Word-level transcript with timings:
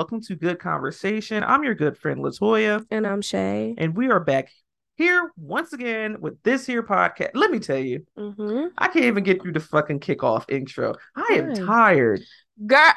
welcome 0.00 0.22
to 0.22 0.34
Good 0.34 0.58
Conversation. 0.58 1.44
I'm 1.44 1.62
your 1.62 1.74
good 1.74 1.94
friend 1.94 2.20
Latoya, 2.20 2.82
And 2.90 3.06
I'm 3.06 3.20
Shay. 3.20 3.74
and 3.76 3.94
we 3.94 4.10
are 4.10 4.18
back 4.18 4.48
here 4.96 5.30
once 5.36 5.74
again 5.74 6.22
with 6.22 6.42
this 6.42 6.64
here 6.64 6.82
podcast. 6.82 7.32
Let 7.34 7.50
me 7.50 7.58
tell 7.58 7.76
you, 7.76 8.06
Mm-hmm. 8.16 8.68
I 8.78 8.88
can't 8.88 9.04
even 9.04 9.24
get 9.24 9.42
through 9.42 9.52
the 9.52 9.60
fucking 9.60 10.00
kickoff 10.00 10.46
intro. 10.48 10.94
I 11.14 11.34
am 11.34 11.52
Good. 11.52 11.66
tired. 11.66 12.20
Girl, 12.66 12.92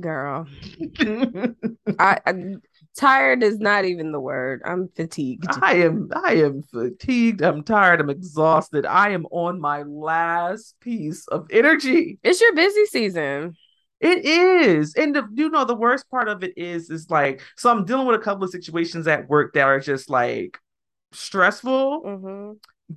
girl, 0.00 0.46
I, 1.98 2.20
I 2.24 2.54
tired 2.96 3.42
is 3.42 3.58
not 3.58 3.84
even 3.84 4.12
the 4.12 4.20
word. 4.20 4.62
I'm 4.64 4.86
fatigued. 4.94 5.46
I 5.60 5.74
am 5.78 6.08
I 6.14 6.34
am 6.34 6.62
fatigued. 6.62 7.42
I'm 7.42 7.64
tired. 7.64 8.00
I'm 8.00 8.10
exhausted. 8.10 8.86
I 8.86 9.10
am 9.10 9.26
on 9.32 9.60
my 9.60 9.82
last 9.82 10.76
piece 10.78 11.26
of 11.26 11.48
energy. 11.50 12.20
It's 12.22 12.40
your 12.40 12.54
busy 12.54 12.86
season. 12.86 13.56
It 14.02 14.24
is. 14.24 14.94
And 14.94 15.14
the, 15.16 15.26
you 15.32 15.48
know 15.48 15.64
the 15.64 15.74
worst 15.76 16.10
part 16.10 16.28
of 16.28 16.42
it 16.44 16.52
is 16.58 16.90
is 16.90 17.08
like 17.10 17.40
so 17.56 17.70
I'm 17.70 17.84
dealing 17.84 18.06
with 18.06 18.20
a 18.20 18.22
couple 18.22 18.44
of 18.44 18.50
situations 18.50 19.06
at 19.06 19.28
work 19.28 19.54
that 19.54 19.62
are 19.62 19.80
just 19.80 20.10
like 20.10 20.58
stressful, 21.12 22.02
Mm-hmm. 22.04 22.52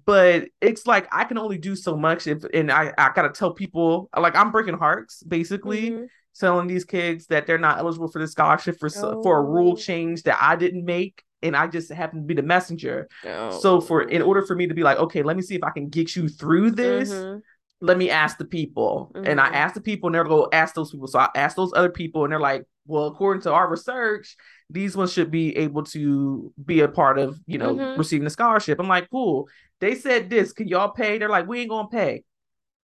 but 0.06 0.48
it's 0.62 0.86
like 0.88 1.08
I 1.12 1.24
can 1.26 1.38
only 1.38 1.58
do 1.58 1.76
so 1.76 1.96
much 1.96 2.28
if 2.28 2.44
and 2.54 2.72
I 2.72 2.94
I 2.98 3.12
got 3.14 3.24
to 3.24 3.30
tell 3.30 3.54
people 3.54 4.10
like 4.18 4.36
I'm 4.36 4.52
breaking 4.52 4.78
hearts 4.78 5.24
basically. 5.24 5.92
Mm-hmm. 5.92 6.06
telling 6.38 6.68
these 6.68 6.84
kids 6.84 7.28
that 7.28 7.48
they're 7.48 7.58
not 7.58 7.78
eligible 7.80 8.10
for 8.10 8.20
the 8.20 8.28
scholarship 8.28 8.78
for 8.78 8.90
so 8.90 9.22
for 9.24 9.38
a 9.38 9.42
rule 9.44 9.74
Oh. 9.74 9.76
change 9.78 10.24
that 10.24 10.38
I 10.42 10.58
didn't 10.58 10.84
make 10.84 11.24
and 11.42 11.56
I 11.56 11.68
just 11.68 11.90
happen 11.92 12.20
to 12.22 12.26
be 12.26 12.34
the 12.34 12.42
messenger. 12.44 13.08
Oh. 13.26 13.58
So 13.60 13.80
for 13.80 14.02
in 14.02 14.22
order 14.22 14.42
for 14.46 14.54
me 14.56 14.68
to 14.68 14.74
be 14.74 14.84
like, 14.84 14.98
okay, 14.98 15.24
let 15.24 15.36
me 15.38 15.42
see 15.44 15.56
if 15.56 15.64
I 15.64 15.70
can 15.70 15.88
get 15.90 16.16
you 16.16 16.28
through 16.28 16.72
this. 16.72 17.10
Mhm. 17.12 17.42
Let 17.86 17.98
me 17.98 18.10
ask 18.10 18.38
the 18.38 18.46
people. 18.46 19.12
And 19.16 19.40
I 19.40 19.50
Mhm. 19.50 19.54
asked 19.54 19.76
the 19.76 19.82
people 19.82 20.08
and 20.08 20.16
they're 20.16 20.24
go 20.24 20.50
ask 20.52 20.74
those 20.76 20.92
people. 20.92 21.08
So 21.08 21.20
I 21.20 21.30
asked 21.36 21.56
those 21.56 21.72
other 21.76 21.90
people 21.90 22.24
and 22.24 22.32
they're 22.32 22.40
like, 22.40 22.64
well, 22.88 23.06
according 23.08 23.42
to 23.44 23.52
our 23.54 23.70
research, 23.70 24.36
these 24.70 24.96
ones 24.96 25.12
should 25.14 25.32
be 25.32 25.56
able 25.58 25.84
to 25.86 26.54
be 26.64 26.82
a 26.82 26.88
part 26.88 27.18
of, 27.18 27.40
you 27.48 27.58
know, 27.58 27.76
Mhm. 27.76 27.98
receiving 27.98 28.24
the 28.26 28.30
scholarship. 28.30 28.80
I'm 28.80 28.88
like, 28.88 29.10
cool. 29.10 29.48
They 29.80 29.96
said 29.96 30.30
this. 30.30 30.54
Can 30.54 30.68
y'all 30.68 30.92
pay? 30.92 31.18
They're 31.18 31.30
like, 31.30 31.48
we 31.48 31.62
ain't 31.62 31.70
gonna 31.70 31.88
pay. 31.88 32.24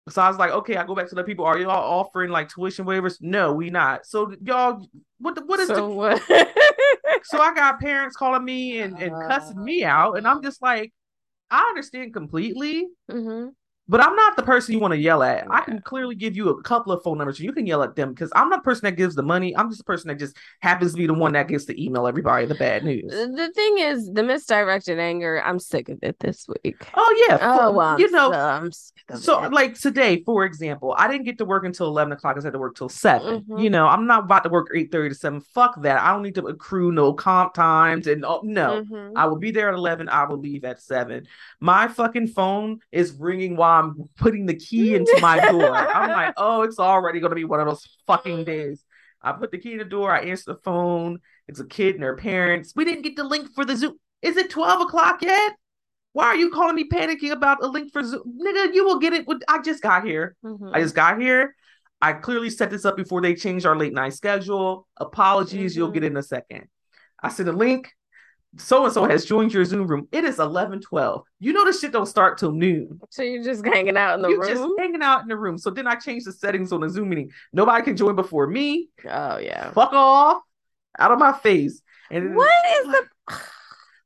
So 0.09 0.21
I 0.21 0.27
was 0.27 0.37
like, 0.37 0.51
okay, 0.51 0.75
I 0.77 0.83
go 0.85 0.95
back 0.95 1.07
to 1.09 1.15
the 1.15 1.23
people. 1.23 1.45
Are 1.45 1.57
y'all 1.57 1.99
offering 1.99 2.31
like 2.31 2.49
tuition 2.49 2.85
waivers? 2.85 3.17
No, 3.21 3.53
we 3.53 3.69
not. 3.69 4.05
So 4.05 4.33
y'all, 4.43 4.85
what 5.19 5.35
the, 5.35 5.45
what 5.45 5.59
is 5.59 5.67
so 5.67 5.75
the 5.75 5.87
what? 5.87 6.21
so 7.23 7.39
I 7.39 7.53
got 7.53 7.79
parents 7.79 8.15
calling 8.15 8.43
me 8.43 8.79
and, 8.81 8.97
and 8.97 9.13
cussing 9.27 9.63
me 9.63 9.83
out, 9.83 10.17
and 10.17 10.27
I'm 10.27 10.41
just 10.41 10.61
like, 10.61 10.91
I 11.51 11.61
understand 11.69 12.13
completely, 12.13 12.87
hmm 13.09 13.49
but 13.91 13.99
I'm 13.99 14.15
not 14.15 14.37
the 14.37 14.43
person 14.43 14.73
you 14.73 14.79
want 14.79 14.93
to 14.93 14.97
yell 14.97 15.21
at. 15.21 15.45
I 15.51 15.59
can 15.61 15.81
clearly 15.81 16.15
give 16.15 16.33
you 16.33 16.47
a 16.47 16.61
couple 16.63 16.93
of 16.93 17.03
phone 17.03 17.17
numbers. 17.17 17.39
And 17.39 17.45
you 17.45 17.51
can 17.51 17.65
yell 17.65 17.83
at 17.83 17.93
them 17.97 18.13
because 18.13 18.31
I'm 18.33 18.47
not 18.47 18.61
the 18.61 18.63
person 18.63 18.85
that 18.85 18.93
gives 18.95 19.15
the 19.15 19.21
money. 19.21 19.53
I'm 19.57 19.67
just 19.69 19.79
the 19.79 19.83
person 19.83 20.07
that 20.07 20.17
just 20.17 20.37
happens 20.61 20.93
to 20.93 20.97
be 20.97 21.07
the 21.07 21.13
one 21.13 21.33
that 21.33 21.49
gets 21.49 21.65
to 21.65 21.83
email 21.83 22.07
everybody 22.07 22.45
the 22.45 22.55
bad 22.55 22.85
news. 22.85 23.11
The 23.11 23.51
thing 23.53 23.79
is, 23.79 24.09
the 24.09 24.23
misdirected 24.23 24.97
anger. 24.97 25.43
I'm 25.43 25.59
sick 25.59 25.89
of 25.89 25.99
it 26.03 26.17
this 26.19 26.47
week. 26.63 26.77
Oh 26.93 27.25
yeah, 27.27 27.37
Oh, 27.41 27.73
well, 27.73 27.99
you 27.99 28.09
know. 28.11 28.31
so, 28.31 28.39
I'm 28.39 28.71
sick 28.71 28.93
of 29.09 29.19
So, 29.19 29.41
like 29.49 29.77
today, 29.77 30.23
for 30.25 30.45
example, 30.45 30.95
I 30.97 31.09
didn't 31.09 31.25
get 31.25 31.37
to 31.39 31.45
work 31.45 31.65
until 31.65 31.87
eleven 31.87 32.13
o'clock. 32.13 32.37
I 32.39 32.41
had 32.41 32.53
to 32.53 32.59
work 32.59 32.77
till 32.77 32.87
7 32.87 33.41
Mhm. 33.41 33.61
You 33.61 33.69
know, 33.69 33.87
I'm 33.87 34.07
not 34.07 34.23
about 34.23 34.43
to 34.43 34.49
work 34.49 34.67
eight 34.73 34.89
thirty 34.93 35.09
to 35.09 35.15
seven. 35.15 35.41
Fuck 35.41 35.81
that. 35.81 35.99
I 36.01 36.13
don't 36.13 36.23
need 36.23 36.35
to 36.35 36.45
accrue 36.47 36.93
no 36.93 37.11
comp 37.13 37.53
times 37.55 38.07
and 38.07 38.23
oh, 38.23 38.39
no. 38.45 38.85
Mhm. 38.85 39.11
I 39.17 39.25
will 39.25 39.35
be 39.37 39.51
there 39.51 39.67
at 39.67 39.73
11. 39.75 40.07
I 40.07 40.23
will 40.23 40.37
leave 40.37 40.63
at 40.63 40.79
7. 40.81 41.27
My 41.59 41.89
fucking 41.89 42.27
phone 42.27 42.79
is 42.93 43.11
ringing 43.11 43.57
while 43.57 43.80
I'm 43.81 44.09
putting 44.17 44.45
the 44.45 44.55
key 44.55 44.95
into 44.95 45.17
my 45.21 45.39
door. 45.49 45.75
I'm 45.75 46.09
like, 46.11 46.33
oh, 46.37 46.61
it's 46.61 46.79
already 46.79 47.19
going 47.19 47.31
to 47.31 47.35
be 47.35 47.45
one 47.45 47.59
of 47.59 47.67
those 47.67 47.87
fucking 48.07 48.43
days. 48.45 48.83
I 49.21 49.31
put 49.33 49.51
the 49.51 49.57
key 49.57 49.73
in 49.73 49.77
the 49.79 49.85
door. 49.85 50.11
I 50.11 50.21
answer 50.25 50.53
the 50.53 50.59
phone. 50.63 51.19
It's 51.47 51.59
a 51.59 51.65
kid 51.65 51.95
and 51.95 52.03
her 52.03 52.15
parents. 52.15 52.73
We 52.75 52.85
didn't 52.85 53.03
get 53.03 53.15
the 53.15 53.23
link 53.23 53.49
for 53.53 53.65
the 53.65 53.75
Zoom. 53.75 53.97
Is 54.21 54.37
it 54.37 54.49
12 54.49 54.81
o'clock 54.81 55.21
yet? 55.21 55.53
Why 56.13 56.25
are 56.25 56.35
you 56.35 56.51
calling 56.51 56.75
me 56.75 56.87
panicking 56.89 57.31
about 57.31 57.63
a 57.63 57.67
link 57.67 57.91
for 57.91 58.03
Zoom? 58.03 58.39
Nigga, 58.39 58.73
you 58.73 58.85
will 58.85 58.99
get 58.99 59.13
it. 59.13 59.27
With, 59.27 59.41
I 59.47 59.61
just 59.61 59.81
got 59.81 60.05
here. 60.05 60.35
Mhm. 60.43 60.71
I 60.73 60.81
just 60.81 60.95
got 60.95 61.19
here. 61.19 61.55
I 62.01 62.13
clearly 62.13 62.49
set 62.49 62.69
this 62.69 62.83
up 62.83 62.97
before 62.97 63.21
they 63.21 63.35
changed 63.35 63.65
our 63.65 63.75
late 63.75 63.93
night 63.93 64.13
schedule. 64.13 64.87
Apologies, 64.97 65.75
you'll 65.75 65.89
Mhm. 65.89 65.93
get 65.93 66.03
it 66.03 66.07
in 66.07 66.17
a 66.17 66.23
second. 66.23 66.67
I 67.21 67.29
sent 67.29 67.47
a 67.47 67.53
link. 67.53 67.93
So 68.57 68.83
and 68.83 68.93
so 68.93 69.05
has 69.05 69.23
joined 69.25 69.53
your 69.53 69.63
Zoom 69.63 69.87
room. 69.87 70.07
It 70.11 70.25
is 70.25 70.39
11 70.39 70.81
12. 70.81 71.23
You 71.39 71.53
know, 71.53 71.63
the 71.65 71.71
shit 71.71 71.91
don't 71.93 72.05
start 72.05 72.37
till 72.37 72.51
noon. 72.51 72.99
So 73.09 73.23
you're 73.23 73.43
just 73.43 73.65
hanging 73.65 73.95
out 73.95 74.15
in 74.15 74.21
the 74.21 74.29
You're 74.29 74.41
room? 74.41 74.49
just 74.49 74.69
hanging 74.77 75.01
out 75.01 75.21
in 75.21 75.27
the 75.29 75.37
room. 75.37 75.57
So 75.57 75.69
then 75.69 75.87
I 75.87 75.95
changed 75.95 76.25
the 76.27 76.33
settings 76.33 76.73
on 76.73 76.81
the 76.81 76.89
Zoom 76.89 77.09
meeting. 77.09 77.31
Nobody 77.53 77.81
can 77.83 77.95
join 77.95 78.15
before 78.15 78.47
me. 78.47 78.89
Oh 79.09 79.37
yeah. 79.37 79.71
Fuck 79.71 79.93
off 79.93 80.41
out 80.99 81.11
of 81.11 81.19
my 81.19 81.31
face. 81.31 81.81
And 82.09 82.35
What 82.35 82.51
is 82.81 82.87
the? 82.87 83.05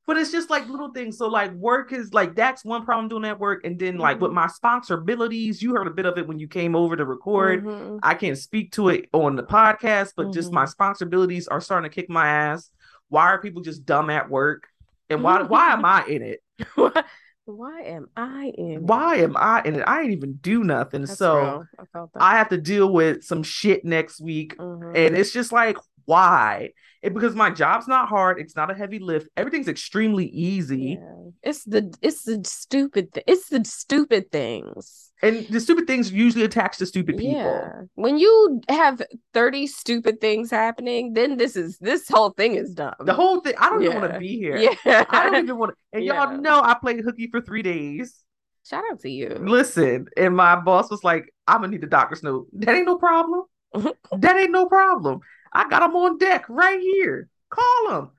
but 0.08 0.18
it's 0.18 0.32
just 0.32 0.52
like 0.52 0.68
little 0.70 0.92
things. 0.92 1.18
So 1.18 1.28
like 1.28 1.52
work 1.54 1.92
is 1.92 2.14
like 2.14 2.36
that's 2.36 2.64
one 2.64 2.86
problem 2.86 3.08
doing 3.08 3.24
that 3.24 3.40
work. 3.40 3.66
And 3.66 3.80
then 3.80 3.98
like 3.98 4.22
with 4.22 4.30
Mhm. 4.30 4.36
my 4.36 4.48
sponsorabilities, 4.48 5.64
you 5.64 5.74
heard 5.74 5.88
a 5.88 5.92
bit 5.92 6.06
of 6.06 6.20
it 6.20 6.28
when 6.28 6.38
you 6.38 6.48
came 6.48 6.76
over 6.76 6.96
to 6.96 7.04
record. 7.04 7.66
Mhm. 7.66 8.00
I 8.04 8.14
can't 8.14 8.38
speak 8.38 8.74
to 8.74 8.90
it 8.90 9.10
on 9.12 9.36
the 9.36 9.44
podcast, 9.44 10.14
but 10.16 10.32
just 10.32 10.52
Mhm. 10.52 10.54
my 10.56 10.62
responsibilities 10.62 11.48
are 11.48 11.60
starting 11.60 11.90
to 11.90 11.94
kick 11.96 12.12
my 12.12 12.28
ass. 12.28 12.70
Why 13.16 13.28
are 13.28 13.42
people 13.42 13.62
just 13.62 13.86
dumb 13.86 14.10
at 14.10 14.30
work? 14.30 14.68
And 15.10 15.24
why 15.24 15.42
why 15.54 15.72
am 15.72 15.86
I 15.86 16.06
in 16.06 16.22
it? 16.22 16.42
Why, 16.76 16.92
why 17.46 17.82
am 17.84 18.08
I 18.18 18.52
in? 18.58 18.86
Why 18.86 19.16
am 19.20 19.38
I 19.38 19.62
in 19.64 19.76
it? 19.76 19.84
I 19.88 20.02
ain't 20.02 20.12
even 20.12 20.34
do 20.34 20.66
nothing. 20.66 21.04
That's 21.04 21.18
so. 21.18 21.64
I. 21.96 22.04
I 22.20 22.38
have 22.38 22.50
to 22.50 22.58
deal 22.58 22.92
with 22.92 23.24
some 23.24 23.42
shit 23.42 23.86
next 23.86 24.20
week. 24.20 24.58
Mhm. 24.58 24.98
And 24.98 25.16
it's 25.16 25.32
just 25.32 25.54
like, 25.54 25.78
why? 26.04 26.72
It, 27.02 27.14
because 27.14 27.36
my 27.36 27.52
job's 27.52 27.88
not 27.88 28.10
hard. 28.10 28.38
It's 28.38 28.58
not 28.58 28.70
a 28.70 28.74
heavy 28.74 29.00
lift. 29.00 29.30
Everything's 29.38 29.70
extremely 29.70 30.26
easy. 30.26 31.00
Yeah. 31.00 31.30
It's 31.42 31.64
the 31.64 31.96
it's 32.02 32.24
the 32.24 32.42
stupid 32.44 33.14
th- 33.14 33.24
it's 33.30 33.48
the 33.48 33.64
stupid 33.64 34.30
things. 34.30 35.05
And 35.22 35.48
the 35.48 35.60
stupid 35.60 35.88
things 35.88 36.12
usually 36.12 36.44
attach 36.44 36.78
to 36.78 36.86
stupid 36.86 37.18
people. 37.18 37.40
Yeah. 37.42 37.82
When 37.96 38.18
you 38.18 38.62
have 38.68 39.02
30 39.34 39.68
stupid 39.68 40.20
things 40.20 40.52
happening, 40.52 41.14
then 41.14 41.38
this 41.38 41.56
is 41.56 41.78
this 41.80 42.10
whole 42.10 42.32
thing 42.32 42.56
is 42.56 42.74
dumb. 42.74 42.94
The 43.00 43.14
whole 43.14 43.40
thing, 43.40 43.54
I 43.58 43.70
don't 43.70 43.82
even 43.84 44.02
want 44.02 44.14
to 44.14 44.20
be 44.20 44.38
here. 44.38 44.58
Yeah. 44.58 45.06
I 45.10 45.30
don't 45.30 45.44
even 45.44 45.58
want 45.58 45.72
to. 45.72 45.78
And 45.94 46.04
Yeah. 46.04 46.26
y'all 46.26 46.38
know 46.38 46.62
I 46.62 46.74
played 46.76 47.00
hooky 47.00 47.28
for 47.28 47.40
three 47.42 47.62
days. 47.62 48.24
Shout 48.66 48.84
out 48.92 49.00
to 49.02 49.10
you. 49.10 49.30
Listen, 49.30 50.08
and 50.18 50.36
my 50.36 50.56
boss 50.60 50.90
was 50.90 51.04
like, 51.04 51.34
I'm 51.48 51.62
gonna 51.62 51.70
need 51.70 51.82
the 51.82 51.88
doctor's 51.88 52.24
note. 52.24 52.48
That 52.54 52.76
ain't 52.76 52.86
no 52.86 52.98
problem. 52.98 53.44
that 53.74 54.38
ain't 54.38 54.52
no 54.52 54.66
problem. 54.66 55.22
I 55.54 55.70
got 55.70 55.84
him 55.84 55.96
on 55.96 56.18
deck 56.18 56.46
right 56.50 56.80
here. 56.80 57.30
Call 57.50 57.92
him. 57.92 58.10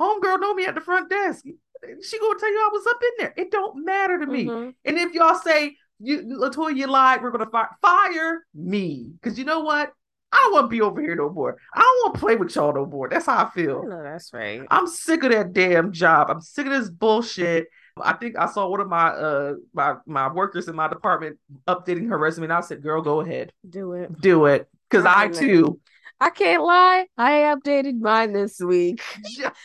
Homegirl 0.00 0.40
know 0.40 0.54
me 0.54 0.64
at 0.66 0.74
the 0.74 0.80
front 0.80 1.10
desk. 1.10 1.44
She 1.44 2.18
gonna 2.18 2.38
tell 2.38 2.50
you 2.50 2.58
I 2.58 2.70
was 2.72 2.86
up 2.86 3.00
in 3.02 3.10
there. 3.18 3.34
It 3.36 3.50
don't 3.50 3.84
matter 3.84 4.18
to 4.18 4.26
me. 4.26 4.46
Mhm. 4.46 4.74
And 4.84 4.98
if 4.98 5.12
y'all 5.12 5.34
say 5.38 5.76
you 5.98 6.22
Latoya, 6.22 6.76
you 6.76 6.86
lied, 6.86 7.22
we're 7.22 7.30
gonna 7.30 7.46
fire 7.50 7.70
fire 7.82 8.46
me. 8.54 9.12
Cause 9.22 9.38
you 9.38 9.44
know 9.44 9.60
what? 9.60 9.92
I 10.32 10.38
don't 10.38 10.52
want 10.52 10.64
to 10.64 10.68
be 10.68 10.80
over 10.82 11.00
here 11.00 11.14
no 11.14 11.30
more. 11.30 11.56
I 11.72 11.80
don't 11.80 12.04
want 12.04 12.14
to 12.14 12.20
play 12.20 12.36
with 12.36 12.54
y'all 12.54 12.74
no 12.74 12.84
more. 12.84 13.08
That's 13.08 13.26
how 13.26 13.36
I 13.38 13.42
I 13.44 13.50
feel. 13.50 13.84
know 13.84 14.02
that's 14.02 14.32
right. 14.32 14.62
I'm 14.70 14.86
sick 14.86 15.22
of 15.22 15.30
that 15.30 15.52
damn 15.52 15.92
job. 15.92 16.30
I'm 16.30 16.40
sick 16.40 16.66
of 16.66 16.72
this 16.72 16.90
bullshit. 16.90 17.68
I 17.98 18.12
think 18.12 18.36
I 18.36 18.46
saw 18.46 18.68
one 18.68 18.80
of 18.80 18.88
my 18.88 19.08
uh 19.08 19.54
my 19.72 19.94
my 20.06 20.30
workers 20.30 20.68
in 20.68 20.76
my 20.76 20.88
department 20.88 21.38
updating 21.66 22.08
her 22.08 22.18
resume, 22.18 22.44
and 22.44 22.52
I 22.52 22.60
said, 22.60 22.82
"Girl, 22.82 23.00
go 23.00 23.20
ahead, 23.20 23.52
Do 23.68 23.92
it. 23.94 24.20
do 24.20 24.46
it," 24.46 24.68
because 24.90 25.06
I 25.06 25.26
Right. 25.26 25.34
too. 25.34 25.80
I 26.20 26.30
can't 26.30 26.62
lie. 26.62 27.06
I 27.16 27.54
updated 27.54 28.00
mine 28.00 28.32
this 28.32 28.58
week. 28.60 29.02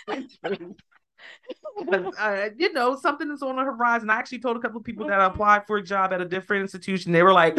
But, 1.86 2.14
uh, 2.20 2.50
you 2.58 2.74
know, 2.74 2.96
something 2.96 3.30
is 3.32 3.42
on 3.42 3.56
the 3.56 3.64
horizon. 3.64 4.10
I 4.10 4.16
actually 4.16 4.40
told 4.40 4.58
a 4.58 4.60
couple 4.60 4.78
of 4.80 4.84
people 4.84 5.08
that 5.08 5.20
I 5.20 5.26
applied 5.26 5.68
for 5.68 5.78
a 5.78 5.84
job 5.84 6.14
at 6.14 6.22
a 6.22 6.26
different 6.26 6.62
institution. 6.62 7.12
They 7.12 7.24
were 7.24 7.34
like, 7.34 7.58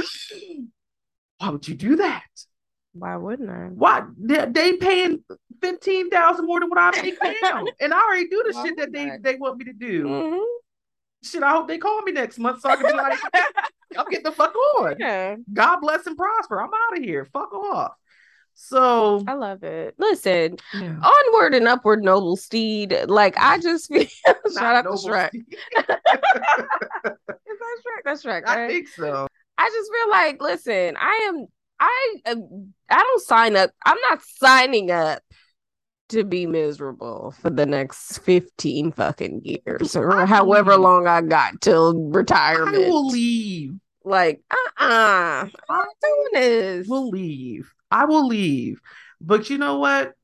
"Why 1.39 1.49
would 1.51 1.67
you 1.67 1.75
do 1.75 1.97
that? 1.97 2.25
Why 2.93 3.17
wouldn't 3.17 3.51
I? 3.51 3.69
Why 3.69 4.03
they, 4.19 4.47
they 4.47 4.73
paying 4.77 5.25
fifteen 5.61 6.11
thousand 6.11 6.47
more 6.47 6.61
than 6.61 6.69
what 6.69 6.79
I 6.79 7.03
make 7.03 7.17
now, 7.43 7.65
and 7.81 7.95
I 7.95 7.99
already 7.99 8.29
do 8.29 8.43
the 8.47 8.53
Why 8.55 8.65
shit 8.65 8.77
that 8.79 8.93
they 8.93 9.11
I? 9.11 9.19
they 9.21 9.37
want 9.37 9.59
me 9.59 9.65
to 9.67 9.73
do." 9.73 10.05
Mhm. 10.05 10.45
Shit, 11.25 11.43
I 11.43 11.51
hope 11.53 11.69
they 11.69 11.79
call 11.79 12.03
me 12.03 12.13
next 12.13 12.39
month 12.39 12.61
so 12.61 12.69
I 12.69 12.77
can 12.77 12.87
be 12.87 12.93
like, 12.93 13.19
"I'll 13.97 14.05
get 14.07 14.25
the 14.25 14.33
fuck 14.33 14.55
on." 14.79 14.97
Yeah, 14.99 15.37
God 15.53 15.77
bless 15.81 16.07
and 16.07 16.17
prosper. 16.17 16.61
I'm 16.61 16.69
out 16.69 16.99
of 16.99 17.05
here. 17.05 17.25
Fuck 17.33 17.53
off. 17.55 17.93
So 18.55 19.25
I 19.27 19.35
love 19.35 19.63
it. 19.65 19.95
Listen, 19.99 20.57
yeah. 20.75 20.97
onward 21.03 21.55
and 21.55 21.67
upward, 21.69 22.03
noble 22.05 22.37
steed. 22.37 22.97
Like 23.07 23.35
I 23.39 23.59
just 23.59 23.89
feel. 23.93 24.07
Shout 24.55 24.77
out 24.77 24.83
to 24.83 24.91
Shrek. 24.91 25.29
Steve. 25.29 25.45
Is 25.77 25.85
that 27.59 27.79
Shrek? 27.85 28.03
That's 28.05 28.25
Shrek. 28.25 28.47
I 28.47 28.69
think 28.69 28.89
so. 28.89 29.27
I 29.59 29.69
just 29.69 29.91
feel 29.93 30.11
like, 30.11 30.41
listen, 30.43 30.97
I 30.99 31.29
am, 31.29 31.47
I, 31.79 32.15
am- 32.27 32.75
I 32.91 32.99
don't 32.99 33.23
sign 33.23 33.57
up. 33.57 33.71
I'm 33.85 33.99
not 34.11 34.21
signing 34.23 34.91
up 34.91 35.23
to 36.09 36.25
be 36.25 36.47
miserable 36.47 37.35
for 37.41 37.51
the 37.51 37.65
next 37.67 38.19
15 38.19 38.93
fucking 38.93 39.43
years 39.45 39.95
or 39.97 40.13
I 40.17 40.27
however 40.27 40.73
believe- 40.73 40.81
long 40.83 41.07
I 41.07 41.21
got 41.23 41.61
till 41.61 41.95
retirement. 42.11 42.69
I 42.69 42.71
retirement. 42.71 42.89
will 42.93 43.07
leave. 43.09 43.75
Like, 44.05 44.43
uh 44.51 44.57
uh-uh, 44.81 44.85
uh, 44.89 45.47
I'm 45.71 45.77
not 45.77 45.89
doing 46.03 46.29
this. 46.35 46.87
We'll 46.89 47.09
leave. 47.09 47.73
I 47.93 48.05
will 48.07 48.27
leave. 48.27 48.81
But 49.21 49.51
you 49.51 49.59
know 49.59 49.79
what? 49.79 50.15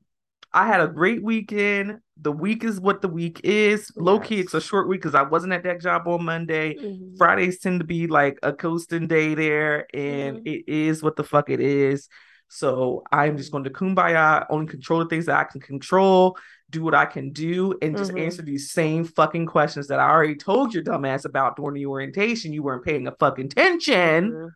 I 0.51 0.65
had 0.65 0.81
a 0.81 0.87
great 0.87 1.23
weekend. 1.23 1.99
The 2.19 2.31
week 2.31 2.63
is 2.63 2.79
what 2.81 3.01
the 3.01 3.07
week 3.07 3.41
is. 3.43 3.91
Low 3.95 4.19
key, 4.19 4.39
it's 4.39 4.55
a 4.55 4.61
short 4.61 4.87
week 4.89 5.01
because 5.01 5.15
I 5.15 5.21
wasn't 5.21 5.53
at 5.53 5.63
that 5.63 5.79
job 5.79 6.07
on 6.07 6.25
Monday. 6.25 6.75
Mhm. 6.75 7.17
Fridays 7.17 7.59
tend 7.59 7.79
to 7.81 7.85
be 7.85 8.07
like 8.07 8.39
a 8.41 8.51
coasting 8.51 9.07
day 9.07 9.35
there, 9.35 9.85
and 9.93 10.39
Mhm. 10.39 10.47
it 10.47 10.63
is 10.67 11.03
what 11.03 11.15
the 11.15 11.23
fuck 11.23 11.49
it 11.49 11.59
is. 11.59 12.09
So 12.47 13.03
I'm 13.11 13.37
just 13.37 13.51
going 13.51 13.63
to 13.65 13.69
kumbaya, 13.69 14.47
only 14.49 14.65
control 14.65 14.99
the 14.99 15.05
things 15.05 15.27
that 15.27 15.37
I 15.37 15.43
can 15.43 15.61
control, 15.61 16.35
do 16.71 16.81
what 16.81 16.95
I 16.95 17.05
can 17.05 17.31
do, 17.31 17.77
and 17.79 17.95
just 17.95 18.11
Mhm. 18.11 18.21
answer 18.21 18.41
these 18.41 18.71
same 18.71 19.03
fucking 19.03 19.45
questions 19.45 19.87
that 19.89 19.99
I 19.99 20.09
already 20.09 20.35
told 20.35 20.73
your 20.73 20.83
dumbass 20.83 21.25
about 21.25 21.57
during 21.57 21.75
the 21.75 21.85
orientation. 21.85 22.51
You 22.53 22.63
weren't 22.63 22.83
paying 22.83 23.05
a 23.07 23.11
fucking 23.11 23.45
attention 23.45 24.31
Mhm. 24.31 24.49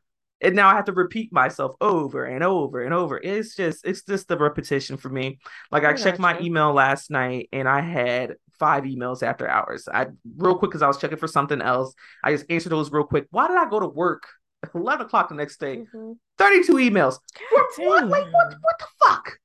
And 0.44 0.56
now 0.56 0.68
I 0.68 0.76
have 0.76 0.86
to 0.86 0.92
repeat 0.94 1.32
myself 1.32 1.76
over 1.82 2.26
and 2.26 2.44
over 2.44 2.84
and 2.84 2.94
over. 2.94 3.18
It's 3.18 3.56
just 3.56 3.86
it's 3.86 4.04
just 4.04 4.28
the 4.28 4.38
repetition 4.38 4.98
for 4.98 5.10
me. 5.10 5.40
Like 5.72 5.84
I, 5.86 5.92
I 5.92 5.94
checked 5.94 6.20
my 6.20 6.34
gotcha. 6.34 6.46
email 6.46 6.74
last 6.74 7.10
night 7.10 7.50
and 7.54 7.68
I 7.68 7.80
had 7.82 8.36
five 8.60 8.84
emails 8.84 9.24
after 9.24 9.48
hours. 9.48 9.88
I 9.92 10.08
real 10.38 10.58
quick 10.58 10.72
because 10.72 10.82
I 10.82 10.88
was 10.88 10.98
checking 10.98 11.18
for 11.18 11.28
something 11.28 11.62
else. 11.62 11.94
I 12.24 12.34
just 12.34 12.46
answered 12.50 12.70
those 12.70 12.92
real 12.92 13.06
quick. 13.06 13.28
Why 13.32 13.48
did 13.48 13.58
I 13.58 13.70
go 13.70 13.80
to 13.80 13.88
work? 13.88 14.28
11 14.76 15.06
o'clock 15.06 15.30
the 15.30 15.36
next 15.36 15.60
day. 15.60 15.84
Mhm. 15.94 16.18
32 16.38 16.74
emails. 16.76 17.20
What, 17.52 17.66
what, 17.78 18.08
like, 18.08 18.26
what, 18.26 18.56
what 18.62 18.80
the 18.80 18.86
fuck? 19.04 19.38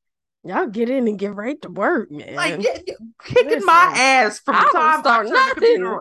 Y'all 0.45 0.67
get 0.67 0.89
in 0.89 1.09
and 1.09 1.19
get 1.19 1.35
right 1.35 1.61
to 1.63 1.69
work, 1.69 2.11
man. 2.11 2.35
Like, 2.35 2.63
yeah, 2.63 2.79
yeah, 2.87 2.95
kicking 3.25 3.65
my 3.65 3.93
ass 3.97 4.39
from 4.39 4.55
the 4.55 4.71
time 4.71 4.99
I 4.99 5.01
start 5.01 5.27
the 5.29 5.51
computer 5.55 5.83
nothing. 5.83 5.85
on. 5.85 6.01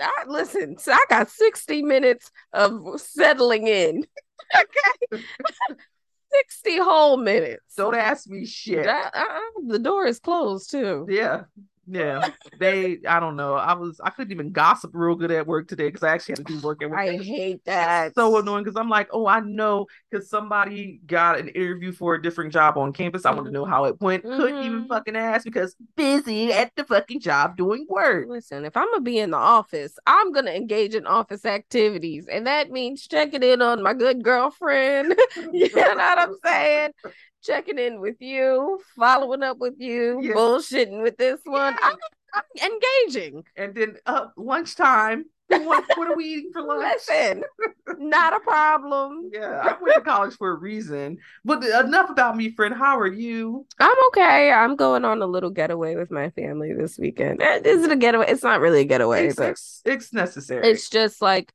I, 0.00 0.24
listen, 0.28 0.78
so 0.78 0.92
I 0.92 1.04
got 1.08 1.30
60 1.30 1.82
minutes 1.82 2.30
of 2.52 3.00
settling 3.00 3.66
in. 3.66 4.04
okay. 4.56 5.22
60 6.32 6.78
whole 6.78 7.16
minutes. 7.16 7.74
Don't 7.76 7.94
ask 7.94 8.28
me 8.28 8.44
shit. 8.44 8.86
Uh-uh, 8.86 9.40
the 9.66 9.78
door 9.78 10.06
is 10.06 10.18
closed 10.18 10.70
too. 10.70 11.06
Yeah. 11.08 11.44
Yeah. 11.90 12.28
They 12.58 12.98
I 13.08 13.20
don't 13.20 13.36
know. 13.36 13.54
I 13.54 13.74
was 13.74 14.00
I 14.02 14.10
couldn't 14.10 14.32
even 14.32 14.52
gossip 14.52 14.90
real 14.94 15.14
good 15.14 15.30
at 15.30 15.46
work 15.46 15.68
today 15.68 15.86
because 15.88 16.02
I 16.02 16.10
actually 16.10 16.32
had 16.36 16.46
to 16.46 16.54
do 16.54 16.60
work 16.66 16.82
at 16.82 16.90
work. 16.90 16.98
I 16.98 17.16
hate 17.16 17.64
that. 17.64 18.14
so 18.14 18.36
annoying 18.38 18.64
because 18.64 18.76
I'm 18.76 18.88
like, 18.88 19.08
oh, 19.12 19.26
I 19.26 19.40
know 19.40 19.86
because 20.10 20.28
somebody 20.28 21.00
got 21.06 21.38
an 21.38 21.48
interview 21.48 21.92
for 21.92 22.14
a 22.14 22.22
different 22.22 22.52
job 22.52 22.76
on 22.76 22.92
campus. 22.92 23.24
I 23.24 23.32
want 23.32 23.46
to 23.46 23.52
know 23.52 23.64
how 23.64 23.84
it 23.84 24.00
went. 24.00 24.22
Couldn't 24.24 24.64
even 24.64 24.84
Mhm. 24.84 24.88
fucking 24.88 25.16
ask 25.16 25.44
because 25.44 25.76
busy 25.96 26.52
at 26.52 26.72
the 26.76 26.84
fucking 26.84 27.20
job 27.20 27.56
doing 27.56 27.86
work. 27.88 28.26
Listen, 28.28 28.64
if 28.64 28.76
I'm 28.76 28.90
gonna 28.90 29.00
be 29.00 29.18
in 29.18 29.30
the 29.30 29.36
office, 29.36 29.96
I'm 30.06 30.32
gonna 30.32 30.50
engage 30.52 30.94
in 30.94 31.06
office 31.06 31.44
activities, 31.44 32.26
and 32.26 32.46
that 32.46 32.70
means 32.70 33.06
checking 33.06 33.42
in 33.42 33.62
on 33.62 33.82
my 33.82 33.94
good 33.94 34.22
girlfriend. 34.22 35.14
you 35.52 35.68
know 35.74 35.94
what 35.94 36.18
I'm 36.18 36.34
saying? 36.44 36.90
Checking 37.42 37.78
in 37.78 38.00
with 38.00 38.16
you, 38.20 38.80
following 38.96 39.42
up 39.42 39.58
with 39.58 39.74
you, 39.78 40.18
Yeah. 40.22 40.34
bullshitting 40.34 41.02
with 41.02 41.16
this 41.16 41.40
one. 41.44 41.74
Yeah. 41.80 41.90
I'm, 41.90 41.96
I'm 42.34 42.72
engaging. 43.06 43.44
And 43.56 43.74
then 43.74 43.96
uh 44.06 44.26
lunchtime. 44.36 45.24
What, 45.50 45.82
what 45.96 46.08
are 46.10 46.14
we 46.14 46.26
eating 46.26 46.50
for 46.52 46.60
lunch? 46.60 46.82
Listen, 47.08 47.42
not 47.98 48.36
a 48.36 48.40
problem. 48.40 49.30
Yeah, 49.32 49.48
I 49.62 49.76
went 49.80 49.94
to 49.94 50.00
college 50.02 50.34
for 50.36 50.50
a 50.50 50.54
reason. 50.54 51.16
But 51.42 51.64
enough 51.64 52.10
about 52.10 52.36
me, 52.36 52.54
friend. 52.54 52.74
How 52.74 52.98
are 52.98 53.06
you? 53.06 53.64
I'm 53.80 53.96
okay. 54.08 54.52
I'm 54.52 54.76
going 54.76 55.06
on 55.06 55.22
a 55.22 55.26
little 55.26 55.48
getaway 55.48 55.96
with 55.96 56.10
my 56.10 56.28
family 56.30 56.74
this 56.74 56.98
weekend. 56.98 57.40
Eh, 57.40 57.60
Is 57.64 57.82
it 57.82 57.90
a 57.90 57.96
getaway? 57.96 58.26
It's 58.28 58.42
not 58.42 58.60
really 58.60 58.80
a 58.80 58.84
getaway, 58.84 59.28
It's, 59.28 59.36
but 59.36 59.50
it's, 59.52 59.80
it's 59.86 60.12
necessary. 60.12 60.68
it's 60.68 60.90
just 60.90 61.22
like 61.22 61.50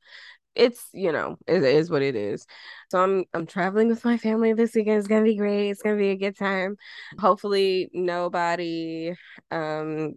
it's 0.55 0.87
you 0.93 1.11
know 1.11 1.37
it 1.47 1.63
is 1.63 1.89
what 1.89 2.01
it 2.01 2.15
is. 2.15 2.45
So 2.91 3.01
i'm 3.01 3.25
i'm 3.33 3.45
traveling 3.45 3.87
with 3.87 4.05
my 4.05 4.17
family 4.17 4.53
this 4.53 4.75
weekend. 4.75 4.99
It's 4.99 5.07
gonna 5.07 5.23
be 5.23 5.35
great. 5.35 5.69
It's 5.69 5.81
gonna 5.81 5.97
be 5.97 6.09
a 6.09 6.15
good 6.15 6.37
time. 6.37 6.77
Hopefully 7.19 7.89
nobody 7.93 9.13
um 9.51 10.15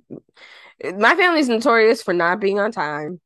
my 0.83 1.15
family's 1.15 1.49
notorious 1.49 2.03
for 2.03 2.13
not 2.13 2.41
being 2.41 2.59
on 2.59 2.73
time. 2.73 3.21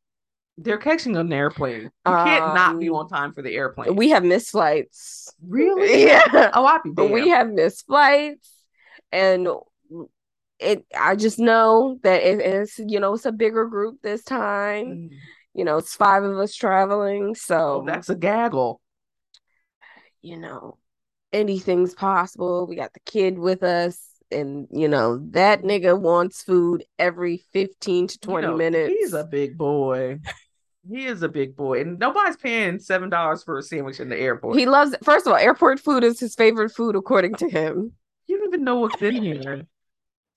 They're 0.57 0.79
catching 0.79 1.17
an 1.17 1.33
airplane. 1.33 1.85
You 1.85 1.91
can't 2.05 2.55
not 2.55 2.79
be 2.79 2.89
Um, 2.91 2.97
on 2.97 3.09
time 3.09 3.33
for 3.33 3.43
the 3.43 3.55
airplane. 3.55 3.97
we 3.97 4.11
have 4.11 4.25
missed 4.25 4.51
flights. 4.51 5.33
Really? 5.47 6.05
yeah. 6.07 6.51
Oh, 6.55 6.67
I'd 6.67 6.83
be 6.85 6.91
but 6.91 7.11
we 7.11 7.29
have 7.31 7.49
missed 7.51 7.87
flights 7.87 8.51
and 9.11 9.49
it 10.59 10.85
i 10.97 11.17
just 11.17 11.39
know 11.39 11.99
that 12.03 12.23
it 12.23 12.41
is 12.41 12.79
you 12.79 13.01
know 13.01 13.15
it's 13.15 13.25
a 13.25 13.33
bigger 13.33 13.67
group 13.67 13.97
this 14.03 14.23
time. 14.23 14.87
Mm. 14.87 15.11
You 15.55 15.65
know 15.65 15.79
it's 15.79 15.95
five 15.97 16.23
of 16.23 16.39
us 16.39 16.55
traveling 16.55 17.35
so 17.35 17.81
Oh, 17.83 17.85
that's 17.87 18.09
a 18.09 18.15
gaggle. 18.15 18.81
you 20.23 20.37
know, 20.39 20.77
anything's 21.33 21.95
possible. 21.95 22.67
We 22.67 22.77
got 22.77 22.93
the 22.93 23.01
kid 23.01 23.39
with 23.39 23.63
us, 23.63 23.99
and 24.31 24.69
you 24.71 24.89
know, 24.89 25.19
that 25.31 25.63
nigga 25.63 25.99
wants 25.99 26.43
food 26.43 26.85
every 26.99 27.39
15 27.53 28.09
to 28.09 28.19
20 28.21 28.47
You 28.47 28.51
know, 28.53 28.57
minutes. 28.57 28.93
He's 28.99 29.13
a 29.15 29.25
big 29.25 29.57
boy. 29.57 30.21
He 30.89 31.05
is 31.07 31.23
a 31.23 31.29
big 31.29 31.57
boy, 31.57 31.83
and 31.83 31.99
nobody's 31.99 32.37
paying 32.37 32.79
seven 32.79 33.11
dollars 33.11 33.43
for 33.45 33.59
a 33.59 33.63
sandwich 33.63 34.01
in 34.01 34.09
the 34.09 34.17
airport. 34.19 34.59
he 34.59 34.67
loves 34.67 34.93
It. 34.93 35.05
first 35.05 35.27
of 35.27 35.33
all, 35.33 35.39
airport 35.39 35.79
food 35.81 36.05
is 36.05 36.19
his 36.21 36.35
favorite 36.35 36.71
food, 36.71 36.97
according 36.97 37.35
to 37.37 37.49
him. 37.49 37.93
you 38.27 38.39
don't 38.39 38.49
even 38.49 38.65
know 38.65 38.77
what's 38.81 39.01
in 39.03 39.23
here. 39.23 39.67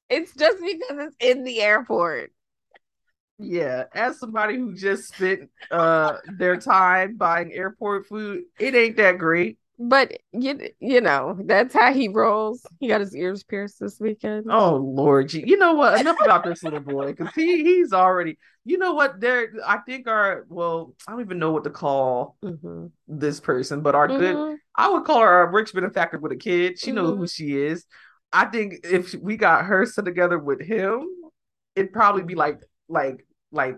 It's 0.09 0.35
just 0.35 0.57
because 0.59 0.97
it's 1.07 1.15
in 1.21 1.43
the 1.43 1.61
airport. 1.61 2.31
Yeah, 3.43 3.85
as 3.93 4.19
somebody 4.19 4.57
who 4.57 4.73
just 4.73 5.13
spent 5.15 5.49
uh 5.71 6.17
their 6.37 6.57
time 6.57 7.17
buying 7.17 7.51
airport 7.51 8.07
food, 8.07 8.43
it 8.59 8.75
ain't 8.75 8.97
that 8.97 9.17
great. 9.17 9.57
But 9.79 10.17
you 10.31 10.69
you 10.79 11.01
know, 11.01 11.37
that's 11.45 11.73
how 11.73 11.93
he 11.93 12.07
rolls. 12.07 12.65
He 12.79 12.87
got 12.87 13.01
his 13.01 13.15
ears 13.15 13.43
pierced 13.43 13.79
this 13.79 13.99
weekend. 13.99 14.45
Oh 14.49 14.75
Lord, 14.75 15.33
you 15.33 15.57
know 15.57 15.73
what? 15.73 15.99
Enough 15.99 16.17
about 16.21 16.45
this 16.45 16.63
little 16.63 16.79
boy 16.79 17.13
because 17.13 17.33
he 17.35 17.63
he's 17.63 17.91
already. 17.93 18.37
You 18.65 18.77
know 18.77 18.93
what? 18.93 19.19
There, 19.19 19.51
I 19.65 19.79
think 19.79 20.07
our 20.07 20.45
well, 20.47 20.93
I 21.07 21.11
don't 21.11 21.21
even 21.21 21.39
know 21.39 21.51
what 21.51 21.65
to 21.65 21.69
call 21.69 22.37
Mhm. 22.43 22.91
this 23.07 23.39
person, 23.41 23.81
but 23.81 23.95
our 23.95 24.07
good 24.07 24.35
Mhm. 24.37 24.57
I 24.75 24.89
would 24.89 25.03
call 25.05 25.19
her 25.21 25.41
a 25.41 25.51
rich 25.51 25.73
benefactor 25.73 26.17
with 26.17 26.31
a 26.31 26.37
kid. 26.37 26.79
She 26.79 26.91
knows 26.91 27.13
Mhm. 27.15 27.17
who 27.17 27.27
she 27.27 27.57
is. 27.57 27.85
I 28.31 28.45
think 28.45 28.79
if 28.83 29.13
we 29.15 29.37
got 29.37 29.65
her 29.65 29.85
set 29.85 30.05
together 30.05 30.39
with 30.39 30.61
him, 30.61 31.07
it'd 31.75 31.91
probably 31.93 32.23
be 32.23 32.35
like 32.35 32.61
like 32.87 33.25
like 33.53 33.77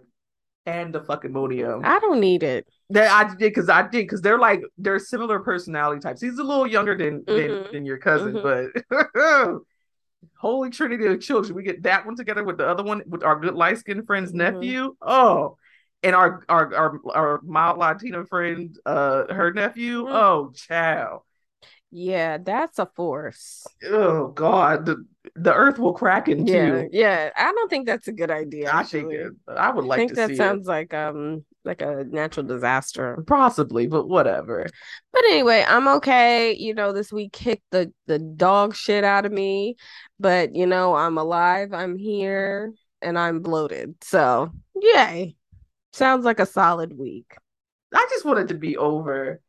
and 0.65 0.91
the 0.93 1.01
fucking 1.01 1.31
pandemonium. 1.31 1.81
I 1.83 1.99
don't 1.99 2.19
need 2.19 2.41
it. 2.41 2.65
That 2.89 3.11
I 3.11 3.29
did 3.29 3.39
because 3.39 3.69
I 3.69 3.83
did 3.83 4.03
because 4.05 4.21
they're 4.21 4.39
like 4.39 4.61
they're 4.77 4.97
similar 4.99 5.39
personality 5.39 5.99
types. 6.01 6.21
He's 6.21 6.39
a 6.39 6.43
little 6.43 6.65
younger 6.67 6.97
than 6.97 7.23
than, 7.27 7.35
Mhm. 7.49 7.71
than 7.71 7.85
your 7.85 7.97
cousin, 7.97 8.33
but 8.41 8.71
holy 10.37 10.69
trinity 10.69 11.05
of 11.05 11.21
children. 11.21 11.55
We 11.55 11.63
get 11.63 11.83
that 11.83 12.05
one 12.05 12.15
together 12.15 12.43
with 12.43 12.57
the 12.57 12.67
other 12.67 12.83
one 12.83 13.03
with 13.07 13.23
our 13.23 13.39
good 13.39 13.53
light 13.55 13.77
skinned 13.77 14.05
friend's 14.07 14.31
Mhm. 14.31 14.35
nephew. 14.35 14.95
Oh, 15.01 15.57
and 16.03 16.15
our 16.15 16.43
our 16.49 16.73
our 16.75 16.99
our 17.13 17.41
mild 17.43 17.77
Latina 17.77 18.25
friend, 18.25 18.75
uh, 18.85 19.33
her 19.33 19.51
nephew. 19.53 20.03
Mhm. 20.05 20.11
Oh, 20.11 20.51
child. 20.55 21.21
Yeah, 21.91 22.37
that's 22.37 22.79
a 22.79 22.85
force. 22.85 23.65
Oh 23.87 24.27
God, 24.27 24.85
the, 24.85 25.05
the 25.35 25.53
earth 25.53 25.79
will 25.79 25.93
crack 25.93 26.27
in 26.27 26.45
Yeah, 26.45 26.81
two. 26.81 26.89
yeah. 26.91 27.29
I 27.35 27.51
don't 27.51 27.69
think 27.69 27.85
that's 27.85 28.07
a 28.07 28.11
good 28.11 28.31
idea. 28.31 28.71
I 28.73 28.83
think 28.83 29.11
it, 29.13 29.31
I 29.47 29.71
would 29.71 29.85
I 29.85 29.87
like 29.87 29.99
think 29.99 30.11
to 30.11 30.15
that 30.17 30.35
sounds 30.35 30.67
like 30.67 30.93
um 30.93 31.45
like 31.63 31.81
a 31.81 32.03
natural 32.03 32.45
disaster. 32.45 33.23
Possibly, 33.25 33.87
but 33.87 34.07
whatever. 34.07 34.67
But 35.13 35.23
anyway, 35.25 35.65
I'm 35.67 35.87
okay. 35.87 36.53
You 36.55 36.73
know, 36.73 36.91
this 36.91 37.11
week 37.13 37.33
kicked 37.33 37.63
the 37.71 37.91
the 38.07 38.19
dog 38.19 38.75
shit 38.75 39.03
out 39.03 39.25
of 39.25 39.31
me, 39.31 39.75
but 40.19 40.53
you 40.55 40.65
know, 40.67 40.95
I'm 40.95 41.17
alive. 41.17 41.73
I'm 41.73 41.97
here, 41.97 42.73
and 43.01 43.17
I'm 43.17 43.39
bloated. 43.39 43.95
So 44.03 44.51
yay! 44.79 45.35
Sounds 45.93 46.25
like 46.25 46.39
a 46.39 46.45
solid 46.45 46.97
week. 46.97 47.35
I 47.93 48.05
just 48.09 48.25
want 48.25 48.39
it 48.39 48.47
to 48.49 48.55
be 48.55 48.75
over. 48.77 49.41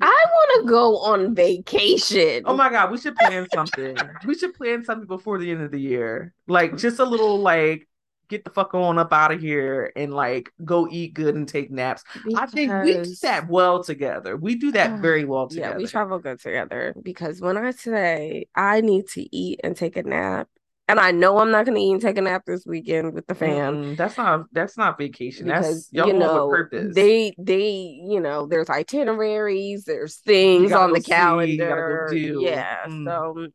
I 0.00 0.24
want 0.26 0.64
to 0.64 0.70
go 0.70 0.98
on 0.98 1.34
vacation. 1.34 2.42
Oh 2.46 2.56
my 2.56 2.70
God, 2.70 2.90
we 2.90 2.98
should 2.98 3.14
plan 3.16 3.46
something. 3.52 3.96
we 4.26 4.34
should 4.34 4.54
plan 4.54 4.84
something 4.84 5.06
before 5.06 5.38
the 5.38 5.50
end 5.50 5.62
of 5.62 5.70
the 5.70 5.80
year. 5.80 6.32
Like 6.48 6.76
just 6.76 6.98
a 6.98 7.04
little 7.04 7.38
like 7.40 7.86
get 8.28 8.44
the 8.44 8.50
fuck 8.50 8.72
on 8.72 8.98
up 8.98 9.12
out 9.12 9.30
of 9.32 9.40
here 9.40 9.92
and 9.94 10.14
like 10.14 10.50
go 10.64 10.88
eat 10.90 11.12
good 11.12 11.34
and 11.34 11.46
take 11.46 11.70
naps. 11.70 12.02
I 12.34 12.46
think 12.46 12.72
we 12.82 12.94
do 12.94 13.14
that 13.22 13.48
well 13.48 13.84
together. 13.84 14.36
We 14.36 14.54
do 14.54 14.72
that 14.72 15.00
very 15.02 15.24
well 15.26 15.48
Yeah, 15.50 15.66
together. 15.66 15.76
we 15.78 15.86
travel 15.86 16.18
good 16.18 16.40
together 16.40 16.94
because 17.02 17.42
when 17.42 17.58
I 17.58 17.72
say 17.72 18.46
I 18.54 18.80
need 18.80 19.08
to 19.08 19.36
eat 19.36 19.60
and 19.62 19.76
take 19.76 19.98
a 19.98 20.02
nap, 20.02 20.48
and 20.88 21.00
I 21.00 21.10
know 21.10 21.38
I'm 21.38 21.50
not 21.50 21.64
going 21.64 21.76
to 21.76 21.82
even 21.82 22.00
take 22.00 22.18
a 22.18 22.22
nap 22.22 22.42
this 22.46 22.64
weekend 22.66 23.14
with 23.14 23.26
the 23.26 23.34
fam 23.34 23.74
Mm-mm, 23.74 23.96
that's 23.96 24.16
not 24.18 24.46
that's 24.52 24.76
not 24.76 24.98
vacation. 24.98 25.46
because 25.46 25.88
that's 25.88 25.88
y'all 25.92 26.06
you 26.08 26.14
know 26.14 26.48
purpose. 26.50 26.94
they 26.94 27.34
they 27.38 27.70
you 28.08 28.20
know 28.20 28.46
there's 28.46 28.68
itineraries, 28.68 29.84
there's 29.84 30.16
things 30.18 30.72
on 30.72 30.92
the 30.92 31.00
see, 31.00 31.10
go 31.10 31.14
calendar. 31.14 32.08
do. 32.10 32.40
Yeah, 32.42 32.76
Mm. 32.86 33.04
so 33.06 33.48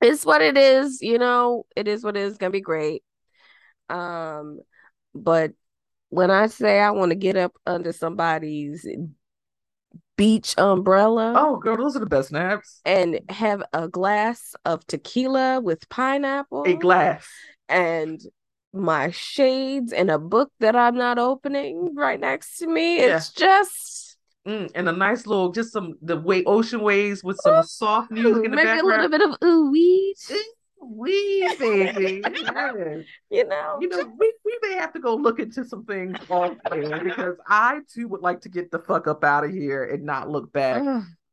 it's 0.00 0.24
what 0.24 0.42
it 0.42 0.56
is. 0.56 1.02
You 1.02 1.18
know, 1.18 1.66
it 1.76 1.88
is 1.88 2.02
what 2.02 2.16
it 2.16 2.22
is. 2.22 2.38
Gonna 2.38 2.50
be 2.50 2.60
great. 2.60 3.02
Um, 3.88 4.60
but 5.14 5.52
when 6.08 6.30
I 6.30 6.46
say 6.46 6.80
I 6.80 6.90
want 6.90 7.10
to 7.10 7.16
get 7.16 7.36
up 7.36 7.52
under 7.66 7.92
somebody's 7.92 8.86
beach 10.20 10.54
umbrella. 10.58 11.32
Oh, 11.34 11.56
girl, 11.56 11.78
those 11.78 11.96
are 11.96 12.00
the 12.00 12.04
best 12.04 12.30
naps. 12.30 12.82
And 12.84 13.20
have 13.30 13.62
a 13.72 13.88
glass 13.88 14.54
of 14.66 14.86
tequila 14.86 15.62
with 15.62 15.88
pineapple. 15.88 16.64
A 16.64 16.74
glass. 16.74 17.26
And 17.70 18.20
my 18.74 19.12
shades 19.12 19.94
and 19.94 20.10
a 20.10 20.18
book 20.18 20.52
that 20.60 20.76
I'm 20.76 20.94
not 20.94 21.18
opening 21.18 21.94
right 21.94 22.20
next 22.20 22.58
to 22.58 22.66
me. 22.66 22.98
Yeah. 22.98 23.16
It's 23.16 23.32
just 23.32 24.18
Mm, 24.46 24.70
and 24.74 24.88
a 24.88 24.92
nice 24.92 25.26
little, 25.26 25.52
just 25.52 25.70
some 25.70 25.94
the 26.00 26.18
way 26.18 26.42
ocean 26.44 26.80
waves 26.80 27.22
with 27.22 27.38
some 27.42 27.62
soft 27.62 28.10
music 28.10 28.42
in 28.44 28.50
the 28.50 28.56
Maybe 28.56 28.68
background. 28.68 29.12
Maybe 29.12 29.22
a 29.22 29.26
little 29.26 29.36
bit 29.36 29.42
of 29.42 29.48
ooh 29.48 29.70
wee. 29.70 30.16
We 30.82 31.54
baby, 31.58 32.22
you 33.30 33.44
know, 33.44 33.78
you 33.80 33.88
know, 33.88 34.12
we, 34.18 34.32
we 34.44 34.58
may 34.62 34.74
have 34.74 34.92
to 34.94 35.00
go 35.00 35.14
look 35.14 35.38
into 35.38 35.64
some 35.64 35.84
things 35.84 36.18
off 36.30 36.56
there 36.70 37.04
because 37.04 37.36
I 37.46 37.80
too 37.92 38.08
would 38.08 38.22
like 38.22 38.40
to 38.42 38.48
get 38.48 38.70
the 38.70 38.78
fuck 38.78 39.06
up 39.06 39.22
out 39.22 39.44
of 39.44 39.50
here 39.50 39.84
and 39.84 40.04
not 40.04 40.30
look 40.30 40.52
back. 40.52 40.82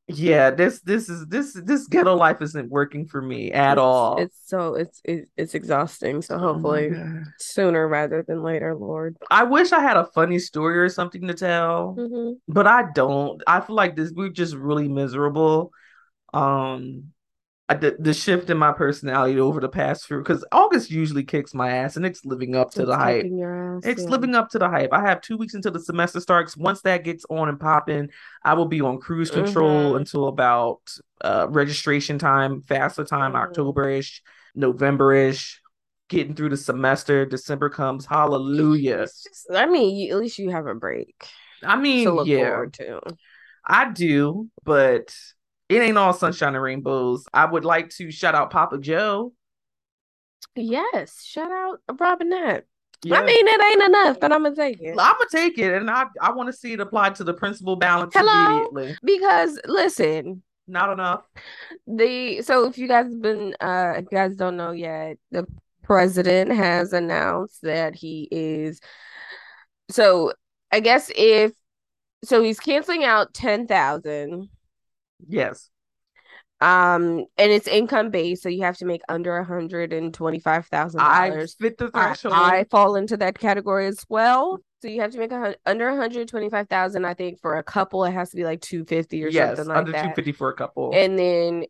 Yeah 0.09 0.51
this 0.51 0.79
this 0.81 1.09
is 1.09 1.27
this 1.27 1.59
this 1.65 1.85
ghetto 1.87 2.15
life 2.15 2.41
isn't 2.41 2.69
working 2.69 3.05
for 3.05 3.21
me 3.21 3.51
at 3.51 3.73
it's, 3.73 3.79
all. 3.79 4.17
it's 4.17 4.39
so 4.45 4.75
it's 4.75 5.01
it, 5.03 5.27
it's 5.35 5.53
exhausting 5.53 6.21
so 6.21 6.35
oh 6.35 6.39
hopefully 6.39 6.91
oh 6.95 7.23
sooner 7.39 7.85
rather 7.89 8.23
than 8.23 8.41
later 8.41 8.73
lord. 8.73 9.17
I 9.29 9.43
wish 9.43 9.73
i 9.73 9.81
had 9.81 9.97
a 9.97 10.05
funny 10.05 10.39
story 10.39 10.77
or 10.77 10.87
something 10.87 11.27
to 11.27 11.33
tell 11.33 11.93
mm-hmm. 11.99 12.35
but 12.47 12.67
i 12.67 12.85
don't. 12.95 13.43
I 13.47 13.59
feel 13.59 13.75
like 13.75 13.97
this 13.97 14.13
we're 14.13 14.29
just 14.29 14.55
really 14.55 14.87
miserable. 14.87 15.71
Um 16.33 17.11
the, 17.69 17.97
the 17.99 18.13
shift 18.13 18.49
in 18.49 18.57
my 18.57 18.71
personality 18.71 19.39
over 19.39 19.59
the 19.59 19.67
past 19.67 20.05
few 20.05 20.19
because 20.19 20.45
August 20.53 20.89
usually 20.89 21.23
kicks 21.23 21.53
my 21.53 21.69
ass 21.69 21.97
and 21.97 22.05
it's 22.05 22.23
living 22.25 22.55
up 22.55 22.71
to 22.71 22.81
it's 22.81 22.89
the 22.89 22.95
hype. 22.95 23.25
Ass, 23.25 23.81
it's 23.83 24.03
yeah. 24.03 24.09
living 24.09 24.35
up 24.35 24.49
to 24.51 24.59
the 24.59 24.69
hype. 24.69 24.93
I 24.93 25.01
have 25.01 25.19
two 25.19 25.35
weeks 25.35 25.53
until 25.53 25.73
the 25.73 25.81
semester 25.81 26.21
starts. 26.21 26.55
Once 26.55 26.81
that 26.83 27.03
gets 27.03 27.25
on 27.29 27.49
and 27.49 27.59
popping, 27.59 28.09
I 28.43 28.53
will 28.53 28.67
be 28.67 28.79
on 28.79 28.99
cruise 28.99 29.29
control 29.29 29.89
mm-hmm. 29.89 29.97
until 29.97 30.27
about 30.29 30.79
uh, 31.19 31.47
registration 31.49 32.17
time, 32.17 32.61
faster 32.61 33.03
time, 33.03 33.33
mm-hmm. 33.33 33.49
October-ish, 33.49 34.21
November-ish. 34.55 35.61
Getting 36.09 36.35
through 36.35 36.51
the 36.51 36.57
semester, 36.57 37.25
December 37.25 37.69
comes. 37.69 38.05
Hallelujah! 38.05 38.99
Just, 38.99 39.45
I 39.53 39.65
mean, 39.65 40.09
at 40.09 40.17
least 40.17 40.39
you 40.39 40.51
have 40.51 40.65
a 40.65 40.73
break. 40.73 41.27
I 41.61 41.75
mean, 41.75 42.25
yeah, 42.25 42.63
I 43.65 43.89
do, 43.91 44.47
but 44.63 45.13
it 45.69 45.81
ain't 45.81 45.97
all 45.97 46.13
sunshine 46.13 46.55
and 46.55 46.63
rainbows. 46.63 47.25
I 47.33 47.45
would 47.45 47.65
like 47.65 47.89
to 47.91 48.11
shout 48.11 48.35
out 48.35 48.51
Papa 48.51 48.77
Joe. 48.77 49.33
Yes, 50.55 51.23
shout 51.23 51.51
out 51.51 51.79
Robinette. 51.99 52.65
Yeah. 53.03 53.19
I 53.19 53.25
mean, 53.25 53.47
it 53.47 53.63
ain't 53.63 53.89
enough, 53.89 54.19
but 54.19 54.31
I'm 54.31 54.43
gonna 54.43 54.55
take 54.55 54.81
it. 54.81 54.89
I'm 54.91 54.95
gonna 54.95 55.25
take 55.31 55.57
it, 55.59 55.73
and 55.73 55.89
I 55.89 56.05
I 56.19 56.31
want 56.31 56.47
to 56.47 56.53
see 56.53 56.73
it 56.73 56.79
applied 56.79 57.15
to 57.15 57.23
the 57.23 57.33
principal 57.33 57.75
balance 57.75 58.13
Hello? 58.15 58.45
immediately. 58.45 58.97
Because 59.03 59.59
listen, 59.65 60.41
not 60.67 60.91
enough. 60.91 61.21
The 61.85 62.41
so 62.41 62.65
if 62.65 62.77
you 62.77 62.87
guys 62.87 63.13
been 63.13 63.55
uh 63.61 63.93
if 63.97 64.05
you 64.11 64.17
guys 64.17 64.35
don't 64.35 64.57
know 64.57 64.71
yet, 64.71 65.17
the 65.31 65.45
president 65.83 66.51
has 66.51 66.91
announced 66.91 67.61
that 67.61 67.95
he 67.95 68.27
is. 68.31 68.81
So 69.89 70.33
I 70.71 70.79
guess 70.79 71.11
if 71.15 71.53
so, 72.23 72.41
he's 72.41 72.59
canceling 72.59 73.03
out 73.03 73.33
ten 73.33 73.67
thousand 73.67 74.49
Yes. 75.25 75.69
Um, 76.59 77.25
and 77.37 77.51
it's 77.51 77.67
income 77.67 78.09
based, 78.09 78.41
so 78.41 78.49
you 78.49 78.63
have 78.63 78.77
to 78.77 78.85
make 78.85 79.01
under 79.07 79.37
a 79.37 79.45
hundred 79.45 79.93
and 79.93 80.11
twenty 80.11 80.39
five 80.39 80.65
thousand 80.65 80.99
dollars. 80.99 81.55
I 81.59 81.63
fit 81.63 81.77
the 81.77 81.91
threshold. 81.91 82.33
I, 82.33 82.59
I, 82.59 82.63
fall 82.63 82.95
into 82.95 83.15
that 83.17 83.37
category 83.37 83.85
as 83.85 84.03
well. 84.09 84.59
So 84.81 84.87
you 84.87 85.01
have 85.01 85.11
to 85.11 85.19
make 85.19 85.31
a 85.31 85.55
under 85.67 85.89
one 85.89 85.99
hundred 85.99 86.27
twenty 86.27 86.49
five 86.49 86.67
thousand. 86.67 87.05
I 87.05 87.13
think 87.13 87.39
for 87.41 87.57
a 87.57 87.63
couple, 87.63 88.03
it 88.05 88.11
has 88.11 88.31
to 88.31 88.35
be 88.35 88.43
like 88.43 88.61
two 88.61 88.85
fifty 88.85 89.23
or 89.23 89.27
yes, 89.27 89.57
something 89.57 89.67
like 89.67 89.77
under 89.77 89.91
that. 89.91 89.99
Under 89.99 90.09
two 90.09 90.15
fifty 90.15 90.31
for 90.31 90.49
a 90.49 90.53
couple. 90.53 90.91
And 90.95 91.17
then 91.17 91.65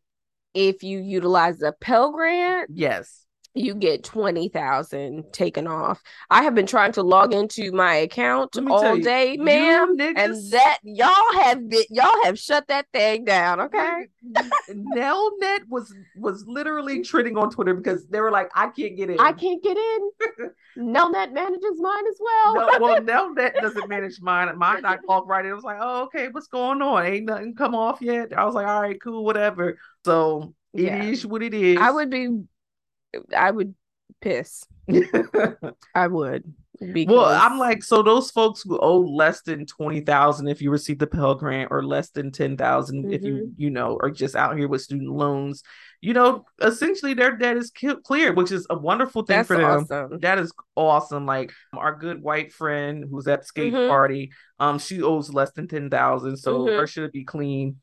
if 0.54 0.84
you 0.84 1.00
utilize 1.00 1.58
the 1.58 1.74
Pell 1.82 2.14
Grant, 2.14 2.70
yes, 2.74 3.26
you 3.58 3.76
get 3.76 4.04
20,000 4.04 5.24
taken 5.32 5.68
off. 5.68 6.02
I 6.30 6.44
have 6.44 6.56
been 6.56 6.68
trying 6.68 6.92
to 6.94 7.04
log 7.04 7.34
into 7.34 7.72
my 7.72 7.96
account 7.96 8.58
all 8.70 8.96
you, 8.96 9.04
day, 9.04 9.38
ma'am, 9.38 9.96
and 10.00 10.36
that 10.52 10.80
y'all 10.84 11.34
have 11.42 11.68
been 11.70 11.84
y'all 11.90 12.24
have 12.24 12.38
shut 12.38 12.68
that 12.68 12.88
thing 12.94 13.26
down, 13.26 13.60
okay? 13.60 14.08
Nelnet 14.70 15.62
was 15.70 15.94
was 16.16 16.46
literally 16.48 17.02
trending 17.02 17.38
on 17.38 17.50
Twitter 17.50 17.74
because 17.74 18.08
they 18.08 18.20
were 18.20 18.32
like, 18.32 18.50
I 18.56 18.68
can't 18.68 18.96
get 18.96 19.10
in. 19.10 19.20
I 19.20 19.32
can't 19.32 19.64
get 19.64 19.78
in. 19.78 20.10
Nelnet 20.78 21.34
manages 21.34 21.80
mine 21.80 22.08
as 22.08 22.20
well. 22.20 22.54
no, 22.56 22.80
well, 22.80 23.02
Nelnet 23.02 23.60
doesn't 23.62 23.90
manage 23.90 24.22
mine. 24.22 24.56
Mine 24.58 24.86
I 24.86 24.98
called 24.98 25.28
right 25.28 25.46
in. 25.46 25.52
I 25.52 25.56
was 25.56 25.64
like, 25.64 25.80
oh, 25.82 26.04
okay, 26.04 26.28
what's 26.30 26.48
going 26.48 26.82
on? 26.82 27.06
Ain't 27.06 27.26
nothing 27.26 27.56
come 27.56 27.76
off 27.76 28.02
yet. 28.02 28.38
I 28.38 28.46
was 28.46 28.56
like, 28.56 28.68
all 28.68 28.82
right, 28.82 29.02
cool, 29.02 29.26
whatever. 29.26 29.80
So 30.06 30.54
it 30.74 30.84
yeah. 30.84 31.04
is 31.04 31.26
what 31.26 31.42
it 31.42 31.54
is. 31.54 31.78
I 31.80 31.90
would 31.90 32.10
be 32.10 32.44
I 33.36 33.52
would 33.52 33.76
piss. 34.22 34.64
I 35.96 36.08
would. 36.08 36.54
Because... 36.80 37.16
Well, 37.16 37.26
I'm 37.26 37.58
like, 37.58 37.84
so 37.84 38.04
those 38.04 38.30
folks 38.30 38.62
who 38.62 38.78
owe 38.80 39.00
less 39.00 39.42
than 39.42 39.66
twenty 39.66 40.02
thousand 40.02 40.48
if 40.48 40.62
you 40.62 40.70
receive 40.70 41.00
the 41.00 41.08
Pell 41.08 41.34
Grant, 41.34 41.72
or 41.72 41.84
less 41.84 42.12
than 42.12 42.32
ten 42.32 42.56
thousand 42.56 43.04
mm-hmm. 43.04 43.14
if 43.14 43.24
you 43.24 43.34
mm-hmm. 43.34 43.52
you 43.58 43.70
know 43.72 43.98
are 44.02 44.12
just 44.12 44.36
out 44.36 44.58
here 44.58 44.68
with 44.68 44.82
student 44.82 45.12
loans, 45.12 45.64
you 46.02 46.14
know, 46.14 46.46
essentially 46.62 47.16
their 47.16 47.36
debt 47.36 47.58
is 47.58 47.72
clear, 48.04 48.34
which 48.34 48.52
is 48.52 48.68
a 48.70 48.78
wonderful 48.78 49.24
thing 49.24 49.38
That's 49.38 49.48
for 49.48 49.58
them. 49.58 49.88
Awesome. 49.90 50.20
That 50.20 50.38
is 50.38 50.54
awesome. 50.76 51.26
Like 51.26 51.52
our 51.74 51.96
good 51.96 52.22
white 52.22 52.54
friend 52.54 53.06
who's 53.10 53.28
at 53.28 53.42
the 53.42 53.48
skate 53.48 53.74
mm-hmm. 53.74 53.90
party, 53.90 54.32
um, 54.60 54.78
she 54.78 55.02
owes 55.02 55.34
less 55.34 55.52
than 55.54 55.68
ten 55.68 55.90
thousand, 55.90 56.38
so 56.38 56.60
mm-hmm. 56.60 56.78
her 56.78 56.88
should 56.88 57.12
be 57.12 57.24
clean. 57.24 57.78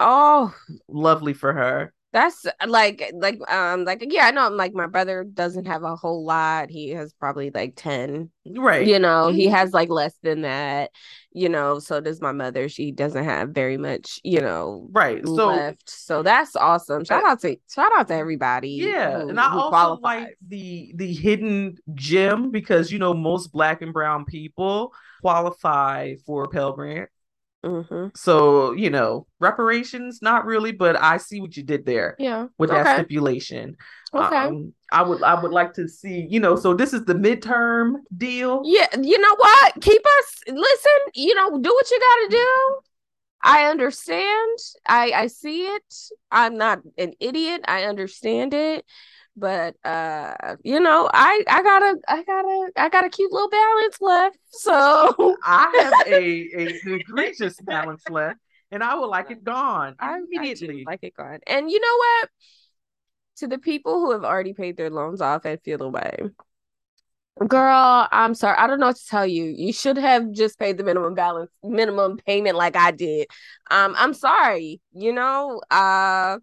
Oh, 0.00 0.54
lovely 0.88 1.34
for 1.34 1.52
her. 1.52 1.92
That's 2.10 2.46
like 2.66 3.12
like 3.14 3.38
um 3.52 3.84
like 3.84 4.02
yeah, 4.08 4.26
I 4.26 4.30
know 4.30 4.48
like 4.48 4.72
my 4.72 4.86
brother 4.86 5.24
doesn't 5.24 5.66
have 5.66 5.82
a 5.82 5.94
whole 5.94 6.24
lot. 6.24 6.70
He 6.70 6.90
has 6.90 7.12
probably 7.12 7.50
like 7.50 7.74
10. 7.76 8.30
Right. 8.56 8.86
You 8.86 8.98
know, 8.98 9.26
mm-hmm. 9.26 9.36
he 9.36 9.46
has 9.48 9.74
like 9.74 9.90
less 9.90 10.14
than 10.22 10.40
that. 10.42 10.90
You 11.32 11.50
know, 11.50 11.78
so 11.80 12.00
does 12.00 12.22
my 12.22 12.32
mother. 12.32 12.70
She 12.70 12.92
doesn't 12.92 13.24
have 13.24 13.50
very 13.50 13.76
much, 13.76 14.20
you 14.24 14.40
know, 14.40 14.88
right. 14.90 15.24
So 15.26 15.48
left. 15.48 15.90
So 15.90 16.22
that's 16.22 16.56
awesome. 16.56 17.04
Shout 17.04 17.24
out 17.24 17.40
to 17.42 17.56
shout 17.70 17.92
out 17.94 18.08
to 18.08 18.14
everybody. 18.14 18.70
Yeah. 18.70 19.20
Who, 19.20 19.28
and 19.28 19.38
I 19.38 19.52
also 19.52 19.68
qualifies. 19.68 20.00
like 20.00 20.38
the 20.46 20.92
the 20.96 21.12
hidden 21.12 21.76
gem 21.92 22.50
because 22.50 22.90
you 22.90 22.98
know 22.98 23.12
most 23.12 23.52
black 23.52 23.82
and 23.82 23.92
brown 23.92 24.24
people 24.24 24.94
qualify 25.20 26.14
for 26.24 26.48
Pell 26.48 26.72
Grant 26.72 27.10
Mm-hmm. 27.64 28.08
So, 28.14 28.72
you 28.72 28.88
know, 28.88 29.26
reparations, 29.40 30.20
not 30.22 30.44
really, 30.44 30.72
but 30.72 31.00
I 31.00 31.16
see 31.16 31.40
what 31.40 31.56
you 31.56 31.62
did 31.62 31.84
there. 31.84 32.14
Yeah. 32.18 32.46
With 32.56 32.70
okay. 32.70 32.82
that 32.82 32.96
stipulation. 32.96 33.76
Okay. 34.14 34.36
Um, 34.36 34.72
I 34.92 35.02
would 35.02 35.22
I 35.22 35.40
would 35.40 35.52
like 35.52 35.74
to 35.74 35.88
see, 35.88 36.26
you 36.30 36.40
know, 36.40 36.56
so 36.56 36.72
this 36.72 36.92
is 36.92 37.04
the 37.04 37.14
midterm 37.14 37.94
deal. 38.16 38.62
Yeah, 38.64 38.86
you 39.00 39.18
know 39.18 39.34
what? 39.36 39.74
Keep 39.80 40.02
us 40.02 40.34
listen, 40.46 40.92
you 41.14 41.34
know, 41.34 41.58
do 41.58 41.74
what 41.74 41.90
you 41.90 42.00
gotta 42.00 42.28
do. 42.30 42.80
I 43.42 43.64
understand. 43.66 44.58
I 44.86 45.12
I 45.14 45.26
see 45.26 45.66
it. 45.66 45.94
I'm 46.30 46.56
not 46.56 46.80
an 46.96 47.12
idiot. 47.20 47.62
I 47.66 47.84
understand 47.84 48.54
it 48.54 48.84
but 49.38 49.74
uh 49.84 50.56
you 50.64 50.80
know 50.80 51.08
i 51.12 51.42
i 51.48 51.62
got 51.62 51.82
a 51.82 51.96
i 52.08 52.22
got 52.24 52.44
a 52.44 52.70
i 52.76 52.88
got 52.88 53.04
a 53.04 53.08
cute 53.08 53.32
little 53.32 53.48
balance 53.48 54.00
left 54.00 54.38
so. 54.50 55.36
I 55.44 55.72
have 55.82 56.06
a 56.06 56.48
a 56.56 56.80
egregious 56.94 57.60
balance 57.60 58.02
left 58.08 58.38
and 58.70 58.82
i 58.82 58.94
would 58.94 59.06
like 59.06 59.30
it 59.30 59.44
gone 59.44 59.94
I, 59.98 60.18
immediately. 60.18 60.84
like 60.86 61.00
it 61.02 61.14
gone. 61.14 61.40
And 61.46 61.70
you 61.70 61.80
know 61.80 61.96
what? 61.96 62.30
To 63.38 63.46
the 63.46 63.58
people 63.58 64.00
who 64.00 64.12
have 64.12 64.24
already 64.24 64.52
paid 64.52 64.76
their 64.76 64.90
loans 64.90 65.20
off 65.20 65.44
and 65.44 65.60
feel 65.62 65.82
away 65.82 66.18
girl 67.46 68.08
i'm 68.10 68.34
sorry. 68.34 68.56
I 68.58 68.66
don't 68.66 68.80
know 68.80 68.88
what 68.88 68.96
to 68.96 69.06
tell 69.06 69.26
you. 69.26 69.44
You 69.44 69.72
should 69.72 69.96
have 69.96 70.32
just 70.32 70.58
paid 70.58 70.76
the 70.76 70.84
minimum 70.84 71.14
balance 71.14 71.50
minimum 71.62 72.16
payment 72.26 72.56
like 72.56 72.74
i 72.74 72.90
did. 72.90 73.28
Um 73.70 73.94
i'm 73.96 74.12
sorry 74.14 74.80
you 74.92 75.12
know 75.12 75.60
uh 75.70 76.38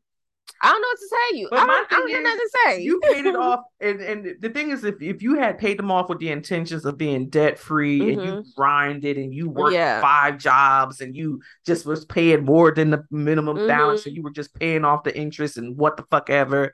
I 0.62 0.72
don't 0.72 0.82
know 0.82 0.88
what 0.88 1.00
to 1.00 1.08
say. 1.08 1.38
You, 1.38 1.48
but 1.50 1.60
I 1.60 1.66
don't, 1.66 1.92
I 1.92 1.96
don't 1.96 2.12
have 2.12 2.24
nothing 2.24 2.40
to 2.40 2.50
say. 2.66 2.82
You 2.82 3.00
paid 3.02 3.26
it 3.26 3.36
off, 3.36 3.62
and, 3.80 4.00
and 4.00 4.36
the 4.40 4.50
thing 4.50 4.72
is, 4.72 4.84
if, 4.84 5.02
if 5.02 5.22
you 5.22 5.36
had 5.36 5.58
paid 5.58 5.78
them 5.78 5.92
off 5.92 6.10
with 6.10 6.20
the 6.20 6.32
intentions 6.32 6.86
of 6.86 6.98
being 6.98 7.30
debt 7.30 7.60
free, 7.60 8.00
mm-hmm. 8.00 8.20
and 8.20 8.28
you 8.28 8.34
mm-hmm. 8.36 8.50
grinded 8.56 9.18
and 9.18 9.34
you 9.34 9.50
worked 9.50 9.74
yeah. 9.74 10.02
five 10.02 10.38
jobs, 10.38 11.02
and 11.02 11.16
you 11.16 11.42
just 11.66 11.86
was 11.86 12.06
paying 12.06 12.46
more 12.46 12.72
than 12.72 12.90
the 12.90 13.04
minimum 13.12 13.58
mm-hmm. 13.58 13.68
balance, 13.68 14.06
and 14.06 14.16
you 14.16 14.24
were 14.24 14.32
just 14.32 14.54
paying 14.56 14.86
off 14.86 15.04
the 15.04 15.16
interest 15.16 15.58
and 15.58 15.78
what 15.78 15.98
the 15.98 16.04
fuck 16.10 16.30
ever, 16.30 16.74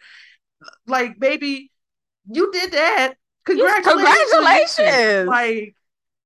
like 0.85 1.19
baby, 1.19 1.71
you 2.29 2.51
did 2.51 2.71
that. 2.73 3.15
Congratulations! 3.45 4.31
Congratulations! 4.31 5.27
Like, 5.27 5.75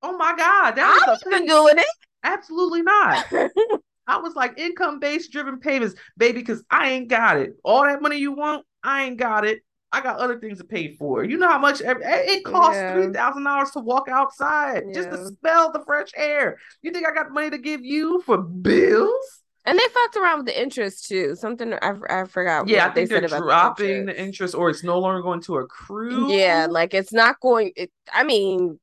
oh 0.03 0.17
my 0.17 0.35
god, 0.35 0.71
that 0.71 1.05
was 1.07 1.23
I've 1.25 1.31
been 1.31 1.47
doing 1.47 1.77
it. 1.77 1.85
Absolutely 2.23 2.81
not. 2.81 3.25
I 4.07 4.17
was 4.17 4.35
like 4.35 4.57
income 4.57 4.99
based 4.99 5.31
driven 5.31 5.59
payments, 5.59 5.95
baby, 6.17 6.39
because 6.39 6.63
I 6.69 6.91
ain't 6.91 7.07
got 7.09 7.37
it. 7.37 7.53
All 7.63 7.83
that 7.83 8.01
money 8.01 8.17
you 8.17 8.31
want, 8.33 8.65
I 8.83 9.05
ain't 9.05 9.17
got 9.17 9.45
it. 9.45 9.61
I 9.91 10.01
got 10.01 10.17
other 10.19 10.39
things 10.39 10.57
to 10.57 10.65
pay 10.65 10.93
for. 10.95 11.23
You 11.23 11.37
know 11.37 11.47
how 11.47 11.59
much 11.59 11.81
it 11.81 12.43
costs 12.43 12.75
Yeah. 12.75 12.93
three 12.93 13.13
thousand 13.13 13.43
dollars 13.43 13.71
to 13.71 13.79
walk 13.79 14.09
outside 14.09 14.83
just 14.93 15.09
to 15.09 15.31
smell 15.39 15.71
the 15.71 15.83
fresh 15.85 16.09
air. 16.15 16.57
You 16.81 16.91
think 16.91 17.07
I 17.07 17.13
got 17.13 17.31
money 17.31 17.49
to 17.49 17.57
give 17.57 17.83
you 17.83 18.21
for 18.25 18.37
bills? 18.37 19.41
And 19.67 19.79
they 19.79 19.87
fucked 19.93 20.15
around 20.17 20.39
with 20.39 20.45
the 20.47 20.61
interest 20.61 21.07
too. 21.07 21.35
Something 21.35 21.73
I, 21.73 21.93
I 22.09 22.25
forgot. 22.25 22.67
Yeah, 22.67 22.85
I 22.85 22.89
they 22.89 23.05
think 23.05 23.09
they're 23.09 23.27
said 23.27 23.31
about 23.31 23.43
dropping 23.43 24.05
the 24.05 24.13
the 24.13 24.21
interest, 24.21 24.53
or 24.53 24.69
it's 24.69 24.83
no 24.83 24.99
longer 24.99 25.21
going 25.21 25.41
to 25.41 25.57
accrue. 25.57 26.31
Yeah, 26.31 26.67
like 26.69 26.93
it's 26.93 27.13
not 27.13 27.39
going. 27.39 27.71
It, 27.75 27.89
I 28.13 28.23
mean, 28.23 28.79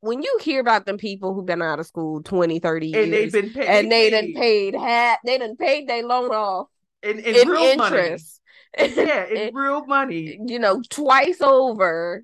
when 0.00 0.22
you 0.22 0.38
hear 0.42 0.60
about 0.60 0.86
them 0.86 0.96
people 0.98 1.34
who've 1.34 1.46
been 1.46 1.62
out 1.62 1.80
of 1.80 1.86
school 1.86 2.22
20, 2.22 2.58
30 2.60 2.94
and 2.94 3.12
they've 3.12 3.12
years, 3.12 3.32
been 3.32 3.50
paid. 3.50 3.66
and 3.68 3.90
they 3.92 4.10
done 4.10 4.32
paid 4.34 4.74
half, 4.74 5.18
they 5.24 5.38
done 5.38 5.56
paid 5.56 5.88
their 5.88 6.04
loan 6.04 6.30
off 6.30 6.68
in, 7.02 7.18
in, 7.18 7.34
in 7.36 7.48
real 7.48 7.76
money. 7.76 7.96
interest. 7.96 8.40
Yeah, 8.78 9.24
in 9.26 9.54
real 9.54 9.84
money. 9.86 10.38
you 10.46 10.58
know, 10.58 10.82
twice 10.88 11.40
over. 11.40 12.22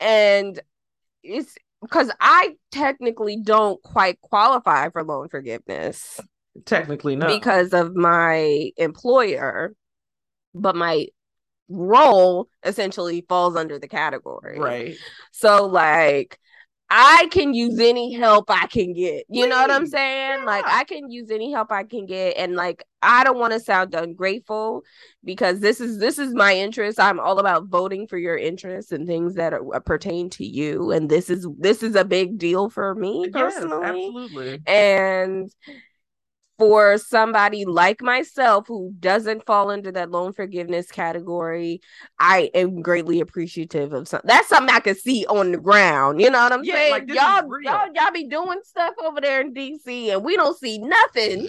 And 0.00 0.60
it's 1.22 1.54
because 1.82 2.10
I 2.20 2.56
technically 2.72 3.36
don't 3.42 3.80
quite 3.82 4.20
qualify 4.20 4.88
for 4.90 5.04
loan 5.04 5.28
forgiveness 5.28 6.18
Technically, 6.64 7.16
no. 7.16 7.26
because 7.26 7.72
of 7.74 7.94
my 7.94 8.70
employer, 8.78 9.74
but 10.54 10.74
my 10.74 11.06
role 11.68 12.48
essentially 12.64 13.24
falls 13.28 13.56
under 13.56 13.78
the 13.78 13.88
category. 13.88 14.58
right. 14.58 14.96
So, 15.32 15.66
like, 15.66 16.38
I 16.88 17.28
can 17.32 17.52
use 17.52 17.80
any 17.80 18.12
help 18.12 18.50
I 18.50 18.66
can 18.66 18.92
get. 18.92 19.24
You 19.28 19.48
know 19.48 19.56
what 19.56 19.70
I'm 19.70 19.86
saying? 19.86 20.44
Like. 20.44 20.64
I 20.66 20.84
can 20.84 21.10
use 21.10 21.30
any 21.30 21.50
help 21.52 21.72
I 21.72 21.82
can 21.84 22.06
get, 22.06 22.36
and 22.36 22.54
like, 22.54 22.84
I 23.02 23.24
don't 23.24 23.38
want 23.38 23.52
to 23.54 23.60
sound 23.60 23.94
ungrateful 23.94 24.82
because 25.24 25.60
this 25.60 25.80
is 25.80 25.98
this 25.98 26.18
is 26.18 26.32
my 26.34 26.54
interest. 26.54 27.00
I'm 27.00 27.18
all 27.18 27.38
about 27.38 27.66
voting 27.66 28.06
for 28.06 28.18
your 28.18 28.36
interests 28.36 28.92
and 28.92 29.06
things 29.06 29.34
that 29.34 29.52
are, 29.52 29.74
uh, 29.74 29.80
pertain 29.80 30.30
to 30.30 30.44
you, 30.44 30.92
and 30.92 31.08
this 31.08 31.28
is 31.30 31.46
this 31.58 31.82
is 31.82 31.94
a 31.96 32.04
big 32.04 32.38
deal 32.38 32.70
for 32.70 32.94
me 32.94 33.30
Yes, 33.34 33.54
personally. 33.54 33.84
absolutely. 33.84 34.62
And 34.66 35.50
for 36.58 36.96
somebody 36.98 37.64
like 37.64 38.00
myself 38.00 38.66
who 38.66 38.92
doesn't 38.98 39.44
fall 39.44 39.70
into 39.70 39.92
that 39.92 40.10
loan 40.10 40.32
forgiveness 40.32 40.90
category, 40.90 41.80
I 42.18 42.50
am 42.54 42.80
greatly 42.82 43.20
appreciative 43.20 43.92
of 43.92 44.08
some. 44.08 44.22
That's 44.24 44.48
something 44.48 44.74
I 44.74 44.80
can 44.80 44.94
see 44.94 45.26
on 45.26 45.52
the 45.52 45.58
ground. 45.58 46.20
You 46.20 46.30
know 46.30 46.42
what 46.42 46.52
I'm 46.52 46.64
Yeah, 46.64 46.74
saying? 46.74 46.90
like, 46.92 47.08
y'all, 47.08 47.42
y'all, 47.62 47.88
y'all 47.94 48.12
be 48.12 48.26
doing 48.26 48.60
stuff 48.64 48.94
over 49.04 49.20
there 49.20 49.40
in 49.42 49.52
DC, 49.52 50.10
and 50.12 50.24
we 50.24 50.36
don't 50.36 50.58
see 50.58 50.78
nothing. 50.78 51.48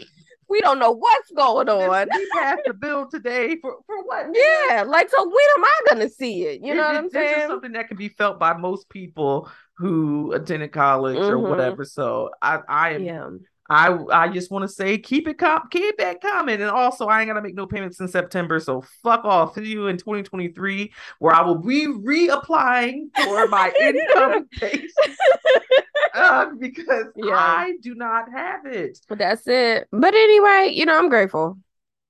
We 0.49 0.61
don't 0.61 0.79
know 0.79 0.91
what's 0.91 1.29
going 1.31 1.67
on. 1.67 2.07
we 2.13 2.25
passed 2.27 2.61
the 2.65 2.73
bill 2.73 3.09
today 3.09 3.57
for 3.61 3.77
for 3.85 4.01
what? 4.03 4.27
Yeah, 4.69 4.83
like 4.83 5.09
so. 5.09 5.23
When 5.25 5.35
am 5.57 5.63
I 5.65 5.79
gonna 5.89 6.09
see 6.09 6.43
it? 6.43 6.61
You 6.63 6.71
It- 6.73 6.77
know 6.77 6.83
it- 6.83 6.87
what 6.87 6.95
I'm 6.95 7.03
this 7.05 7.13
saying? 7.13 7.41
is 7.41 7.47
something 7.47 7.71
that 7.73 7.87
can 7.89 7.97
be 7.97 8.09
felt 8.09 8.39
by 8.39 8.53
most 8.53 8.89
people 8.89 9.49
who 9.77 10.31
attended 10.31 10.71
college 10.71 11.17
or 11.17 11.37
Mhm. 11.37 11.49
whatever. 11.49 11.83
So 11.85 12.31
I 12.41 12.59
I 12.67 12.89
am 12.91 13.03
Yeah. 13.03 13.29
I 13.69 13.97
I 14.12 14.29
just 14.29 14.51
want 14.51 14.63
to 14.63 14.69
say 14.69 14.97
keep 14.97 15.27
it 15.27 15.38
com- 15.38 15.67
keep 15.69 15.95
it 16.00 16.21
coming, 16.21 16.62
and 16.62 16.69
also 16.71 17.07
I 17.07 17.21
ain't 17.21 17.27
gonna 17.27 17.41
make 17.41 17.55
no 17.55 17.67
payments 17.67 18.00
in 18.00 18.07
September, 18.07 18.59
so 18.59 18.81
fuck 19.03 19.25
off 19.25 19.55
to 19.55 19.63
you 19.63 19.88
in 19.88 19.97
2023, 19.97 20.93
where 21.19 21.33
I 21.36 21.41
will 21.41 21.57
be 21.57 21.86
reapplying 21.88 23.07
for 23.24 23.47
my 23.47 23.71
income 23.81 24.47
base 24.59 24.93
uh, 26.13 26.47
because 26.59 27.07
Yeah. 27.15 27.36
I 27.36 27.74
do 27.81 27.95
not 27.95 28.31
have 28.31 28.65
it. 28.65 29.00
But 29.07 29.17
that's 29.19 29.47
it. 29.47 29.88
But 29.91 30.13
anyway, 30.13 30.71
you 30.74 30.86
know, 30.86 30.97
I'm 30.97 31.09
grateful. 31.09 31.57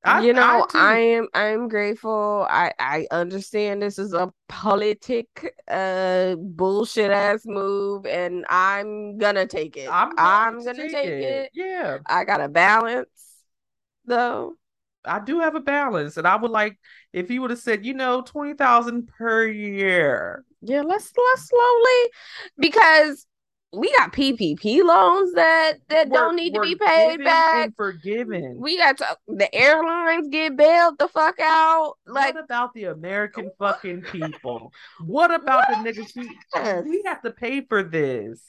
I, 0.07 0.23
you 0.23 0.33
know, 0.33 0.65
too. 0.69 0.77
I, 0.77 0.97
am 0.97 1.27
I'm 1.33 1.67
grateful. 1.67 2.47
I 2.49 2.71
I 2.79 3.07
understand 3.11 3.81
this 3.81 3.99
is 3.99 4.13
a 4.13 4.31
politic 4.47 5.53
uh 5.67 6.35
bullshit 6.37 7.11
ass 7.11 7.41
move 7.45 8.05
and 8.05 8.45
I'm 8.49 9.17
gonna 9.17 9.45
take 9.45 9.75
it. 9.77 9.89
I'm, 9.91 10.13
I'm 10.17 10.63
gonna 10.63 10.73
to 10.73 10.89
take 10.89 11.05
it. 11.05 11.51
Yeah, 11.53 11.99
I 12.05 12.23
got 12.23 12.41
a 12.41 12.47
balance 12.47 13.09
though. 14.05 14.55
I 15.05 15.19
do 15.19 15.39
have 15.39 15.55
a 15.55 15.61
balance, 15.61 16.17
and 16.17 16.27
I 16.27 16.35
would 16.35 16.51
like 16.51 16.77
if 17.13 17.31
you 17.31 17.41
would 17.41 17.51
have 17.51 17.59
said, 17.59 17.85
you 17.85 17.93
know, 17.93 18.21
twenty 18.21 18.53
thousand 18.53 19.07
per 19.07 19.45
year. 19.45 20.43
Yeah, 20.61 20.81
let's 20.81 21.11
let's 21.15 21.47
slowly 21.47 22.11
because 22.57 23.25
we 23.73 23.91
got 23.97 24.13
PPP 24.13 24.81
loans 24.83 25.33
that 25.33 25.73
that 25.89 26.07
We're- 26.09 26.17
don't 26.21 26.35
need 26.35 26.53
to 26.53 26.61
be 26.61 26.75
paid 26.75 27.23
back. 27.23 27.65
and 27.65 27.75
forgiven. 27.75 28.55
We 28.59 28.77
got 28.77 28.97
to, 28.99 29.17
the 29.27 29.53
airlines 29.53 30.29
get 30.29 30.55
bailed 30.55 30.97
the 30.97 31.07
fuck 31.09 31.39
out. 31.39 31.95
Like 32.05 32.35
what 32.35 32.43
about 32.45 32.73
the 32.73 32.85
American 32.85 33.51
fucking 33.59 34.03
people? 34.03 34.71
What 35.05 35.33
about 35.33 35.65
the 35.67 35.75
niggas 35.75 36.13
who 36.15 36.89
we 36.89 37.03
have 37.05 37.21
to 37.23 37.31
pay 37.31 37.61
for 37.61 37.83
this? 37.83 38.41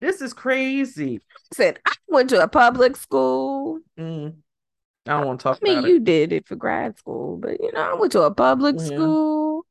This 0.00 0.20
is 0.20 0.32
crazy. 0.34 1.20
said, 1.52 1.78
I 1.86 1.92
went 2.08 2.28
to 2.30 2.42
a 2.42 2.48
public 2.48 2.96
school. 2.96 3.78
Mm. 3.98 4.34
I 5.06 5.10
don't 5.12 5.26
want 5.26 5.40
to 5.40 5.44
talk 5.44 5.58
I 5.62 5.64
mean, 5.64 5.84
you 5.84 5.98
did 6.00 6.32
it 6.32 6.46
for 6.46 6.56
grad 6.56 6.98
school, 6.98 7.36
but 7.36 7.60
you 7.60 7.70
know, 7.72 7.80
I 7.92 7.94
went 7.94 8.12
to 8.12 8.22
a 8.22 8.34
public 8.34 8.76
Yeah. 8.78 8.84
school. 8.86 9.64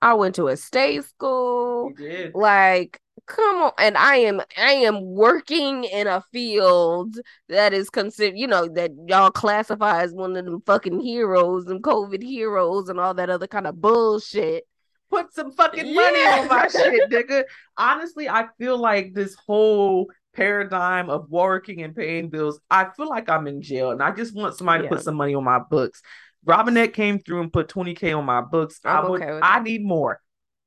I 0.00 0.14
went 0.14 0.36
to 0.36 0.48
a 0.48 0.56
state 0.56 1.04
school. 1.04 1.90
You 1.90 1.96
did. 1.96 2.34
Like, 2.34 3.00
come 3.26 3.62
on. 3.62 3.72
And 3.78 3.96
I 3.96 4.16
am 4.16 4.40
I 4.56 4.72
am 4.72 5.04
working 5.04 5.84
in 5.84 6.06
a 6.06 6.22
field 6.32 7.16
that 7.48 7.72
is 7.72 7.90
considered, 7.90 8.36
you 8.38 8.46
know, 8.46 8.68
that 8.68 8.90
y'all 9.06 9.30
classify 9.30 10.02
as 10.02 10.12
one 10.12 10.36
of 10.36 10.44
them 10.44 10.62
fucking 10.66 11.00
heroes 11.00 11.66
and 11.66 11.82
COVID 11.82 12.22
heroes 12.22 12.88
and 12.88 12.98
all 12.98 13.14
that 13.14 13.30
other 13.30 13.46
kind 13.46 13.66
of 13.66 13.80
bullshit. 13.80 14.64
Put 15.10 15.34
some 15.34 15.52
fucking 15.52 15.94
money 15.94 16.20
on 16.20 16.48
my 16.48 16.68
shit, 16.68 17.10
nigga. 17.10 17.44
Honestly, 17.76 18.28
I 18.28 18.46
feel 18.58 18.78
like 18.78 19.12
this 19.12 19.34
whole 19.46 20.10
paradigm 20.34 21.10
of 21.10 21.28
working 21.30 21.82
and 21.82 21.94
paying 21.94 22.30
bills, 22.30 22.58
I 22.70 22.86
feel 22.96 23.08
like 23.08 23.28
I'm 23.28 23.46
in 23.46 23.60
jail 23.60 23.90
and 23.90 24.02
I 24.02 24.12
just 24.12 24.34
want 24.34 24.56
somebody 24.56 24.84
Yeah. 24.84 24.88
to 24.90 24.96
put 24.96 25.04
some 25.04 25.16
money 25.16 25.34
on 25.34 25.44
my 25.44 25.58
books. 25.58 26.00
Robinette 26.44 26.94
came 26.94 27.18
through 27.18 27.42
and 27.42 27.52
put 27.52 27.68
20k 27.68 28.16
on 28.16 28.24
my 28.24 28.40
books. 28.40 28.80
I 28.84 28.96
I'm 28.98 29.10
would 29.10 29.22
okay 29.22 29.38
I 29.42 29.60
need 29.60 29.84
more. 29.84 30.20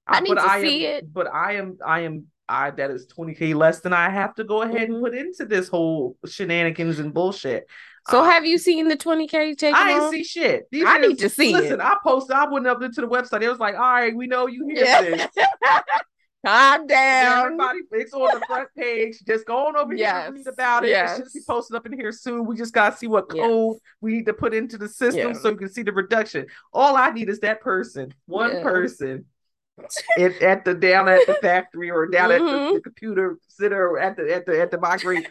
I 0.07 0.19
need 0.21 0.35
to 0.35 0.41
I 0.41 0.61
see 0.61 0.85
am, 0.85 0.93
it. 0.93 1.13
But 1.13 1.27
I 1.33 1.53
am 1.53 1.77
I 1.85 2.01
am 2.01 2.27
I 2.47 2.71
that 2.71 2.91
is 2.91 3.07
20k 3.07 3.53
less 3.55 3.79
than 3.81 3.93
I 3.93 4.09
have 4.09 4.35
to 4.35 4.43
go 4.43 4.61
ahead 4.61 4.89
and 4.89 4.95
Mhm. 4.97 5.01
put 5.01 5.15
into 5.15 5.45
this 5.45 5.67
whole 5.67 6.17
shenanigans 6.25 6.99
and 6.99 7.13
bullshit. 7.13 7.67
So 8.09 8.19
Uh, 8.21 8.25
have 8.25 8.45
you 8.45 8.57
seen 8.59 8.87
the 8.87 8.95
20K 8.95 9.55
taken 9.55 9.75
I 9.75 9.91
ain't 9.93 10.11
see 10.11 10.23
shit. 10.23 10.67
These 10.71 10.85
I 10.85 10.99
need 10.99 11.17
to 11.19 11.29
see 11.29 11.53
Listen, 11.53 11.79
it. 11.81 11.83
I 11.83 11.97
posted. 12.03 12.35
I 12.35 12.47
went 12.47 12.67
up 12.67 12.81
into 12.83 13.01
the 13.01 13.07
website. 13.07 13.41
It 13.41 13.49
was 13.49 13.59
like, 13.59 13.73
all 13.73 13.81
right, 13.81 14.15
we 14.15 14.27
know 14.27 14.45
you 14.47 14.67
hear 14.67 14.83
Yeah. 14.85 15.01
this. 15.01 15.27
Calm 16.45 16.85
down. 16.85 17.43
Everybody, 17.45 17.79
it's 17.93 18.13
on 18.13 18.29
the 18.39 18.45
front 18.45 18.69
page. 18.77 19.17
Just 19.25 19.47
go 19.47 19.65
on 19.65 19.75
over 19.75 19.93
here 19.93 20.01
Yes, 20.05 20.27
and 20.27 20.35
read 20.35 20.45
about 20.47 20.85
it. 20.85 20.89
It 20.91 21.09
should 21.15 21.23
be 21.33 21.39
yes. 21.39 21.45
posted 21.45 21.75
up 21.75 21.87
in 21.87 21.93
here 21.93 22.11
soon. 22.11 22.45
We 22.45 22.55
just 22.55 22.71
gotta 22.71 22.95
see 22.95 23.07
what 23.07 23.25
Yes. 23.33 23.41
code 23.43 23.77
we 23.99 24.11
need 24.13 24.27
to 24.27 24.33
put 24.33 24.53
into 24.53 24.77
the 24.77 24.87
system 24.87 25.33
so 25.33 25.49
you 25.49 25.55
can 25.55 25.69
see 25.69 25.81
the 25.81 25.91
reduction. 25.91 26.45
All 26.71 26.95
I 26.97 27.09
need 27.09 27.29
is 27.29 27.39
that 27.39 27.61
person, 27.61 28.13
one 28.27 28.61
person, 28.61 29.25
at, 30.17 30.41
at 30.41 30.65
the 30.65 30.73
down 30.73 31.07
at 31.09 31.25
the 31.27 31.33
factory 31.35 31.89
or 31.91 32.07
down 32.07 32.31
at 32.31 32.39
the, 32.39 32.45
Mhm. 32.45 32.73
the 32.75 32.81
computer 32.81 33.37
center 33.47 33.89
or 33.89 33.99
at 33.99 34.15
the 34.15 34.33
at 34.33 34.45
the 34.45 34.61
at 34.61 34.71
the 34.71 34.79
migrate 34.79 35.27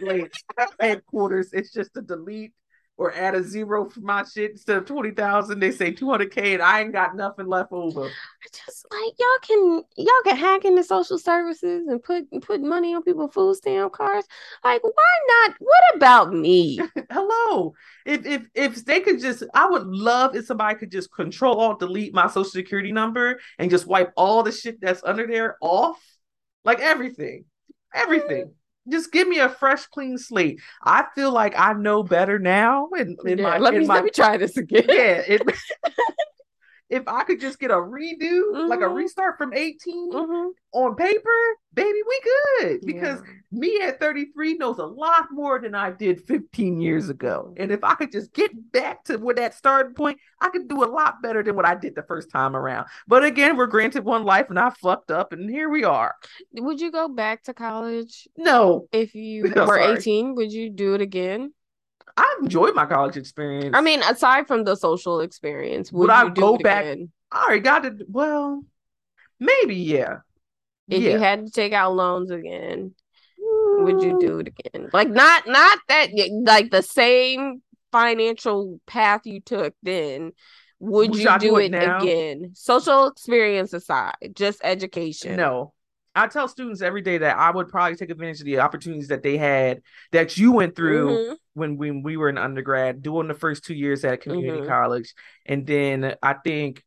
headquarters. 0.81 1.51
It's 1.53 1.73
just 1.73 1.97
a 1.97 2.03
delete 2.03 2.53
or 2.97 3.13
add 3.13 3.35
a 3.35 3.43
zero 3.43 3.89
for 3.89 4.01
my 4.01 4.25
shit 4.25 4.53
instead 4.53 4.77
of 4.77 4.87
twenty 4.87 5.11
thousand. 5.11 5.61
They 5.61 5.71
say 5.71 5.91
two 5.93 6.11
hundred 6.11 6.33
k, 6.33 6.55
and 6.55 6.63
I 6.63 6.81
ain't 6.81 6.93
got 6.93 7.17
nothing 7.17 7.47
left 7.47 7.73
over. 7.73 8.07
I 8.07 8.47
just 8.53 8.87
like 8.91 9.15
y'all 9.19 9.39
can 9.43 9.83
y'all 9.97 10.23
can 10.25 10.37
hack 10.37 10.65
into 10.65 10.85
social 10.85 11.19
services 11.19 11.87
and 11.89 12.03
put 12.03 12.25
put 12.43 12.61
money 12.61 12.95
on 12.95 13.03
people's 13.03 13.33
food 13.33 13.57
stamp 13.57 13.93
cards. 13.93 14.27
Like, 14.63 14.83
why 14.83 15.47
not? 15.47 15.57
What 15.59 15.97
about 15.97 16.33
me? 16.33 16.81
hello 17.11 17.75
if 18.05 18.27
if 18.27 18.49
if 18.55 18.85
they 18.85 19.01
could 19.01 19.21
just 19.21 19.43
i 19.55 19.67
would 19.67 19.87
love 19.87 20.35
if 20.35 20.47
somebody 20.47 20.77
could 20.77 20.91
just 20.91 21.13
control 21.13 21.61
alt 21.61 21.79
delete 21.79 22.15
my 22.15 22.27
social 22.27 22.45
security 22.45 22.93
number 22.93 23.39
and 23.59 23.71
just 23.71 23.87
wipe 23.87 24.13
all 24.17 24.43
the 24.43 24.53
shit 24.53 24.81
that's 24.81 25.03
under 25.05 25.27
there 25.27 25.57
off 25.61 26.01
like 26.65 26.81
everything 26.81 27.45
everything 27.95 28.53
just 28.91 29.13
give 29.13 29.27
me 29.29 29.39
a 29.39 29.49
fresh 29.49 29.87
clean 29.87 30.19
slate 30.19 30.61
i 30.83 31.05
feel 31.15 31.33
like 31.33 31.55
i 31.59 31.73
know 31.73 32.03
better 32.03 32.39
now 32.39 32.89
in 32.99 33.17
Yeah, 33.25 33.35
my 33.37 33.59
let 33.59 33.75
me 33.75 33.87
my, 33.87 33.95
let 33.97 34.05
me 34.05 34.11
try 34.11 34.37
this 34.37 34.57
again. 34.57 34.85
yeah 34.89 35.23
it, 35.27 35.43
if 36.95 37.03
i 37.09 37.25
could 37.25 37.41
just 37.41 37.59
get 37.59 37.71
a 37.71 37.75
redo 37.75 38.69
like 38.69 38.81
a 38.81 38.85
Mhm. 38.85 38.95
restart 38.95 39.37
from 39.39 39.53
18 39.53 40.13
Mhm. 40.13 40.51
on 40.73 40.95
paper 40.97 41.41
baby 41.73 41.99
we 42.07 42.21
good 42.61 42.81
because 42.87 43.21
Yeah. 43.21 43.33
me 43.51 43.81
at 43.83 43.99
33 44.01 44.55
knows 44.57 44.79
a 44.79 44.87
lot 44.87 45.27
more 45.31 45.59
than 45.61 45.75
I 45.77 45.91
did 45.93 46.21
15 46.27 46.81
years 46.81 47.09
ago. 47.09 47.55
And 47.57 47.71
if 47.73 47.83
I 47.85 47.95
could 47.95 48.11
just 48.13 48.33
get 48.33 48.51
back 48.73 49.05
to 49.05 49.17
where 49.17 49.35
that 49.37 49.55
starting 49.55 49.95
point, 49.95 50.19
I 50.41 50.49
could 50.51 50.67
do 50.69 50.83
a 50.83 50.87
lot 50.87 51.23
better 51.23 51.43
than 51.43 51.55
what 51.57 51.65
I 51.67 51.75
did 51.77 51.95
the 51.95 52.03
first 52.03 52.31
time 52.31 52.55
around. 52.57 52.87
But 53.09 53.25
again, 53.25 53.57
we're 53.57 53.67
granted 53.67 54.05
one 54.05 54.25
life 54.25 54.51
and 54.51 54.59
I 54.59 54.71
fucked 54.71 55.11
up 55.13 55.33
and 55.33 55.49
here 55.51 55.69
we 55.69 55.83
are. 55.85 56.15
would 56.53 56.81
you 56.81 56.91
go 56.93 57.09
back 57.09 57.43
to 57.45 57.55
college 57.55 58.29
No, 58.37 58.87
if 58.93 59.15
you 59.15 59.43
No, 59.57 59.63
were 59.67 59.79
sorry. 59.79 59.97
18? 59.97 60.35
Would 60.37 60.53
you 60.53 60.71
do 60.71 60.95
it 60.95 61.01
again? 61.01 61.54
I 62.17 62.39
enjoyed 62.43 62.75
my 62.75 62.87
college 62.87 63.17
experience. 63.17 63.77
I 63.77 63.81
mean, 63.81 64.03
aside 64.03 64.47
from 64.47 64.65
the 64.65 64.77
social 64.77 65.21
experience, 65.21 65.91
would, 65.93 66.03
Would 66.03 66.11
I 66.11 66.29
go 66.29 66.57
back- 66.57 66.85
again? 66.85 67.11
I 67.33 67.45
already 67.45 67.61
got 67.61 67.85
it. 67.85 67.95
Well, 68.09 68.63
maybe 69.41 69.75
yeah. 69.75 70.19
If 70.89 71.03
yeah. 71.03 71.13
you 71.13 71.19
had 71.19 71.47
to 71.47 71.51
take 71.51 71.73
out 71.73 71.97
loans 71.97 72.31
again, 72.31 72.95
would 73.39 74.03
you 74.03 74.19
do 74.21 74.39
it 74.39 74.49
again? 74.49 74.91
Like 74.93 75.09
not 75.11 75.47
not 75.47 75.79
that 75.89 76.11
like 76.45 76.71
the 76.71 76.83
same 76.83 77.63
financial 77.91 78.81
path 78.87 79.23
you 79.25 79.41
took 79.41 79.75
then. 79.83 80.33
Would, 80.81 81.11
Would 81.11 81.19
you 81.19 81.39
do, 81.39 81.49
do 81.49 81.57
it 81.57 81.75
it 81.75 81.83
again? 81.83 82.51
Social 82.55 83.07
experience 83.07 83.73
aside, 83.73 84.15
just 84.35 84.61
education. 84.63 85.37
No. 85.37 85.74
I 86.15 86.27
tell 86.29 86.49
students 86.49 86.83
every 86.83 87.03
day 87.03 87.19
that 87.19 87.37
I 87.37 87.51
would 87.51 87.69
probably 87.69 87.97
take 87.97 88.11
advantage 88.11 88.41
of 88.41 88.47
the 88.47 88.61
opportunities 88.61 89.09
that 89.09 89.23
they 89.23 89.37
had 89.37 89.83
that 90.13 90.37
you 90.37 90.53
went 90.53 90.77
through 90.77 91.19
Mhm. 91.19 91.37
when 91.55 91.77
when 91.77 92.03
we 92.03 92.17
were 92.17 92.29
in 92.29 92.39
undergrad, 92.39 93.03
doing 93.03 93.29
the 93.29 93.35
first 93.35 93.65
two 93.65 93.75
years 93.75 94.05
at 94.05 94.21
community 94.21 94.61
Mhm. 94.61 94.67
college. 94.67 95.15
And 95.47 95.67
then 95.67 96.15
I 96.23 96.35
think 96.35 96.83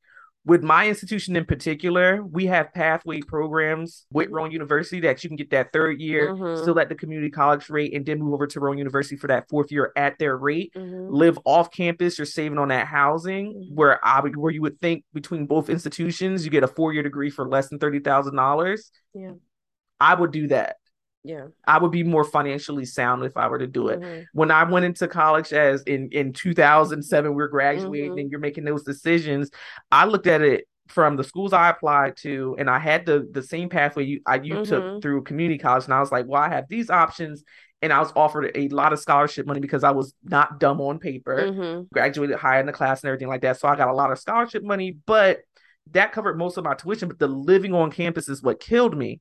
with 0.47 0.63
my 0.63 0.87
institution 0.87 1.35
in 1.35 1.43
particular, 1.43 2.23
we 2.23 2.45
have 2.45 2.73
pathway 2.73 3.19
programs 3.19 4.05
with 4.13 4.29
Rowan 4.29 4.51
University 4.51 5.01
that 5.01 5.21
you 5.21 5.29
can 5.29 5.35
get 5.35 5.49
that 5.49 5.73
third 5.73 5.99
year 5.99 6.33
Mhm. 6.33 6.61
still 6.61 6.79
at 6.79 6.87
the 6.87 6.95
community 6.95 7.29
college 7.29 7.69
rate 7.69 7.93
and 7.93 8.05
then 8.05 8.19
move 8.19 8.33
over 8.33 8.47
to 8.47 8.59
Rowan 8.61 8.77
University 8.77 9.17
for 9.17 9.27
that 9.27 9.49
fourth 9.49 9.71
year 9.73 9.91
at 9.97 10.17
their 10.19 10.37
rate. 10.37 10.71
Mhm. 10.73 11.07
Live 11.11 11.37
off 11.43 11.69
campus, 11.69 12.17
you're 12.17 12.25
saving 12.25 12.57
on 12.57 12.69
that 12.69 12.87
housing 12.87 13.53
Mhm. 13.53 13.75
where 13.75 13.99
I 14.05 14.21
would 14.21 14.37
where 14.37 14.51
you 14.51 14.61
would 14.61 14.79
think 14.79 15.03
between 15.13 15.45
both 15.47 15.69
institutions, 15.69 16.45
you 16.45 16.49
get 16.51 16.63
a 16.63 16.67
four 16.67 16.93
year 16.93 17.03
degree 17.03 17.29
for 17.29 17.45
less 17.45 17.67
than 17.67 17.77
thirty 17.77 17.99
thousand 17.99 18.35
dollars. 18.37 18.89
Yeah. 19.13 19.33
I 19.99 20.15
would 20.15 20.31
do 20.31 20.47
that. 20.47 20.77
Yeah. 21.27 21.47
I 21.65 21.77
would 21.77 21.91
be 21.91 22.03
more 22.03 22.23
financially 22.23 22.85
sound 22.85 23.23
if 23.23 23.35
I 23.37 23.47
were 23.47 23.59
to 23.59 23.67
do 23.67 23.89
it 23.89 23.99
Mhm. 23.99 24.25
when 24.33 24.51
I 24.51 24.63
went 24.63 24.85
into 24.85 25.07
college 25.07 25.51
as 25.53 25.81
in 25.83 26.09
in 26.11 26.33
2007 26.33 27.33
we 27.35 27.43
are 27.43 27.47
graduating 27.47 28.11
Mhm. 28.13 28.21
and 28.21 28.31
you're 28.31 28.39
making 28.39 28.63
those 28.65 28.83
decisions 28.83 29.49
I 29.91 30.05
looked 30.05 30.27
at 30.27 30.41
it 30.41 30.65
from 30.87 31.17
the 31.17 31.23
schools 31.23 31.51
I 31.53 31.69
applied 31.69 32.15
to 32.17 32.55
and 32.57 32.69
I 32.69 32.79
had 32.79 33.05
the 33.05 33.27
the 33.31 33.43
same 33.43 33.67
pathway 33.69 34.05
you 34.05 34.21
I 34.25 34.35
you 34.35 34.55
Mhm. 34.55 34.67
took 34.67 35.01
through 35.01 35.23
community 35.23 35.57
college 35.59 35.85
and 35.85 35.93
I 35.93 35.99
was 35.99 36.11
like 36.11 36.25
well 36.27 36.41
I 36.41 36.49
have 36.49 36.67
these 36.69 36.89
options 36.89 37.43
and 37.81 37.91
I 37.93 37.99
was 37.99 38.11
offered 38.15 38.51
a 38.55 38.69
lot 38.69 38.93
of 38.93 38.99
scholarship 38.99 39.45
money 39.45 39.59
because 39.59 39.83
I 39.83 39.91
was 39.91 40.13
not 40.23 40.59
dumb 40.59 40.79
on 40.81 40.97
paper 40.99 41.35
Mhm. 41.51 41.89
graduated 41.91 42.37
high 42.37 42.59
in 42.59 42.65
the 42.67 42.73
class 42.73 43.03
and 43.03 43.09
everything 43.09 43.27
like 43.27 43.41
that 43.41 43.57
so 43.57 43.67
I 43.67 43.75
got 43.75 43.89
a 43.89 43.93
lot 43.93 44.11
of 44.11 44.17
scholarship 44.19 44.63
money 44.63 44.97
but 45.05 45.41
that 45.91 46.11
covered 46.11 46.37
most 46.37 46.57
of 46.57 46.63
my 46.63 46.73
tuition 46.73 47.07
but 47.09 47.19
the 47.19 47.27
living 47.27 47.73
on 47.73 47.91
campus 47.91 48.27
is 48.29 48.41
what 48.43 48.59
killed 48.59 48.97
me 48.97 49.19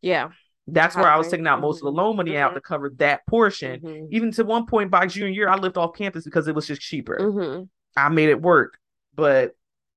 Yeah. 0.00 0.28
That's 0.66 0.96
where 0.96 1.06
I 1.06 1.16
was 1.16 1.28
taking 1.28 1.46
out 1.46 1.60
most 1.60 1.78
of 1.78 1.84
the 1.84 1.92
Mhm. 1.92 1.96
loan 1.96 2.16
money 2.16 2.36
out 2.36 2.54
to 2.54 2.60
cover 2.60 2.90
that 2.96 3.26
portion 3.26 3.80
Mhm. 3.80 4.08
even 4.10 4.30
to 4.32 4.44
one 4.44 4.66
point 4.66 4.90
by 4.90 5.06
junior 5.06 5.30
year, 5.30 5.48
I 5.48 5.56
lived 5.56 5.76
off 5.76 5.94
campus 5.96 6.24
because 6.24 6.48
it 6.48 6.54
was 6.54 6.66
just 6.66 6.80
cheaper. 6.80 7.18
Mhm. 7.20 7.68
I 7.96 8.08
made 8.08 8.28
it 8.30 8.40
work. 8.40 8.78
But 9.14 9.54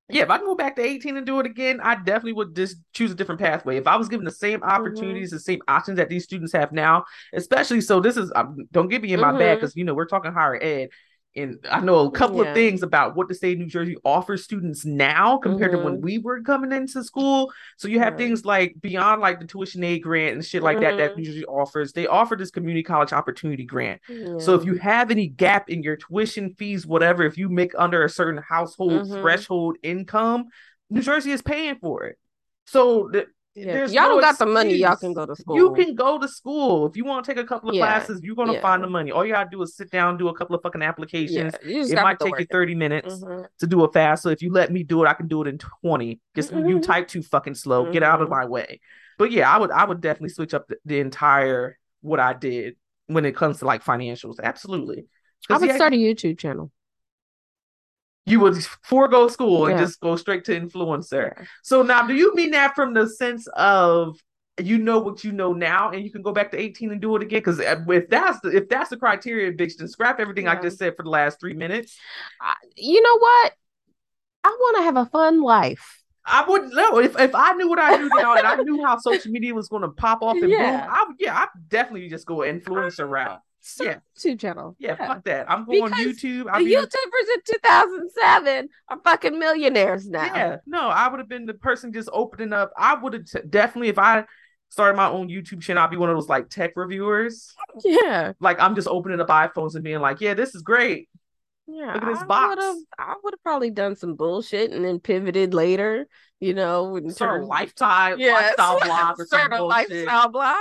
yeah, 0.09 0.23
if 0.23 0.29
I 0.29 0.37
can 0.37 0.45
go 0.45 0.55
back 0.55 0.75
to 0.77 0.81
18 0.81 1.17
and 1.17 1.25
do 1.25 1.39
it 1.39 1.45
again, 1.45 1.79
I 1.81 1.95
definitely 1.95 2.33
would 2.33 2.55
just 2.55 2.77
choose 2.93 3.11
a 3.11 3.15
different 3.15 3.41
pathway. 3.41 3.77
If 3.77 3.87
I 3.87 3.97
was 3.97 4.07
given 4.07 4.25
the 4.25 4.31
same 4.31 4.63
opportunities, 4.63 5.31
the 5.31 5.39
same 5.39 5.61
options 5.67 5.97
that 5.97 6.09
these 6.09 6.23
students 6.23 6.53
have 6.53 6.71
now, 6.71 7.05
especially 7.33 7.81
so 7.81 7.99
this 7.99 8.15
is 8.17 8.31
um, 8.35 8.57
don't 8.71 8.87
get 8.89 9.01
me 9.01 9.13
in 9.13 9.19
my 9.19 9.31
bag 9.37 9.57
because 9.59 9.75
you 9.75 9.83
know 9.83 9.93
we're 9.93 10.05
talking 10.05 10.31
higher 10.31 10.57
ed. 10.61 10.89
And 11.35 11.59
I 11.69 11.81
know 11.81 11.99
a 11.99 12.11
couple 12.11 12.41
Yeah. 12.43 12.49
of 12.49 12.55
things 12.55 12.81
about 12.81 13.15
what 13.15 13.27
the 13.27 13.35
state 13.35 13.53
of 13.53 13.59
New 13.59 13.67
Jersey 13.67 13.95
offers 14.03 14.43
students 14.43 14.85
now 14.85 15.37
compared 15.37 15.71
to 15.71 15.77
when 15.77 15.97
Mhm. 15.97 16.01
we 16.01 16.17
were 16.17 16.41
coming 16.41 16.71
into 16.71 17.03
school. 17.03 17.53
So 17.77 17.87
you 17.87 17.99
have 17.99 18.13
Right. 18.13 18.17
things 18.17 18.43
like 18.43 18.75
beyond 18.81 19.21
like 19.21 19.39
the 19.39 19.45
tuition 19.45 19.83
aid 19.83 20.01
grant 20.01 20.33
and 20.33 20.43
shit 20.43 20.63
like 20.63 20.79
that 20.79 20.97
that 20.97 21.11
Mhm. 21.13 21.17
New 21.17 21.25
Jersey 21.25 21.45
offers. 21.45 21.93
They 21.93 22.07
offer 22.07 22.35
this 22.35 22.49
community 22.49 22.81
college 22.81 23.13
opportunity 23.13 23.65
grant. 23.65 24.01
Yeah. 24.09 24.39
So 24.39 24.55
if 24.55 24.65
you 24.65 24.75
have 24.75 25.11
any 25.11 25.27
gap 25.27 25.69
in 25.69 25.83
your 25.83 25.95
tuition 25.97 26.55
fees, 26.55 26.87
whatever, 26.87 27.23
if 27.23 27.37
you 27.37 27.49
make 27.49 27.73
under 27.77 28.03
a 28.03 28.09
certain 28.09 28.41
household 28.41 29.03
Mhm. 29.03 29.21
threshold 29.21 29.77
income, 29.83 30.45
New 30.89 31.01
Jersey 31.01 31.31
is 31.31 31.43
paying 31.43 31.75
for 31.75 32.05
it. 32.05 32.17
So 32.65 33.09
th- 33.09 33.27
Yeah. 33.57 33.85
y'all 33.87 34.03
no 34.03 34.09
don't 34.09 34.21
got 34.21 34.37
the 34.37 34.45
money, 34.45 34.75
y'all 34.75 34.95
can 34.95 35.13
go 35.13 35.25
to 35.25 35.35
school. 35.35 35.55
You 35.55 35.73
can 35.73 35.95
go 35.95 36.19
to 36.19 36.27
school 36.27 36.85
if 36.85 36.95
you 36.95 37.03
want 37.05 37.25
to 37.25 37.33
take 37.33 37.43
a 37.43 37.47
couple 37.47 37.69
of 37.69 37.75
Yeah. 37.75 37.85
classes. 37.85 38.21
You're 38.23 38.35
gonna 38.35 38.53
Yeah. 38.53 38.61
find 38.61 38.83
the 38.83 38.87
money. 38.87 39.11
All 39.11 39.25
you 39.25 39.33
gotta 39.33 39.49
do 39.49 39.61
is 39.63 39.75
sit 39.75 39.89
down, 39.89 40.17
do 40.17 40.27
a 40.27 40.33
couple 40.37 40.55
of 40.55 40.61
fucking 40.61 40.83
applications. 40.83 41.55
You 41.65 41.81
It 41.83 41.95
might 41.95 42.19
take 42.19 42.27
you 42.27 42.31
work 42.31 42.41
in. 42.41 42.47
30 42.47 42.75
minutes 42.75 43.15
Mhm. 43.15 43.47
to 43.59 43.67
do 43.67 43.83
it 43.83 43.93
fast. 43.93 44.21
So 44.23 44.29
if 44.29 44.41
you 44.43 44.51
let 44.51 44.71
me 44.71 44.83
do 44.83 45.03
it, 45.03 45.07
I 45.07 45.13
can 45.13 45.27
do 45.27 45.41
it 45.41 45.47
in 45.47 45.57
20. 45.57 46.19
Just 46.35 46.51
you 46.51 46.57
Mhm. 46.77 46.83
type 46.83 47.07
too 47.07 47.23
fucking 47.23 47.55
slow. 47.55 47.91
Get 47.91 48.03
out 48.03 48.21
of 48.21 48.27
Mhm. 48.27 48.31
my 48.31 48.45
way. 48.45 48.79
But 49.17 49.31
yeah, 49.31 49.51
I 49.51 49.57
would 49.57 49.71
I 49.71 49.85
would 49.85 50.01
definitely 50.01 50.29
switch 50.29 50.53
up 50.53 50.67
the, 50.67 50.77
the 50.85 50.99
entire 50.99 51.79
what 52.01 52.19
I 52.19 52.33
did 52.33 52.75
when 53.07 53.25
it 53.25 53.35
comes 53.35 53.59
to 53.59 53.65
like 53.65 53.83
financials. 53.83 54.39
Absolutely. 54.41 55.07
I 55.49 55.57
would 55.57 55.67
yeah, 55.69 55.75
start 55.75 55.93
a 55.93 55.97
YouTube 55.97 56.37
channel. 56.37 56.71
You 58.27 58.39
would 58.41 58.61
forego 58.83 59.27
school 59.29 59.67
and 59.67 59.77
Yeah. 59.77 59.85
just 59.85 59.99
go 60.01 60.15
straight 60.15 60.43
to 60.45 60.59
influencer. 60.59 61.33
Yeah. 61.37 61.45
So 61.63 61.81
now 61.81 62.05
do 62.05 62.13
you 62.13 62.35
mean 62.35 62.51
that 62.51 62.75
from 62.75 62.93
the 62.93 63.07
sense 63.07 63.47
of 63.55 64.19
you 64.59 64.79
know 64.79 64.99
what 64.99 65.23
you 65.23 65.31
know 65.31 65.53
now 65.53 65.91
and 65.91 66.03
you 66.03 66.11
can 66.11 66.23
go 66.23 66.31
back 66.33 66.51
to 66.51 66.57
18 66.59 66.91
and 66.91 66.99
do 67.01 67.15
it 67.15 67.21
again? 67.23 67.39
Because 67.39 67.59
uh, 67.59 67.83
if 67.89 68.09
that's 68.09 68.39
the 68.41 68.49
if 68.55 68.69
that's 68.69 68.89
the 68.89 68.97
criteria, 68.97 69.53
bitch, 69.53 69.77
then 69.77 69.87
scrap 69.87 70.19
everything 70.19 70.47
I 70.47 70.59
just 70.61 70.77
said 70.77 70.95
for 70.97 71.03
the 71.03 71.09
last 71.09 71.39
three 71.39 71.53
minutes. 71.53 71.97
I, 72.41 72.53
you 72.75 73.01
know 73.01 73.17
what? 73.17 73.53
I 74.43 74.49
want 74.49 74.77
to 74.77 74.83
have 74.83 74.97
a 74.97 75.05
fun 75.05 75.41
life. 75.41 76.03
I 76.29 76.43
wouldn't 76.45 76.75
know 76.75 76.99
if, 76.99 77.17
if 77.17 77.33
I 77.33 77.53
knew 77.53 77.69
what 77.69 77.79
I 77.79 77.95
knew 77.97 78.09
now 78.09 78.35
and 78.35 78.45
I 78.45 78.55
knew 78.57 78.83
how 78.85 78.97
social 78.97 79.31
media 79.31 79.53
was 79.53 79.69
going 79.69 79.83
to 79.83 79.89
pop 79.89 80.21
off 80.21 80.35
and 80.35 80.51
Yeah. 80.59 80.81
boom. 80.81 80.89
I 80.93 81.05
would, 81.07 81.15
yeah, 81.19 81.37
I'd 81.37 81.69
definitely 81.69 82.09
just 82.09 82.25
go 82.25 82.37
influencer 82.39 83.09
route. 83.09 83.39
Start 83.67 83.97
a 83.97 84.19
YouTube 84.19 84.39
channel. 84.39 84.75
Yeah, 84.79 84.95
fuck 84.95 85.23
that. 85.25 85.49
I'm 85.51 85.65
going 85.65 85.83
on 85.83 85.89
Because 85.89 86.21
YouTube. 86.21 86.45
I 86.49 86.59
The 86.59 86.65
mean, 86.65 86.77
YouTubers 86.79 87.33
in 87.35 87.41
2007 87.45 88.69
are 88.89 88.99
fucking 89.03 89.37
millionaires 89.39 90.07
now. 90.09 90.23
yeah, 90.25 90.57
no, 90.65 90.87
I 90.87 91.07
would 91.09 91.19
have 91.19 91.29
been 91.29 91.45
the 91.45 91.53
person 91.53 91.91
just 91.93 92.09
opening 92.11 92.53
up. 92.53 92.71
I 92.77 92.95
would 92.95 93.13
have 93.13 93.25
t- 93.25 93.39
definitely 93.49 93.89
if 93.89 93.99
I 93.99 94.25
started 94.69 94.95
my 94.97 95.09
own 95.09 95.29
YouTube 95.29 95.61
channel, 95.61 95.83
I'd 95.83 95.89
be 95.91 95.97
one 95.97 96.09
of 96.09 96.15
those 96.17 96.29
like 96.29 96.49
tech 96.49 96.73
reviewers. 96.75 97.53
Yeah. 97.83 98.33
Like 98.39 98.59
I'm 98.59 98.75
just 98.75 98.87
opening 98.87 99.19
up 99.19 99.27
iPhones 99.27 99.75
and 99.75 99.83
being 99.83 99.99
like, 99.99 100.21
yeah, 100.21 100.33
this 100.33 100.55
is 100.55 100.61
great. 100.61 101.09
Yeah, 101.69 101.93
Look 101.95 102.03
at 102.03 102.07
this 102.13 102.19
I 102.21 102.25
box. 102.25 102.63
I 102.97 103.15
would 103.21 103.33
have 103.33 103.43
probably 103.43 103.71
done 103.71 103.97
some 103.97 104.15
bullshit 104.15 104.71
and 104.71 104.85
then 104.85 104.99
pivoted 105.01 105.53
later, 105.53 106.07
you 106.39 106.53
know, 106.53 106.95
and 106.95 107.11
Start 107.11 107.31
a 107.31 107.33
turned- 107.39 107.47
lifetime 107.49 108.19
lifestyle 108.19 108.79
blog 108.85 109.19
or 109.19 109.25
some 109.25 109.51
a 109.51 109.57
bullshit. 109.57 109.89
lifestyle 109.91 110.29
blog. 110.29 110.55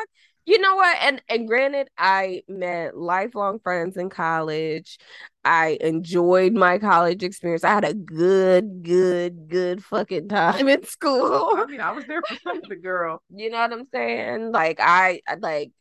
You 0.46 0.59
know 0.61 0.76
what? 0.76 0.96
And 1.00 1.22
and 1.28 1.48
granted, 1.48 1.88
I 1.98 2.42
met 2.48 2.96
lifelong 2.96 3.59
friends 3.61 3.96
in 3.96 4.11
college. 4.11 4.98
I 5.44 5.78
enjoyed 5.80 6.52
my 6.54 6.78
college 6.78 7.22
experience. 7.24 7.64
I 7.64 7.70
had 7.74 7.85
a 7.85 7.94
good, 7.94 8.82
good, 8.85 9.48
good 9.48 9.85
fucking 9.85 10.28
time 10.28 10.68
in 10.68 10.85
school. 10.87 11.52
I 11.56 11.66
mean, 11.66 11.80
I 11.80 11.92
was 11.92 12.06
there 12.06 12.22
for 12.22 12.38
the 12.68 12.76
girl. 12.76 13.22
You 13.30 13.50
know 13.50 13.59
what 13.59 13.72
I'm 13.72 13.87
saying? 13.92 14.52
Like 14.52 14.78
I 14.80 15.20
like 15.40 15.72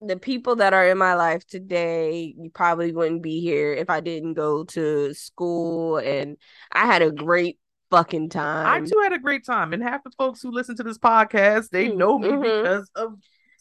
the 0.00 0.18
people 0.18 0.56
that 0.56 0.74
are 0.74 0.88
in 0.88 0.98
my 0.98 1.14
life 1.14 1.46
today, 1.46 2.34
you 2.38 2.50
probably 2.50 2.92
wouldn't 2.92 3.22
be 3.22 3.40
here 3.40 3.72
if 3.72 3.90
I 3.90 4.00
didn't 4.00 4.34
go 4.34 4.64
to 4.64 5.14
school 5.14 5.98
and 5.98 6.36
I 6.72 6.86
had 6.86 7.02
a 7.02 7.10
great 7.10 7.58
fucking 7.90 8.30
time. 8.30 8.66
I 8.66 8.80
too 8.80 9.00
had 9.02 9.12
a 9.12 9.18
great 9.18 9.44
time, 9.46 9.72
and 9.72 9.82
half 9.82 10.04
the 10.04 10.10
folks 10.12 10.42
who 10.42 10.50
listen 10.50 10.76
to 10.76 10.82
this 10.82 10.98
podcast, 10.98 11.70
they 11.70 11.88
Mm, 11.88 11.96
know 11.98 12.18
me 12.18 12.28
mhm. 12.28 12.42
because 12.42 12.90
of 12.94 13.14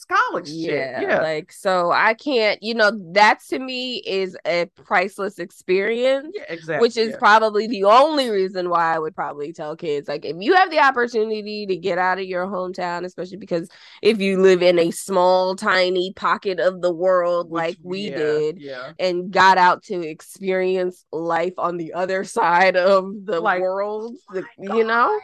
college 0.05 0.49
yeah, 0.49 0.99
shit. 0.99 1.09
Yeah, 1.09 1.21
like 1.21 1.51
so 1.51 1.91
I 1.91 2.13
can't, 2.13 2.61
you 2.61 2.73
know, 2.73 2.91
that 3.13 3.39
to 3.49 3.59
me 3.59 3.97
is 4.05 4.37
a 4.45 4.65
priceless 4.85 5.39
experience. 5.39 6.33
yeah, 6.35 6.43
exactly. 6.49 6.85
Which 6.85 6.97
is 6.97 7.11
yeah. 7.11 7.17
probably 7.17 7.67
the 7.67 7.85
only 7.85 8.29
reason 8.29 8.69
why 8.69 8.95
I 8.95 8.99
would 8.99 9.15
probably 9.15 9.53
tell 9.53 9.75
kids 9.75 10.07
like 10.07 10.25
if 10.25 10.35
you 10.39 10.53
have 10.55 10.71
the 10.71 10.79
opportunity 10.79 11.65
to 11.67 11.75
get 11.77 11.97
out 11.97 12.19
of 12.19 12.25
your 12.25 12.45
hometown, 12.47 13.05
especially 13.05 13.37
because 13.37 13.69
if 14.01 14.19
you 14.19 14.41
live 14.41 14.61
in 14.61 14.79
a 14.79 14.91
small, 14.91 15.55
tiny 15.55 16.13
pocket 16.13 16.59
of 16.59 16.81
the 16.81 16.93
world 16.93 17.49
Which- 17.49 17.59
like 17.61 17.77
we 17.83 18.09
yeah, 18.09 18.17
did, 18.17 18.59
Yeah, 18.59 18.91
and 18.99 19.31
got 19.31 19.57
out 19.57 19.83
to 19.85 20.01
experience 20.07 21.05
life 21.11 21.53
on 21.57 21.77
the 21.77 21.93
other 21.93 22.23
side 22.23 22.75
of 22.75 23.11
the 23.25 23.39
Like, 23.39 23.61
world, 23.61 24.15
oh 24.31 24.33
the- 24.33 24.75
you 24.75 24.83
know, 24.83 25.19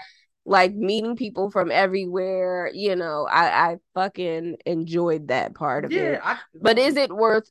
like 0.49 0.73
meeting 0.73 1.15
people 1.15 1.51
from 1.51 1.71
everywhere. 1.71 2.71
You 2.73 2.95
know, 2.95 3.27
I 3.29 3.71
I 3.71 3.77
fucking 3.93 4.57
enjoyed 4.65 5.29
that 5.29 5.53
part 5.55 5.85
of 5.85 5.91
it. 5.91 5.95
yeah. 5.95 6.19
I, 6.23 6.37
But 6.59 6.77
is 6.79 6.97
it 6.97 7.13
worth 7.13 7.49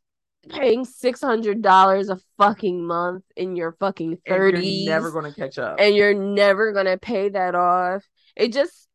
paying 0.51 0.85
six 0.85 1.21
hundred 1.21 1.63
dollars 1.63 2.09
a 2.09 2.19
fucking 2.39 2.85
month 2.85 3.25
in 3.37 3.57
your 3.57 3.73
fucking 3.81 4.19
thirties, 4.27 4.87
never 4.87 5.11
gonna 5.13 5.33
catch 5.35 5.59
up. 5.59 5.77
and 5.81 5.95
you're 5.95 6.15
never 6.15 6.73
gonna 6.73 6.99
pay 6.99 7.29
that 7.29 7.55
off? 7.55 8.05
It 8.37 8.53
just 8.53 8.89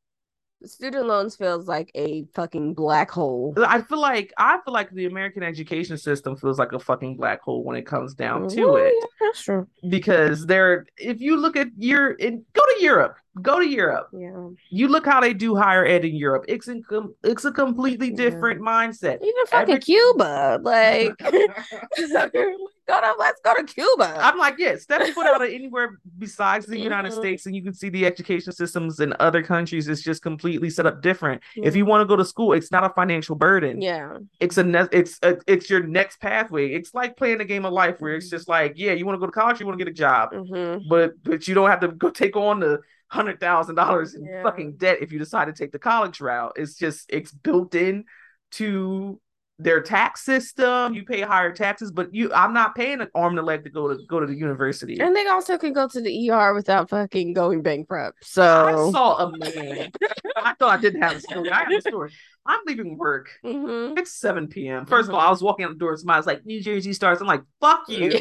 student 0.65 1.05
loans 1.07 1.35
feels 1.35 1.67
like 1.67 1.91
a 1.93 2.23
fucking 2.35 2.73
black 2.73 3.11
hole. 3.11 3.53
I 3.57 3.81
feel 3.81 3.99
like 3.99 4.31
I 4.37 4.59
feel 4.63 4.73
like 4.73 4.89
the 4.91 5.05
American 5.05 5.43
education 5.43 5.97
system 5.97 6.37
feels 6.37 6.57
like 6.57 6.71
a 6.71 6.79
fucking 6.79 7.17
black 7.17 7.41
hole 7.41 7.63
when 7.63 7.75
it 7.75 7.85
comes 7.85 8.13
down 8.13 8.47
to 8.49 8.65
Well, 8.65 8.75
it. 8.77 8.93
yeah, 8.97 9.07
that's 9.21 9.41
true. 9.43 9.67
Because 9.89 10.45
there, 10.45 10.85
if 10.97 11.19
you 11.21 11.35
look 11.37 11.57
at 11.57 11.67
your, 11.77 12.11
in, 12.11 12.45
go 12.53 12.61
to 12.61 12.83
Europe, 12.83 13.17
go 13.41 13.59
to 13.59 13.67
Europe. 13.67 14.07
Yeah, 14.13 14.49
You 14.69 14.87
look 14.89 15.05
how 15.05 15.19
they 15.19 15.33
do 15.33 15.55
higher 15.55 15.85
ed 15.85 16.05
in 16.05 16.15
Europe. 16.15 16.45
It's 16.47 16.67
in, 16.67 16.83
com- 16.83 17.15
it's 17.23 17.45
a 17.45 17.51
completely 17.51 18.09
Yeah. 18.09 18.15
different 18.29 18.61
mindset. 18.61 19.17
even 19.21 19.45
fucking 19.47 19.75
Every- 19.75 19.79
Cuba, 19.81 20.59
like 20.61 21.17
go 22.87 22.99
to 22.99 23.13
let's 23.17 23.39
go 23.43 23.55
to 23.55 23.63
Cuba. 23.63 24.17
I'm 24.19 24.37
like, 24.37 24.55
yeah, 24.57 24.75
step 24.75 25.01
foot 25.13 25.25
out 25.25 25.41
of 25.43 25.49
anywhere 25.49 25.99
besides 26.17 26.65
the 26.65 26.77
United. 26.77 27.13
States, 27.13 27.45
and 27.45 27.55
you 27.55 27.63
can 27.63 27.73
see 27.73 27.89
the 27.89 28.05
education 28.05 28.51
systems 28.53 28.99
in 28.99 29.13
other 29.19 29.41
countries 29.43 29.87
is 29.87 30.01
just 30.01 30.21
completely 30.21 30.69
set 30.69 30.85
up 30.85 31.01
different. 31.01 31.41
If 31.55 31.75
you 31.75 31.85
want 31.85 32.01
to 32.01 32.05
go 32.05 32.15
to 32.15 32.25
school, 32.25 32.53
it's 32.53 32.71
not 32.71 32.83
a 32.83 32.89
financial 32.89 33.35
burden. 33.35 33.81
yeah, 33.81 34.17
It's 34.39 34.57
a 34.57 34.63
ne- 34.63 34.87
it's 34.91 35.19
a, 35.23 35.37
it's 35.47 35.69
your 35.69 35.83
next 35.83 36.19
pathway. 36.21 36.73
It's 36.73 36.93
like 36.93 37.15
playing 37.17 37.41
a 37.41 37.45
game 37.45 37.65
of 37.65 37.73
life 37.73 37.95
where 37.99 38.15
it's 38.15 38.29
just 38.29 38.47
like, 38.47 38.73
yeah, 38.75 38.93
you 38.93 39.05
want 39.05 39.15
to 39.15 39.19
go 39.19 39.25
to 39.27 39.31
college, 39.31 39.59
you 39.59 39.65
want 39.65 39.77
to 39.79 39.83
get 39.85 39.91
a 39.91 39.95
job, 39.95 40.29
hmm 40.33 40.77
but 40.89 41.13
but 41.23 41.47
you 41.47 41.53
don't 41.55 41.69
have 41.69 41.79
to 41.81 41.89
go 41.89 42.09
take 42.09 42.35
on 42.35 42.59
the 42.59 42.79
hundred 43.13 43.39
thousand 43.39 43.76
dollars 43.76 44.15
in 44.15 44.26
Yeah. 44.26 44.43
fucking 44.43 44.78
debt 44.78 44.97
if 45.02 45.12
you 45.12 45.19
decide 45.19 45.45
to 45.45 45.54
take 45.54 45.71
the 45.71 45.80
college 45.80 46.19
route. 46.19 46.54
It's 46.56 46.76
just 46.76 47.06
it's 47.10 47.32
built 47.32 47.76
in 47.76 48.06
to 48.54 49.19
their 49.63 49.82
tax 49.82 50.23
system. 50.23 50.93
You 50.93 51.04
pay 51.06 51.21
higher 51.21 51.52
taxes, 51.52 51.91
but 51.91 52.13
you 52.13 52.32
I'm 52.34 52.54
not 52.54 52.76
paying 52.76 53.02
an 53.02 53.08
arm 53.15 53.32
and 53.34 53.39
a 53.39 53.41
leg 53.41 53.63
to 53.63 53.69
go 53.69 53.88
to 53.88 53.97
go 54.08 54.19
to 54.19 54.26
the 54.26 54.36
university. 54.36 54.99
and 54.99 55.15
they 55.15 55.26
also 55.28 55.58
can 55.58 55.73
go 55.73 55.88
to 55.88 56.02
the 56.02 56.30
ER 56.30 56.54
without 56.54 56.89
fucking 56.89 57.34
going 57.34 57.62
bankrupt. 57.62 58.26
So 58.26 58.43
I 58.43 58.91
saw 58.91 59.17
a 59.28 59.38
man. 59.38 59.91
I 60.38 60.54
thought 60.60 60.78
I 60.78 60.82
didn't 60.82 61.02
have 61.02 61.15
a 61.17 61.19
story. 61.21 61.49
I 61.52 61.60
have 61.63 61.71
a 61.71 61.82
story. 61.82 62.12
I'm 62.45 62.60
leaving 62.67 62.97
work. 62.97 63.30
Mhm. 63.45 63.97
It's 63.97 64.12
7 64.13 64.47
p.m. 64.49 64.86
1st 64.86 65.08
of 65.08 65.15
all, 65.15 65.21
I 65.21 65.30
was 65.30 65.41
walking 65.41 65.65
out 65.65 65.69
the 65.71 65.78
door. 65.78 65.95
Somebody's 65.95 66.28
like, 66.28 66.45
New 66.45 66.62
Jersey 66.62 66.91
Stars. 66.91 67.21
I'm 67.21 67.28
like, 67.28 67.43
fuck 67.62 67.88
you. 67.88 68.12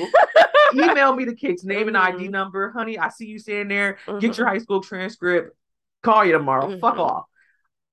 Email 0.74 1.14
me 1.14 1.24
the 1.24 1.34
kid's 1.34 1.64
name 1.64 1.88
and 1.88 1.96
ID 1.98 2.28
number. 2.28 2.70
Honey, 2.70 2.98
I 2.98 3.08
see 3.08 3.26
you 3.26 3.38
standing 3.38 3.68
there. 3.68 3.98
Mm-hmm. 4.06 4.20
Get 4.20 4.38
your 4.38 4.46
high 4.46 4.58
school 4.58 4.80
transcript. 4.80 5.56
Call 6.02 6.24
you 6.24 6.32
tomorrow. 6.32 6.78
Fuck 6.78 6.96
Mhm. 6.96 7.00
off. 7.00 7.24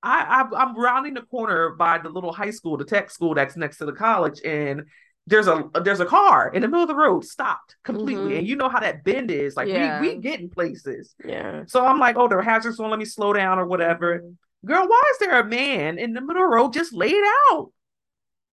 I, 0.02 0.44
I 0.54 0.62
I'm 0.62 0.78
rounding 0.78 1.14
the 1.16 1.22
corner 1.24 1.72
by 1.72 1.98
the 1.98 2.10
little 2.10 2.32
high 2.32 2.52
school, 2.52 2.78
the 2.78 2.86
tech 2.86 3.12
school 3.12 3.34
that's 3.36 3.58
next 3.58 3.78
to 3.78 3.86
the 3.86 3.92
college, 3.94 4.40
and 4.46 4.84
there's 5.28 5.48
a 5.48 5.70
there's 5.84 6.00
a 6.00 6.06
car 6.06 6.52
in 6.54 6.62
the 6.62 6.68
middle 6.68 6.84
of 6.84 6.88
the 6.88 6.96
road 6.96 7.24
stopped 7.26 7.76
completely. 7.84 8.34
Mhm. 8.34 8.38
And 8.40 8.48
you 8.48 8.56
know 8.56 8.70
how 8.70 8.80
that 8.80 9.04
bend 9.04 9.30
is. 9.30 9.56
Like 9.56 9.68
Yeah. 9.68 10.02
we 10.02 10.16
we 10.16 10.22
getting 10.22 10.50
places. 10.50 11.14
yeah. 11.24 11.64
So 11.68 11.86
I'm 11.86 12.00
like, 12.00 12.16
oh, 12.18 12.28
the 12.28 12.42
hazards 12.42 12.80
won't 12.80 12.92
let 12.92 13.00
me 13.00 13.06
slow 13.06 13.34
down 13.34 13.60
or 13.60 13.66
whatever. 13.68 14.20
Mhm. 14.20 14.38
Girl, 14.66 14.88
why 14.88 15.04
is 15.12 15.18
there 15.20 15.40
a 15.40 15.46
man 15.46 15.98
in 16.00 16.14
the 16.14 16.22
middle 16.22 16.44
of 16.44 16.50
the 16.50 16.56
road 16.56 16.74
just 16.74 16.94
laid 16.94 17.24
out? 17.52 17.72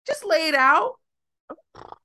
Just 0.06 0.24
laid 0.24 0.54
out. 0.54 0.94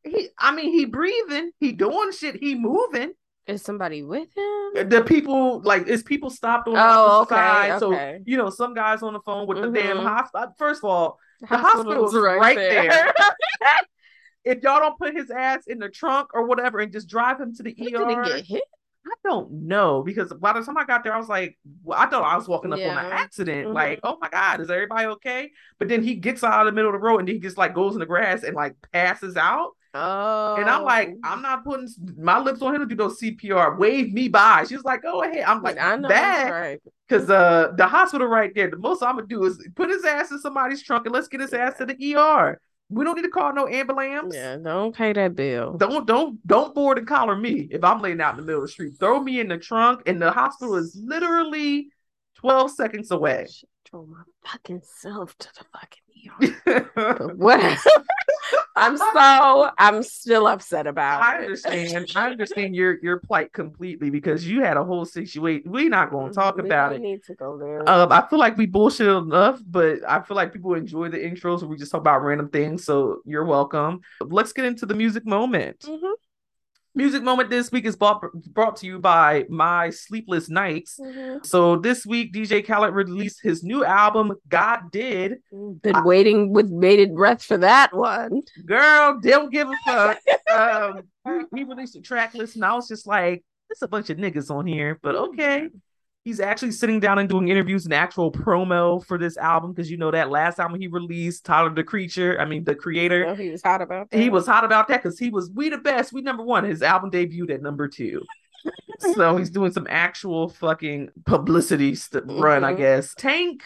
He, 0.04 0.30
I 0.38 0.54
mean, 0.54 0.71
he 0.71 0.86
breathing, 0.86 1.52
he 1.60 1.71
doing 1.71 2.12
shit, 2.12 2.36
he 2.36 2.54
moving. 2.56 3.13
Is 3.47 3.62
somebody 3.62 4.03
with 4.03 4.27
him? 4.36 4.89
The 4.89 5.03
people, 5.07 5.62
like, 5.62 5.88
is 5.88 6.03
people 6.03 6.29
stopped 6.29 6.67
on 6.67 6.73
the 6.73 6.79
Oh, 6.81 7.21
other 7.21 7.23
okay, 7.23 7.36
side? 7.36 7.71
okay. 7.83 8.19
So 8.19 8.23
you 8.25 8.38
know, 8.38 8.49
some 8.49 8.73
guys 8.73 9.01
on 9.01 9.13
the 9.13 9.21
phone 9.21 9.47
with 9.47 9.62
the 9.62 9.69
damn 9.69 9.97
Mhm. 9.97 10.03
hospital. 10.03 10.53
First 10.57 10.83
of 10.83 10.89
all, 10.89 11.19
The 11.39 11.47
the 11.47 11.57
hospital's 11.57 12.13
right 12.13 12.55
there. 12.55 13.13
if 14.43 14.62
y'all 14.63 14.79
don't 14.79 14.97
put 14.99 15.15
his 15.15 15.31
ass 15.31 15.67
in 15.67 15.79
the 15.79 15.89
trunk 15.89 16.29
or 16.33 16.45
whatever 16.45 16.79
and 16.79 16.91
just 16.91 17.07
drive 17.10 17.39
him 17.39 17.55
to 17.55 17.63
the 17.63 17.73
He 17.75 17.95
ER, 17.95 18.05
didn't 18.05 18.23
get 18.25 18.45
hit. 18.45 18.63
I 19.05 19.12
don't 19.23 19.49
know 19.67 20.03
because 20.03 20.33
by 20.33 20.51
the 20.51 20.62
time 20.62 20.77
I 20.77 20.83
got 20.83 21.05
there, 21.05 21.13
I 21.13 21.17
was 21.17 21.29
like, 21.29 21.57
well, 21.83 21.97
I 21.97 22.07
thought 22.07 22.23
I 22.23 22.36
was 22.36 22.49
walking 22.49 22.73
up 22.73 22.79
on 22.79 22.86
an 22.86 23.05
Yeah. 23.05 23.10
accident. 23.10 23.69
Mhm. 23.69 23.73
Like, 23.73 24.01
oh 24.03 24.17
my 24.19 24.27
god, 24.27 24.60
is 24.60 24.69
everybody 24.69 25.07
okay? 25.07 25.51
But 25.79 25.88
then 25.88 26.03
he 26.03 26.15
gets 26.15 26.43
out 26.43 26.67
of 26.67 26.73
the 26.73 26.75
middle 26.75 26.93
of 26.93 26.99
the 26.99 27.05
road 27.05 27.19
and 27.19 27.29
he 27.29 27.39
just 27.39 27.57
like 27.57 27.73
goes 27.73 27.93
in 27.93 27.99
the 28.01 28.05
grass 28.05 28.43
and 28.43 28.53
like 28.55 28.75
passes 28.91 29.38
out. 29.38 29.76
Oh, 29.99 30.55
And 30.60 30.69
I'm 30.69 30.83
like, 30.83 31.15
I'm 31.23 31.41
not 31.41 31.63
putting 31.63 31.89
my 32.17 32.39
lips 32.39 32.62
on 32.62 32.75
him 32.75 32.81
to 32.81 32.88
do 32.88 32.95
those 32.95 33.19
CPR. 33.19 33.77
Wave 33.77 34.13
me 34.13 34.27
by. 34.27 34.65
She's 34.67 34.83
like, 34.83 35.01
go 35.01 35.23
ahead. 35.23 35.43
I'm 35.43 35.62
like, 35.63 35.79
I 35.79 35.95
know 35.95 36.07
that 36.07 36.49
right. 36.51 36.79
because 37.07 37.29
uh 37.29 37.71
the 37.75 37.88
hospital 37.88 38.27
right 38.27 38.53
there. 38.53 38.69
The 38.69 38.77
most 38.77 39.01
I'm 39.01 39.15
gonna 39.15 39.27
do 39.27 39.43
is 39.45 39.65
put 39.75 39.89
his 39.89 40.05
ass 40.05 40.31
in 40.31 40.39
somebody's 40.39 40.83
trunk 40.83 41.05
and 41.05 41.13
let's 41.13 41.27
get 41.27 41.41
his 41.41 41.53
ass 41.53 41.77
to 41.77 41.86
the 41.86 42.15
ER. 42.15 42.60
We 42.89 43.03
don't 43.03 43.15
need 43.15 43.23
to 43.23 43.29
call 43.29 43.53
no 43.53 43.67
ambulance. 43.67 44.33
Yeah, 44.33 44.55
don't 44.57 44.95
pay 44.95 45.12
that 45.13 45.36
bill. 45.36 45.73
Don't 45.73 46.05
don't 46.07 46.45
don't 46.47 46.73
board 46.73 46.97
and 46.97 47.07
collar 47.07 47.36
me 47.36 47.67
if 47.71 47.83
I'm 47.83 47.99
laying 47.99 48.21
out 48.21 48.36
in 48.36 48.38
the 48.38 48.45
middle 48.45 48.62
of 48.62 48.67
the 48.67 48.71
street. 48.71 48.93
Throw 48.99 49.21
me 49.21 49.39
in 49.39 49.49
the 49.49 49.57
trunk, 49.57 50.03
and 50.05 50.21
the 50.21 50.31
hospital 50.31 50.75
is 50.75 50.97
literally 51.03 51.89
12 52.36 52.71
seconds 52.71 53.12
away. 53.12 53.47
Drove 53.91 54.07
my 54.07 54.21
fucking 54.45 54.81
self 54.83 55.38
to 55.38 55.49
the 55.57 55.65
fucking 55.73 56.03
Whatever. 57.35 57.77
I'm 58.75 58.97
so 58.97 59.71
I'm 59.77 60.03
still 60.03 60.47
upset 60.47 60.85
about 60.87 61.23
I 61.23 61.37
it. 61.37 61.43
understand. 61.45 62.07
I 62.15 62.27
understand 62.29 62.75
your 62.75 62.97
your 63.01 63.19
plight 63.19 63.51
completely 63.51 64.09
because 64.09 64.47
you 64.47 64.61
had 64.61 64.77
a 64.77 64.83
whole 64.83 65.05
situation. 65.05 65.71
We're 65.71 65.89
not 65.89 66.11
going 66.11 66.29
to 66.29 66.35
talk 66.35 66.57
We 66.57 66.63
about 66.63 66.93
it. 66.93 67.01
Need 67.01 67.23
to 67.23 67.33
go 67.33 67.57
there. 67.57 67.87
Um, 67.89 68.11
I 68.11 68.25
feel 68.29 68.39
like 68.39 68.55
we 68.57 68.65
bullshit 68.67 69.07
enough, 69.07 69.59
but 69.65 69.99
I 70.07 70.21
feel 70.21 70.37
like 70.37 70.53
people 70.53 70.73
enjoy 70.75 71.09
the 71.09 71.17
intros 71.17 71.61
where 71.61 71.69
we 71.69 71.77
just 71.77 71.91
talk 71.91 72.01
about 72.01 72.21
random 72.23 72.49
things. 72.49 72.83
So 72.85 73.21
you're 73.25 73.45
welcome. 73.45 74.01
Let's 74.21 74.53
get 74.53 74.65
into 74.65 74.85
the 74.85 74.93
music 74.93 75.25
moment. 75.25 75.79
Mhm, 75.87 76.11
Music 76.97 77.21
moment 77.21 77.51
this 77.51 77.71
week 77.71 77.86
is 77.86 77.95
brought, 77.95 78.23
brought 78.53 78.75
to 78.77 78.88
you 78.88 78.97
by 78.97 79.45
My 79.49 79.91
Sleepless 79.91 80.49
Nights. 80.49 80.99
mhm. 80.99 81.45
So 81.45 81.75
this 81.77 82.07
week, 82.07 82.33
DJ 82.33 82.65
Khaled 82.65 82.91
released 82.91 83.39
his 83.43 83.63
new 83.63 83.86
album, 83.86 84.33
God 84.49 84.91
Did. 84.91 85.36
Been 85.51 85.95
I- 85.95 86.03
waiting 86.03 86.51
with 86.53 86.67
bated 86.81 87.13
breath 87.13 87.43
for 87.43 87.57
that 87.60 87.95
one. 87.95 88.41
Girl, 88.65 89.19
don't 89.21 89.51
give 89.53 89.67
a 89.69 89.75
fuck. 89.86 90.17
um, 90.51 91.01
he, 91.51 91.60
he 91.60 91.63
released 91.65 91.95
a 91.95 92.01
track 92.01 92.33
list, 92.33 92.55
and 92.55 92.65
I 92.65 92.73
was 92.73 92.88
just 92.88 93.05
like, 93.05 93.43
there's 93.69 93.83
a 93.83 93.88
bunch 93.88 94.10
of 94.10 94.17
niggas 94.17 94.49
on 94.49 94.65
here, 94.65 94.97
but 95.03 95.13
okay. 95.15 95.69
He's 96.27 96.41
actually 96.41 96.73
sitting 96.73 96.99
down 96.99 97.19
and 97.19 97.29
doing 97.29 97.47
interviews 97.47 97.85
and 97.85 97.93
actual 97.93 98.33
promo 98.33 99.01
for 99.05 99.17
this 99.17 99.37
album 99.37 99.71
because 99.71 99.89
you 99.89 99.95
know 99.95 100.11
that 100.11 100.29
last 100.29 100.59
album 100.59 100.77
he 100.77 100.87
released, 100.87 101.45
Tyler 101.45 101.73
the 101.73 101.85
Creature, 101.85 102.41
I 102.41 102.43
mean 102.43 102.65
the 102.65 102.75
creator, 102.75 103.27
Oh, 103.29 103.33
he 103.35 103.49
was 103.49 103.61
hot 103.63 103.81
about 103.81 104.09
that. 104.09 104.19
he 104.19 104.29
was 104.29 104.45
hot 104.45 104.65
about 104.65 104.89
that 104.89 105.01
because 105.01 105.17
he 105.17 105.29
was 105.29 105.49
we 105.49 105.69
the 105.69 105.77
best, 105.77 106.11
we 106.11 106.19
number 106.21 106.43
one. 106.43 106.65
His 106.65 106.81
album 106.81 107.11
debuted 107.11 107.49
at 107.49 107.61
number 107.61 107.87
two. 107.87 108.21
so 108.99 109.37
he's 109.37 109.49
doing 109.49 109.71
some 109.71 109.87
actual 109.89 110.49
fucking 110.49 111.11
publicity 111.25 111.95
st- 111.95 112.25
run, 112.27 112.65
I 112.65 112.73
Mhm. 112.73 112.77
guess. 112.77 113.13
Tank 113.15 113.63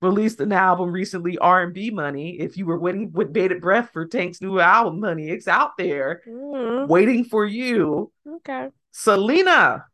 released 0.00 0.38
an 0.40 0.52
album 0.52 0.92
recently, 0.92 1.38
R&B 1.38 1.90
Money. 1.90 2.38
If 2.38 2.56
you 2.56 2.66
were 2.66 2.78
waiting 2.78 3.10
with 3.10 3.32
bated 3.32 3.60
breath 3.60 3.90
for 3.92 4.06
Tank's 4.06 4.40
new 4.40 4.60
album, 4.60 5.00
Money, 5.00 5.28
it's 5.28 5.48
out 5.48 5.72
there 5.76 6.22
Mhm, 6.24 6.86
waiting 6.86 7.24
for 7.24 7.44
you. 7.44 8.12
Okay. 8.36 8.68
Selena, 8.92 9.86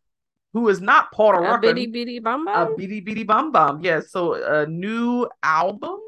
who 0.52 0.68
is 0.68 0.80
not 0.80 1.10
Puerto 1.12 1.42
A 1.42 1.58
Rican, 1.58 1.76
Bidi 1.76 1.94
Bidi 1.94 2.22
Bom 2.22 2.44
Bom. 2.44 2.72
a 2.72 2.76
Bidi 2.76 3.06
Bidi 3.06 3.26
Bom 3.26 3.52
Bom. 3.52 3.80
Yes, 3.82 4.10
so 4.10 4.34
a 4.34 4.66
new 4.66 5.28
album. 5.42 5.98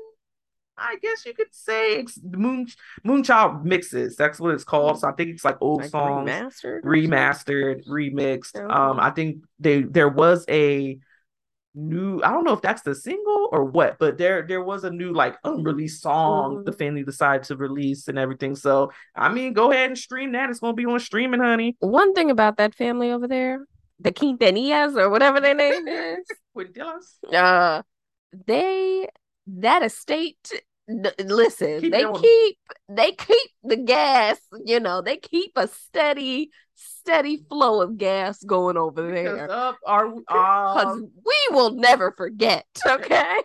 I 0.77 0.97
guess 1.01 1.25
you 1.25 1.35
could 1.35 1.53
say 1.55 1.99
it's 2.01 2.19
Moon 2.23 2.67
Moonchild 3.07 3.65
mixes. 3.65 4.17
That's 4.17 4.41
what 4.41 4.55
it's 4.55 4.65
called. 4.65 4.99
So 4.99 5.09
I 5.09 5.13
think 5.13 5.31
it's 5.31 5.45
like 5.45 5.59
old 5.61 5.83
Like 5.83 5.91
songs 5.91 6.29
remastered. 6.29 6.83
remastered, 6.83 7.87
remixed. 7.87 8.57
Okay. 8.57 8.65
Um, 8.75 8.99
I 8.99 9.11
think 9.11 9.45
they 9.61 9.83
there 9.83 10.09
was 10.09 10.45
a 10.49 10.99
new. 11.77 12.21
I 12.25 12.31
don't 12.33 12.43
know 12.45 12.53
if 12.55 12.61
that's 12.61 12.83
the 12.83 12.95
single 12.95 13.49
or 13.53 13.65
what, 13.65 13.99
but 14.01 14.19
there 14.19 14.43
there 14.47 14.65
was 14.65 14.83
a 14.83 14.91
new 14.91 15.13
like 15.13 15.37
unreleased 15.45 16.03
song 16.03 16.59
Mhm. 16.59 16.65
the 16.65 16.73
family 16.73 17.05
decided 17.05 17.45
to 17.45 17.57
release 17.57 18.09
and 18.09 18.19
everything. 18.19 18.57
So 18.57 18.91
I 19.15 19.29
mean, 19.33 19.53
go 19.53 19.71
ahead 19.71 19.91
and 19.91 19.99
stream 19.99 20.33
that. 20.33 20.51
It's 20.51 20.59
gonna 20.59 20.73
be 20.75 20.87
on 20.87 20.99
streaming, 20.99 21.41
honey. 21.41 21.77
One 21.79 22.15
thing 22.15 22.33
about 22.33 22.57
that 22.57 22.75
family 22.75 23.13
over 23.13 23.29
there, 23.29 23.65
the 24.01 24.13
Quintanillas 24.13 24.97
or 24.97 25.11
whatever 25.11 25.41
their 25.41 25.55
name 25.55 25.87
is, 25.89 26.27
Quintillas. 26.57 27.17
uh, 27.33 27.83
they 28.47 29.09
that 29.47 29.83
estate. 29.83 30.53
Listen, 31.19 31.81
Keep 31.81 31.93
they 31.93 32.03
going. 32.03 32.21
keep 32.23 32.59
they 32.91 33.13
keep 33.13 33.51
the 33.63 33.77
gas. 33.77 34.39
You 34.67 34.81
know, 34.81 35.01
they 35.01 35.17
keep 35.17 35.53
a 35.57 35.67
steady 35.67 36.51
steady 36.75 37.39
flow 37.49 37.81
of 37.81 37.97
gas 37.97 38.43
going 38.45 38.77
over 38.77 39.11
there. 39.11 39.47
Because 39.47 39.77
um, 40.29 41.11
we 41.25 41.35
will 41.57 41.71
never 41.71 42.13
forget. 42.13 42.67
Okay, 42.87 43.39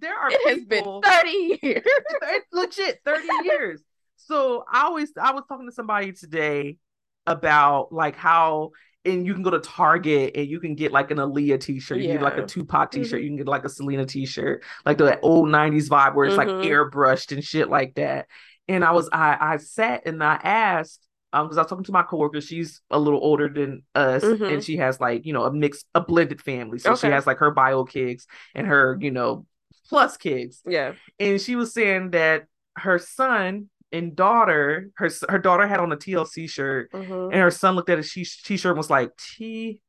there 0.00 0.16
are 0.16 0.30
it 0.30 0.48
has 0.48 0.64
been 0.64 1.02
thirty 1.04 1.58
years. 1.62 1.82
it's 1.84 2.46
legit 2.52 3.00
30 3.04 3.26
years. 3.44 3.82
So 4.16 4.64
I 4.72 4.84
always 4.84 5.12
I 5.20 5.32
was 5.32 5.44
talking 5.46 5.66
to 5.68 5.72
somebody 5.74 6.12
today 6.12 6.78
about 7.26 7.92
like 7.92 8.16
how 8.16 8.70
and 9.04 9.26
you 9.26 9.32
can 9.34 9.42
go 9.42 9.50
to 9.50 9.60
Target 9.60 10.32
and 10.34 10.46
you 10.46 10.60
can 10.60 10.74
get 10.74 10.92
like 10.92 11.10
an 11.10 11.18
Aaliyah 11.18 11.60
t-shirt, 11.60 11.98
you 11.98 12.08
can 12.08 12.16
get 12.16 12.22
like 12.22 12.36
a 12.36 12.40
Yeah. 12.40 12.46
Tupac 12.46 12.90
t-shirt, 12.90 13.22
you 13.22 13.28
can 13.28 13.36
get 13.36 13.46
like 13.48 13.64
a 13.64 13.68
Selena 13.68 14.04
t-shirt, 14.04 14.62
like 14.84 14.98
the 14.98 15.18
old 15.20 15.48
90s 15.48 15.88
vibe 15.88 16.14
where 16.14 16.26
it's 16.26 16.36
like 16.36 16.48
Mhm. 16.48 16.64
airbrushed 16.64 17.32
and 17.32 17.42
shit 17.44 17.68
like 17.70 17.94
that. 17.94 18.26
And 18.68 18.84
I 18.84 18.92
was 18.92 19.08
I 19.12 19.36
I 19.40 19.56
sat 19.56 20.02
and 20.06 20.22
I 20.22 20.34
asked 20.34 21.06
um 21.32 21.46
because 21.46 21.58
I 21.58 21.62
was 21.62 21.68
talking 21.68 21.84
to 21.84 21.92
my 21.92 22.02
coworker, 22.02 22.40
she's 22.40 22.80
a 22.90 22.98
little 22.98 23.20
older 23.22 23.48
than 23.48 23.82
us, 23.94 24.22
Mhm. 24.24 24.52
and 24.54 24.64
she 24.64 24.76
has 24.76 25.00
like 25.00 25.24
you 25.26 25.32
know 25.32 25.44
a 25.44 25.52
mixed 25.52 25.86
a 25.94 26.00
blended 26.00 26.40
family. 26.42 26.78
So 26.78 26.94
she 26.94 27.06
has 27.06 27.26
like 27.26 27.38
her 27.38 27.50
bio 27.52 27.84
kids 27.84 28.26
and 28.54 28.66
her, 28.66 28.98
you 29.00 29.10
know, 29.10 29.46
plus 29.88 30.16
kids 30.16 30.62
Yeah. 30.66 30.92
and 31.18 31.40
she 31.40 31.56
was 31.56 31.72
saying 31.72 32.10
that 32.10 32.46
her 32.76 32.98
son 32.98 33.70
and 33.92 34.14
daughter, 34.14 34.90
her 34.96 35.10
her 35.28 35.38
daughter 35.38 35.66
had 35.66 35.80
on 35.80 35.92
a 35.92 35.96
TLC 35.96 36.48
shirt, 36.48 36.90
Mhm. 36.92 37.32
and 37.32 37.40
her 37.40 37.50
son 37.50 37.74
looked 37.76 37.90
at 37.90 37.98
his 37.98 38.08
she- 38.08 38.24
t-shirt 38.24 38.70
and 38.70 38.78
was 38.78 38.90
like 38.90 39.10
T, 39.16 39.80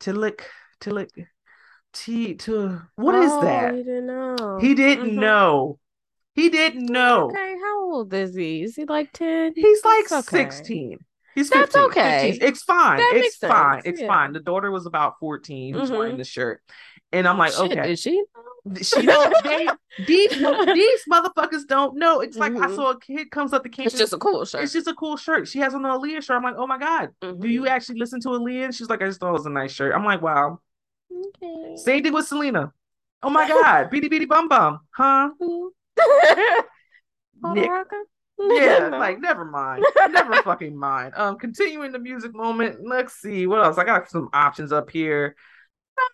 Tillick, 0.00 0.40
Tillick, 0.80 1.10
T 1.92 2.34
to 2.34 2.80
what 2.96 3.14
is 3.14 3.30
Oh, 3.32 3.40
that? 3.42 3.74
He 3.74 3.82
didn't 3.84 4.06
know. 4.06 4.58
He 4.60 4.74
didn't 4.74 5.10
Mhm. 5.10 5.20
know. 5.20 5.78
He 6.34 6.48
didn't 6.48 6.86
know. 6.86 7.26
Okay, 7.30 7.56
how 7.62 7.84
old 7.92 8.12
is 8.12 8.34
he? 8.34 8.64
Is 8.64 8.74
he 8.74 8.84
like 8.86 9.12
10? 9.12 9.52
He's 9.54 9.84
like 9.84 10.10
okay. 10.10 10.20
16. 10.22 10.98
He's 11.36 11.50
That's 11.50 11.76
okay. 11.76 12.32
15. 12.32 12.48
It's 12.48 12.62
fine. 12.62 12.96
That 12.98 13.12
it's 13.14 13.22
makes 13.22 13.38
sense, 13.38 13.52
fine. 13.52 13.82
It's 13.84 14.00
yeah. 14.00 14.06
fine. 14.08 14.32
The 14.32 14.40
daughter 14.40 14.70
was 14.70 14.86
about 14.86 15.14
14 15.20 15.74
who's 15.74 15.90
wearing 15.92 16.14
Mhm. 16.14 16.18
the 16.18 16.24
shirt. 16.24 16.60
And 17.12 17.26
I'm 17.28 17.38
like, 17.38 17.52
Shit, 17.52 17.72
okay. 17.72 17.86
Did 17.88 17.98
she? 17.98 18.24
She 18.82 19.02
don't 19.04 19.44
they 19.44 19.68
these 20.06 20.30
these 20.30 21.02
motherfuckers 21.10 21.66
don't 21.68 21.96
know. 21.98 22.20
It's 22.20 22.36
like 22.38 22.52
I 22.52 22.66
Mhm. 22.66 22.74
saw 22.74 22.90
a 22.92 23.00
kid 23.00 23.30
comes 23.30 23.52
up 23.52 23.62
the 23.62 23.68
campus. 23.68 23.92
It's 23.94 24.00
just 24.00 24.12
a 24.14 24.18
cool 24.18 24.44
shirt. 24.44 24.62
it's 24.62 24.72
just 24.72 24.86
a 24.86 24.94
cool 24.94 25.16
shirt. 25.18 25.46
She 25.48 25.58
has 25.58 25.74
on 25.74 25.82
the 25.82 25.88
Aaliyah 25.88 26.22
shirt. 26.22 26.36
I'm 26.36 26.42
like, 26.42 26.54
oh 26.56 26.66
my 26.66 26.78
God. 26.78 27.10
Do 27.20 27.48
you 27.48 27.66
actually 27.66 27.98
listen 27.98 28.20
to 28.22 28.28
Aaliyah? 28.28 28.74
She's 28.74 28.88
like, 28.88 29.02
I 29.02 29.06
just 29.06 29.20
thought 29.20 29.28
it 29.30 29.32
was 29.32 29.46
a 29.46 29.50
nice 29.50 29.72
shirt. 29.72 29.94
I'm 29.94 30.04
like, 30.04 30.22
wow. 30.22 30.60
Okay. 31.12 31.76
Same 31.76 32.02
thing 32.02 32.12
with 32.12 32.26
Selena. 32.26 32.72
Oh 33.22 33.30
my 33.30 33.46
God. 33.46 33.90
Bidi 33.90 34.10
Bidi 34.10 34.26
Bom 34.26 34.48
Bom. 34.48 34.80
Huh? 34.90 35.30
Nick. 37.42 37.70
Yeah, 38.38 38.88
like 38.92 39.20
never 39.20 39.44
mind. 39.44 39.84
Never 40.10 40.34
fucking 40.42 40.76
mind. 40.76 41.12
Um, 41.16 41.38
continuing 41.38 41.92
the 41.92 41.98
music 41.98 42.34
moment. 42.34 42.78
Let's 42.84 43.14
see 43.14 43.46
what 43.46 43.62
else. 43.64 43.78
I 43.78 43.84
got 43.84 44.10
some 44.10 44.28
options 44.32 44.72
up 44.72 44.90
here. 44.90 45.36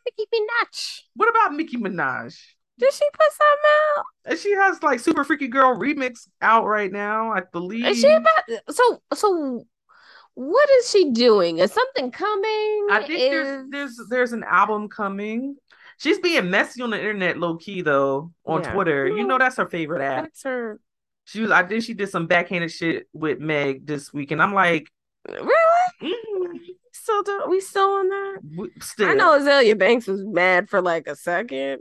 Nicki 0.07 0.29
Minaj. 0.35 1.01
What 1.14 1.29
about 1.29 1.55
Nicki 1.55 1.77
Minaj? 1.77 2.38
Did 2.79 2.93
she 2.95 3.05
put 3.12 3.33
something 3.33 3.71
out? 3.99 4.05
And 4.25 4.38
she 4.38 4.53
has 4.53 4.83
like 4.83 5.01
Super 5.01 5.23
Freaky 5.25 5.49
Girl 5.49 5.77
remix 5.77 6.29
out 6.40 6.64
right 6.66 6.90
now, 6.90 7.31
I 7.33 7.43
believe. 7.53 7.85
Is 7.85 8.01
she 8.01 8.09
about 8.09 8.45
so 8.71 9.03
so 9.14 9.66
what 10.35 10.71
is 10.71 10.90
she 10.90 11.11
doing? 11.11 11.59
Is 11.59 11.73
something 11.73 12.11
coming? 12.11 12.87
I 12.90 13.05
think 13.07 13.19
there's 13.31 13.47
Is- 13.64 13.71
there's 13.71 14.01
there's 14.09 14.33
an 14.33 14.45
album 14.45 14.88
coming. 14.88 15.57
She's 15.99 16.19
being 16.19 16.49
messy 16.51 16.81
on 16.81 16.88
the 16.90 16.97
internet, 16.99 17.37
low 17.37 17.57
key 17.57 17.83
though, 17.83 18.33
on 18.47 18.62
Yeah. 18.62 18.73
Twitter. 18.73 19.07
You 19.07 19.27
know 19.27 19.37
that's 19.37 19.57
her 19.57 19.69
favorite 19.69 20.03
app. 20.03 20.25
that's 20.25 20.43
her 20.45 20.81
She 21.27 21.43
was 21.43 21.51
I 21.51 21.64
think 21.64 21.85
she 21.85 21.93
did 21.93 22.09
some 22.09 22.27
backhanded 22.27 22.71
shit 22.71 23.07
with 23.12 23.38
Meg 23.40 23.87
this 23.87 24.11
week, 24.11 24.31
and 24.31 24.40
I'm 24.43 24.55
like, 24.55 24.88
really? 25.29 25.53
mm, 26.03 26.30
Still 27.11 27.23
do 27.23 27.51
we 27.51 27.61
still 27.61 27.90
on 27.90 28.09
that? 28.09 28.70
still. 28.81 29.09
I 29.09 29.14
know 29.14 29.38
Azealia 29.38 29.79
Banks 29.79 30.07
was 30.07 30.23
mad 30.25 30.68
for 30.68 30.81
like 30.81 31.07
a 31.07 31.16
second. 31.16 31.81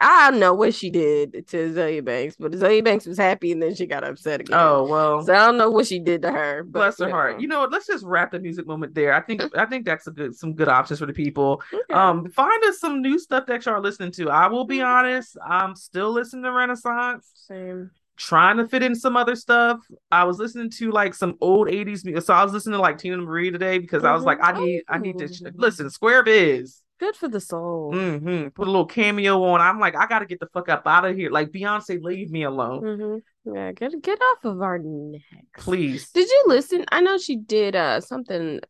I 0.00 0.30
don't 0.30 0.40
know 0.40 0.52
what 0.52 0.74
she 0.74 0.90
did 0.90 1.46
to 1.48 1.56
Azealia 1.70 2.04
Banks, 2.04 2.34
but 2.36 2.50
Azealia 2.50 2.84
Banks 2.84 3.06
was 3.06 3.18
happy 3.18 3.52
and 3.52 3.62
then 3.62 3.74
she 3.74 3.86
got 3.86 4.02
upset 4.02 4.40
again. 4.40 4.58
Oh 4.58 4.84
well. 4.84 5.22
So 5.22 5.32
I 5.32 5.46
don't 5.46 5.58
know 5.58 5.70
what 5.70 5.86
she 5.86 6.00
did 6.00 6.22
to 6.22 6.32
her. 6.32 6.64
But, 6.64 6.78
Bless 6.78 6.98
her 6.98 7.06
you 7.06 7.12
heart. 7.12 7.36
know. 7.36 7.40
You 7.42 7.48
know 7.48 7.60
what? 7.60 7.70
Let's 7.70 7.86
just 7.86 8.04
wrap 8.04 8.32
the 8.32 8.40
music 8.40 8.66
moment 8.66 8.94
there. 8.94 9.14
I 9.14 9.20
think 9.20 9.42
I 9.56 9.66
think 9.66 9.84
that's 9.84 10.06
a 10.08 10.10
good 10.10 10.34
some 10.34 10.54
good 10.54 10.68
options 10.68 10.98
for 10.98 11.06
the 11.06 11.12
people. 11.12 11.62
Okay. 11.72 11.94
Um, 11.94 12.28
find 12.30 12.64
us 12.64 12.80
some 12.80 13.00
new 13.00 13.18
stuff 13.18 13.46
that 13.46 13.64
y'all 13.64 13.74
are 13.74 13.80
listening 13.80 14.10
to. 14.12 14.30
I 14.30 14.48
will 14.48 14.64
be 14.64 14.82
honest, 14.82 15.36
I'm 15.46 15.76
still 15.76 16.10
listening 16.10 16.44
to 16.44 16.52
Renaissance, 16.52 17.30
Same. 17.34 17.90
Trying 18.16 18.58
to 18.58 18.68
fit 18.68 18.82
in 18.82 18.94
some 18.94 19.16
other 19.16 19.34
stuff. 19.34 19.78
I 20.10 20.24
was 20.24 20.38
listening 20.38 20.70
to 20.78 20.90
like 20.92 21.14
some 21.14 21.36
old 21.40 21.68
80s 21.68 22.04
music. 22.04 22.22
So 22.24 22.34
I 22.34 22.44
was 22.44 22.52
listening 22.52 22.74
to 22.74 22.80
like 22.80 22.98
Teena 22.98 23.24
Marie 23.24 23.50
today 23.50 23.78
because 23.78 24.04
I 24.04 24.12
was 24.12 24.24
like, 24.24 24.38
I 24.42 24.52
need 24.52 24.82
I 24.88 24.98
need 24.98 25.18
to 25.18 25.32
sh- 25.32 25.42
Oh. 25.46 25.50
listen, 25.56 25.88
Square 25.90 26.24
Biz. 26.24 26.78
Good 27.00 27.16
for 27.16 27.28
the 27.28 27.40
soul. 27.40 27.90
hmm 27.92 28.48
Put 28.48 28.68
a 28.68 28.70
little 28.70 28.86
cameo 28.86 29.42
on. 29.42 29.60
I'm 29.60 29.80
like, 29.80 29.96
I 29.96 30.06
gotta 30.06 30.26
get 30.26 30.40
the 30.40 30.46
fuck 30.52 30.68
up 30.68 30.86
out 30.86 31.04
of 31.04 31.16
here. 31.16 31.30
Like 31.30 31.50
Beyonce, 31.50 32.00
leave 32.00 32.30
me 32.30 32.44
alone. 32.44 33.22
hmm 33.44 33.54
Yeah, 33.54 33.72
get 33.72 34.00
get 34.02 34.20
off 34.20 34.44
of 34.44 34.60
our 34.62 34.78
necks. 34.78 35.24
Please. 35.58 36.10
Did 36.10 36.28
you 36.28 36.44
listen? 36.46 36.84
I 36.92 37.00
know 37.00 37.18
she 37.18 37.36
did 37.36 37.74
uh 37.74 38.00
something. 38.00 38.60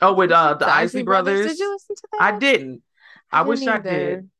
Oh, 0.00 0.14
with 0.14 0.32
uh 0.32 0.54
the, 0.54 0.66
Isley 0.66 1.02
Brothers. 1.02 1.46
Did 1.46 1.58
you 1.58 1.72
listen 1.72 1.96
to 1.96 2.08
that? 2.12 2.22
I 2.22 2.38
didn't. 2.38 2.82
I, 3.30 3.42
wish 3.42 3.60
didn't 3.60 3.74
I 3.74 3.78
did. 3.78 4.30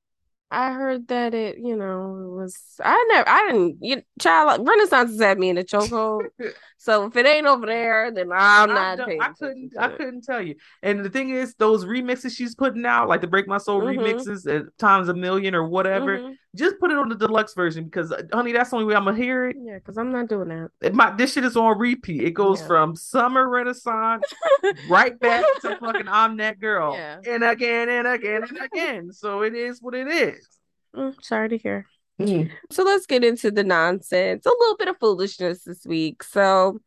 I 0.50 0.72
heard 0.72 1.09
that 1.09 1.35
it, 1.35 1.59
you 1.59 1.76
know, 1.76 2.30
was 2.38 2.56
I 2.82 3.04
never 3.11 3.28
I 3.28 3.46
didn't 3.50 3.78
you 3.80 4.02
child 4.20 4.66
Renaissance 4.66 5.11
has 5.11 5.20
had 5.20 5.38
me 5.38 5.48
in 5.48 5.59
a 5.59 5.64
chokehold. 5.64 6.26
so 6.78 7.06
if 7.06 7.16
it 7.16 7.26
ain't 7.26 7.46
over 7.46 7.66
there, 7.66 8.10
then 8.12 8.30
I'm 8.32 8.68
not 8.68 9.06
paying 9.06 9.20
I 9.20 9.28
couldn't 9.32 9.72
I 9.78 9.88
couldn't 9.88 10.22
tell 10.24 10.42
you. 10.42 10.56
And 10.82 11.04
the 11.04 11.10
thing 11.10 11.30
is, 11.30 11.54
those 11.54 11.84
remixes 11.84 12.36
she's 12.36 12.54
putting 12.54 12.84
out, 12.86 13.08
like 13.08 13.20
the 13.22 13.26
Break 13.26 13.48
My 13.48 13.58
Soul 13.58 13.80
Mhm. 13.82 13.96
remixes 13.98 14.46
at 14.54 14.76
times 14.78 15.08
a 15.08 15.14
million 15.14 15.54
or 15.54 15.66
whatever, 15.68 16.18
Mhm. 16.18 16.36
just 16.54 16.78
put 16.78 16.90
it 16.90 16.98
on 16.98 17.08
the 17.08 17.14
deluxe 17.14 17.54
version 17.54 17.84
because 17.84 18.12
uh, 18.12 18.22
honey, 18.32 18.52
that's 18.52 18.70
the 18.70 18.76
only 18.76 18.86
way 18.86 18.94
I'm 18.94 19.04
gonna 19.04 19.16
hear 19.16 19.48
it. 19.48 19.56
Yeah, 19.58 19.74
because 19.78 19.96
I'm 19.98 20.12
not 20.12 20.28
doing 20.28 20.48
that. 20.48 20.70
It- 20.82 20.94
My 20.94 21.10
this 21.10 21.32
shit 21.32 21.44
is 21.44 21.56
on 21.56 21.78
repeat. 21.78 22.22
It 22.22 22.32
goes 22.32 22.60
Yeah. 22.60 22.66
from 22.66 22.94
summer 22.96 23.48
renaissance 23.48 24.24
right 24.88 25.18
back 25.18 25.44
to 25.62 25.76
fucking 25.76 26.08
I'm 26.08 26.36
that 26.38 26.60
girl. 26.60 26.94
Yeah. 26.94 27.18
And 27.26 27.42
again 27.42 27.88
and 27.88 28.06
again 28.06 28.42
and 28.48 28.58
again. 28.58 29.12
So 29.12 29.42
it 29.42 29.54
is 29.54 29.80
what 29.82 29.94
it 29.94 30.08
is. 30.08 30.46
Mm, 30.94 31.14
sorry 31.22 31.48
to 31.50 31.58
hear. 31.58 31.86
So 32.18 32.83
let's 32.83 33.07
get 33.07 33.24
into 33.24 33.50
the 33.50 33.64
nonsense. 33.64 34.46
A 34.46 34.48
little 34.48 34.76
bit 34.76 34.88
of 34.88 34.98
foolishness 34.98 35.64
this 35.64 35.85
week. 35.85 36.22
So 36.22 36.81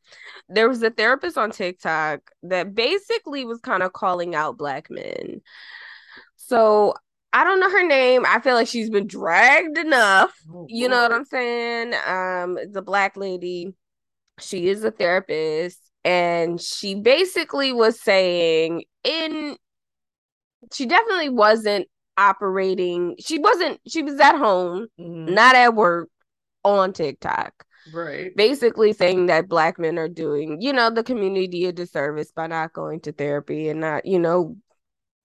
there 0.48 0.68
was 0.68 0.82
a 0.82 0.90
therapist 0.90 1.38
on 1.38 1.52
TikTok 1.52 2.32
that 2.44 2.74
basically 2.74 3.46
was 3.46 3.60
kind 3.60 3.84
of 3.84 3.94
calling 3.94 4.34
out 4.34 4.58
black 4.58 4.90
men. 4.90 5.42
So 6.36 6.96
I 7.32 7.44
don't 7.44 7.60
know 7.60 7.70
her 7.70 7.88
name. 7.88 8.26
I 8.26 8.40
feel 8.40 8.56
like 8.56 8.68
she's 8.68 8.90
been 8.90 9.08
dragged 9.08 9.78
enough. 9.78 10.34
Oh, 10.52 10.66
You 10.68 10.90
know 10.90 11.02
what 11.02 11.12
I'm 11.12 11.26
saying? 11.26 11.94
Um, 12.06 12.58
the 12.72 12.82
black 12.82 13.16
lady, 13.16 13.76
she 14.40 14.68
is 14.68 14.84
a 14.84 14.90
therapist, 14.90 15.80
and 16.04 16.60
she 16.60 16.96
basically 16.96 17.72
was 17.72 18.02
saying 18.02 18.84
in 19.04 19.58
she 20.74 20.86
definitely 20.86 21.30
wasn't 21.30 21.88
operating, 22.20 23.16
she 23.20 23.40
wasn't, 23.40 23.80
she 23.88 24.04
was 24.04 24.20
at 24.20 24.38
home, 24.38 24.88
Mhm. 25.00 25.30
not 25.30 25.56
at 25.56 25.76
work 25.76 26.10
on 26.64 26.94
TikTok. 26.94 27.54
Right. 27.94 28.36
Basically 28.36 28.94
saying 28.94 29.28
that 29.28 29.48
black 29.50 29.80
men 29.80 29.98
are 29.98 30.10
doing, 30.10 30.62
you 30.62 30.74
know, 30.74 30.90
the 30.92 31.04
community 31.04 31.66
a 31.66 31.72
disservice 31.72 32.32
by 32.32 32.48
not 32.48 32.74
going 32.74 33.00
to 33.02 33.12
therapy 33.14 33.70
and 33.70 33.80
not, 33.80 34.06
you 34.06 34.20
know, 34.20 34.58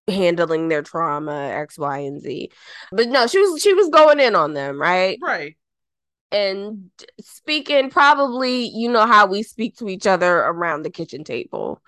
handling 0.08 0.68
their 0.68 0.82
trauma, 0.82 1.34
X, 1.34 1.78
Y, 1.78 1.98
and 1.98 2.20
Z. 2.20 2.50
But 2.92 3.08
no, 3.08 3.26
she 3.26 3.38
was 3.40 3.62
she 3.62 3.74
was 3.74 3.88
going 3.88 4.20
in 4.20 4.34
on 4.36 4.54
them, 4.54 4.80
right? 4.80 5.18
Right. 5.22 5.56
and 6.32 6.90
speaking 7.20 7.90
probably 7.90 8.66
you 8.68 8.88
know 8.90 9.06
how 9.06 9.26
we 9.26 9.42
speak 9.42 9.76
to 9.76 9.88
each 9.88 10.06
other 10.06 10.38
around 10.38 10.82
the 10.82 10.90
kitchen 10.90 11.22
table 11.22 11.80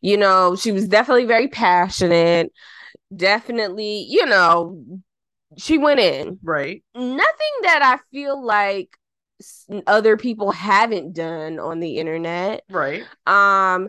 you 0.00 0.16
know 0.16 0.56
she 0.56 0.72
was 0.72 0.88
definitely 0.88 1.24
very 1.24 1.48
passionate 1.48 2.52
definitely 3.16 4.06
you 4.08 4.26
know 4.26 4.82
she 5.56 5.78
went 5.78 6.00
in. 6.00 6.38
Right. 6.42 6.82
nothing 6.94 7.54
that 7.62 7.80
i 7.82 7.98
feel 8.10 8.44
like 8.44 8.96
other 9.86 10.16
people 10.16 10.52
haven't 10.52 11.12
done 11.14 11.58
on 11.58 11.80
the 11.80 11.98
internet. 11.98 12.62
Right. 12.70 13.04
um 13.26 13.88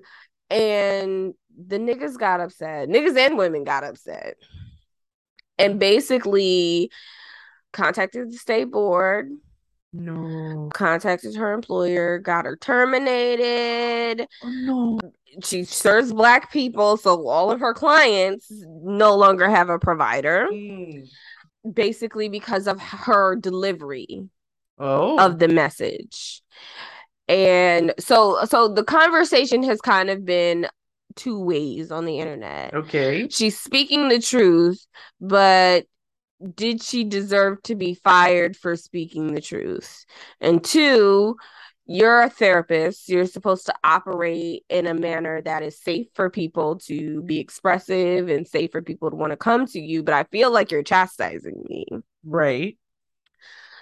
and 0.50 1.34
the 1.58 1.78
niggas 1.78 2.18
got 2.18 2.42
upset. 2.42 2.90
Niggas 2.90 3.18
and 3.18 3.38
women 3.38 3.64
got 3.64 3.84
upset. 3.84 4.36
And 5.58 5.80
basically 5.80 6.92
contacted 7.72 8.32
the 8.32 8.38
state 8.38 8.72
board 8.72 9.32
No. 9.98 10.70
contacted 10.74 11.36
her 11.36 11.54
employer, 11.54 12.20
got 12.20 12.46
her 12.46 12.56
terminated. 12.58 14.28
Oh 14.44 14.50
no. 14.50 15.00
She 15.44 15.64
serves 15.66 16.14
black 16.14 16.52
people, 16.52 16.98
so 16.98 17.28
all 17.28 17.52
of 17.52 17.60
her 17.60 17.74
clients 17.74 18.48
no 18.84 19.16
longer 19.16 19.50
have 19.50 19.70
a 19.70 19.80
provider, 19.80 20.48
Mm. 20.52 21.08
basically 21.74 22.30
because 22.30 22.68
of 22.68 22.80
her 22.80 23.36
delivery 23.36 24.30
Oh. 24.80 25.18
of 25.20 25.40
the 25.40 25.48
message. 25.48 26.42
And 27.28 27.94
so 28.00 28.44
so 28.46 28.68
the 28.68 28.84
conversation 28.84 29.64
has 29.64 29.82
kind 29.82 30.10
of 30.10 30.24
been 30.26 30.68
two 31.16 31.40
ways 31.42 31.92
on 31.92 32.06
the 32.06 32.20
internet. 32.20 32.74
okay. 32.74 33.28
She's 33.30 33.58
speaking 33.60 34.10
the 34.10 34.20
truth, 34.20 34.86
but 35.22 35.86
did 36.54 36.82
she 36.82 37.04
deserve 37.04 37.62
to 37.64 37.76
be 37.76 37.96
fired 37.96 38.56
for 38.56 38.76
speaking 38.76 39.34
the 39.34 39.42
truth? 39.42 40.06
And 40.40 40.64
two, 40.64 41.38
you're 41.86 42.22
a 42.22 42.30
therapist. 42.30 43.10
You're 43.10 43.26
supposed 43.26 43.68
to 43.68 43.76
operate 43.84 44.64
in 44.70 44.88
a 44.88 44.94
manner 44.94 45.42
that 45.42 45.64
is 45.64 45.80
safe 45.80 46.08
for 46.14 46.30
people 46.30 46.78
to 46.80 47.22
be 47.24 47.40
expressive 47.40 48.28
and 48.28 48.48
safe 48.48 48.72
for 48.72 48.82
people 48.82 49.10
to 49.10 49.16
want 49.16 49.32
to 49.32 49.38
come 49.38 49.66
to 49.68 49.80
you. 49.80 50.04
But 50.04 50.16
I 50.16 50.24
feel 50.24 50.52
like 50.52 50.72
you're 50.72 50.84
chastising 50.84 51.64
me. 51.70 51.86
Right. 52.24 52.78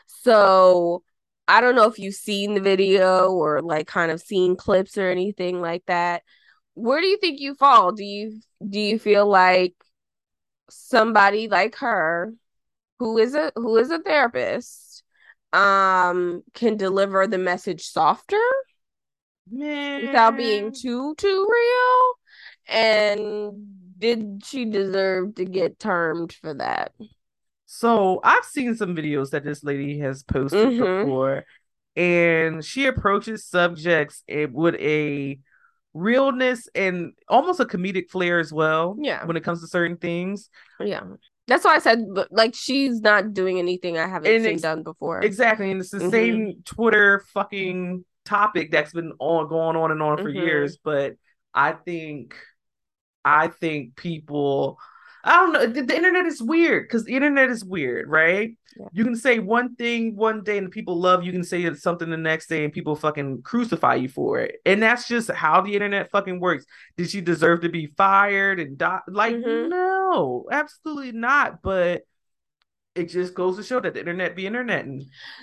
So 0.08 1.04
I 1.48 1.62
don't 1.62 1.76
know 1.76 1.88
if 1.88 2.00
you've 2.00 2.16
seen 2.16 2.54
the 2.54 2.62
video 2.62 3.32
or 3.32 3.62
like 3.62 3.88
kind 3.88 4.12
of 4.12 4.22
seen 4.22 4.56
clips 4.56 4.98
or 4.98 5.10
anything 5.10 5.62
like 5.62 5.86
that. 5.88 6.24
Where 6.76 7.02
do 7.02 7.08
you 7.08 7.18
think 7.18 7.40
you 7.40 7.56
fall? 7.56 7.92
Do 7.92 8.04
you 8.04 8.42
do 8.68 8.80
you 8.80 9.00
feel 9.00 9.28
like 9.28 9.76
somebody 10.70 11.48
like 11.48 11.76
her 11.76 12.34
who 13.04 13.18
is 13.18 13.36
a 13.36 13.52
who 13.56 13.78
is 13.78 13.92
a 13.92 14.00
therapist 14.00 15.04
um 15.52 16.42
can 16.54 16.78
deliver 16.78 17.28
the 17.28 17.38
message 17.38 17.86
softer 17.86 18.42
Man. 19.52 20.06
without 20.06 20.38
being 20.38 20.74
too 20.74 21.14
too 21.16 21.48
real? 21.52 22.78
And 22.78 23.52
did 23.98 24.42
she 24.46 24.66
deserve 24.66 25.36
to 25.36 25.46
get 25.46 25.80
termed 25.80 26.32
for 26.34 26.54
that? 26.54 26.94
So 27.66 28.22
I've 28.24 28.46
seen 28.46 28.76
some 28.76 28.96
videos 28.96 29.32
that 29.32 29.44
this 29.44 29.64
lady 29.64 30.00
has 30.00 30.24
posted 30.24 30.70
Mhm. 30.70 31.02
before. 31.04 31.46
and 31.96 32.66
she 32.66 32.88
approaches 32.88 33.46
subjects 33.46 34.24
with 34.28 34.74
a 34.80 35.40
realness 35.94 36.68
and 36.74 37.14
almost 37.28 37.60
a 37.60 37.66
comedic 37.66 38.10
flair 38.10 38.40
as 38.40 38.52
well. 38.52 38.98
Yeah. 39.00 39.24
When 39.26 39.38
it 39.38 39.44
comes 39.44 39.62
to 39.62 39.68
certain 39.68 39.98
things. 39.98 40.50
Yeah. 40.80 41.04
That's 41.48 41.66
why 41.66 41.76
I 41.76 41.80
said, 41.80 42.06
like, 42.32 42.56
she's 42.56 43.02
not 43.02 43.34
doing 43.34 43.60
anything 43.60 43.98
I 43.98 44.08
haven't 44.08 44.32
and 44.32 44.44
seen 44.44 44.54
ex- 44.54 44.62
done 44.62 44.84
before. 44.84 45.22
Exactly, 45.22 45.72
and 45.72 45.82
it's 45.82 45.90
the 45.90 46.00
mm-hmm. 46.00 46.10
same 46.10 46.54
Twitter 46.66 47.24
fucking 47.34 48.06
topic 48.24 48.72
that's 48.72 48.94
been 48.94 49.12
on 49.20 49.50
going 49.50 49.76
on 49.76 49.92
and 49.92 50.02
on 50.02 50.18
for 50.18 50.30
mm-hmm. 50.30 50.40
years. 50.40 50.78
But 50.78 51.16
I 51.54 51.74
think, 51.74 52.36
I 53.26 53.50
think 53.50 53.96
people 53.96 54.80
I 55.26 55.38
don't 55.38 55.54
know. 55.54 55.66
The, 55.66 55.82
the 55.84 55.96
internet 55.96 56.26
is 56.26 56.42
weird 56.42 56.84
because 56.84 57.06
the 57.06 57.14
internet 57.16 57.50
is 57.50 57.64
weird, 57.64 58.10
right? 58.10 58.52
Yeah. 58.78 58.88
You 58.92 59.06
can 59.06 59.16
say 59.16 59.40
one 59.40 59.76
thing 59.76 60.18
one 60.18 60.44
day 60.44 60.58
and 60.58 60.70
people 60.70 61.00
love 61.00 61.24
you. 61.24 61.32
can 61.32 61.46
say 61.46 61.74
something 61.76 62.10
the 62.10 62.18
next 62.18 62.48
day 62.48 62.66
and 62.66 62.74
people 62.74 62.96
fucking 62.96 63.42
crucify 63.44 63.96
you 63.96 64.10
for 64.10 64.40
it. 64.40 64.56
And 64.66 64.84
that's 64.84 65.08
just 65.08 65.32
how 65.32 65.62
the 65.62 65.76
internet 65.76 66.12
fucking 66.12 66.42
works. 66.42 66.66
Did 66.98 67.10
she 67.10 67.22
deserve 67.22 67.62
to 67.62 67.70
be 67.70 67.88
fired 67.96 68.60
and 68.60 68.78
die? 68.78 69.00
Like, 69.08 69.36
mm-hmm. 69.36 69.70
no, 69.70 70.03
absolutely 70.52 71.12
not. 71.12 71.62
But 71.62 72.04
it 72.96 73.10
just 73.10 73.34
goes 73.34 73.58
to 73.58 73.64
show 73.64 73.80
that 73.80 73.94
the 73.94 74.00
internet 74.00 74.36
be 74.36 74.46
internet. 74.46 74.86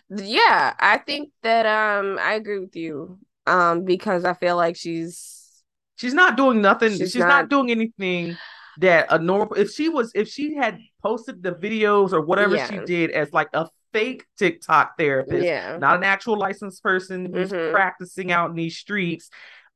Yeah, 0.09 0.75
I 0.79 0.99
think 0.99 1.31
that 1.43 1.66
um 1.66 2.18
I 2.21 2.35
agree 2.35 2.59
with 2.59 2.77
you. 2.77 3.18
Um, 3.47 3.85
because 3.85 4.25
I 4.25 4.35
feel 4.35 4.57
like 4.57 4.77
she's 4.77 5.62
she's 5.97 6.14
not 6.14 6.37
doing 6.37 6.61
nothing. 6.61 6.91
She's, 6.91 7.12
she's 7.12 7.16
not... 7.16 7.29
not 7.29 7.49
doing 7.49 7.71
anything 7.71 8.37
that 8.79 9.07
a 9.11 9.18
normal 9.18 9.55
if 9.55 9.73
she 9.73 9.89
was 9.89 10.12
if 10.14 10.29
she 10.29 10.55
had 10.55 10.79
posted 11.03 11.43
the 11.43 11.53
videos 11.53 12.12
or 12.12 12.21
whatever 12.21 12.57
yeah. 12.57 12.68
she 12.68 12.79
did 12.79 13.11
as 13.11 13.33
like 13.33 13.49
a 13.53 13.68
fake 13.93 14.25
TikTok 14.39 14.97
therapist, 14.97 15.45
yeah. 15.45 15.77
not 15.79 15.97
an 15.97 16.05
actual 16.05 16.39
licensed 16.39 16.83
person 16.83 17.33
who's 17.33 17.51
mm-hmm. 17.51 17.75
practicing 17.75 18.31
out 18.31 18.51
in 18.51 18.57
these 18.57 18.77
streets, 18.77 19.31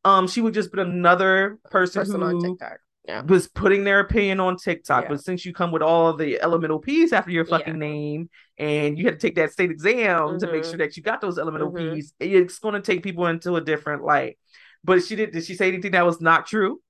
um, 0.05 0.29
she 0.29 0.41
would 0.41 0.55
just 0.55 0.73
be 0.73 0.81
another 0.81 1.59
person, 1.71 2.03
person 2.03 2.21
who 2.21 2.27
on 2.27 2.41
TikTok. 2.41 2.79
Yeah. 3.07 3.21
was 3.21 3.49
putting 3.49 3.85
their 3.85 4.01
opinion 4.01 4.41
on 4.41 4.57
TikTok. 4.57 5.05
Yeah. 5.05 5.09
But 5.11 5.23
since 5.23 5.45
you 5.45 5.53
come 5.53 5.73
with 5.73 5.83
all 5.83 6.17
the 6.17 6.41
elemental 6.41 6.79
P's 6.79 7.13
after 7.13 7.31
your 7.31 7.45
fucking 7.45 7.75
yeah. 7.75 7.89
name 7.89 8.31
and 8.59 8.99
you 8.99 9.05
had 9.05 9.21
to 9.21 9.27
take 9.27 9.35
that 9.37 9.53
state 9.53 9.71
exam 9.71 10.21
mm-hmm. 10.21 10.39
to 10.39 10.47
make 10.47 10.63
mm-hmm. 10.63 10.71
sure 10.71 10.79
that 10.79 10.97
you 10.97 11.03
got 11.03 11.21
those 11.21 11.39
elemental 11.39 11.71
mm-hmm. 11.71 11.97
P's, 11.97 12.15
it's 12.19 12.59
going 12.59 12.75
to 12.75 12.81
take 12.81 13.03
people 13.03 13.27
into 13.27 13.57
a 13.57 13.61
different 13.61 14.05
light. 14.05 14.39
But 14.85 15.03
she 15.03 15.17
did, 15.17 15.33
did 15.33 15.45
she 15.45 15.55
say 15.55 15.69
anything 15.69 15.93
that 15.93 16.07
was 16.07 16.21
not 16.21 16.47
true? 16.47 16.81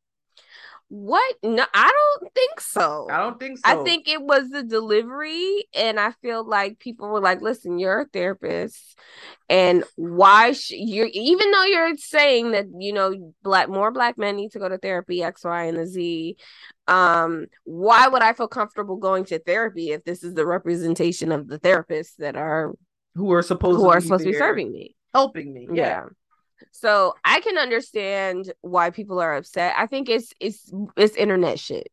What? 0.96 1.34
No, 1.42 1.66
I 1.74 1.90
don't 1.90 2.32
think 2.34 2.60
so. 2.60 3.08
I 3.10 3.16
don't 3.16 3.40
think 3.40 3.58
so. 3.58 3.62
I 3.64 3.82
think 3.82 4.06
it 4.06 4.22
was 4.22 4.48
the 4.48 4.62
delivery, 4.62 5.64
and 5.74 5.98
I 5.98 6.12
feel 6.22 6.48
like 6.48 6.78
people 6.78 7.08
were 7.08 7.20
like, 7.20 7.40
"Listen, 7.40 7.80
you're 7.80 8.02
a 8.02 8.06
therapist, 8.06 8.96
and 9.48 9.82
why 9.96 10.52
sh- 10.52 10.70
you're 10.76 11.08
even 11.12 11.50
though 11.50 11.64
you're 11.64 11.96
saying 11.96 12.52
that 12.52 12.66
you 12.78 12.92
know 12.92 13.32
black 13.42 13.68
more 13.68 13.90
black 13.90 14.16
men 14.18 14.36
need 14.36 14.52
to 14.52 14.60
go 14.60 14.68
to 14.68 14.78
therapy 14.78 15.20
X, 15.20 15.42
Y, 15.42 15.64
and 15.64 15.78
the 15.78 15.86
Z. 15.88 16.36
Um, 16.86 17.46
why 17.64 18.06
would 18.06 18.22
I 18.22 18.32
feel 18.32 18.46
comfortable 18.46 18.94
going 18.94 19.24
to 19.24 19.40
therapy 19.40 19.90
if 19.90 20.04
this 20.04 20.22
is 20.22 20.34
the 20.34 20.46
representation 20.46 21.32
of 21.32 21.48
the 21.48 21.58
therapists 21.58 22.14
that 22.18 22.36
are 22.36 22.72
who 23.16 23.32
are 23.32 23.42
supposed 23.42 23.80
who 23.80 23.88
are 23.88 24.00
supposed 24.00 24.22
to 24.22 24.30
be 24.30 24.38
serving 24.38 24.70
me, 24.70 24.94
helping 25.12 25.52
me? 25.52 25.66
yeah. 25.72 25.86
yeah. 25.86 26.04
So 26.70 27.14
I 27.24 27.40
can 27.40 27.58
understand 27.58 28.52
why 28.60 28.90
people 28.90 29.20
are 29.20 29.36
upset. 29.36 29.74
I 29.76 29.86
think 29.86 30.08
it's 30.08 30.32
it's 30.40 30.72
it's 30.96 31.16
internet 31.16 31.58
shit. 31.58 31.90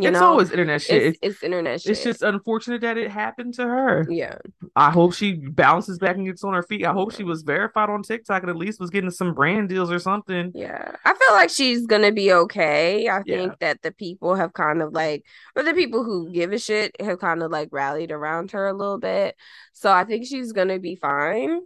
You 0.00 0.08
it's 0.08 0.18
know? 0.18 0.26
always 0.26 0.50
internet 0.50 0.80
shit. 0.80 1.02
It's, 1.02 1.18
it's, 1.20 1.42
internet 1.42 1.82
shit. 1.82 1.92
It's 1.92 2.02
just 2.02 2.22
unfortunate 2.22 2.80
that 2.80 2.96
it 2.96 3.10
happened 3.10 3.54
to 3.54 3.64
her. 3.64 4.06
Yeah. 4.08 4.38
I 4.74 4.90
hope 4.90 5.14
she 5.14 5.34
bounces 5.34 5.98
back 5.98 6.16
and 6.16 6.26
gets 6.26 6.42
on 6.42 6.54
her 6.54 6.62
feet. 6.62 6.86
I 6.86 6.92
hope 6.92 7.12
she 7.12 7.24
was 7.24 7.42
verified 7.42 7.90
on 7.90 8.02
TikTok 8.02 8.42
and 8.42 8.50
at 8.50 8.56
least 8.56 8.80
was 8.80 8.90
getting 8.90 9.10
some 9.10 9.34
brand 9.34 9.68
deals 9.68 9.90
or 9.90 9.98
something. 9.98 10.52
Yeah. 10.54 10.92
I 11.04 11.14
feel 11.14 11.32
like 11.32 11.50
she's 11.50 11.86
gonna 11.86 12.12
be 12.12 12.32
okay. 12.32 13.08
I 13.08 13.22
yeah. 13.26 13.36
think 13.36 13.58
that 13.58 13.82
the 13.82 13.92
people 13.92 14.34
have 14.34 14.52
kind 14.52 14.80
of 14.80 14.92
like 14.92 15.24
or 15.54 15.62
the 15.62 15.74
people 15.74 16.04
who 16.04 16.32
give 16.32 16.52
a 16.52 16.58
shit 16.58 16.96
have 17.00 17.18
kind 17.18 17.42
of 17.42 17.50
like 17.50 17.68
rallied 17.70 18.12
around 18.12 18.52
her 18.52 18.68
a 18.68 18.72
little 18.74 18.98
bit. 18.98 19.36
So 19.72 19.92
I 19.92 20.04
think 20.04 20.26
she's 20.26 20.52
gonna 20.52 20.78
be 20.78 20.96
fine. 20.96 21.60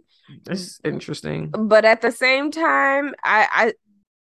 It's 0.49 0.79
interesting. 0.83 1.51
But 1.51 1.85
at 1.85 2.01
the 2.01 2.11
same 2.11 2.51
time, 2.51 3.13
I, 3.23 3.47
I 3.53 3.73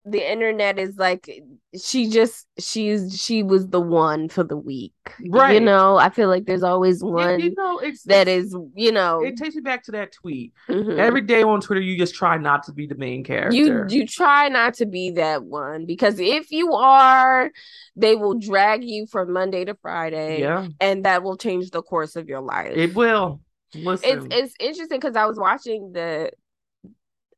the 0.06 0.32
internet 0.32 0.78
is 0.78 0.98
like 0.98 1.42
she 1.76 2.08
just 2.10 2.46
she's 2.60 3.20
she 3.20 3.42
was 3.42 3.70
the 3.70 3.82
one 3.82 4.30
for 4.30 4.44
the 4.44 4.56
week 4.56 4.94
right. 5.30 5.56
you 5.56 5.60
know? 5.60 5.98
I 5.98 6.10
feel 6.10 6.30
like 6.30 6.46
there's 6.46 6.62
always 6.62 7.04
one 7.04 7.40
you, 7.40 7.54
know 7.58 7.80
it's, 7.80 8.04
that 8.04 8.28
is 8.28 8.56
you 8.76 8.92
know 8.92 9.24
it 9.24 9.36
takes 9.36 9.56
me 9.56 9.62
back 9.62 9.84
to 9.86 9.92
that 9.94 10.12
tweet. 10.12 10.54
Mm-hmm. 10.70 11.00
every 11.00 11.22
day 11.22 11.42
on 11.42 11.60
twitter 11.60 11.82
you 11.82 11.98
just 11.98 12.14
try 12.14 12.38
not 12.38 12.64
to 12.64 12.72
be 12.72 12.86
the 12.86 12.96
main 12.96 13.24
character. 13.24 13.56
you 13.56 13.86
you 13.90 14.06
try 14.06 14.48
not 14.48 14.76
to 14.76 14.86
be 14.86 15.12
that 15.12 15.44
one 15.44 15.88
because 15.88 16.20
if 16.20 16.52
you 16.52 16.74
are 16.74 17.52
they 17.96 18.16
will 18.16 18.38
drag 18.38 18.84
you 18.84 19.08
from 19.08 19.34
monday 19.34 19.66
to 19.66 19.74
friday 19.82 20.42
yeah. 20.42 20.68
and 20.80 21.06
that 21.06 21.24
will 21.24 21.38
change 21.38 21.72
the 21.72 21.82
course 21.82 22.16
of 22.16 22.30
your 22.30 22.42
life. 22.42 22.74
It 22.76 22.94
will 22.94 23.42
Listen. 23.76 24.10
It's 24.10 24.28
it's 24.32 24.56
interesting 24.60 25.00
because 25.00 25.16
I 25.16 25.26
was 25.26 25.38
watching 25.38 25.92
the 25.94 26.32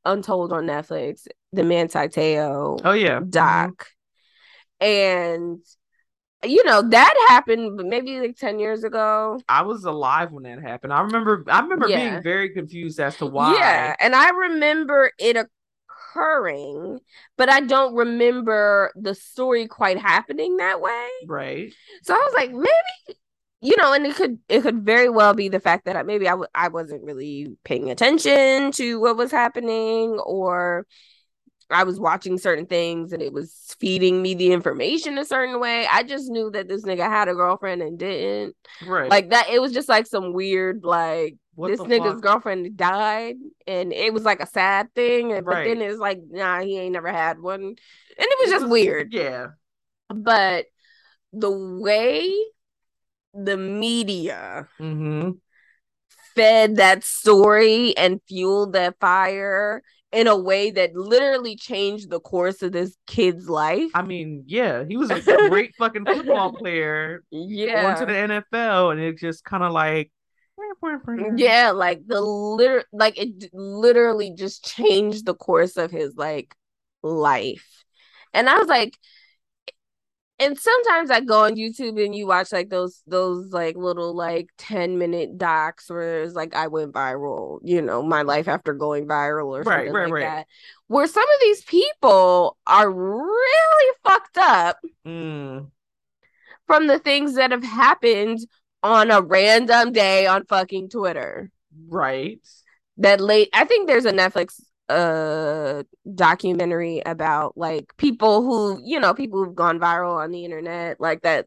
Untold 0.04 0.52
on 0.52 0.64
Netflix, 0.64 1.26
the 1.52 1.64
Manti 1.64 2.08
Te'o 2.08 2.80
oh 2.84 2.92
yeah. 2.92 3.20
Doc, 3.28 3.88
mm-hmm. 4.80 4.86
and 4.86 5.60
you 6.44 6.64
know 6.64 6.82
that 6.82 7.26
happened 7.28 7.76
maybe 7.88 8.20
like 8.20 8.36
10 8.36 8.58
years 8.58 8.84
ago. 8.84 9.40
I 9.48 9.62
was 9.62 9.84
alive 9.84 10.30
when 10.30 10.44
that 10.44 10.62
happened. 10.62 10.92
I 10.92 11.00
remember 11.00 11.44
i 11.48 11.60
remember 11.60 11.88
yeah. 11.88 12.10
being 12.10 12.22
very 12.22 12.50
confused 12.50 13.00
as 13.00 13.16
to 13.16 13.26
why. 13.26 13.54
Yeah 13.54 13.96
and 14.00 14.14
i 14.14 14.30
remember 14.30 15.10
it 15.18 15.36
occurring 15.36 17.00
but 17.36 17.50
i 17.50 17.60
don't 17.60 17.94
remember 17.94 18.92
the 18.94 19.14
story 19.14 19.66
quite 19.66 19.98
happening 19.98 20.58
that 20.58 20.80
way. 20.80 21.08
Right. 21.26 21.74
So 22.02 22.14
i 22.14 22.18
was 22.18 22.34
like 22.34 22.52
maybe 22.52 23.18
you 23.60 23.76
know, 23.76 23.92
and 23.92 24.06
it 24.06 24.14
could 24.14 24.38
it 24.48 24.62
could 24.62 24.84
very 24.84 25.08
well 25.08 25.34
be 25.34 25.48
the 25.48 25.60
fact 25.60 25.84
that 25.86 25.96
I, 25.96 26.02
maybe 26.02 26.28
I 26.28 26.32
w- 26.32 26.48
I 26.54 26.68
wasn't 26.68 27.04
really 27.04 27.56
paying 27.64 27.90
attention 27.90 28.72
to 28.72 29.00
what 29.00 29.16
was 29.16 29.32
happening, 29.32 30.18
or 30.24 30.86
I 31.70 31.84
was 31.84 32.00
watching 32.00 32.38
certain 32.38 32.66
things 32.66 33.12
and 33.12 33.20
it 33.20 33.32
was 33.32 33.74
feeding 33.78 34.22
me 34.22 34.34
the 34.34 34.52
information 34.52 35.18
a 35.18 35.24
certain 35.24 35.60
way. 35.60 35.86
I 35.86 36.02
just 36.02 36.30
knew 36.30 36.50
that 36.52 36.68
this 36.68 36.84
nigga 36.84 37.08
had 37.08 37.28
a 37.28 37.34
girlfriend 37.34 37.82
and 37.82 37.98
didn't. 37.98 38.56
Right. 38.86 39.10
Like 39.10 39.30
that. 39.30 39.50
It 39.50 39.60
was 39.60 39.72
just 39.72 39.88
like 39.88 40.06
some 40.06 40.32
weird 40.32 40.84
like. 40.84 41.36
What 41.54 41.68
this 41.68 41.80
nigga's 41.80 42.12
fuck? 42.12 42.22
girlfriend 42.22 42.76
died, 42.76 43.34
and 43.66 43.92
it 43.92 44.14
was 44.14 44.22
like 44.22 44.40
a 44.40 44.46
sad 44.46 44.94
thing. 44.94 45.32
And, 45.32 45.44
right. 45.44 45.64
But 45.64 45.64
then 45.64 45.82
it's 45.82 45.98
like, 45.98 46.20
nah, 46.30 46.60
he 46.60 46.78
ain't 46.78 46.92
never 46.92 47.10
had 47.10 47.40
one, 47.40 47.60
and 47.60 47.76
it 48.16 48.38
was 48.40 48.50
just 48.50 48.68
weird. 48.68 49.12
Yeah. 49.12 49.48
But 50.08 50.66
the 51.32 51.50
way 51.50 52.32
the 53.44 53.56
media 53.56 54.68
mm-hmm. 54.80 55.30
fed 56.34 56.76
that 56.76 57.04
story 57.04 57.96
and 57.96 58.20
fueled 58.28 58.72
that 58.74 58.98
fire 59.00 59.82
in 60.10 60.26
a 60.26 60.36
way 60.36 60.70
that 60.70 60.94
literally 60.94 61.54
changed 61.54 62.10
the 62.10 62.20
course 62.20 62.62
of 62.62 62.72
this 62.72 62.96
kid's 63.06 63.48
life. 63.48 63.90
I 63.94 64.02
mean, 64.02 64.44
yeah, 64.46 64.84
he 64.88 64.96
was 64.96 65.10
a 65.10 65.20
great 65.48 65.74
fucking 65.76 66.06
football 66.06 66.52
player. 66.52 67.22
Yeah. 67.30 67.82
Going 67.82 67.96
to 67.96 68.06
the 68.06 68.42
NFL 68.42 68.92
and 68.92 69.00
it 69.00 69.18
just 69.18 69.44
kind 69.44 69.62
of 69.62 69.72
like 69.72 70.10
yeah, 71.36 71.70
like 71.70 72.06
the 72.06 72.20
liter 72.20 72.84
like 72.92 73.18
it 73.18 73.50
literally 73.52 74.34
just 74.36 74.64
changed 74.64 75.24
the 75.24 75.34
course 75.34 75.76
of 75.76 75.90
his 75.90 76.16
like 76.16 76.54
life. 77.02 77.84
And 78.34 78.48
I 78.48 78.58
was 78.58 78.68
like, 78.68 78.96
and 80.40 80.56
sometimes 80.56 81.10
I 81.10 81.20
go 81.20 81.44
on 81.44 81.56
YouTube 81.56 82.02
and 82.02 82.14
you 82.14 82.26
watch 82.26 82.52
like 82.52 82.68
those 82.68 83.02
those 83.06 83.52
like 83.52 83.76
little 83.76 84.14
like 84.14 84.50
10 84.58 84.96
minute 84.96 85.36
docs 85.36 85.90
where 85.90 86.22
it's 86.22 86.34
like 86.34 86.54
I 86.54 86.68
went 86.68 86.92
viral, 86.92 87.58
you 87.64 87.82
know, 87.82 88.02
my 88.02 88.22
life 88.22 88.46
after 88.46 88.72
going 88.72 89.06
viral 89.06 89.48
or 89.48 89.64
something 89.64 89.92
right, 89.92 89.92
right, 89.92 90.04
like 90.04 90.12
right. 90.12 90.20
that. 90.22 90.46
Where 90.86 91.08
some 91.08 91.24
of 91.24 91.40
these 91.40 91.62
people 91.64 92.56
are 92.66 92.90
really 92.90 93.94
fucked 94.04 94.38
up 94.38 94.78
mm. 95.04 95.68
from 96.66 96.86
the 96.86 97.00
things 97.00 97.34
that 97.34 97.50
have 97.50 97.64
happened 97.64 98.38
on 98.84 99.10
a 99.10 99.20
random 99.20 99.92
day 99.92 100.26
on 100.26 100.44
fucking 100.46 100.88
Twitter. 100.88 101.50
Right. 101.88 102.40
That 102.98 103.20
late 103.20 103.48
I 103.52 103.64
think 103.64 103.88
there's 103.88 104.06
a 104.06 104.12
Netflix 104.12 104.60
a 104.88 105.84
documentary 106.14 107.02
about 107.04 107.56
like 107.56 107.94
people 107.98 108.42
who 108.42 108.80
you 108.84 108.98
know 108.98 109.12
people 109.12 109.44
who've 109.44 109.54
gone 109.54 109.78
viral 109.78 110.16
on 110.16 110.30
the 110.30 110.44
internet 110.44 110.98
like 111.00 111.22
that 111.22 111.46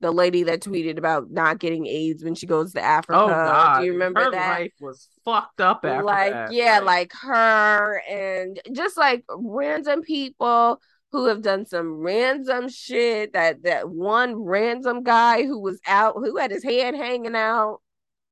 the 0.00 0.10
lady 0.10 0.44
that 0.44 0.62
tweeted 0.62 0.96
about 0.96 1.30
not 1.30 1.58
getting 1.58 1.86
AIDS 1.86 2.24
when 2.24 2.34
she 2.34 2.46
goes 2.46 2.72
to 2.72 2.82
Africa. 2.82 3.20
Oh 3.20 3.28
God. 3.28 3.80
Do 3.80 3.86
you 3.86 3.92
remember 3.92 4.24
her 4.24 4.30
that? 4.30 4.60
life 4.60 4.72
was 4.80 5.08
fucked 5.24 5.60
up 5.60 5.84
after 5.84 6.02
like 6.02 6.32
that. 6.32 6.52
yeah, 6.52 6.80
like 6.80 7.12
her 7.20 8.02
and 8.08 8.58
just 8.72 8.96
like 8.96 9.24
random 9.28 10.02
people 10.02 10.80
who 11.12 11.26
have 11.26 11.42
done 11.42 11.66
some 11.66 12.00
random 12.00 12.68
shit. 12.68 13.34
That 13.34 13.62
that 13.64 13.90
one 13.90 14.42
random 14.42 15.02
guy 15.02 15.42
who 15.42 15.60
was 15.60 15.78
out 15.86 16.14
who 16.16 16.38
had 16.38 16.50
his 16.50 16.64
head 16.64 16.94
hanging 16.94 17.36
out 17.36 17.80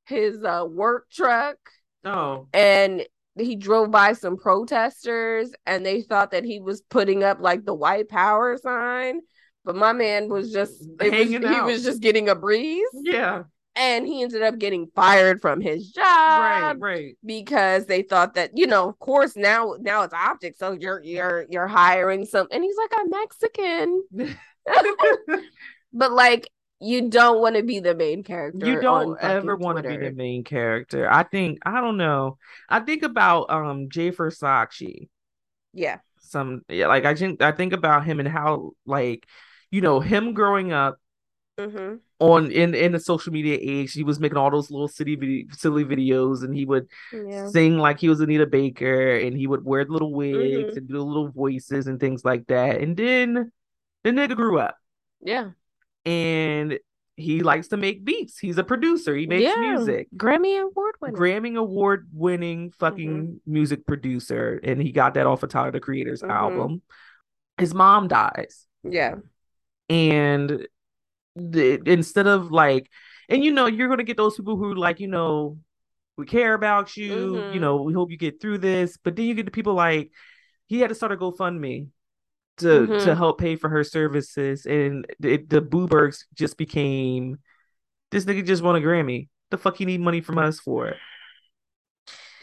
his 0.05 0.43
uh 0.43 0.65
work 0.67 1.07
truck. 1.11 1.57
Oh. 2.03 2.47
And 2.51 3.03
he 3.41 3.55
drove 3.55 3.91
by 3.91 4.13
some 4.13 4.37
protesters 4.37 5.51
and 5.65 5.85
they 5.85 6.01
thought 6.01 6.31
that 6.31 6.43
he 6.43 6.59
was 6.59 6.81
putting 6.89 7.23
up 7.23 7.39
like 7.39 7.65
the 7.65 7.73
white 7.73 8.09
power 8.09 8.57
sign 8.57 9.19
but 9.65 9.75
my 9.75 9.93
man 9.93 10.29
was 10.29 10.51
just 10.51 10.81
it 11.01 11.11
was, 11.11 11.31
Hanging 11.31 11.41
he 11.53 11.61
was 11.61 11.83
just 11.83 12.01
getting 12.01 12.29
a 12.29 12.35
breeze 12.35 12.87
Yeah. 12.93 13.43
and 13.75 14.07
he 14.07 14.23
ended 14.23 14.41
up 14.41 14.57
getting 14.57 14.87
fired 14.95 15.41
from 15.41 15.61
his 15.61 15.91
job 15.91 16.03
Right. 16.05 16.75
Right. 16.79 17.17
because 17.25 17.85
they 17.85 18.01
thought 18.01 18.35
that 18.35 18.51
you 18.57 18.67
know 18.67 18.89
of 18.89 18.99
course 18.99 19.35
now 19.35 19.75
now 19.79 20.03
it's 20.03 20.13
optics 20.13 20.57
so 20.59 20.71
you're 20.71 21.01
you're 21.03 21.45
you're 21.49 21.67
hiring 21.67 22.25
some 22.25 22.47
and 22.51 22.63
he's 22.63 22.77
like 22.77 22.91
i'm 22.97 23.09
mexican 23.09 24.03
but 25.93 26.11
like 26.11 26.49
you 26.79 27.09
don't 27.09 27.41
want 27.41 27.55
to 27.55 27.63
be 27.63 27.79
the 27.79 27.95
main 27.95 28.23
character 28.23 28.65
you 28.65 28.75
don't 28.77 29.17
ever 29.21 29.55
want 29.55 29.77
to 29.77 29.83
be 29.83 29.97
the 29.97 30.11
main 30.11 30.43
character. 30.43 31.11
I 31.11 31.23
think 31.23 31.59
I 31.65 31.81
don't 31.81 31.97
know. 31.97 32.37
I 32.67 32.79
think 32.81 33.03
about 33.03 33.49
um 33.49 33.89
Jay 33.89 34.11
Versace. 34.11 35.07
yeah 35.73 35.99
Some 36.21 36.63
yeah, 36.69 36.87
like 36.87 37.05
I 37.05 37.15
think 37.15 37.41
I 37.41 37.51
think 37.51 37.73
about 37.73 38.05
him 38.05 38.19
and 38.19 38.27
how 38.27 38.71
like 38.85 39.25
you 39.71 39.81
know 39.81 39.99
him 39.99 40.33
growing 40.33 40.71
up 40.73 40.99
hmm 41.57 42.01
on 42.19 42.51
in 42.51 42.75
in 42.75 42.91
the 42.91 42.99
social 42.99 43.31
media 43.33 43.57
age. 43.61 43.93
He 43.93 44.03
was 44.03 44.19
making 44.19 44.37
all 44.37 44.51
those 44.51 44.71
little 44.71 44.87
city 44.87 45.47
silly 45.53 45.85
videos, 45.85 46.43
and 46.43 46.53
he 46.55 46.65
would 46.65 46.87
yeah 47.11 47.51
sing 47.51 47.77
like 47.77 47.99
he 47.99 48.09
was 48.09 48.19
Anita 48.21 48.45
Baker, 48.45 49.17
and 49.17 49.37
he 49.37 49.47
would 49.47 49.63
wear 49.65 49.85
little 49.85 50.13
wigs 50.13 50.75
Mhm. 50.75 50.77
and 50.77 50.87
do 50.87 50.97
little 51.01 51.29
voices 51.31 51.87
and 51.87 51.99
things 51.99 52.25
like 52.25 52.47
that. 52.47 52.81
And 52.81 52.97
then 52.97 53.51
the 54.03 54.11
nigga 54.11 54.35
grew 54.35 54.59
up. 54.59 54.77
yeah 55.21 55.51
and 56.05 56.79
he 57.15 57.41
likes 57.43 57.67
to 57.69 57.77
make 57.77 58.05
beats. 58.05 58.39
He's 58.39 58.57
a 58.57 58.63
producer. 58.63 59.13
He 59.15 59.27
makes 59.27 59.43
Yeah. 59.43 59.59
music. 59.75 60.07
grammy 60.15 60.61
award 60.61 60.95
winner 61.01 61.17
Grammy 61.17 61.57
award 61.57 62.07
winning 62.13 62.71
fucking 62.71 63.41
music 63.45 63.85
producer. 63.85 64.59
And 64.63 64.81
he 64.81 64.91
got 64.93 65.15
that 65.15 65.27
off 65.27 65.43
of 65.43 65.49
Tyler 65.49 65.71
the 65.71 65.81
Creator's 65.81 66.21
Mhm. 66.21 66.29
album. 66.31 66.81
His 67.57 67.73
mom 67.73 68.07
dies. 68.07 68.65
yeah 68.83 69.15
And 69.89 70.65
the, 71.35 71.81
instead 71.85 72.27
of 72.27 72.51
like, 72.51 72.89
and 73.27 73.43
you 73.43 73.51
know, 73.51 73.65
you're 73.67 73.87
going 73.87 73.97
to 73.97 74.05
get 74.05 74.15
those 74.17 74.37
people 74.37 74.55
who 74.55 74.73
like, 74.73 74.99
you 75.01 75.07
know, 75.07 75.57
we 76.17 76.25
care 76.25 76.53
about 76.53 76.95
you. 76.95 77.33
Mhm. 77.33 77.53
You 77.53 77.59
know, 77.59 77.81
we 77.81 77.93
hope 77.93 78.11
you 78.11 78.17
get 78.17 78.39
through 78.41 78.59
this. 78.59 78.95
But 78.97 79.15
then 79.17 79.25
you 79.25 79.33
get 79.35 79.45
the 79.45 79.51
people 79.51 79.73
like, 79.73 80.11
he 80.67 80.79
had 80.79 80.89
to 80.89 80.95
start 80.95 81.11
a 81.11 81.17
GoFundMe 81.17 81.87
to 82.59 82.87
Mhm. 82.87 83.03
to 83.05 83.15
help 83.15 83.39
pay 83.39 83.55
for 83.55 83.69
her 83.69 83.83
services, 83.83 84.65
and 84.65 85.05
it, 85.23 85.49
the 85.49 85.61
Boobergs 85.61 86.25
just 86.33 86.57
became 86.57 87.39
this 88.11 88.25
nigga 88.25 88.45
just 88.45 88.63
won 88.63 88.75
a 88.75 88.79
Grammy. 88.79 89.27
The 89.51 89.57
fuck 89.57 89.77
he 89.77 89.85
need 89.85 90.01
money 90.01 90.21
from 90.21 90.37
us 90.37 90.59
for? 90.59 90.95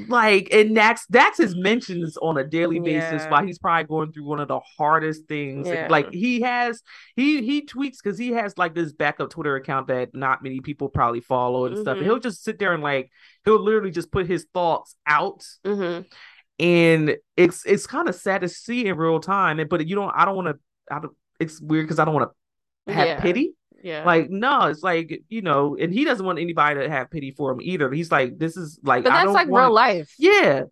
Like, 0.08 0.48
and 0.52 0.76
that's 0.76 1.06
that's 1.06 1.38
his 1.38 1.56
mentions 1.56 2.18
on 2.18 2.36
a 2.36 2.44
daily 2.44 2.80
basis 2.80 3.22
Yeah. 3.22 3.30
while 3.30 3.46
he's 3.46 3.58
probably 3.58 3.84
going 3.84 4.12
through 4.12 4.26
one 4.26 4.40
of 4.40 4.48
the 4.48 4.60
hardest 4.76 5.26
things. 5.26 5.66
Yeah. 5.66 5.88
Like 5.88 6.12
he 6.12 6.42
has 6.42 6.82
he 7.14 7.42
he 7.42 7.62
tweets 7.62 7.96
because 8.02 8.18
he 8.18 8.32
has 8.32 8.58
like 8.58 8.74
this 8.74 8.92
backup 8.92 9.30
Twitter 9.30 9.56
account 9.56 9.86
that 9.86 10.14
not 10.14 10.42
many 10.42 10.60
people 10.60 10.90
probably 10.90 11.20
follow 11.20 11.64
and 11.64 11.78
stuff. 11.78 11.96
And 11.96 12.02
Mhm. 12.02 12.10
he'll 12.10 12.18
just 12.18 12.44
sit 12.44 12.58
there 12.58 12.74
and 12.74 12.82
like 12.82 13.10
he'll 13.46 13.58
literally 13.58 13.90
just 13.90 14.12
put 14.12 14.26
his 14.26 14.46
thoughts 14.52 14.96
out 15.06 15.42
hmm 15.64 16.00
and 16.58 17.16
it's 17.36 17.64
it's 17.66 17.86
kind 17.86 18.08
of 18.08 18.14
sad 18.14 18.40
to 18.42 18.48
see 18.48 18.86
in 18.86 18.96
real 18.96 19.20
time. 19.20 19.58
and- 19.60 19.68
But 19.68 19.86
you 19.86 19.94
don't, 19.94 20.12
I 20.14 20.24
don't 20.24 20.36
want 20.36 20.48
to. 20.48 20.58
I 20.94 21.00
don't. 21.00 21.14
It's 21.38 21.60
weird 21.60 21.84
because 21.86 21.98
I 21.98 22.04
don't 22.04 22.14
want 22.14 22.30
to 22.86 22.92
have 22.92 23.06
Yeah. 23.08 23.20
pity. 23.20 23.52
yeah 23.82 24.04
Like 24.04 24.30
no, 24.30 24.62
it's 24.66 24.82
like 24.82 25.22
you 25.28 25.42
know, 25.42 25.76
and 25.78 25.92
he 25.92 26.04
doesn't 26.04 26.24
want 26.24 26.38
anybody 26.38 26.80
to 26.80 26.88
have 26.88 27.10
pity 27.10 27.32
for 27.32 27.50
him 27.52 27.60
either. 27.60 27.90
He's 27.92 28.10
like, 28.10 28.38
this 28.38 28.56
is 28.56 28.78
like, 28.82 29.04
but 29.04 29.10
that's 29.10 29.30
like 29.32 29.48
want, 29.48 29.64
real 29.64 29.74
life 29.74 30.14
Yeah, 30.18 30.62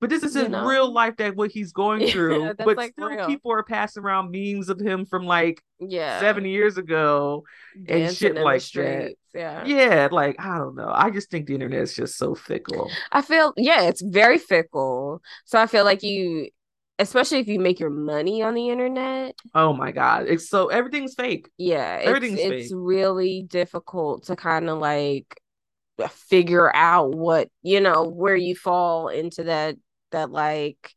but 0.00 0.10
this 0.10 0.22
is 0.22 0.34
You 0.34 0.42
his 0.42 0.50
know? 0.50 0.64
real 0.66 0.92
life 0.92 1.16
that 1.16 1.36
what 1.36 1.50
he's 1.50 1.72
going 1.72 2.06
through. 2.10 2.54
that's, 2.56 2.64
but 2.64 2.76
like, 2.76 2.92
still, 2.92 3.08
real. 3.08 3.26
people 3.26 3.52
are 3.52 3.62
passing 3.62 4.02
around 4.02 4.30
memes 4.30 4.68
of 4.68 4.80
him 4.80 5.06
from 5.06 5.24
like 5.26 5.62
yeah 5.80 6.20
seven 6.20 6.44
years 6.44 6.78
ago. 6.78 7.44
Dancing 7.82 8.16
shit 8.16 8.36
like 8.36 8.62
that. 8.72 9.14
yeah 9.34 9.64
Yeah, 9.64 10.08
like 10.10 10.36
I 10.38 10.58
don't 10.58 10.74
know. 10.76 10.90
I 10.92 11.10
just 11.10 11.30
think 11.30 11.46
the 11.46 11.54
internet 11.54 11.80
is 11.82 11.94
just 11.94 12.16
so 12.16 12.34
fickle. 12.34 12.90
I 13.12 13.22
feel 13.22 13.52
yeah, 13.56 13.82
it's 13.82 14.02
very 14.02 14.38
fickle. 14.38 15.22
So 15.44 15.60
I 15.60 15.66
feel 15.66 15.84
like 15.84 16.02
you, 16.02 16.48
especially 16.98 17.38
if 17.38 17.48
you 17.48 17.58
make 17.60 17.78
your 17.80 17.90
money 17.90 18.42
on 18.42 18.54
the 18.54 18.68
internet, 18.70 19.36
Oh 19.54 19.72
my 19.72 19.92
god, 19.92 20.26
it's 20.28 20.48
so 20.48 20.68
everything's 20.68 21.14
fake. 21.14 21.48
yeah, 21.58 21.96
it's, 21.96 22.08
Everything's 22.08 22.38
it's 22.40 22.68
fake. 22.68 22.72
really 22.74 23.42
difficult 23.42 24.24
to 24.26 24.36
kind 24.36 24.68
of 24.68 24.78
like 24.78 25.40
figure 26.10 26.74
out 26.76 27.14
what 27.14 27.48
you 27.62 27.80
know 27.80 28.04
where 28.04 28.36
you 28.36 28.54
fall 28.54 29.08
into 29.08 29.44
that 29.44 29.76
that 30.10 30.30
like 30.30 30.94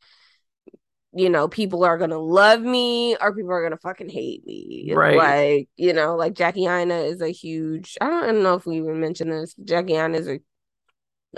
you 1.14 1.30
know 1.30 1.48
people 1.48 1.84
are 1.84 1.98
gonna 1.98 2.18
love 2.18 2.62
me 2.62 3.16
or 3.20 3.36
people 3.36 3.52
are 3.52 3.64
gonna 3.64 3.78
fucking 3.78 4.10
hate 4.10 4.46
me 4.46 4.92
Right. 4.94 5.16
like 5.18 5.70
you 5.76 5.94
know 5.94 6.16
like 6.16 6.34
jackie 6.34 6.68
Aina 6.68 6.96
is 6.96 7.22
a 7.22 7.30
huge 7.30 7.98
i 8.00 8.08
don't, 8.08 8.24
I 8.24 8.28
don't 8.28 8.44
know 8.44 8.56
if 8.56 8.66
we 8.66 8.78
even 8.78 9.00
mentioned 9.00 9.32
this 9.32 9.54
jackie 9.64 9.96
Aina 9.96 10.18
is 10.18 10.28
a, 10.28 10.40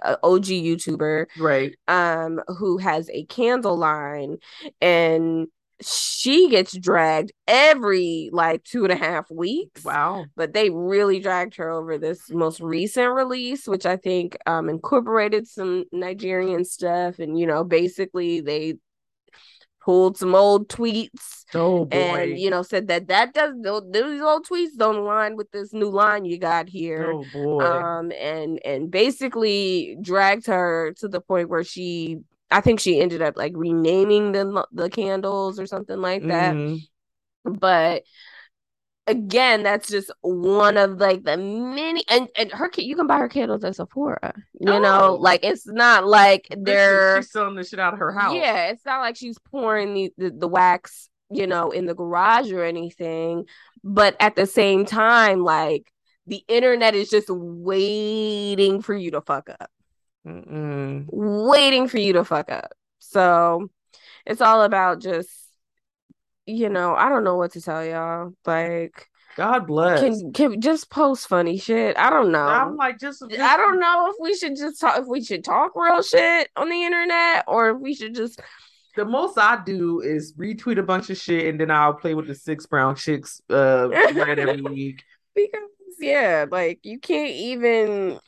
a 0.03 0.17
og 0.23 0.43
youtuber 0.43 1.25
Right. 1.37 1.75
um 1.87 2.39
who 2.59 2.77
has 2.77 3.09
a 3.09 3.25
candle 3.25 3.77
line 3.77 4.37
and 4.79 5.47
she 5.85 6.49
gets 6.49 6.77
dragged 6.77 7.31
every 7.47 8.29
like 8.31 8.63
two 8.63 8.83
and 8.83 8.91
a 8.93 8.95
half 8.95 9.29
weeks 9.31 9.83
Wow. 9.83 10.25
but 10.35 10.53
they 10.53 10.69
really 10.69 11.19
dragged 11.19 11.55
her 11.57 11.69
over 11.69 11.97
this 11.97 12.29
most 12.29 12.59
recent 12.61 13.13
release 13.13 13.67
which 13.67 13.85
i 13.85 13.95
think 13.97 14.37
um 14.45 14.69
incorporated 14.69 15.47
some 15.47 15.85
nigerian 15.91 16.63
stuff 16.65 17.19
and 17.19 17.37
you 17.39 17.45
know 17.47 17.63
basically 17.63 18.41
they 18.41 18.75
pulled 19.83 20.17
some 20.17 20.33
old 20.33 20.69
tweets 20.69 21.43
Oh 21.53 21.83
boy. 21.85 21.97
and 21.97 22.39
you 22.39 22.49
know 22.49 22.63
said 22.63 22.87
that 22.87 23.07
that 23.09 23.33
does 23.33 23.53
those 23.61 23.83
those 23.91 24.21
old 24.21 24.47
tweets 24.47 24.75
don't 24.77 24.95
align 24.95 25.35
with 25.35 25.51
this 25.51 25.73
new 25.73 25.89
line 25.89 26.23
you 26.23 26.37
got 26.37 26.69
here 26.69 27.11
oh 27.11 27.25
boy. 27.33 27.59
um 27.63 28.11
and 28.19 28.59
and 28.65 28.89
basically 28.89 29.97
dragged 30.01 30.47
her 30.47 30.93
to 30.99 31.07
the 31.09 31.19
point 31.19 31.49
where 31.49 31.63
she 31.65 32.19
I 32.53 32.61
think 32.61 32.79
she 32.79 32.99
ended 33.01 33.21
up 33.21 33.35
like 33.35 33.53
renaming 33.55 34.31
the 34.31 34.65
the 34.71 34.89
candles 34.89 35.59
or 35.59 35.65
something 35.65 35.97
like 35.99 36.23
that 36.27 36.53
Mhm. 36.55 36.79
but 37.45 38.03
again 39.05 39.63
that's 39.63 39.89
just 39.89 40.09
one 40.21 40.77
of 40.77 40.97
like 41.01 41.23
the 41.23 41.35
many 41.35 42.05
and 42.07 42.29
and 42.37 42.49
her 42.53 42.69
you 42.77 42.95
can 42.95 43.05
buy 43.05 43.17
her 43.17 43.27
candles 43.27 43.63
at 43.65 43.75
Sephora 43.75 44.33
you 44.61 44.79
know 44.79 45.09
Oh. 45.09 45.15
like 45.15 45.43
it's 45.43 45.67
not 45.67 46.07
like 46.07 46.47
they're 46.57 47.17
she's 47.21 47.31
selling 47.31 47.55
the 47.55 47.65
shit 47.65 47.79
out 47.81 47.91
of 47.93 47.99
her 47.99 48.13
house. 48.13 48.33
yeah, 48.33 48.67
it's 48.67 48.85
not 48.85 49.01
like 49.01 49.17
she's 49.17 49.37
pouring 49.51 49.93
the, 49.93 50.13
the, 50.17 50.29
the 50.29 50.47
wax, 50.47 51.09
you 51.29 51.47
know, 51.47 51.71
in 51.71 51.85
the 51.85 51.95
garage 51.95 52.51
or 52.53 52.63
anything. 52.63 53.45
But 53.83 54.15
at 54.21 54.35
the 54.37 54.45
same 54.45 54.85
time, 54.85 55.43
like 55.43 55.91
the 56.27 56.41
internet 56.47 56.95
is 56.95 57.09
just 57.09 57.29
waiting 57.29 58.81
for 58.81 58.93
you 58.95 59.11
to 59.11 59.19
fuck 59.21 59.49
up, 59.49 59.69
Mm-mm. 60.27 61.05
waiting 61.11 61.87
for 61.87 61.97
you 61.97 62.13
to 62.13 62.23
fuck 62.23 62.51
up. 62.51 62.73
So 62.99 63.69
it's 64.25 64.41
all 64.41 64.61
about 64.63 65.01
just, 65.01 65.29
you 66.45 66.69
know, 66.69 66.95
I 66.95 67.09
don't 67.09 67.23
know 67.23 67.35
what 67.35 67.51
to 67.53 67.61
tell 67.61 67.85
y'all. 67.85 68.33
Like, 68.45 69.07
God 69.35 69.67
bless. 69.67 69.99
can 69.99 70.31
can 70.33 70.61
just 70.61 70.89
post 70.89 71.27
funny 71.27 71.57
shit? 71.57 71.97
I 71.97 72.09
don't 72.09 72.31
know. 72.31 72.45
I'm 72.45 72.75
like 72.75 72.99
just, 72.99 73.23
just 73.29 73.41
I 73.41 73.57
don't 73.57 73.79
know 73.79 74.09
if 74.09 74.15
we 74.19 74.35
should 74.35 74.55
just 74.55 74.79
talk 74.79 74.99
if 74.99 75.07
we 75.07 75.23
should 75.23 75.43
talk 75.43 75.71
real 75.75 76.01
shit 76.03 76.49
on 76.55 76.69
the 76.69 76.83
internet 76.83 77.45
or 77.47 77.71
if 77.71 77.79
we 77.79 77.95
should 77.95 78.13
just 78.13 78.39
the 78.95 79.05
most 79.05 79.37
I 79.39 79.63
do 79.65 80.01
is 80.01 80.33
retweet 80.33 80.77
a 80.77 80.83
bunch 80.83 81.09
of 81.09 81.17
shit 81.17 81.47
and 81.47 81.59
then 81.59 81.71
I'll 81.71 81.95
play 81.95 82.13
with 82.13 82.27
the 82.27 82.35
six 82.35 82.67
brown 82.67 82.95
chicks 82.95 83.41
uh 83.49 83.89
right 83.89 84.37
every 84.37 84.61
week. 84.61 85.03
because 85.33 85.69
yeah, 85.99 86.45
like 86.49 86.79
you 86.83 86.99
can't 86.99 87.31
even 87.31 88.19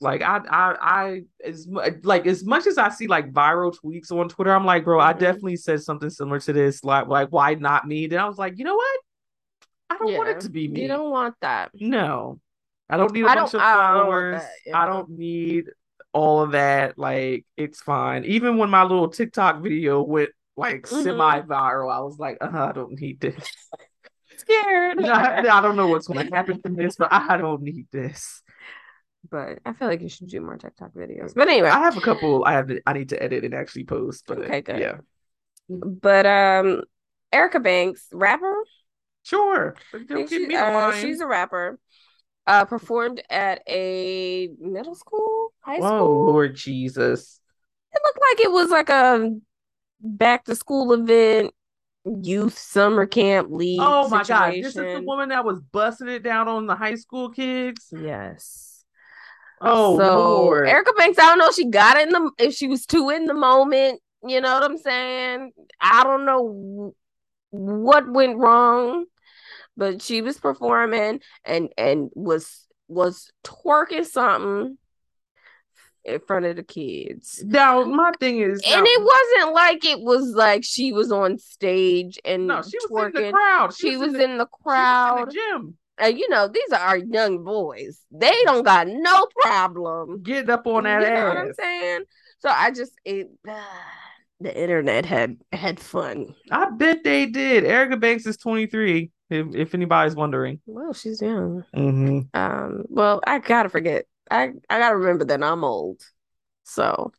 Like 0.00 0.22
I 0.22 0.38
I 0.48 0.76
I 0.80 1.22
as 1.44 1.66
like 2.02 2.26
as 2.26 2.44
much 2.44 2.66
as 2.66 2.78
I 2.78 2.90
see 2.90 3.06
like 3.06 3.32
viral 3.32 3.74
tweets 3.74 4.12
on 4.12 4.28
Twitter, 4.28 4.52
I'm 4.54 4.64
like, 4.66 4.84
bro, 4.84 5.00
I 5.00 5.14
Mhm. 5.14 5.18
definitely 5.18 5.56
said 5.56 5.82
something 5.82 6.10
similar 6.10 6.40
to 6.40 6.52
this. 6.52 6.84
Like 6.84 7.06
like 7.08 7.28
why 7.30 7.54
not 7.54 7.86
me? 7.86 8.06
Then 8.06 8.18
I 8.18 8.26
was 8.26 8.38
like, 8.38 8.58
you 8.58 8.64
know 8.64 8.74
what? 8.76 9.00
I 9.90 9.96
don't 9.98 10.14
want 10.14 10.28
it 10.30 10.40
to 10.40 10.50
be 10.50 10.68
me. 10.68 10.82
You 10.82 10.88
don't 10.88 11.10
want 11.10 11.34
that. 11.40 11.70
No, 11.74 12.40
I 12.90 12.96
don't 12.96 13.12
need 13.12 13.24
a 13.24 13.28
I 13.28 13.34
bunch 13.36 13.54
of 13.54 13.60
I 13.60 13.74
don't 13.74 14.04
followers. 14.04 14.42
yeah. 14.66 14.82
I 14.82 14.86
don't 14.86 15.08
need 15.10 15.66
all 16.12 16.42
of 16.42 16.52
that. 16.52 16.98
Like, 16.98 17.44
it's 17.56 17.80
fine. 17.80 18.24
Even 18.24 18.58
when 18.58 18.68
my 18.70 18.82
little 18.82 19.08
TikTok 19.08 19.62
video 19.62 20.02
went 20.02 20.30
like 20.56 20.82
Mhm. 20.82 21.02
semi 21.02 21.40
viral, 21.42 21.92
I 21.94 22.00
was 22.00 22.18
like, 22.18 22.38
uh, 22.40 22.50
I 22.52 22.72
don't 22.72 23.00
need 23.00 23.20
this. 23.20 23.36
Scared. 24.38 25.04
I, 25.04 25.38
I 25.58 25.60
don't 25.62 25.76
know 25.76 25.88
what's 25.88 26.06
going 26.08 26.28
to 26.28 26.34
happen 26.34 26.60
from 26.60 26.74
this, 26.74 26.96
but 26.96 27.12
I 27.12 27.36
don't 27.36 27.62
need 27.62 27.86
this. 27.92 28.42
But 29.30 29.58
I 29.64 29.72
feel 29.72 29.88
like 29.88 30.00
you 30.00 30.08
should 30.08 30.28
do 30.28 30.40
more 30.40 30.56
TikTok 30.56 30.92
videos. 30.92 31.34
But 31.34 31.48
anyway, 31.48 31.68
I 31.68 31.80
have 31.80 31.96
a 31.96 32.00
couple. 32.00 32.44
I 32.44 32.52
have. 32.52 32.68
To, 32.68 32.80
I 32.86 32.92
need 32.92 33.10
to 33.10 33.22
edit 33.22 33.44
and 33.44 33.54
actually 33.54 33.84
post. 33.84 34.24
But 34.26 34.38
Okay, 34.38 34.60
good. 34.60 34.78
Yeah, 34.78 34.98
but 35.68 36.26
um, 36.26 36.82
Erica 37.32 37.60
Banks, 37.60 38.08
rapper. 38.12 38.54
sure. 39.24 39.76
Don't 40.06 40.28
she- 40.28 40.46
me 40.46 40.54
uh, 40.54 40.92
she's 40.92 41.20
a 41.20 41.26
rapper. 41.26 41.78
Uh, 42.48 42.64
performed 42.64 43.20
at 43.28 43.60
a 43.68 44.48
middle 44.60 44.94
school, 44.94 45.52
high 45.60 45.78
Whoa, 45.78 45.88
school. 45.88 45.98
Oh 45.98 46.30
Lord 46.30 46.54
Jesus. 46.54 47.40
It 47.92 48.00
looked 48.04 48.20
like 48.30 48.44
it 48.44 48.52
was 48.52 48.70
like 48.70 48.88
a 48.88 49.36
back 50.00 50.44
to 50.44 50.54
school 50.54 50.92
event, 50.92 51.52
youth 52.04 52.56
summer 52.56 53.04
camp 53.06 53.48
league. 53.50 53.80
Oh 53.82 54.08
my 54.08 54.22
god, 54.22 54.54
this 54.54 54.66
is 54.66 54.74
the 54.74 55.02
woman 55.04 55.30
that 55.30 55.44
was 55.44 55.60
busting 55.60 56.08
it 56.08 56.22
down 56.22 56.46
on 56.46 56.66
the 56.66 56.76
high 56.76 56.94
school 56.94 57.30
kids. 57.30 57.92
Yes. 57.92 58.75
Oh 59.60 59.96
so 59.98 60.18
Lord. 60.18 60.68
Erica 60.68 60.92
Banks, 60.96 61.18
I 61.18 61.22
don't 61.26 61.38
know 61.38 61.48
if 61.48 61.54
she 61.54 61.66
got 61.66 61.98
in 61.98 62.10
the 62.10 62.30
if 62.38 62.54
she 62.54 62.68
was 62.68 62.86
too 62.86 63.10
in 63.10 63.24
the 63.26 63.34
moment. 63.34 64.00
You 64.26 64.40
know 64.40 64.54
what 64.54 64.64
I'm 64.70 64.78
saying? 64.78 65.52
I 65.80 66.02
don't 66.04 66.24
know 66.24 66.94
what 67.50 68.10
went 68.10 68.38
wrong, 68.38 69.04
but 69.76 70.02
she 70.02 70.20
was 70.22 70.38
performing 70.38 71.20
and 71.44 71.68
and 71.78 72.10
was 72.14 72.66
was 72.88 73.30
twerking 73.44 74.04
something 74.04 74.78
in 76.04 76.20
front 76.20 76.44
of 76.46 76.54
the 76.56 76.62
kids. 76.62 77.42
now 77.44 77.82
my 77.84 78.12
thing 78.20 78.38
is 78.40 78.62
And 78.64 78.86
it 78.86 79.00
wasn't 79.02 79.54
like 79.54 79.84
it 79.84 80.00
was 80.00 80.28
like 80.34 80.62
she 80.64 80.92
was 80.92 81.10
on 81.10 81.38
stage 81.38 82.18
and 82.24 82.46
no, 82.46 82.62
she 82.62 82.78
was 82.88 82.90
twerking. 82.90 83.16
in 83.16 83.24
the 83.24 83.32
crowd. 83.32 83.74
She 83.74 83.96
was 83.96 84.12
the, 84.12 84.22
in 84.22 84.38
the 84.38 84.44
she 84.46 84.62
was 84.62 84.62
crowd. 84.62 85.18
in 85.18 85.24
the 85.26 85.32
gym, 85.32 85.78
And 85.98 86.18
you 86.18 86.28
know, 86.28 86.48
these 86.48 86.72
are 86.72 86.80
our 86.80 86.98
young 86.98 87.42
boys. 87.44 88.00
They 88.10 88.34
don't 88.44 88.64
got 88.64 88.86
no 88.88 89.26
problem. 89.42 90.22
getting 90.22 90.50
up 90.50 90.66
on 90.66 90.84
that 90.84 91.02
you 91.02 91.10
know 91.10 91.28
what 91.28 91.36
I'm 91.38 91.52
saying? 91.54 92.04
So 92.40 92.48
I 92.50 92.70
just 92.70 92.92
it 93.04 93.30
the 94.40 94.54
internet 94.60 95.06
had 95.06 95.38
had 95.52 95.80
fun. 95.80 96.34
I 96.50 96.70
bet 96.70 97.04
they 97.04 97.26
did. 97.26 97.64
Erica 97.64 97.96
Banks 97.96 98.26
is 98.26 98.36
23. 98.36 99.10
If, 99.28 99.54
if 99.56 99.74
anybody's 99.74 100.14
wondering. 100.14 100.60
Well, 100.66 100.92
she's 100.92 101.20
young. 101.20 101.64
Mm-hmm. 101.74 102.20
Um, 102.38 102.84
well, 102.88 103.20
I 103.26 103.38
gotta 103.40 103.68
forget. 103.68 104.06
I 104.30 104.52
I 104.70 104.78
gotta 104.78 104.96
remember 104.96 105.24
that 105.26 105.42
I'm 105.42 105.64
old. 105.64 106.00
So 106.64 107.12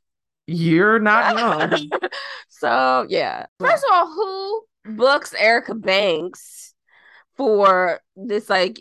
You're 0.47 0.99
not 0.99 1.35
young. 1.37 1.91
so 2.49 3.05
yeah. 3.09 3.47
First 3.59 3.83
of 3.85 3.91
all, 3.91 4.07
who 4.07 4.65
books 4.95 5.33
Erica 5.33 5.75
Banks 5.75 6.66
for 7.37 8.01
this 8.15 8.49
like 8.49 8.79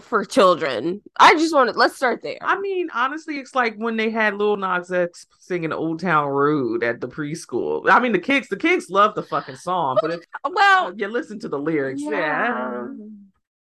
for 0.00 0.24
children? 0.24 1.02
I 1.18 1.34
just 1.34 1.54
want 1.54 1.72
to 1.72 1.78
let's 1.78 1.96
start 1.96 2.22
there. 2.22 2.38
I 2.40 2.58
mean, 2.60 2.88
honestly, 2.94 3.38
it's 3.38 3.54
like 3.54 3.74
when 3.76 3.96
they 3.96 4.10
had 4.10 4.34
Lil 4.36 4.56
Nas 4.56 4.92
X 4.92 5.26
singing 5.40 5.72
"Old 5.72 6.00
Town 6.00 6.28
Road" 6.28 6.82
at 6.84 7.00
the 7.00 7.08
preschool. 7.08 7.88
I 7.90 7.98
mean, 8.00 8.12
the 8.12 8.18
kids, 8.18 8.48
the 8.48 8.56
kids 8.56 8.88
love 8.90 9.14
the 9.14 9.22
fucking 9.22 9.56
song, 9.56 9.98
but 10.00 10.12
if 10.12 10.20
well, 10.50 10.94
you 10.96 11.08
listen 11.08 11.38
to 11.40 11.48
the 11.48 11.58
lyrics, 11.58 12.00
yeah, 12.02 12.10
yeah. 12.10 12.86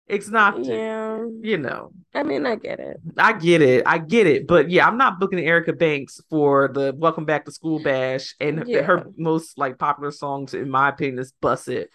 it's 0.07 0.29
not. 0.29 0.63
Yeah. 0.63 1.25
You 1.41 1.57
know, 1.57 1.91
I 2.13 2.23
mean, 2.23 2.45
I 2.45 2.55
get 2.55 2.79
it. 2.79 2.97
I 3.17 3.33
get 3.33 3.61
it, 3.61 3.83
I 3.85 3.97
get 3.97 4.27
it, 4.27 4.47
but 4.47 4.69
yeah, 4.69 4.87
I'm 4.87 4.97
not 4.97 5.19
booking 5.19 5.39
Erica 5.39 5.73
Banks 5.73 6.21
for 6.29 6.69
the 6.69 6.93
"Welcome 6.95 7.25
Back 7.25 7.45
to 7.45 7.51
School" 7.51 7.79
bash, 7.79 8.35
and 8.39 8.63
Yeah. 8.65 8.83
her 8.83 9.05
most 9.17 9.57
like 9.57 9.77
popular 9.77 10.11
songs, 10.11 10.53
in 10.53 10.69
my 10.69 10.89
opinion, 10.89 11.19
is 11.19 11.33
"Bust 11.41 11.67
It." 11.67 11.89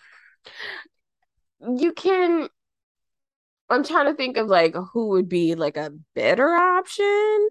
You 1.61 1.93
can 1.93 2.49
I'm 3.71 3.85
trying 3.85 4.07
to 4.07 4.15
think 4.15 4.37
of 4.37 4.47
like 4.49 4.75
who 4.93 5.09
would 5.09 5.29
be 5.29 5.55
like 5.55 5.77
a 5.77 5.93
better 6.15 6.49
option. 6.55 7.49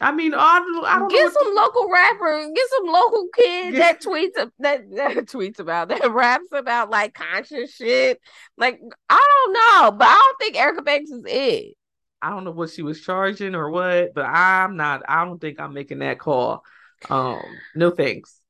I 0.00 0.10
mean, 0.10 0.34
I 0.34 0.58
don't, 0.58 0.84
I 0.84 0.98
don't. 0.98 1.10
Get 1.10 1.32
some 1.32 1.54
local 1.54 1.88
rapper, 1.88 2.50
get 2.52 2.68
some 2.70 2.86
local 2.86 3.28
kid 3.36 3.74
Yeah. 3.74 3.78
that 3.80 4.02
tweets 4.02 4.34
that, 4.34 4.50
that 4.96 5.16
tweets 5.26 5.60
about 5.60 5.88
that 5.90 6.10
raps 6.12 6.48
about 6.52 6.90
like 6.90 7.14
conscious 7.14 7.74
shit. 7.74 8.20
Like 8.56 8.80
I 9.08 9.42
don't 9.44 9.52
know, 9.52 9.96
but 9.96 10.08
I 10.08 10.14
don't 10.14 10.38
think 10.40 10.56
Erica 10.56 10.82
Banks 10.82 11.10
is 11.10 11.22
it. 11.26 11.76
I 12.20 12.30
don't 12.30 12.44
know 12.44 12.50
what 12.52 12.70
she 12.70 12.82
was 12.82 13.00
charging 13.00 13.54
or 13.54 13.70
what, 13.70 14.14
but 14.14 14.24
I'm 14.24 14.76
not. 14.76 15.02
I 15.08 15.24
don't 15.24 15.40
think 15.40 15.60
I'm 15.60 15.72
making 15.74 15.98
that 16.00 16.18
call. 16.18 16.64
Um, 17.10 17.42
no 17.74 17.90
thanks. 17.90 18.40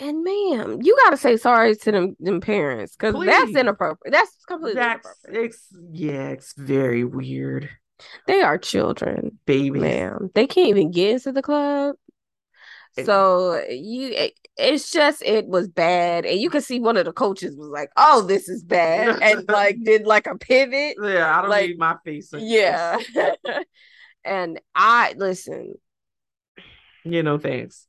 And 0.00 0.24
ma'am, 0.24 0.80
you 0.82 0.96
gotta 1.04 1.16
say 1.16 1.36
sorry 1.36 1.76
to 1.76 1.92
them, 1.92 2.16
them 2.18 2.40
parents 2.40 2.96
because 2.96 3.14
that's 3.24 3.54
inappropriate. 3.54 4.12
That's 4.12 4.36
completely 4.46 4.80
That's 4.80 5.06
inappropriate. 5.06 5.44
it's 5.52 5.66
yeah, 5.92 6.28
it's 6.30 6.52
very 6.56 7.04
weird, 7.04 7.70
They 8.26 8.42
are 8.42 8.58
children, 8.58 9.38
baby. 9.46 9.78
ma'am. 9.78 10.30
They 10.34 10.46
can't 10.48 10.68
even 10.68 10.90
get 10.90 11.12
into 11.12 11.32
the 11.32 11.42
club. 11.42 11.94
It- 12.96 13.06
So 13.06 13.62
you, 13.68 14.08
it- 14.08 14.38
it's 14.56 14.90
just 14.92 15.20
it 15.22 15.46
was 15.46 15.68
bad, 15.68 16.24
and 16.24 16.38
you 16.40 16.48
could 16.50 16.62
see 16.62 16.78
one 16.78 16.96
of 16.96 17.04
the 17.06 17.12
coaches 17.12 17.56
was 17.56 17.68
like, 17.68 17.90
"Oh, 17.96 18.22
this 18.22 18.48
is 18.48 18.62
bad," 18.62 19.18
and 19.22 19.48
like 19.48 19.76
did 19.82 20.06
like 20.06 20.26
a 20.28 20.36
pivot. 20.38 20.96
Yeah, 21.02 21.36
I 21.38 21.40
don't 21.42 21.50
Like, 21.50 21.68
need 21.70 21.78
my 21.78 21.96
face. 22.04 22.32
Yeah, 22.36 22.98
and 24.24 24.60
I 24.74 25.14
listen. 25.16 25.74
you 27.04 27.22
know, 27.22 27.38
thanks. 27.38 27.86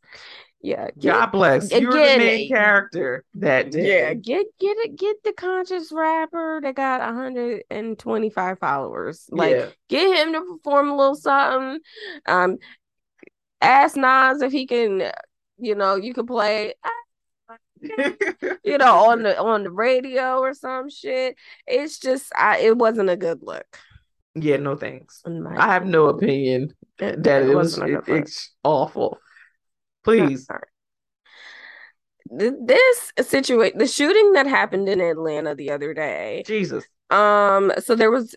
Yeah, 0.65 0.87
get, 0.97 1.13
God 1.13 1.25
bless. 1.27 1.71
You're 1.71 1.91
the 1.91 2.17
main 2.17 2.49
character 2.49 3.23
that 3.35 3.69
day. 3.69 3.87
yeah, 3.87 4.13
get 4.15 4.47
get 4.59 4.77
it, 4.77 4.97
get 4.97 5.17
the 5.23 5.31
conscious 5.33 5.91
rapper 5.91 6.59
that 6.63 6.73
got 6.73 7.01
125 7.01 8.57
followers. 8.57 9.27
Like, 9.29 9.55
yeah. 9.55 9.67
get 9.89 10.17
him 10.17 10.33
to 10.33 10.41
perform 10.41 10.89
a 10.89 10.97
little 10.97 11.15
something. 11.15 11.81
Um, 12.25 12.57
ask 13.61 13.95
Nas 13.95 14.41
if 14.41 14.51
he 14.51 14.65
can, 14.65 15.11
you 15.59 15.75
know, 15.75 15.97
you 15.97 16.15
can 16.15 16.25
play, 16.25 16.73
you 17.81 18.77
know, 18.79 19.09
on 19.11 19.21
the 19.21 19.39
on 19.39 19.63
the 19.63 19.71
radio 19.71 20.39
or 20.39 20.55
some 20.55 20.89
shit. 20.89 21.35
It's 21.67 21.99
just, 21.99 22.31
I 22.35 22.57
it 22.57 22.75
wasn't 22.75 23.11
a 23.11 23.17
good 23.17 23.39
look. 23.43 23.67
yeah, 24.33 24.57
no 24.57 24.75
thanks. 24.75 25.21
I 25.27 25.73
have 25.73 25.85
no 25.85 26.07
opinion 26.07 26.73
that 26.97 27.23
it, 27.23 27.47
was 27.53 27.77
wasn't 27.77 27.91
it- 27.91 28.03
it's 28.07 28.51
awful. 28.63 29.19
Please. 30.05 30.47
This 32.29 33.11
situation, 33.21 33.77
the 33.77 33.87
shooting 33.87 34.33
that 34.33 34.47
happened 34.47 34.87
in 34.87 35.01
Atlanta 35.01 35.55
the 35.55 35.71
other 35.71 35.93
day. 35.93 36.43
Jesus. 36.45 36.85
Um, 37.09 37.71
so 37.79 37.95
there 37.95 38.11
was 38.11 38.35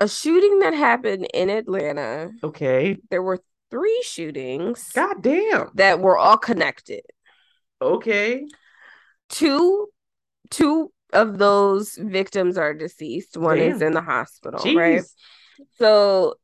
a 0.00 0.08
shooting 0.08 0.60
that 0.60 0.74
happened 0.74 1.28
in 1.34 1.50
Atlanta. 1.50 2.30
Okay. 2.44 2.96
There 3.10 3.22
were 3.22 3.40
three 3.70 4.02
shootings 4.04 4.90
God 4.94 5.22
damn. 5.22 5.70
that 5.74 6.00
were 6.00 6.16
all 6.16 6.38
connected. 6.38 7.02
Okay. 7.82 8.46
Two, 9.28 9.88
two 10.50 10.92
of 11.12 11.38
those 11.38 11.96
victims 12.00 12.56
are 12.56 12.74
deceased. 12.74 13.36
One 13.36 13.58
is 13.58 13.82
in 13.82 13.92
the 13.92 14.00
hospital, 14.00 14.60
right? 14.74 15.02
So 15.78 16.34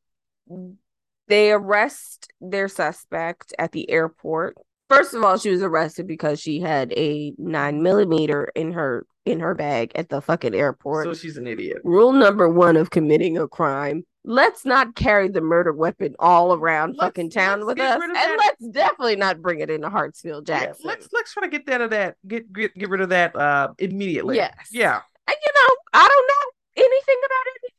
they 1.27 1.51
arrest 1.51 2.31
their 2.41 2.67
suspect 2.67 3.53
at 3.59 3.71
the 3.71 3.89
airport. 3.89 4.55
First 4.89 5.13
of 5.15 5.23
all, 5.23 5.37
she 5.37 5.49
was 5.49 5.63
arrested 5.63 6.07
because 6.07 6.39
she 6.39 6.59
had 6.59 6.93
a 6.93 7.33
nine 7.37 7.81
millimeter 7.81 8.51
in 8.55 8.71
her 8.73 9.05
in 9.25 9.39
her 9.39 9.55
bag 9.55 9.91
at 9.95 10.09
the 10.09 10.21
fucking 10.21 10.53
airport. 10.53 11.05
So 11.05 11.13
she's 11.15 11.37
an 11.37 11.47
idiot. 11.47 11.79
Rule 11.83 12.13
number 12.13 12.47
one 12.47 12.77
of 12.77 12.91
committing 12.91 13.35
a 13.39 13.47
crime: 13.47 14.05
let's 14.23 14.63
not 14.63 14.95
carry 14.95 15.27
the 15.27 15.41
murder 15.41 15.73
weapon 15.73 16.15
all 16.19 16.53
around 16.53 16.89
Let's- 16.97 17.07
fucking 17.07 17.31
town 17.31 17.65
with 17.65 17.79
us, 17.79 17.99
and 18.03 18.13
that. 18.15 18.37
let's 18.37 18.71
definitely 18.71 19.15
not 19.15 19.41
bring 19.41 19.59
it 19.61 19.71
into 19.71 19.89
Hartsfield, 19.89 20.47
Yeah, 20.47 20.59
Jackson. 20.65 20.83
let's 20.87 21.07
let's 21.11 21.33
try 21.33 21.41
to 21.41 21.49
get 21.49 21.65
that 21.65 21.81
of 21.81 21.89
that. 21.89 22.17
Get 22.27 22.53
get 22.53 22.75
get 22.77 22.89
rid 22.89 23.01
of 23.01 23.09
that 23.09 23.35
uh 23.35 23.69
immediately. 23.79 24.35
Yes. 24.35 24.53
Yeah. 24.71 25.01
And, 25.27 25.35
you 25.43 25.51
know, 25.55 25.75
I 25.93 26.07
don't 26.07 26.27
know 26.27 26.83
anything 26.85 27.15
about 27.25 27.45
it. 27.55 27.71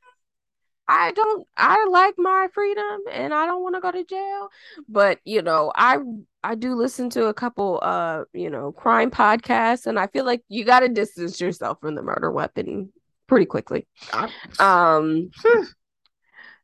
I 0.89 1.13
don't 1.13 1.47
I 1.57 1.87
like 1.91 2.15
my 2.17 2.49
freedom 2.55 3.01
and 3.11 3.35
I 3.35 3.47
don't 3.47 3.63
want 3.63 3.75
to 3.75 3.81
go 3.81 3.91
to 3.91 4.05
jail. 4.05 4.49
But 4.89 5.19
you 5.25 5.43
know, 5.43 5.73
I 5.75 5.99
I 6.45 6.55
do 6.55 6.75
listen 6.75 7.11
to 7.11 7.27
a 7.27 7.35
couple 7.35 7.81
uh, 7.83 8.25
you 8.33 8.51
know, 8.51 8.73
crime 8.73 9.11
podcasts 9.11 9.87
and 9.87 9.99
I 9.99 10.07
feel 10.07 10.25
like 10.25 10.43
you 10.49 10.65
gotta 10.65 10.89
distance 10.89 11.41
yourself 11.41 11.79
from 11.81 11.95
the 11.95 12.03
murder 12.03 12.31
weapon 12.31 12.93
pretty 13.27 13.47
quickly. 13.47 13.87
Um 14.61 15.31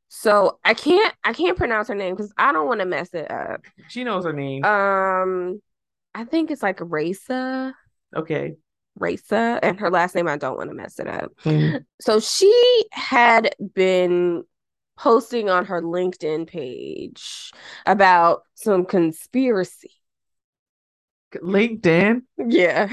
so 0.09 0.59
I 0.65 0.75
can't 0.75 1.15
I 1.25 1.33
can't 1.33 1.57
pronounce 1.57 1.89
her 1.89 1.95
name 1.95 2.15
because 2.15 2.33
I 2.37 2.53
don't 2.53 2.67
want 2.69 2.81
to 2.81 2.87
mess 2.87 3.13
it 3.15 3.31
up. 3.31 3.65
she 3.89 4.05
knows 4.05 4.25
her 4.25 4.33
name. 4.33 4.65
Um 4.65 5.61
I 6.15 6.25
think 6.25 6.51
it's 6.51 6.63
like 6.63 6.79
Raisa. 6.81 7.75
okay. 8.15 8.55
Raisa, 8.99 9.59
and 9.63 9.81
her 9.81 9.91
last 9.91 10.15
name 10.15 10.29
I 10.29 10.37
don't 10.37 10.57
want 10.57 10.71
to 10.71 10.77
mess 10.77 10.99
it 10.99 11.09
up. 11.09 11.33
Mhm. 11.45 11.85
So 12.01 12.21
she 12.21 12.85
had 12.93 13.55
been 13.75 14.45
posting 14.97 15.49
on 15.49 15.65
her 15.67 15.83
LinkedIn 15.83 16.47
page 16.47 17.53
about 17.87 18.43
some 18.55 18.85
conspiracy. 18.85 19.91
LinkedIn. 21.35 22.23
Yeah. 22.37 22.89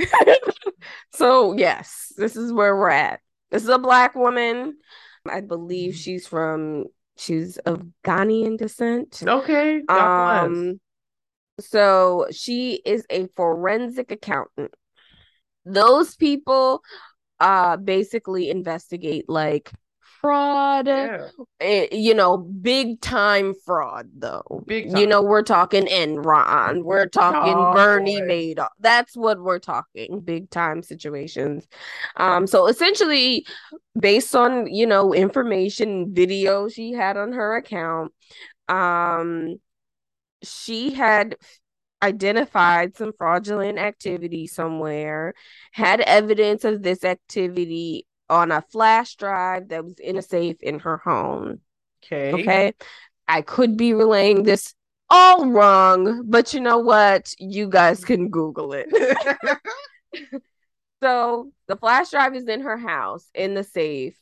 so, 1.12 1.54
yes, 1.54 2.14
this 2.18 2.36
is 2.36 2.54
where 2.54 2.76
we're 2.76 2.90
at. 2.90 3.20
This 3.52 3.64
is 3.64 3.70
a 3.70 3.78
black 3.78 4.16
woman. 4.16 4.78
I 5.28 5.42
believe 5.42 5.96
she's 5.96 6.26
from 6.26 6.86
she's 7.18 7.58
of 7.58 7.84
Ghanaian 8.06 8.58
descent. 8.58 9.22
Okay. 9.26 9.82
God 9.88 10.18
bless. 10.18 10.46
Um, 10.46 10.80
so 11.60 12.28
she 12.32 12.82
is 12.86 13.06
a 13.10 13.28
forensic 13.36 14.12
accountant. 14.12 14.74
Those 15.74 16.16
people 16.16 16.82
uh 17.40 17.78
basically 17.78 18.50
investigate 18.50 19.30
like 19.30 19.72
fraud. 20.22 20.88
Yeah. 20.88 21.28
Eh, 21.62 21.88
you 21.92 22.14
know, 22.14 22.38
big 22.38 23.00
time 23.02 23.54
fraud 23.66 24.10
though. 24.18 24.64
Big 24.68 24.90
time. 24.92 24.98
You 24.98 25.08
know, 25.08 25.22
we're 25.22 25.44
talking 25.44 25.86
Enron, 25.86 26.84
we're 26.84 27.08
talking 27.08 27.54
Oh, 27.56 27.74
Bernie 27.74 28.20
boy. 28.20 28.28
Madoff. 28.28 28.70
That's 28.80 29.16
what 29.16 29.42
we're 29.42 29.60
talking. 29.60 30.20
Big 30.20 30.50
time 30.50 30.84
situations. 30.84 31.68
Um, 32.18 32.48
so 32.48 32.68
essentially, 32.68 33.46
based 33.98 34.36
on 34.36 34.68
you 34.68 34.86
know 34.86 35.14
information, 35.14 36.14
video 36.14 36.68
she 36.68 36.92
had 36.92 37.16
on 37.16 37.32
her 37.32 37.56
account, 37.56 38.14
um, 38.68 39.56
she 40.44 40.92
had 40.94 41.36
identified 42.02 42.96
some 42.96 43.14
fraudulent 43.18 43.78
activity 43.78 44.48
somewhere, 44.48 45.34
had 45.72 46.02
evidence 46.02 46.64
of 46.64 46.82
this 46.82 47.04
activity 47.04 48.08
on 48.30 48.52
a 48.52 48.62
flash 48.62 49.16
drive 49.16 49.70
that 49.70 49.84
was 49.84 50.00
in 50.00 50.18
a 50.18 50.22
safe 50.22 50.62
in 50.62 50.80
her 50.80 50.98
home. 50.98 51.60
Okay. 52.04 52.34
Okay. 52.34 52.74
I 53.28 53.42
could 53.42 53.78
be 53.78 53.94
relaying 53.94 54.44
this 54.44 54.74
all 55.10 55.50
wrong, 55.50 56.24
but 56.26 56.54
you 56.54 56.62
know 56.62 56.80
what? 56.80 57.34
You 57.38 57.68
guys 57.68 58.06
can 58.06 58.30
Google 58.30 58.74
it. 58.74 58.88
so 61.02 61.52
the 61.68 61.76
flash 61.76 62.12
drive 62.12 62.36
is 62.36 62.48
in 62.48 62.62
her 62.62 62.78
house 62.78 63.28
in 63.34 63.54
the 63.54 63.64
safe. 63.64 64.18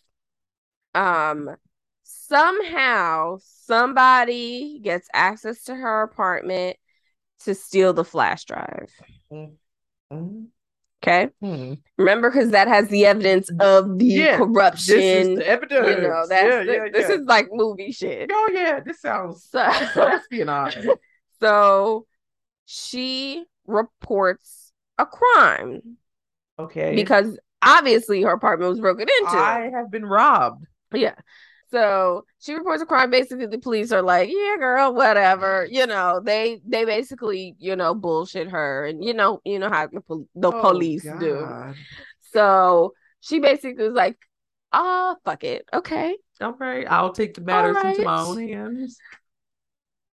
Um, 0.96 1.56
somehow 2.04 3.38
somebody 3.42 4.80
gets 4.80 5.08
access 5.14 5.66
to 5.66 5.76
her 5.76 6.04
apartment 6.04 6.78
to 7.46 7.56
steal 7.56 7.94
the 7.94 8.04
flash 8.06 8.46
drive. 8.46 8.90
Mhm. 9.32 10.48
Okay. 11.04 11.30
Hmm. 11.42 11.74
Remember, 11.98 12.30
because 12.32 12.52
that 12.52 12.68
has 12.68 12.88
the 12.88 13.06
evidence 13.06 13.50
of 13.60 14.00
the 14.00 14.06
Yeah, 14.06 14.38
corruption. 14.38 14.96
This 14.98 15.28
is 15.28 15.38
the 15.38 15.48
evidence. 15.48 15.88
you 15.90 16.02
know, 16.08 16.26
that's 16.28 16.48
yeah, 16.48 16.64
the- 16.64 16.74
yeah, 16.74 16.88
this 16.92 17.10
is 17.10 17.26
like 17.26 17.48
movie 17.52 17.92
shit. 17.92 18.30
Oh 18.34 18.50
yeah, 18.52 18.80
this 18.80 19.00
sounds 19.02 19.44
So, 19.50 19.60
espionage. 19.96 20.78
so 21.40 22.08
she 22.66 23.46
reports 23.68 24.72
a 24.98 25.06
crime 25.06 25.98
Okay. 26.58 26.96
because 26.96 27.38
obviously 27.62 28.24
her 28.24 28.32
apartment 28.32 28.72
was 28.72 28.80
broken 28.80 29.08
into. 29.20 29.38
I 29.38 29.70
have 29.74 29.92
been 29.92 30.06
robbed. 30.06 30.66
Yeah. 30.92 31.14
So 31.70 32.26
she 32.40 32.54
reports 32.54 32.82
a 32.82 32.86
crime. 32.86 33.10
Basically, 33.10 33.46
the 33.46 33.58
police 33.58 33.92
are 33.92 34.02
like, 34.02 34.30
"Yeah, 34.30 34.56
girl, 34.58 34.94
whatever." 34.94 35.68
You 35.70 35.86
know, 35.86 36.22
they 36.24 36.62
they 36.66 36.86
basically 36.86 37.56
you 37.60 37.76
know 37.76 37.94
bullshit 37.94 38.50
her, 38.50 38.86
and 38.86 39.04
you 39.04 39.14
know 39.14 39.42
you 39.44 39.60
know 39.60 39.70
how 39.70 39.88
the, 39.88 40.02
pol- 40.02 40.28
the 40.36 40.52
Oh, 40.52 40.62
police 40.62 41.04
do. 41.20 41.48
So 42.32 42.94
she 43.20 43.40
basically 43.40 43.84
was 43.86 43.94
like, 43.94 44.18
"Ah, 44.72 45.16
fuck 45.26 45.44
it, 45.44 45.68
okay." 45.74 46.16
All 46.40 46.54
right, 46.54 46.86
I'll 46.90 47.12
take 47.12 47.34
the 47.34 47.42
matters 47.42 47.76
into 47.84 48.04
my 48.04 48.20
right. 48.20 48.28
own 48.28 48.48
hands. 48.48 48.98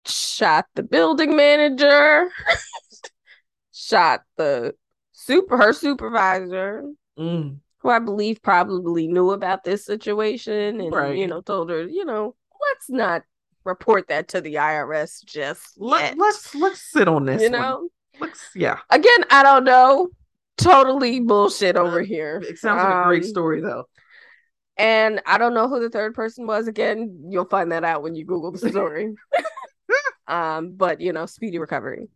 Shot 0.07 0.66
the 0.74 0.82
building 0.82 1.36
manager. 1.36 2.30
shot 3.72 4.22
the 4.36 4.74
super 5.12 5.57
her 5.57 5.72
supervisor. 5.72 6.84
Mm. 7.18 7.59
Who 7.83 7.91
I 7.91 7.99
believe 7.99 8.43
probably 8.43 9.09
knew 9.09 9.30
about 9.33 9.64
this 9.64 9.85
situation 9.85 10.80
and 10.80 10.93
Right. 10.95 11.16
you 11.16 11.26
know 11.26 11.41
told 11.41 11.70
her, 11.70 11.83
you 11.87 12.05
know, 12.05 12.35
let's 12.70 12.89
not 12.89 13.22
report 13.64 14.09
that 14.09 14.28
to 14.28 14.41
the 14.41 14.55
IRS 14.55 15.24
just 15.24 15.74
Let, 15.78 16.03
yet. 16.03 16.18
let's 16.18 16.55
let's 16.55 16.80
sit 16.80 17.09
on 17.09 17.24
this. 17.26 17.43
you 17.43 17.51
one. 17.51 17.61
know. 17.61 17.89
let's 18.20 18.41
yeah. 18.55 18.78
Again, 18.91 19.24
I 19.30 19.43
don't 19.43 19.64
know. 19.64 20.09
Totally 20.59 21.20
bullshit 21.20 21.76
over 21.76 22.03
here. 22.03 22.43
It 22.47 22.59
sounds 22.59 22.83
like 22.83 23.05
a 23.05 23.09
great 23.09 23.22
Um, 23.24 23.28
story 23.28 23.61
though. 23.61 23.85
And 24.76 25.20
I 25.26 25.39
don't 25.39 25.55
know 25.55 25.68
who 25.68 25.80
the 25.80 25.91
third 25.91 26.14
person 26.14 26.47
was. 26.47 26.66
Again, 26.66 27.26
you'll 27.28 27.45
find 27.45 27.72
that 27.72 27.85
out 27.85 28.03
when 28.03 28.14
you 28.14 28.24
Google 28.24 28.53
the 28.53 28.68
story. 28.70 29.12
um, 30.26 30.72
but 30.76 31.01
you 31.01 31.12
know, 31.12 31.26
speedy 31.26 31.59
recovery. 31.59 32.09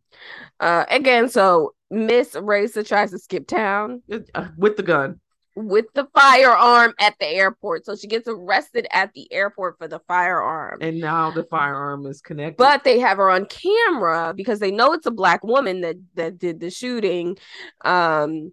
Uh, 0.61 0.85
again, 0.91 1.29
so 1.29 1.75
Miss 1.91 2.35
Raisa 2.35 2.83
tries 2.83 3.11
to 3.11 3.19
skip 3.19 3.47
town. 3.47 4.03
Uh, 4.35 4.49
with 4.57 4.77
the 4.77 4.83
gun. 4.83 5.21
With 5.57 5.87
the 5.95 6.07
firearm 6.15 6.93
at 7.01 7.19
the 7.19 7.27
airport. 7.27 7.87
So 7.87 7.97
she 7.97 8.07
gets 8.07 8.29
arrested 8.29 8.87
at 8.93 9.13
the 9.15 9.33
airport 9.33 9.79
for 9.79 9.89
the 9.89 10.01
firearm. 10.01 10.79
And 10.83 11.01
now 11.01 11.31
the 11.31 11.45
firearm 11.45 12.07
is 12.07 12.21
connected. 12.21 12.59
but 12.59 12.85
they 12.85 12.99
have 13.01 13.17
her 13.17 13.31
on 13.31 13.47
camera 13.47 14.35
because 14.37 14.61
they 14.61 14.71
know 14.71 14.93
it's 14.93 15.07
a 15.07 15.11
black 15.11 15.43
woman 15.43 15.81
that 15.81 15.97
that 16.15 16.39
did 16.39 16.61
the 16.61 16.71
shooting. 16.71 17.39
Um 17.85 18.53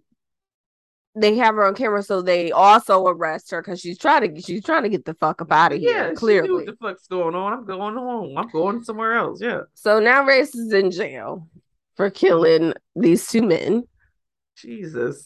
they 1.15 1.35
have 1.35 1.53
her 1.53 1.65
on 1.65 1.75
camera 1.75 2.01
so 2.01 2.23
they 2.23 2.51
also 2.51 3.05
arrest 3.05 3.51
her 3.51 3.61
because 3.61 3.79
she's 3.79 3.99
trying 3.99 4.33
to 4.33 4.41
she's 4.41 4.63
trying 4.63 4.81
to 4.81 4.89
get 4.89 5.05
the 5.05 5.13
fuck 5.13 5.41
up 5.41 5.51
out 5.51 5.73
of 5.73 5.79
yeah, 5.79 5.89
here 5.89 6.09
knew 6.09 6.15
clearly 6.15 6.49
what 6.51 6.65
the 6.65 6.75
fuck's 6.81 7.05
going 7.07 7.35
on. 7.35 7.53
I'm 7.53 7.65
going 7.65 7.95
home. 7.95 8.37
I'm 8.37 8.49
going 8.49 8.83
somewhere 8.83 9.13
else. 9.13 9.41
Yeah. 9.41 9.61
so 9.73 9.99
now 9.99 10.23
race 10.23 10.55
is 10.55 10.73
in 10.73 10.89
jail 10.89 11.47
for 11.95 12.09
killing 12.09 12.73
these 12.95 13.27
two 13.27 13.43
men 13.43 13.83
Jesus. 14.55 15.23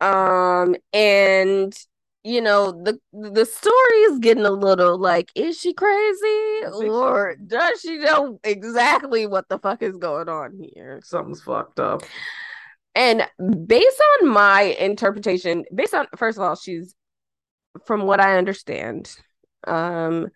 Um 0.00 0.74
and 0.92 1.76
you 2.24 2.40
know 2.40 2.72
the 2.72 2.98
the 3.12 3.44
story 3.46 3.96
is 4.10 4.18
getting 4.18 4.44
a 4.44 4.50
little 4.50 4.98
like 4.98 5.30
is 5.34 5.58
she 5.58 5.72
crazy 5.72 6.64
or 6.88 7.36
does 7.46 7.80
she 7.80 7.96
know 7.98 8.38
exactly 8.44 9.26
what 9.26 9.48
the 9.48 9.58
fuck 9.58 9.82
is 9.82 9.96
going 9.96 10.28
on 10.28 10.58
here 10.74 11.00
Something's 11.02 11.42
fucked 11.42 11.80
up. 11.80 12.02
and 12.94 13.26
based 13.66 14.02
on 14.20 14.28
my 14.28 14.62
interpretation 14.62 15.64
based 15.74 15.94
on 15.94 16.06
first 16.16 16.36
of 16.38 16.42
all 16.44 16.56
she's 16.56 16.94
from 17.86 18.02
what 18.02 18.20
i 18.20 18.36
understand 18.36 19.14
um 19.66 20.28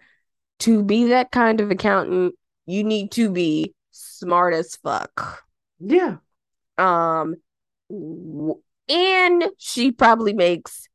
to 0.61 0.83
be 0.83 1.09
that 1.09 1.31
kind 1.33 1.61
of 1.61 1.71
accountant 1.71 2.35
you 2.67 2.83
need 2.85 3.11
to 3.13 3.29
be 3.31 3.75
smart 3.91 4.55
as 4.55 4.77
fuck 4.77 5.45
Yeah. 5.81 6.17
um 6.79 7.37
and 8.89 9.45
she 9.59 9.93
probably 9.93 10.33
makes 10.35 10.89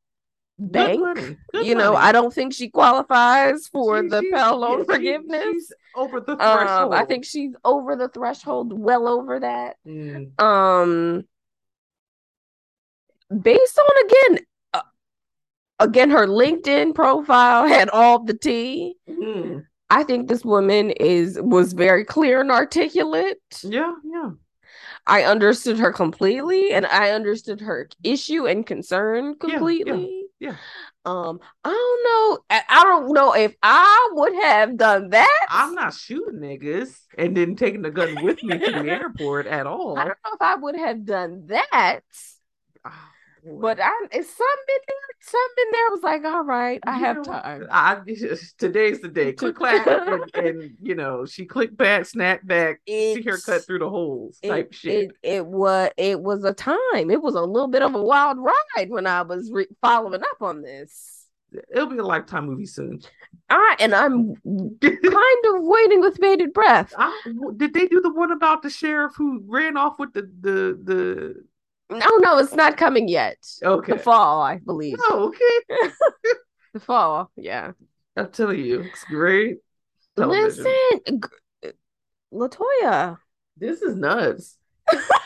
Good 0.59 0.71
bank 0.71 0.99
money. 1.01 1.37
Good 1.53 1.65
you 1.65 1.75
know, 1.75 1.93
money. 1.93 2.05
I 2.05 2.11
don't 2.11 2.33
think 2.33 2.53
she 2.53 2.69
qualifies 2.69 3.67
for 3.67 4.01
She- 4.03 4.09
the 4.09 4.23
Pell 4.33 4.57
loan 4.57 4.79
yeah, 4.79 4.83
she- 4.83 4.93
forgiveness. 4.93 5.43
she's 5.53 5.73
over 5.95 6.19
the 6.19 6.33
um, 6.33 6.37
threshold. 6.37 6.93
I 6.93 7.05
think 7.05 7.23
she's 7.25 7.53
over 7.63 7.95
the 7.95 8.09
threshold, 8.09 8.77
well 8.77 9.07
over 9.07 9.39
that. 9.39 9.77
Mm. 9.87 10.39
Um, 10.41 11.23
based 13.41 13.79
on 13.79 14.05
again, 14.05 14.45
uh, 14.73 14.81
again, 15.79 16.09
her 16.09 16.27
LinkedIn 16.27 16.93
profile 16.95 17.67
had 17.67 17.89
all 17.89 18.23
the 18.23 18.33
tea. 18.33 18.95
Mm. 19.09 19.65
I 19.89 20.03
think 20.03 20.27
this 20.27 20.45
woman 20.45 20.91
is 20.91 21.39
was 21.41 21.73
very 21.73 22.03
clear 22.05 22.41
and 22.41 22.51
articulate. 22.51 23.39
Yeah, 23.63 23.93
yeah. 24.03 24.31
I 25.09 25.23
understood 25.23 25.79
her 25.79 25.91
completely, 25.91 26.71
and 26.71 26.85
I 26.85 27.11
understood 27.11 27.61
her 27.61 27.89
issue 28.03 28.47
and 28.47 28.65
concern 28.65 29.35
completely. 29.39 29.79
yeah, 29.79 29.93
completely. 29.93 30.25
yeah. 30.39 30.55
Um, 31.05 31.39
I 31.63 31.69
don't 31.69 32.03
know. 32.03 32.43
I, 32.49 32.61
I 32.69 32.83
don't 32.83 33.13
know 33.13 33.33
if 33.33 33.55
I 33.63 34.09
would 34.13 34.35
have 34.35 34.77
done 34.77 35.09
that. 35.09 35.47
I'm 35.49 35.73
not 35.73 35.93
shooting 35.93 36.39
niggas 36.39 36.95
and 37.17 37.35
then 37.35 37.55
taking 37.55 37.81
the 37.81 37.91
gun 37.91 38.23
with 38.23 38.43
me 38.43 38.59
to 38.59 38.71
the 38.71 38.89
airport 38.89 39.47
at 39.47 39.65
all. 39.65 39.97
I 39.97 40.05
don't 40.05 40.17
know 40.25 40.33
if 40.33 40.41
I 40.41 40.55
would 40.55 40.75
have 40.75 41.05
done 41.05 41.47
that. 41.47 42.01
But 43.59 43.79
I, 43.79 43.91
it's 44.11 44.29
some 44.35 44.47
been 44.67 44.77
there. 44.87 44.95
Some 45.21 45.41
been 45.55 45.65
there. 45.71 45.81
I 45.81 45.89
was 45.91 46.03
like, 46.03 46.23
all 46.25 46.43
right, 46.43 46.79
I 46.85 46.97
You 46.97 47.05
have 47.05 47.15
know, 47.17 47.23
time. 47.23 47.67
I 47.71 47.95
today's 48.57 49.01
the 49.01 49.07
day. 49.07 49.33
Click 49.33 49.55
clack, 49.57 49.87
and, 49.87 50.35
and 50.35 50.71
you 50.81 50.95
know 50.95 51.25
she 51.25 51.45
clicked 51.45 51.77
back, 51.77 52.05
snapped 52.05 52.47
back, 52.47 52.81
see 52.87 53.21
her 53.23 53.37
cut 53.37 53.65
through 53.65 53.79
the 53.79 53.89
holes 53.89 54.39
type 54.39 54.69
it, 54.69 54.75
shit. 54.75 55.03
It, 55.03 55.11
it 55.23 55.45
was 55.45 55.89
it 55.97 56.19
was 56.19 56.43
a 56.43 56.53
time. 56.53 57.09
It 57.09 57.21
was 57.21 57.35
a 57.35 57.41
little 57.41 57.67
bit 57.67 57.81
of 57.81 57.95
a 57.95 58.01
wild 58.01 58.37
ride 58.39 58.89
when 58.89 59.07
I 59.07 59.21
was 59.23 59.51
re- 59.51 59.67
following 59.81 60.21
up 60.21 60.41
on 60.41 60.61
this. 60.61 61.25
It'll 61.73 61.87
be 61.87 61.97
a 61.97 62.03
lifetime 62.03 62.45
movie 62.45 62.65
soon. 62.65 63.01
I 63.49 63.75
and 63.79 63.95
I'm 63.95 64.35
kind 64.45 65.45
of 65.45 65.63
waiting 65.63 66.01
with 66.01 66.19
bated 66.19 66.53
breath. 66.53 66.93
I, 66.97 67.19
did 67.57 67.73
they 67.73 67.87
do 67.87 68.01
the 68.01 68.13
one 68.13 68.31
about 68.31 68.61
the 68.61 68.69
sheriff 68.69 69.13
who 69.15 69.43
ran 69.47 69.77
off 69.77 69.99
with 69.99 70.13
the 70.13 70.29
the 70.41 70.79
the? 70.83 71.48
No, 71.89 72.07
no, 72.17 72.37
it's 72.37 72.53
not 72.53 72.77
coming 72.77 73.07
yet. 73.07 73.37
Okay. 73.63 73.93
The 73.93 73.99
fall, 73.99 74.41
I 74.41 74.57
believe. 74.57 74.97
Oh, 75.09 75.33
okay. 75.33 75.91
The 76.71 76.79
fall, 76.79 77.31
yeah. 77.35 77.71
I'm 78.15 78.29
telling 78.31 78.63
you, 78.63 78.81
it's 78.81 79.03
great. 79.05 79.57
television. 80.15 80.65
Listen, 81.03 81.21
Latoya. 82.31 83.17
This 83.57 83.81
is 83.81 83.95
nuts. 83.95 84.55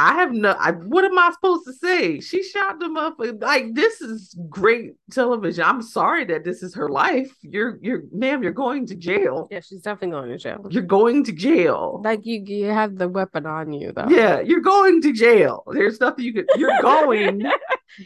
I 0.00 0.14
have 0.14 0.32
no. 0.32 0.50
I, 0.52 0.70
what 0.70 1.04
am 1.04 1.18
I 1.18 1.32
supposed 1.32 1.66
to 1.66 1.72
say? 1.72 2.20
She 2.20 2.44
shot 2.44 2.78
them 2.78 2.96
up. 2.96 3.16
Like 3.18 3.74
this 3.74 4.00
is 4.00 4.38
great 4.48 4.94
television. 5.10 5.64
I'm 5.64 5.82
sorry 5.82 6.24
that 6.26 6.44
this 6.44 6.62
is 6.62 6.74
her 6.76 6.88
life. 6.88 7.32
You're, 7.42 7.78
you're, 7.82 8.02
ma'am. 8.12 8.44
You're 8.44 8.52
going 8.52 8.86
to 8.86 8.94
jail. 8.94 9.48
Yeah, 9.50 9.58
she's 9.60 9.82
definitely 9.82 10.12
going 10.12 10.28
to 10.30 10.38
jail. 10.38 10.64
You're 10.70 10.84
going 10.84 11.24
to 11.24 11.32
jail. 11.32 12.00
Like 12.04 12.24
you, 12.24 12.44
you 12.46 12.66
have 12.66 12.96
the 12.96 13.08
weapon 13.08 13.44
on 13.44 13.72
you, 13.72 13.92
though. 13.92 14.06
Yeah, 14.08 14.40
you're 14.40 14.60
going 14.60 15.02
to 15.02 15.12
jail. 15.12 15.64
There's 15.66 16.00
nothing 16.00 16.24
you 16.24 16.32
could. 16.32 16.48
You're 16.56 16.78
going 16.80 17.42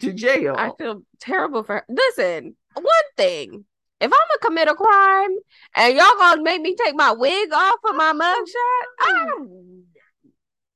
to 0.01 0.13
jail. 0.15 0.55
I 0.57 0.71
feel 0.79 1.03
terrible 1.21 1.63
for 1.63 1.75
her. 1.77 1.85
Listen, 1.91 2.57
one 2.75 2.87
thing. 3.19 3.67
If 4.01 4.07
I'm 4.07 4.11
gonna 4.11 4.39
commit 4.43 4.69
a 4.69 4.75
crime 4.75 5.31
and 5.77 5.95
y'all 5.95 6.17
gonna 6.19 6.43
make 6.43 6.61
me 6.61 6.75
take 6.75 6.97
my 6.97 7.13
wig 7.13 7.53
off 7.53 7.79
of 7.85 7.95
my 7.95 8.13
mugshot, 8.13 8.85
oh, 9.01 9.37
I'm, 9.39 9.85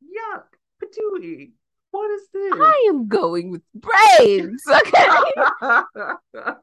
Yuck, 0.05 0.45
patootie. 0.97 1.51
What 1.91 2.11
is 2.11 2.29
this? 2.33 2.53
I 2.55 2.87
am 2.91 3.09
going 3.09 3.51
with 3.51 3.63
braids. 3.75 4.63
Okay, 4.71 5.07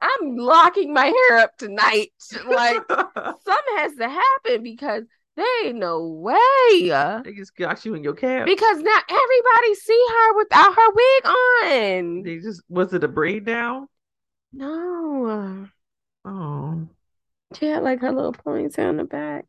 I'm 0.02 0.38
locking 0.38 0.94
my 0.94 1.06
hair 1.06 1.40
up 1.40 1.58
tonight. 1.58 2.12
Like 2.48 2.82
something 2.90 3.78
has 3.78 3.96
to 3.96 4.10
happen 4.10 4.62
because 4.64 5.04
there 5.36 5.66
ain't 5.66 5.78
no 5.78 6.08
way. 6.08 7.22
they 7.24 7.34
just 7.36 7.56
got 7.56 7.84
you 7.86 7.96
in 7.96 8.04
your 8.04 8.14
cab. 8.14 8.46
Because 8.46 8.78
now 8.80 8.98
everybody 9.10 9.74
see 9.76 10.06
her 10.10 10.38
without 10.38 10.76
her 10.76 10.92
wig 10.94 11.26
on. 11.26 12.24
They 12.24 12.38
just 12.38 12.62
was 12.70 12.94
it 12.94 13.04
a 13.04 13.08
braid 13.08 13.46
down? 13.46 13.88
No, 14.52 15.68
Oh. 16.26 16.88
she 17.56 17.66
had 17.66 17.82
like 17.84 18.02
her 18.02 18.12
little 18.12 18.34
ponytail 18.34 18.90
in 18.92 18.98
the 18.98 19.04
back. 19.06 19.46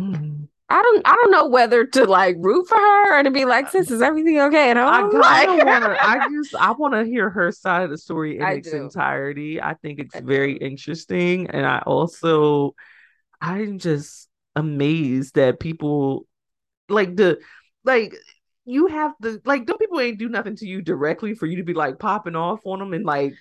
Mm. 0.00 0.48
I 0.70 0.82
don't 0.82 1.02
I 1.06 1.14
don't 1.14 1.30
know 1.30 1.46
whether 1.48 1.86
to 1.86 2.04
like 2.04 2.36
root 2.40 2.68
for 2.68 2.76
her 2.76 3.18
or 3.20 3.22
to 3.22 3.30
be 3.30 3.44
like, 3.46 3.70
sis, 3.70 3.90
is 3.90 4.02
everything 4.02 4.38
okay 4.40 4.70
at 4.70 4.76
I 4.76 5.00
home? 5.00 5.10
kind 5.22 5.22
Like- 5.22 5.48
of 5.60 5.66
want 5.66 5.84
to. 5.84 6.04
I 6.06 6.28
just 6.30 6.54
I 6.54 6.70
want 6.72 6.94
to 6.94 7.04
hear 7.04 7.30
her 7.30 7.50
side 7.52 7.82
of 7.84 7.90
the 7.90 7.98
story 7.98 8.36
in 8.36 8.42
I 8.42 8.52
its 8.54 8.70
do. 8.70 8.76
entirety. 8.76 9.62
I 9.62 9.74
think 9.74 9.98
it's 9.98 10.14
I 10.14 10.20
do. 10.20 10.26
very 10.26 10.56
interesting, 10.56 11.48
and 11.50 11.64
I 11.64 11.78
also 11.80 12.74
I'm 13.40 13.78
just 13.78 14.28
amazed 14.56 15.36
that 15.36 15.60
people 15.60 16.26
like 16.88 17.16
the 17.16 17.38
like 17.84 18.14
you 18.64 18.88
have 18.88 19.12
the 19.20 19.40
like 19.46 19.64
don't 19.64 19.78
people 19.78 20.00
ain't 20.00 20.18
do 20.18 20.28
nothing 20.28 20.56
to 20.56 20.66
you 20.66 20.82
directly 20.82 21.34
for 21.34 21.46
you 21.46 21.56
to 21.56 21.62
be 21.62 21.72
like 21.74 21.98
popping 21.98 22.36
off 22.36 22.60
on 22.66 22.78
them 22.80 22.92
and 22.92 23.04
like 23.06 23.34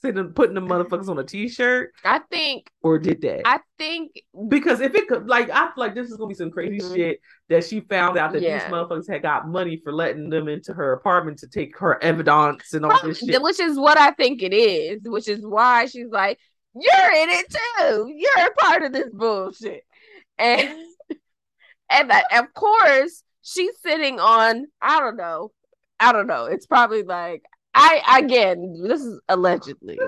sitting 0.00 0.32
putting 0.32 0.54
the 0.54 0.60
motherfuckers 0.60 1.08
on 1.08 1.18
a 1.18 1.24
t-shirt 1.24 1.92
I 2.04 2.20
think 2.30 2.70
or 2.82 2.98
did 2.98 3.20
that? 3.22 3.42
I 3.46 3.60
think 3.78 4.12
because 4.48 4.80
if 4.80 4.94
it 4.94 5.08
could 5.08 5.26
like 5.28 5.50
I 5.50 5.66
feel 5.66 5.72
like 5.76 5.94
this 5.94 6.08
is 6.10 6.16
gonna 6.16 6.28
be 6.28 6.34
some 6.34 6.50
crazy 6.50 6.78
Mhm. 6.78 6.94
shit 6.96 7.20
that 7.48 7.64
she 7.64 7.80
found 7.80 8.16
out 8.18 8.32
that 8.32 8.42
Yeah. 8.42 8.58
these 8.58 8.72
motherfuckers 8.72 9.10
had 9.10 9.22
got 9.22 9.48
money 9.48 9.80
for 9.82 9.92
letting 9.92 10.30
them 10.30 10.48
into 10.48 10.72
her 10.72 10.92
apartment 10.92 11.38
to 11.40 11.48
take 11.48 11.76
her 11.78 12.02
evidence 12.02 12.72
and 12.74 12.84
all 12.84 12.98
this 13.02 13.18
shit. 13.18 13.42
which 13.42 13.60
is 13.60 13.78
what 13.78 13.98
I 13.98 14.10
think 14.12 14.42
it 14.42 14.52
is, 14.54 15.00
which 15.04 15.28
is 15.28 15.40
why 15.44 15.86
she's 15.86 16.10
like, 16.10 16.38
You're 16.74 17.12
in 17.22 17.28
it 17.30 17.46
too. 17.50 18.12
You're 18.14 18.46
a 18.46 18.50
part 18.54 18.82
of 18.84 18.92
this 18.92 19.10
bullshit. 19.12 19.82
And 20.38 20.78
and 21.90 22.10
that, 22.10 22.24
of 22.38 22.52
course 22.54 23.22
she's 23.42 23.78
sitting 23.80 24.20
on, 24.20 24.66
I 24.80 25.00
don't 25.00 25.16
know. 25.16 25.50
I 25.98 26.12
don't 26.12 26.26
know. 26.26 26.44
It's 26.44 26.66
probably 26.66 27.02
like 27.02 27.42
I 27.74 28.20
again, 28.20 28.80
this 28.82 29.00
is 29.02 29.20
allegedly. 29.28 29.98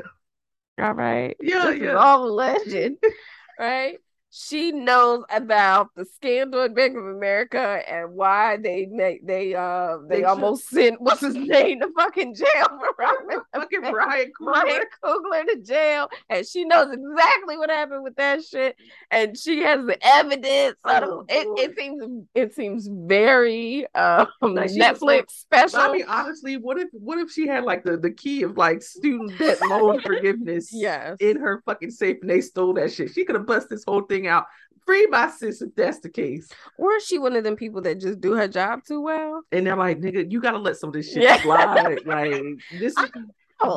All 0.81 0.93
right. 0.95 1.37
Yeah, 1.41 1.67
this 1.67 1.77
is 1.77 1.83
yeah. 1.83 1.95
all 1.95 2.27
alleged, 2.27 2.97
right? 3.59 3.99
She 4.33 4.71
knows 4.71 5.25
about 5.29 5.89
the 5.97 6.05
scandal 6.05 6.63
at 6.63 6.75
Bank 6.75 6.97
of 6.97 7.05
America 7.05 7.83
and 7.89 8.13
why 8.15 8.59
they 8.59 8.87
make 8.87 9.27
they 9.27 9.55
uh 9.55 9.99
they, 10.09 10.17
They 10.17 10.21
should- 10.21 10.27
almost 10.27 10.69
sent 10.69 11.01
what's 11.01 11.21
his 11.21 11.35
name 11.35 11.81
to 11.81 11.89
fucking 11.97 12.35
jail 12.37 12.67
for 12.69 13.45
Fucking 13.55 13.81
Brian 13.91 14.31
Ryan 14.41 14.83
Coogler 15.03 15.47
to 15.47 15.61
jail, 15.63 16.09
and 16.29 16.47
she 16.47 16.65
knows 16.65 16.93
exactly 16.93 17.57
what 17.57 17.71
happened 17.71 18.05
with 18.05 18.15
that 18.17 18.45
shit, 18.45 18.77
and 19.11 19.37
she 19.37 19.61
has 19.61 19.85
the 19.85 19.99
evidence. 20.03 20.77
Oh, 20.85 21.25
it, 21.29 21.71
it 21.71 21.77
seems 21.77 22.27
it 22.35 22.55
seems 22.55 22.89
very 22.89 23.87
um 23.95 24.29
Like 24.41 24.71
Netflix 24.71 25.31
special. 25.31 25.81
I 25.81 25.93
mean, 25.93 26.05
honestly, 26.07 26.57
what 26.57 26.79
if 26.79 26.89
what 26.93 27.19
if 27.19 27.31
she 27.33 27.49
had 27.49 27.65
like 27.65 27.83
the, 27.85 27.97
the 27.97 28.11
key 28.13 28.45
of 28.45 28.57
like 28.57 28.83
student 28.83 29.37
debt 29.39 29.59
loan 29.69 30.01
forgiveness 30.05 30.71
yes, 30.73 31.17
in 31.21 31.37
her 31.41 31.63
fucking 31.67 31.91
safe 31.91 32.19
and 32.21 32.31
they 32.31 32.41
stole 32.41 32.75
that 32.75 32.93
shit? 32.93 33.11
She 33.11 33.25
could 33.25 33.35
have 33.35 33.47
bust 33.47 33.69
this 33.69 33.85
whole 33.87 34.03
thing 34.03 34.20
out. 34.27 34.47
Free 34.87 35.07
my 35.07 35.31
sis 35.31 35.61
if 35.63 35.75
that's 35.77 36.01
the 36.01 36.09
case. 36.09 36.51
or 36.79 36.95
is 36.95 37.05
she 37.07 37.19
one 37.19 37.37
of 37.37 37.45
them 37.45 37.55
people 37.55 37.81
that 37.83 38.01
just 38.01 38.21
do 38.21 38.35
her 38.35 38.49
job 38.49 38.81
too 38.85 39.01
well? 39.03 39.43
And 39.53 39.67
they're 39.67 39.77
like, 39.77 40.01
nigga, 40.01 40.31
you 40.31 40.41
gotta 40.41 40.59
let 40.59 40.77
some 40.77 40.89
of 40.89 40.95
this 40.95 41.13
shit 41.13 41.23
Yeah. 41.23 41.41
slide. 41.43 42.05
Like 42.07 42.43
this 42.79 42.95
is 42.99 43.11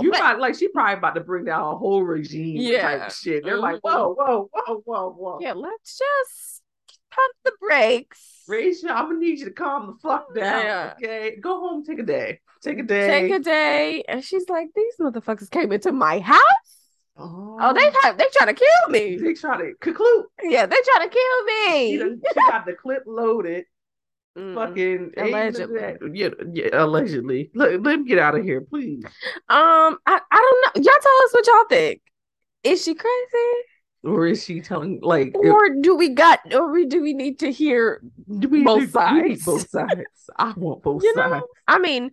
you 0.02 0.12
but- 0.12 0.20
got 0.20 0.40
like 0.40 0.56
she 0.56 0.70
probably 0.70 0.94
about 0.94 1.16
to 1.16 1.22
bring 1.22 1.44
down 1.46 1.74
a 1.74 1.78
whole 1.78 2.04
regime 2.04 2.56
Yeah. 2.58 3.00
type 3.00 3.12
shit. 3.12 3.44
They're 3.44 3.58
like, 3.58 3.76
Mhm. 3.78 3.82
whoa, 3.84 4.14
whoa, 4.18 4.50
whoa, 4.54 4.82
whoa, 4.86 5.10
whoa. 5.12 5.38
yeah, 5.42 5.54
let's 5.54 5.98
just 6.00 6.62
pump 7.12 7.36
the 7.44 7.52
brakes. 7.60 8.44
Rachel, 8.48 8.90
I'm 8.90 9.08
gonna 9.08 9.20
need 9.20 9.40
you 9.40 9.46
to 9.46 9.52
calm 9.52 9.88
the 9.88 9.94
fuck 10.02 10.34
down. 10.34 10.64
Yeah. 10.66 10.94
Okay. 10.98 11.36
Go 11.40 11.60
home, 11.60 11.84
take 11.84 12.00
a 12.00 12.04
day. 12.04 12.40
Take 12.62 12.80
a 12.80 12.84
day. 12.84 13.08
Take 13.08 13.32
a 13.34 13.40
day, 13.40 14.04
and 14.08 14.24
she's 14.24 14.48
like, 14.48 14.70
"These 14.74 14.96
motherfuckers 15.00 15.50
came 15.52 15.72
into 15.74 15.92
my 15.92 16.20
house. 16.20 16.40
Oh, 17.18 17.58
Oh, 17.62 17.74
they 17.74 17.90
try, 17.92 18.12
they 18.14 18.26
trying 18.34 18.54
to 18.56 18.60
kill 18.60 18.90
me. 18.90 19.18
they 19.18 19.34
try 19.34 19.58
to 19.58 19.74
conclude. 19.80 20.26
Yeah, 20.42 20.66
they 20.66 20.78
trying 20.84 21.10
to 21.10 21.14
kill 21.14 21.48
She, 21.48 21.92
me." 21.92 21.98
done- 21.98 22.22
she 22.28 22.40
got 22.50 22.66
the 22.66 22.74
clip 22.74 23.04
loaded. 23.06 23.66
Mm. 24.38 24.56
Fucking 24.56 25.12
Allegedly. 25.16 25.96
Yeah, 26.20 26.30
yeah, 26.52 26.70
allegedly. 26.74 27.52
Let, 27.54 27.84
let 27.84 28.00
me 28.00 28.08
get 28.08 28.18
out 28.18 28.36
of 28.36 28.44
here, 28.44 28.62
please. 28.62 29.04
Um, 29.48 30.00
I, 30.08 30.20
I 30.20 30.20
don't 30.32 30.76
know. 30.76 30.82
Y'all 30.92 31.02
tell 31.02 31.24
us 31.26 31.34
what 31.34 31.46
y'all 31.48 31.66
think. 31.70 32.02
Is 32.64 32.84
she 32.84 32.96
crazy, 32.96 33.52
Or 34.04 34.26
is 34.26 34.44
she 34.44 34.60
telling 34.62 35.00
like 35.04 35.36
if- 35.36 35.54
or 35.54 35.70
do 35.82 35.96
we 35.96 36.10
got, 36.10 36.40
or 36.52 36.72
we 36.72 36.86
do 36.88 37.02
we 37.04 37.14
need 37.14 37.40
to 37.40 37.52
hear? 37.52 38.02
do 38.40 38.48
we 38.50 38.64
both 38.64 38.80
do- 38.80 38.86
we 38.86 38.88
sides? 39.36 39.46
both 39.46 39.70
sides. 39.70 40.02
I 40.40 40.54
want 40.58 40.82
both 40.82 41.04
You 41.04 41.14
sides. 41.14 41.30
know, 41.32 41.48
I 41.68 41.78
mean, 41.78 42.10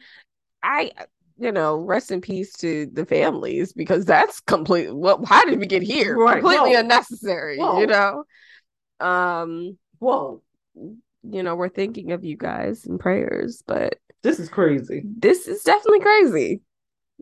I, 0.63 0.91
you 1.41 1.51
know, 1.51 1.79
rest 1.79 2.11
in 2.11 2.21
peace 2.21 2.53
to 2.59 2.87
the 2.93 3.07
families 3.07 3.73
because 3.73 4.05
that's 4.05 4.41
complete. 4.41 4.95
What? 4.95 5.25
How 5.25 5.45
did 5.45 5.59
we 5.59 5.67
get 5.67 5.83
here? 5.83 6.17
Right, 6.17 6.41
Completely 6.41 6.73
whoa. 6.75 6.81
unnecessary. 6.81 7.57
Whoa. 7.59 7.81
You 7.81 7.87
know. 7.87 8.25
Um, 9.01 9.79
Whoa, 9.99 10.43
you 10.75 11.43
know, 11.43 11.55
we're 11.55 11.69
thinking 11.71 12.13
of 12.13 12.25
you 12.25 12.37
guys 12.37 12.85
in 12.87 12.99
prayers, 12.99 13.63
but 13.67 13.95
this 14.23 14.39
is 14.39 14.49
crazy. 14.49 15.03
this 15.05 15.49
is 15.49 15.63
definitely 15.63 16.01
crazy. 16.01 16.61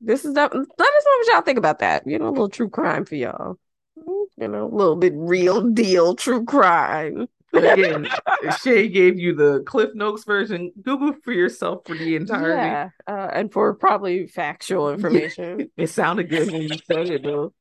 This 0.01 0.25
is 0.25 0.35
def- 0.35 0.53
let 0.53 0.61
us 0.63 0.67
know 0.79 1.13
what 1.19 1.27
y'all 1.33 1.43
think 1.43 1.59
about 1.59 1.81
that. 1.81 2.07
You 2.07 2.19
know, 2.19 2.29
a 2.29 2.31
little 2.31 2.49
true 2.49 2.69
crime 2.69 3.05
for 3.05 3.15
y'all. 3.17 3.59
You 3.97 4.49
know, 4.49 4.67
a 4.67 4.75
little 4.75 4.97
bit 4.97 5.13
real 5.17 5.61
deal 5.71 6.15
true 6.15 6.45
crime. 6.45 7.29
But 7.53 7.73
again, 7.79 8.09
Shay 8.63 8.89
gave 8.89 9.19
you 9.19 9.35
the 9.35 9.63
Cliff 9.67 9.95
Notes 9.95 10.25
version. 10.25 10.73
Google 10.83 11.15
for 11.25 11.33
yourself 11.33 11.83
for 11.87 11.95
the 11.95 12.17
entirety. 12.17 12.67
Yeah, 12.67 12.91
uh, 13.07 13.31
and 13.33 13.53
for 13.53 13.75
probably 13.75 14.27
factual 14.27 14.91
information. 14.91 15.71
It 15.77 15.89
sounded 15.89 16.29
good 16.29 16.51
when 16.51 16.63
you 16.63 16.79
said 16.87 17.09
it 17.09 17.23
though. 17.23 17.53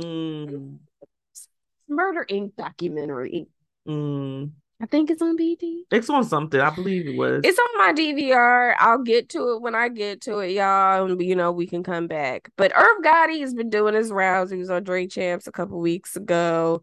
Mm, 0.00 0.78
Murder 1.88 2.26
Inc. 2.30 2.54
documentary. 2.56 3.48
mm. 3.88 4.50
I 4.78 4.84
think 4.84 5.10
it's 5.10 5.22
on 5.22 5.36
BET. 5.36 5.62
It's 5.90 6.10
on 6.10 6.22
something. 6.24 6.60
I 6.60 6.68
believe 6.68 7.06
it 7.06 7.16
was. 7.16 7.40
It's 7.44 7.58
on 7.58 7.78
my 7.78 7.94
DVR. 7.94 8.74
I'll 8.78 9.02
get 9.02 9.30
to 9.30 9.54
it 9.54 9.62
when 9.62 9.74
I 9.74 9.88
get 9.88 10.20
to 10.22 10.40
it, 10.40 10.50
y'all. 10.50 11.10
And 11.10 11.20
you 11.22 11.34
know, 11.34 11.50
we 11.50 11.66
can 11.66 11.82
come 11.82 12.06
back. 12.06 12.50
But 12.56 12.72
Irv 12.76 13.02
Gotti 13.02 13.40
has 13.40 13.54
been 13.54 13.70
doing 13.70 13.94
his 13.94 14.12
rounds. 14.12 14.50
He 14.50 14.58
was 14.58 14.68
on 14.68 14.84
Drink 14.84 15.12
Champs 15.12 15.46
a 15.46 15.52
couple 15.52 15.80
weeks 15.80 16.14
ago. 16.14 16.82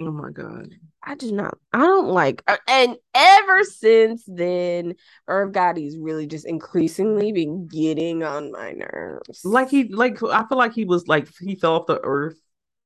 Oh 0.00 0.10
my 0.10 0.30
god. 0.30 0.74
I 1.04 1.16
do 1.16 1.32
not. 1.32 1.58
I 1.72 1.78
don't 1.80 2.08
like. 2.08 2.42
uh, 2.46 2.58
And 2.68 2.96
ever 3.14 3.64
since 3.64 4.22
then, 4.26 4.94
Irv 5.26 5.50
Gotti's 5.52 5.96
really 5.98 6.26
just 6.26 6.46
increasingly 6.46 7.32
been 7.32 7.66
getting 7.66 8.22
on 8.22 8.52
my 8.52 8.72
nerves. 8.72 9.44
Like 9.44 9.68
he 9.68 9.84
like 9.92 10.22
I 10.22 10.44
feel 10.46 10.58
like 10.58 10.72
he 10.74 10.84
was 10.84 11.08
like 11.08 11.28
he 11.40 11.56
fell 11.56 11.74
off 11.74 11.86
the 11.86 12.00
earth 12.04 12.36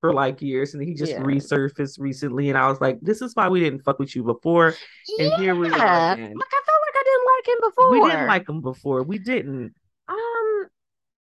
for 0.00 0.12
like 0.14 0.40
years 0.42 0.74
and 0.74 0.82
he 0.82 0.94
just 0.94 1.12
Yeah. 1.12 1.20
resurfaced 1.20 1.98
recently 1.98 2.48
and 2.48 2.56
I 2.58 2.68
was 2.68 2.80
like, 2.80 2.98
this 3.02 3.20
is 3.22 3.34
why 3.34 3.48
we 3.48 3.60
didn't 3.60 3.82
fuck 3.82 3.98
with 3.98 4.14
you 4.16 4.22
before. 4.24 4.74
and 5.18 5.32
here 5.34 5.54
we 5.54 5.68
are 5.68 5.76
Yeah. 5.76 6.12
again. 6.14 6.34
Like 6.34 6.48
I 6.52 6.62
felt 6.66 6.80
like 6.86 6.94
I 6.96 7.04
didn't 7.04 7.26
like 7.36 7.48
him 7.48 7.70
before. 7.70 7.90
We 7.90 8.10
didn't 8.10 8.26
like 8.26 8.48
him 8.48 8.60
before. 8.62 9.02
We 9.02 9.18
didn't. 9.18 9.74
Um. 10.08 10.66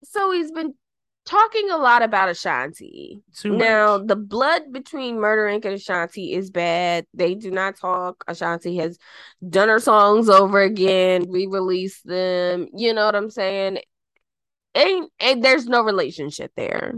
So 0.03 0.31
he's 0.31 0.51
been 0.51 0.75
talking 1.25 1.69
a 1.71 1.77
lot 1.77 2.03
about 2.03 2.29
Ashanti. 2.29 3.21
Too 3.35 3.51
much. 3.51 3.59
Now, 3.59 3.97
the 3.97 4.15
blood 4.15 4.71
between 4.71 5.19
Murder 5.19 5.43
Inc. 5.43 5.65
and 5.65 5.75
Ashanti 5.75 6.33
is 6.33 6.49
bad. 6.49 7.05
They 7.13 7.35
do 7.35 7.51
not 7.51 7.77
talk. 7.77 8.23
Ashanti 8.27 8.77
has 8.77 8.97
done 9.47 9.69
her 9.69 9.79
songs 9.79 10.29
over 10.29 10.61
again, 10.61 11.25
re-released 11.29 12.05
them. 12.05 12.67
You 12.75 12.93
know 12.93 13.05
what 13.05 13.15
I'm 13.15 13.29
saying? 13.29 13.79
Ain't 14.75 15.11
and 15.19 15.43
there's 15.43 15.67
no 15.67 15.81
relationship 15.81 16.51
there. 16.55 16.93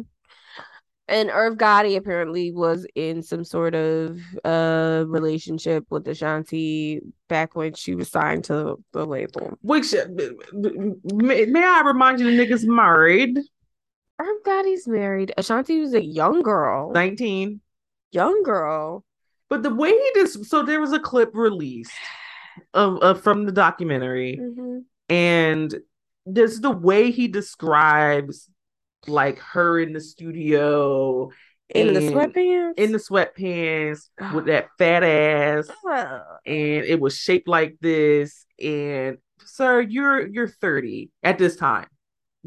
And 1.10 1.30
Irv 1.30 1.56
Gotti 1.56 1.96
apparently 1.96 2.52
was 2.52 2.86
in 2.96 3.22
some 3.22 3.46
sort 3.46 3.76
of 3.76 4.20
uh 4.44 5.06
relationship 5.08 5.86
with 5.90 6.08
Ashanti 6.08 7.02
back 7.30 7.56
when 7.56 7.76
she 7.76 7.96
was 7.96 8.10
signed 8.10 8.46
to 8.46 8.78
the 8.94 9.06
label. 9.06 9.58
Which 9.62 9.94
uh, 9.94 10.08
may, 10.52 11.46
may 11.46 11.64
I 11.64 11.84
remind 11.86 12.20
you 12.20 12.30
the 12.30 12.46
niggas 12.46 12.66
married? 12.66 13.40
Irv 14.20 14.66
he's 14.66 14.88
married. 14.88 15.34
Ashanti 15.38 15.80
was 15.80 15.94
a 15.94 16.04
young 16.04 16.42
girl. 16.42 16.92
19. 16.92 17.62
young 18.12 18.44
girl. 18.44 19.04
But 19.50 19.64
the 19.64 19.74
way 19.74 19.90
he 19.92 20.12
just 20.16 20.46
so 20.46 20.64
there 20.64 20.82
was 20.82 20.92
a 20.94 21.00
clip 21.00 21.32
released 21.34 21.92
of, 22.74 22.98
of 22.98 23.22
from 23.22 23.46
the 23.46 23.52
documentary, 23.52 24.40
Mhm. 24.42 24.84
and 25.10 25.76
this 26.26 26.60
the 26.60 26.72
way 26.72 27.12
he 27.12 27.28
describes 27.28 28.50
like 29.08 29.40
her 29.40 29.80
in 29.80 29.94
the 29.94 30.02
studio 30.02 31.30
In 31.70 31.94
the 31.94 32.00
sweatpants. 32.02 32.74
in 32.78 32.92
the 32.92 32.98
sweatpants 32.98 34.10
with 34.34 34.46
that 34.48 34.68
fat 34.78 35.04
ass 35.04 35.70
and 36.46 36.84
it 36.86 37.00
was 37.00 37.16
shaped 37.16 37.48
like 37.48 37.78
this 37.80 38.46
and 38.62 39.18
sir 39.46 39.80
you're 39.80 40.28
you're 40.28 40.48
30 40.50 41.10
at 41.24 41.38
this 41.38 41.56
time 41.56 41.88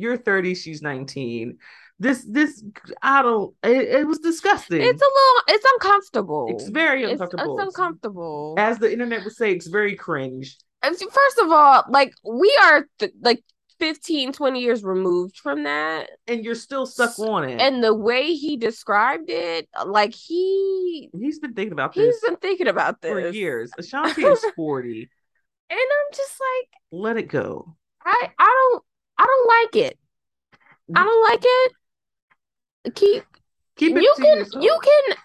you're 0.00 0.16
30 0.16 0.54
she's 0.54 0.82
19 0.82 1.58
this 1.98 2.24
this 2.28 2.64
i 3.02 3.20
don't 3.22 3.54
it, 3.62 4.00
it 4.00 4.06
was 4.06 4.18
disgusting 4.18 4.80
It's 4.80 5.02
a 5.02 5.12
little. 5.18 5.42
It's 5.48 5.66
uncomfortable. 5.74 6.46
it's 6.50 6.68
very 6.68 7.04
uncomfortable 7.04 7.58
It's, 7.60 7.68
uncomfortable. 7.78 8.54
as 8.58 8.78
the 8.78 8.90
internet 8.92 9.24
would 9.24 9.34
say 9.34 9.52
it's 9.52 9.66
very 9.66 9.94
cringe 9.96 10.56
And 10.82 10.96
First 10.96 11.38
of 11.44 11.50
all, 11.50 11.84
like 11.88 12.12
we 12.24 12.50
are 12.64 12.86
th- 12.98 13.12
like 13.22 13.42
15, 13.80 14.32
20 14.32 14.60
years 14.60 14.82
removed 14.84 15.36
from 15.38 15.64
that. 15.64 16.10
and 16.26 16.44
you're 16.44 16.54
still 16.54 16.86
stuck 16.86 17.18
on 17.18 17.48
it 17.48 17.60
And 17.60 17.82
the 17.84 17.94
way 17.94 18.32
he 18.34 18.56
described 18.56 19.28
it, 19.30 19.68
like 19.86 20.14
he 20.14 21.10
he's 21.18 21.38
been 21.38 21.54
thinking 21.54 21.72
about 21.72 21.94
this 21.94 22.14
he's 22.14 22.28
been 22.28 22.38
thinking 22.40 22.68
about 22.68 23.00
this 23.02 23.10
for 23.10 23.28
years 23.30 23.70
ashanti 23.78 24.22
is 24.24 24.44
40 24.56 25.08
And 25.70 25.78
I'm 25.78 26.10
just 26.14 26.36
like, 26.48 26.68
let 27.04 27.16
it 27.18 27.28
go 27.28 27.76
I 28.04 28.30
I 28.38 28.46
don't 28.72 28.84
I 29.20 29.26
don't 29.26 29.48
like 29.48 29.86
it. 29.86 29.98
I 30.94 31.04
don't 31.04 31.22
like 31.30 31.42
it. 31.44 31.72
Keep 32.94 33.24
keep 33.76 33.96
it 33.96 34.02
you 34.02 34.14
can 34.16 34.38
yourself. 34.38 34.64
you 34.64 34.78
can 34.82 35.16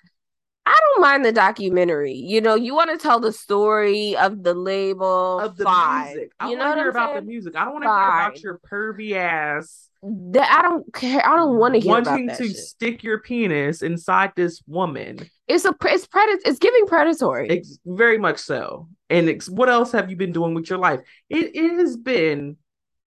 I 0.67 0.77
don't 0.81 1.01
mind 1.01 1.23
the 1.23 1.31
documentary. 1.31 2.13
You 2.13 2.41
know, 2.41 2.55
you 2.55 2.73
want 2.75 2.89
to 2.89 2.97
tell 2.97 3.19
the 3.19 3.31
story 3.31 4.17
of 4.17 4.43
the 4.43 4.53
label 4.55 5.39
of 5.39 5.55
the 5.57 5.63
fine. 5.63 6.07
music 6.15 6.31
i 6.39 6.49
You 6.49 6.57
want 6.57 6.69
know 6.69 6.75
to 6.75 6.81
hear 6.81 6.89
about 6.89 7.15
the 7.15 7.21
music 7.21 7.55
i 7.55 7.63
don't 7.63 7.73
want 7.73 7.83
to 7.83 7.89
hear 7.89 7.97
about 7.97 8.41
your 8.41 8.59
pervy 8.69 9.13
ass 9.15 9.89
That 10.33 10.49
I 10.59 10.61
don't 10.63 10.91
care. 10.93 11.25
I 11.25 11.35
don't 11.35 11.57
want 11.57 11.75
to 11.75 11.79
hear 11.79 11.93
about 11.97 12.05
that. 12.05 12.11
wanting 12.11 12.29
to 12.37 12.47
shit. 12.47 12.57
stick 12.57 13.03
your 13.03 13.19
penis 13.19 13.81
inside 13.81 14.33
this 14.35 14.61
woman. 14.67 15.19
It's 15.47 15.65
a 15.65 15.73
it's 15.85 16.05
predat 16.07 16.39
it's 16.45 16.59
giving 16.59 16.85
predatory. 16.87 17.47
It's 17.49 17.79
very 17.85 18.17
much 18.17 18.37
so. 18.39 18.87
And 19.09 19.29
it's, 19.29 19.47
what 19.49 19.69
else 19.69 19.91
have 19.93 20.09
you 20.09 20.15
been 20.15 20.31
doing 20.31 20.53
with 20.55 20.67
your 20.69 20.79
life? 20.79 20.99
It, 21.29 21.55
it 21.55 21.73
has 21.79 21.95
been 21.95 22.57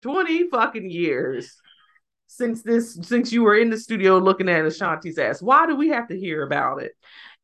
20 0.07 0.49
fucking 0.51 0.89
years 0.89 1.53
since 2.29 2.63
this 2.63 2.97
since 3.03 3.33
you 3.33 3.43
were 3.43 3.57
in 3.57 3.71
the 3.71 3.79
studio 3.79 4.19
looking 4.19 4.49
at 4.49 4.65
Ashanti's 4.65 5.19
ass. 5.19 5.43
Why 5.43 5.67
do 5.67 5.75
we 5.77 5.89
have 5.89 6.07
to 6.09 6.19
hear 6.19 6.43
about 6.45 6.83
it? 6.83 6.93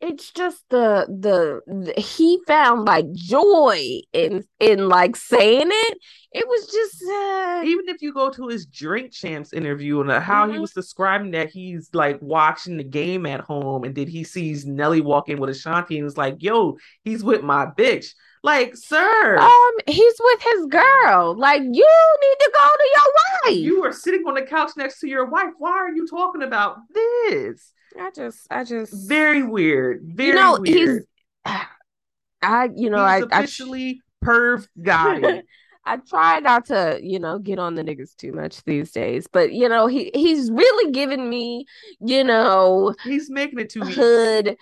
it's 0.05 0.33
just 0.33 0.65
the, 0.69 1.07
the 1.09 1.61
the 1.73 1.93
he 2.01 2.41
found 2.49 2.85
like 2.87 3.05
joy 3.13 4.01
in 4.13 4.43
in 4.59 4.89
like 4.89 5.15
saying 5.15 5.69
it. 5.71 5.99
It 6.33 6.49
was 6.49 6.67
just 6.67 7.03
uh, 7.09 7.63
Even 7.65 7.89
if 7.89 8.03
you 8.03 8.13
go 8.13 8.29
to 8.31 8.49
his 8.49 8.67
drink 8.67 9.13
champs 9.13 9.53
interview 9.53 10.01
and 10.01 10.11
uh, 10.11 10.19
how 10.19 10.49
he 10.51 10.57
Mhm. 10.57 10.63
was 10.63 10.73
describing 10.73 11.31
that 11.33 11.51
he's 11.51 11.89
like 11.93 12.19
watching 12.21 12.79
the 12.79 12.85
game 12.85 13.27
at 13.27 13.41
home 13.43 13.85
and 13.85 13.95
then 13.95 14.09
he 14.09 14.25
sees 14.25 14.67
Nelly 14.67 15.01
walk 15.01 15.29
in 15.29 15.39
with 15.39 15.51
Ashanti 15.51 15.97
and 15.99 16.05
was 16.05 16.17
like, 16.17 16.37
yo, 16.43 16.79
he's 17.05 17.23
with 17.23 17.43
my 17.45 17.67
bitch. 17.67 18.07
Like, 18.43 18.77
sir. 18.77 19.39
um 19.39 19.73
he's 19.87 20.15
with 20.19 20.43
his 20.43 20.67
girl. 20.67 21.37
Like 21.39 21.63
you 21.63 21.69
need 22.23 22.37
to 22.41 22.53
go 22.57 22.69
to 22.69 22.89
your 22.95 23.13
wife. 23.55 23.65
You 23.65 23.85
are 23.85 23.93
sitting 23.93 24.25
on 24.27 24.35
the 24.35 24.43
couch 24.43 24.73
next 24.77 25.01
to 25.01 25.09
your 25.09 25.27
wife. 25.27 25.53
Why 25.59 25.71
are 25.71 25.93
you 25.93 26.07
talking 26.09 26.43
about 26.43 26.79
this? 26.93 27.73
I 27.99 28.11
just 28.11 28.47
I 28.51 28.65
just 28.65 28.93
Very 29.09 29.43
weird. 29.43 30.01
Very 30.05 30.31
you 30.31 30.35
know 30.35 30.59
weird. 30.61 31.07
he's 31.45 31.55
I 32.43 32.69
you 32.75 32.91
know 32.91 33.05
He's 33.07 33.25
I 33.31 33.37
I 33.37 33.39
officially 33.39 34.01
perv 34.25 34.67
guy. 34.81 35.43
I 35.85 35.97
try 35.97 36.39
not 36.39 36.67
to, 36.67 37.01
you 37.03 37.19
know, 37.19 37.41
get 37.41 37.59
on 37.59 37.75
the 37.75 37.83
niggas 37.83 38.15
too 38.17 38.33
much 38.33 38.63
these 38.63 38.93
days, 38.93 39.27
but 39.27 39.53
you 39.53 39.69
know, 39.69 39.89
he 39.89 40.13
he's 40.15 40.49
really 40.51 40.93
giving 40.93 41.29
me, 41.29 41.67
you 42.01 42.23
know, 42.23 42.95
He's 43.03 43.29
making 43.29 43.59
it 43.59 43.71
too 43.71 43.83
easy. 43.89 44.57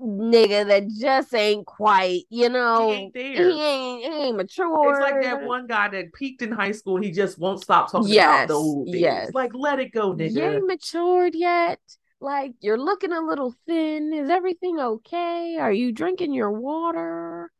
Nigga 0.00 0.66
that 0.68 0.88
just 0.88 1.34
ain't 1.34 1.66
quite, 1.66 2.22
you 2.30 2.48
know, 2.48 2.88
He 2.88 2.94
ain't 2.94 3.16
he 3.16 3.34
there. 3.36 3.50
ain't, 3.50 4.02
he 4.12 4.20
ain't 4.22 4.36
mature. 4.36 4.90
It's 4.90 5.00
like 5.00 5.22
that 5.22 5.42
one 5.46 5.66
guy 5.66 5.88
that 5.88 6.12
peaked 6.12 6.42
in 6.42 6.52
high 6.52 6.72
school. 6.72 6.96
He 7.00 7.10
just 7.10 7.38
won't 7.38 7.60
stop 7.62 7.90
talking 7.92 8.10
Yes, 8.12 8.46
about 8.46 8.48
the 8.48 8.54
old 8.54 8.86
days. 8.92 9.00
yes. 9.02 9.34
Like, 9.34 9.52
let 9.54 9.78
it 9.80 9.92
go, 9.92 10.10
You 10.12 10.16
nigga. 10.16 10.54
ain't 10.56 10.66
matured 10.66 11.34
yet. 11.34 11.80
Like 12.22 12.52
you're 12.60 12.78
looking 12.78 13.12
a 13.12 13.20
little 13.20 13.54
thin. 13.66 14.12
Is 14.12 14.28
everything 14.28 14.78
okay? 14.78 15.56
Are 15.58 15.72
you 15.72 15.90
drinking 15.92 16.34
your 16.34 16.50
water? 16.50 17.50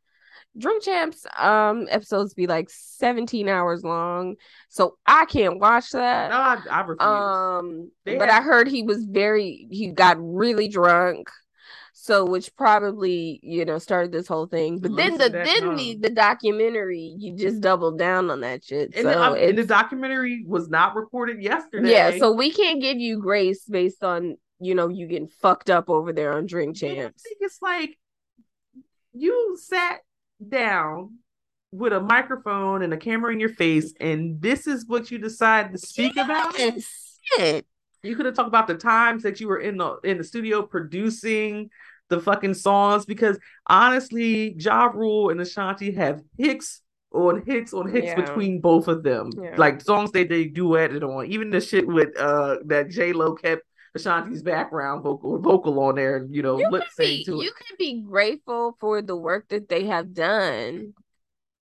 Drink 0.59 0.82
Champs 0.82 1.24
um 1.38 1.86
episodes 1.88 2.34
be 2.34 2.47
like 2.47 2.68
17 2.68 3.49
hours 3.49 3.84
long. 3.84 4.34
So 4.68 4.99
I 5.07 5.24
can't 5.26 5.59
watch 5.61 5.91
that. 5.93 6.30
No, 6.30 6.36
I, 6.36 6.59
I 6.70 6.80
refuse. 6.82 7.01
Um 7.01 7.91
They 8.05 8.16
but 8.18 8.28
had- 8.28 8.41
I 8.41 8.45
heard 8.45 8.68
he 8.68 8.82
was 8.82 9.05
very 9.05 9.66
he 9.70 9.93
got 9.93 10.16
really 10.20 10.68
drunk. 10.68 11.30
So 12.03 12.25
which 12.25 12.57
probably, 12.57 13.41
you 13.43 13.67
know, 13.67 13.79
started 13.79 14.11
this 14.11 14.27
whole 14.27 14.47
thing. 14.47 14.79
But 14.79 14.97
then 14.97 15.19
the 15.19 15.29
then 15.29 15.77
the, 15.77 15.99
the 16.01 16.09
documentary, 16.09 17.15
you 17.19 17.37
just 17.37 17.61
doubled 17.61 17.99
down 17.99 18.31
on 18.31 18.41
that 18.41 18.65
shit. 18.65 18.95
and, 18.95 19.03
so 19.05 19.11
the, 19.11 19.23
um, 19.23 19.35
and 19.35 19.59
the 19.59 19.67
documentary 19.67 20.43
was 20.47 20.71
not 20.71 20.97
reported 20.97 21.43
yesterday. 21.43 21.91
yeah, 21.91 22.17
so 22.17 22.33
we 22.33 22.53
can't 22.53 22.81
give 22.81 22.97
you 22.97 23.21
grace 23.21 23.65
based 23.67 24.03
on 24.03 24.39
you 24.61 24.75
know 24.75 24.89
you 24.89 25.09
getting 25.09 25.29
fucked 25.29 25.69
up 25.69 25.91
over 25.91 26.11
there 26.11 26.33
on 26.33 26.47
Drink 26.47 26.75
Champs. 26.75 27.23
think 27.23 27.37
it's 27.41 27.61
like 27.61 27.99
you 29.13 29.59
sat 29.61 30.01
down 30.49 31.19
with 31.71 31.93
a 31.93 32.01
microphone 32.01 32.81
and 32.81 32.95
a 32.95 32.97
camera 32.97 33.31
in 33.31 33.41
your 33.41 33.51
face, 33.51 33.93
and 34.01 34.41
this 34.41 34.67
is 34.67 34.87
what 34.87 35.11
you 35.11 35.19
decide 35.19 35.71
to 35.73 35.79
speak 35.79 36.17
about. 36.17 36.59
Yes, 36.59 37.19
shit. 37.23 37.67
You 38.03 38.17
could 38.17 38.25
have 38.25 38.35
talked 38.35 38.49
about 38.49 38.69
the 38.69 38.77
times 38.77 39.23
that 39.25 39.39
you 39.39 39.49
were 39.49 39.61
in 39.61 39.77
the 39.77 39.99
in 40.03 40.17
the 40.17 40.25
studio 40.25 40.63
producing 40.63 41.69
the 42.11 42.21
fucking 42.21 42.55
songs 42.55 43.07
because 43.07 43.39
honestly, 43.69 44.55
Ja 44.59 44.85
Rule 44.87 45.31
and 45.31 45.41
Ashanti 45.41 45.93
have 45.93 46.23
hits 46.37 46.83
on 47.13 47.43
hits 47.47 47.73
on 47.73 47.91
hits 47.91 48.07
Yeah. 48.09 48.21
between 48.21 48.61
both 48.61 48.87
of 48.89 49.03
them. 49.03 49.31
Yeah. 49.37 49.55
Like 49.57 49.81
songs 49.81 50.11
that 50.13 50.29
they 50.29 50.47
duetted 50.47 51.03
on. 51.03 51.27
Even 51.27 51.51
the 51.51 51.61
shit 51.61 51.87
with 51.87 52.17
uh 52.19 52.57
that 52.67 52.91
J 52.91 53.13
Lo 53.13 53.35
kept 53.35 53.63
Ashanti's 53.97 54.43
background 54.43 55.03
vocal 55.03 55.39
vocal 55.41 55.81
on 55.81 55.97
there 55.97 56.25
you 56.31 56.43
know 56.43 56.59
You 56.61 56.71
lip 56.71 56.85
sync 56.93 57.27
to 57.27 57.41
it. 57.41 57.45
you 57.45 57.51
can 57.51 57.77
be 57.79 58.03
grateful 58.03 58.77
for 58.79 59.03
the 59.03 59.17
work 59.17 59.49
that 59.49 59.69
they 59.69 59.87
have 59.87 60.15
done 60.15 60.95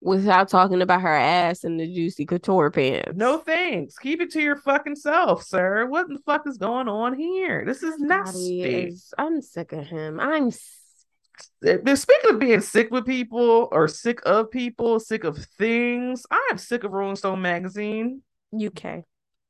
without 0.02 0.48
talking 0.50 0.82
about 0.82 1.02
her 1.02 1.16
ass 1.16 1.64
and 1.64 1.80
the 1.80 1.88
juicy 1.91 2.26
couture 2.26 2.70
pants. 2.72 3.14
No 3.16 3.39
thanks. 3.39 3.98
Keep 3.98 4.22
it 4.22 4.32
to 4.32 4.41
your 4.41 4.56
fucking 4.58 4.95
self, 4.95 5.43
sir. 5.43 5.86
What 5.88 6.08
the 6.08 6.20
fuck 6.26 6.45
is 6.48 6.58
going 6.58 6.88
on 6.88 7.18
here? 7.18 7.64
This 7.66 7.84
is 7.84 7.98
nasty. 8.00 8.62
is- 8.64 9.14
I'm 9.18 9.41
sick 9.41 9.72
of 9.74 9.86
him. 9.86 10.20
I'm 10.20 10.52
Uh, 11.66 11.95
Speaking 11.95 12.32
of 12.32 12.39
being 12.39 12.62
sick 12.62 12.89
with 12.91 13.06
people 13.06 13.70
or 13.72 13.88
sick 13.88 14.20
of 14.26 14.50
people, 14.50 15.00
sick 15.00 15.24
of 15.24 15.38
things, 15.58 16.26
I 16.32 16.48
am 16.52 16.58
sick 16.58 16.84
of 16.84 16.91
Rolling 16.93 17.16
Stone 17.16 17.41
magazine. 17.41 18.22
UK. 18.56 19.04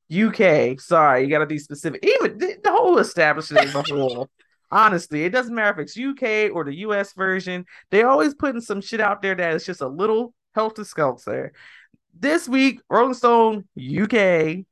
UK, 0.10 0.80
sorry, 0.80 1.24
you 1.24 1.30
got 1.30 1.40
to 1.40 1.46
be 1.46 1.58
specific. 1.60 2.04
Even 2.04 2.38
the, 2.38 2.56
the 2.64 2.72
whole 2.72 2.98
establishment 3.00 3.68
as 3.68 3.76
a 3.76 3.84
whole. 3.96 4.30
Honestly, 4.72 5.24
it 5.24 5.30
doesn't 5.30 5.54
matter 5.56 5.82
if 5.82 5.86
it's 5.86 5.98
UK 5.98 6.54
or 6.54 6.66
the 6.66 6.76
US 6.80 7.14
version. 7.14 7.66
They 7.90 8.04
always 8.04 8.34
putting 8.34 8.60
some 8.62 8.82
shit 8.82 9.00
out 9.00 9.22
there 9.22 9.36
that 9.36 9.54
is 9.54 9.66
just 9.66 9.82
a 9.82 9.88
little 9.88 10.34
helter 10.58 10.84
skelter. 10.84 11.54
This 12.20 12.50
week, 12.50 12.82
Rolling 12.90 13.14
Stone 13.14 13.68
UK 13.76 14.66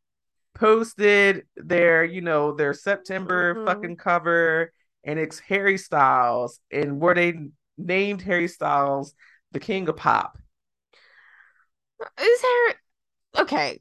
posted 0.56 1.46
their, 1.56 2.04
you 2.04 2.22
know, 2.22 2.54
their 2.54 2.74
September 2.74 3.54
Mhm. 3.54 3.66
fucking 3.68 3.98
cover, 3.98 4.74
and 5.04 5.20
it's 5.20 5.38
Harry 5.38 5.78
Styles, 5.78 6.60
and 6.72 7.00
where 7.00 7.14
they 7.14 7.40
named 7.78 8.24
Harry 8.24 8.48
Styles 8.48 9.14
the 9.52 9.60
King 9.60 9.88
of 9.88 9.96
Pop. 9.96 10.40
Is 12.20 12.42
there 12.42 13.44
okay? 13.44 13.80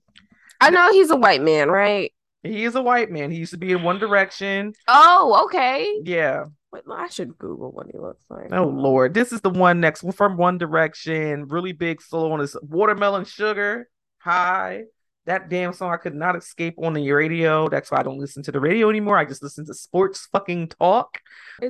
I 0.61 0.69
know 0.69 0.93
he's 0.93 1.11
a 1.11 1.17
white 1.17 1.41
man, 1.41 1.71
right? 1.71 2.13
He 2.43 2.65
is 2.65 2.75
a 2.75 2.83
white 2.83 3.11
man. 3.11 3.31
He 3.31 3.39
used 3.39 3.53
to 3.53 3.59
be 3.59 3.73
in 3.73 3.83
One 3.83 3.99
Direction. 3.99 4.75
Oh, 4.89 5.45
okay. 5.47 6.03
Yeah. 6.05 6.45
Wait, 6.75 6.83
I 6.91 7.09
should 7.09 7.39
Google 7.39 7.71
what 7.71 7.87
he 7.91 7.97
looks 7.97 8.25
like. 8.29 8.53
Oh 8.53 8.67
Lord, 8.67 9.15
this 9.15 9.33
is 9.33 9.41
the 9.41 9.51
one 9.51 9.81
next 9.81 10.05
from 10.15 10.37
One 10.37 10.59
Direction. 10.59 11.47
Really 11.47 11.73
big 11.73 12.03
solo 12.03 12.33
on 12.33 12.41
his 12.41 12.57
watermelon 12.63 13.25
sugar 13.25 13.89
Hi, 14.19 14.85
That 15.27 15.49
damn 15.49 15.73
song 15.73 15.93
I 15.93 15.99
could 15.99 16.15
not 16.15 16.35
escape 16.37 16.75
on 16.83 16.95
the 16.95 17.13
radio. 17.13 17.69
That's 17.69 17.91
why 17.91 18.01
I 18.01 18.03
don't 18.03 18.19
listen 18.19 18.43
to 18.45 18.53
the 18.53 18.59
radio 18.61 18.89
anymore. 18.91 19.17
I 19.19 19.25
just 19.25 19.43
listen 19.43 19.65
to 19.67 19.75
sports 19.75 20.27
fucking 20.33 20.69
talk. 20.69 21.21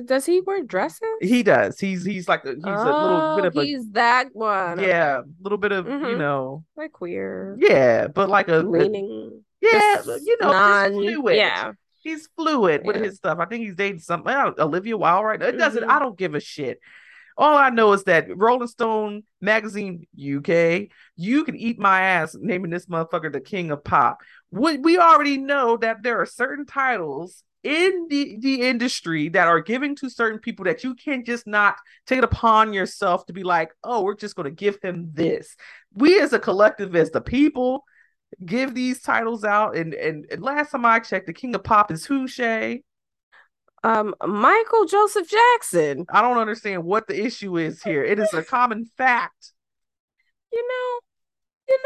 Does 0.05 0.25
he 0.25 0.41
wear 0.41 0.63
dresses? 0.63 1.01
He 1.21 1.43
does. 1.43 1.79
He's 1.79 2.03
he's 2.03 2.27
like 2.27 2.43
a, 2.45 2.55
he's 2.55 2.63
a 2.63 2.67
little 2.67 2.93
Oh, 2.95 3.35
bit 3.35 3.45
of 3.45 3.55
a 3.57 3.63
he's 3.63 3.89
that 3.91 4.29
one. 4.33 4.79
yeah, 4.79 5.19
a 5.19 5.23
little 5.41 5.57
bit 5.59 5.71
of 5.71 5.85
you 5.87 5.91
Mhm. 5.93 6.17
know 6.17 6.63
like 6.75 6.93
queer, 6.93 7.55
yeah, 7.59 8.07
but 8.07 8.27
like 8.29 8.47
a, 8.47 8.61
a- 8.61 8.63
leaning. 8.63 9.43
yeah, 9.61 10.01
you 10.03 10.37
know, 10.41 10.51
non-. 10.51 11.03
Yeah, 11.35 11.73
he's 12.05 12.29
fluid 12.37 12.83
with 12.85 12.95
his 12.95 13.17
stuff. 13.17 13.39
I 13.39 13.45
think 13.45 13.65
he's 13.65 13.75
dating 13.75 13.99
some 13.99 14.23
Olivia 14.25 14.95
Wilde 14.95 15.25
right 15.25 15.39
now. 15.39 15.47
It 15.47 15.57
doesn't. 15.57 15.83
Mhm. 15.83 15.89
I 15.89 15.99
don't 15.99 16.17
give 16.17 16.35
a 16.35 16.39
shit. 16.39 16.79
All 17.37 17.57
I 17.57 17.69
know 17.69 17.91
is 17.91 18.05
that 18.05 18.27
Rolling 18.33 18.69
Stone 18.69 19.23
magazine 19.41 20.07
UK, 20.15 20.89
you 21.17 21.43
can 21.43 21.57
eat 21.57 21.77
my 21.77 21.99
ass 22.01 22.33
naming 22.39 22.71
this 22.71 22.85
motherfucker 22.85 23.33
the 23.33 23.41
king 23.41 23.71
of 23.71 23.83
pop. 23.83 24.21
We, 24.51 24.77
we 24.77 24.97
already 24.97 25.37
know 25.37 25.75
that 25.77 26.01
there 26.01 26.21
are 26.21 26.25
certain 26.25 26.65
titles 26.65 27.43
in 27.63 28.07
the, 28.09 28.37
the 28.39 28.61
industry 28.61 29.27
that 29.29 29.47
are 29.47 29.59
giving 29.59 29.95
to 29.97 30.09
certain 30.09 30.39
people 30.39 30.65
that 30.65 30.83
you 30.83 30.93
can 30.95 31.25
just 31.25 31.45
not 31.47 31.75
take 32.05 32.19
it 32.19 32.23
upon 32.23 32.71
yourself 32.71 33.25
to 33.25 33.33
be 33.33 33.43
like, 33.43 33.71
oh, 33.83 34.03
we're 34.03 34.15
just 34.15 34.35
going 34.35 34.45
to 34.45 34.51
give 34.51 34.77
him 34.81 35.09
this. 35.13 35.57
We 35.93 36.21
as 36.21 36.31
a 36.31 36.39
collective, 36.39 36.95
as 36.95 37.09
the 37.09 37.21
people, 37.21 37.83
give 38.43 38.73
these 38.73 39.01
titles 39.01 39.43
out. 39.43 39.75
And, 39.75 39.93
and, 39.93 40.25
and 40.31 40.41
last 40.41 40.71
time 40.71 40.85
I 40.85 40.99
checked, 40.99 41.27
the 41.27 41.33
king 41.33 41.55
of 41.55 41.63
pop 41.63 41.91
is 41.91 42.05
who, 42.05 42.27
Shay? 42.27 42.83
Um, 43.83 44.15
Michael 44.25 44.85
Joseph 44.85 45.29
Jackson. 45.29 46.05
I 46.09 46.21
don't 46.21 46.39
understand 46.39 46.83
what 46.83 47.07
the 47.07 47.23
issue 47.23 47.57
is 47.57 47.83
here. 47.83 48.03
It 48.03 48.19
is 48.19 48.33
a 48.33 48.43
common 48.43 48.85
fact. 48.97 49.51
You 50.51 50.67
know, 50.67 50.99
you 51.69 51.79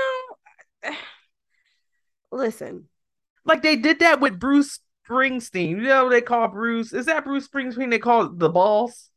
know, 0.92 0.96
listen. 2.32 2.86
Like 3.46 3.64
they 3.64 3.76
did 3.76 4.00
that 4.00 4.22
with 4.22 4.40
Bruce 4.40 4.80
Springsteen. 5.10 5.70
You 5.72 5.78
know 5.78 6.10
they 6.10 6.22
call 6.22 6.48
Bruce. 6.48 6.94
Is 6.94 7.08
that 7.08 7.26
Bruce 7.26 7.48
Springsteen? 7.48 7.90
They 7.90 8.00
call 8.00 8.24
it 8.24 8.40
the 8.40 8.50
boss. 8.50 9.10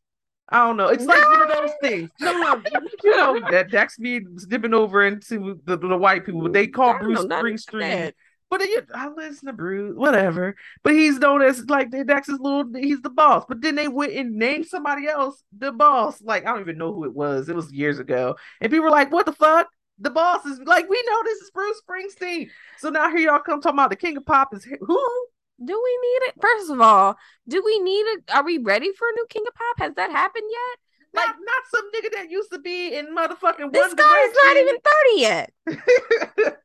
I 0.48 0.66
don't 0.66 0.76
know. 0.76 0.88
It's 0.88 1.04
like 1.04 1.26
one 1.30 1.42
of 1.42 1.48
those 1.48 1.70
things. 1.80 2.10
No, 2.20 2.32
no, 2.32 2.62
you 3.02 3.16
know 3.16 3.40
that 3.50 3.70
that's 3.70 3.98
me 3.98 4.20
dipping 4.48 4.74
over 4.74 5.04
into 5.04 5.60
the, 5.64 5.78
the 5.78 5.96
white 5.96 6.26
people. 6.26 6.50
They 6.50 6.66
call 6.66 6.98
Bruce 6.98 7.20
Springsteen. 7.20 8.12
But 8.50 8.60
you, 8.60 8.82
I 8.94 9.08
listen 9.08 9.46
to 9.46 9.54
Bruce, 9.54 9.96
whatever. 9.96 10.56
But 10.82 10.92
he's 10.92 11.18
known 11.18 11.40
as 11.40 11.64
like 11.70 11.90
Dax 11.90 12.28
is 12.28 12.38
little. 12.38 12.70
He's 12.74 13.00
the 13.00 13.08
boss. 13.08 13.46
But 13.48 13.62
then 13.62 13.76
they 13.76 13.88
went 13.88 14.12
and 14.12 14.34
named 14.34 14.66
somebody 14.66 15.08
else 15.08 15.42
the 15.56 15.72
boss. 15.72 16.20
Like 16.20 16.44
I 16.44 16.50
don't 16.50 16.60
even 16.60 16.76
know 16.76 16.92
who 16.92 17.04
it 17.04 17.14
was. 17.14 17.48
It 17.48 17.56
was 17.56 17.72
years 17.72 17.98
ago, 17.98 18.36
and 18.60 18.70
people 18.70 18.84
were 18.84 18.90
like, 18.90 19.10
"What 19.10 19.24
the 19.24 19.32
fuck?" 19.32 19.68
The 19.98 20.10
boss 20.10 20.44
is 20.46 20.58
like, 20.66 20.88
we 20.88 21.02
know 21.06 21.22
this 21.22 21.38
is 21.38 21.50
Bruce 21.50 21.80
Springsteen. 21.88 22.50
So 22.78 22.90
now 22.90 23.08
here 23.08 23.30
y'all 23.30 23.38
come 23.38 23.60
talking 23.60 23.78
about 23.78 23.90
the 23.90 23.96
King 23.96 24.16
of 24.16 24.26
Pop 24.26 24.52
is 24.52 24.64
who? 24.64 25.26
Do 25.64 25.82
we 25.82 25.98
need 26.02 26.28
it? 26.28 26.34
First 26.40 26.70
of 26.70 26.80
all, 26.80 27.16
do 27.48 27.62
we 27.64 27.78
need 27.80 28.02
it? 28.02 28.24
Are 28.32 28.44
we 28.44 28.58
ready 28.58 28.92
for 28.92 29.08
a 29.08 29.12
new 29.12 29.26
King 29.28 29.44
of 29.48 29.54
Pop? 29.54 29.78
Has 29.78 29.94
that 29.94 30.10
happened 30.10 30.48
yet? 30.50 30.78
Like, 31.14 31.26
not, 31.26 31.36
not 31.40 31.62
some 31.74 31.90
nigga 31.90 32.14
that 32.14 32.30
used 32.30 32.50
to 32.52 32.58
be 32.58 32.94
in 32.96 33.14
motherfucking. 33.14 33.72
This 33.72 33.94
guy's 33.94 34.30
not 34.44 34.56
even 34.56 34.76
thirty 34.76 35.20
yet. 35.20 35.52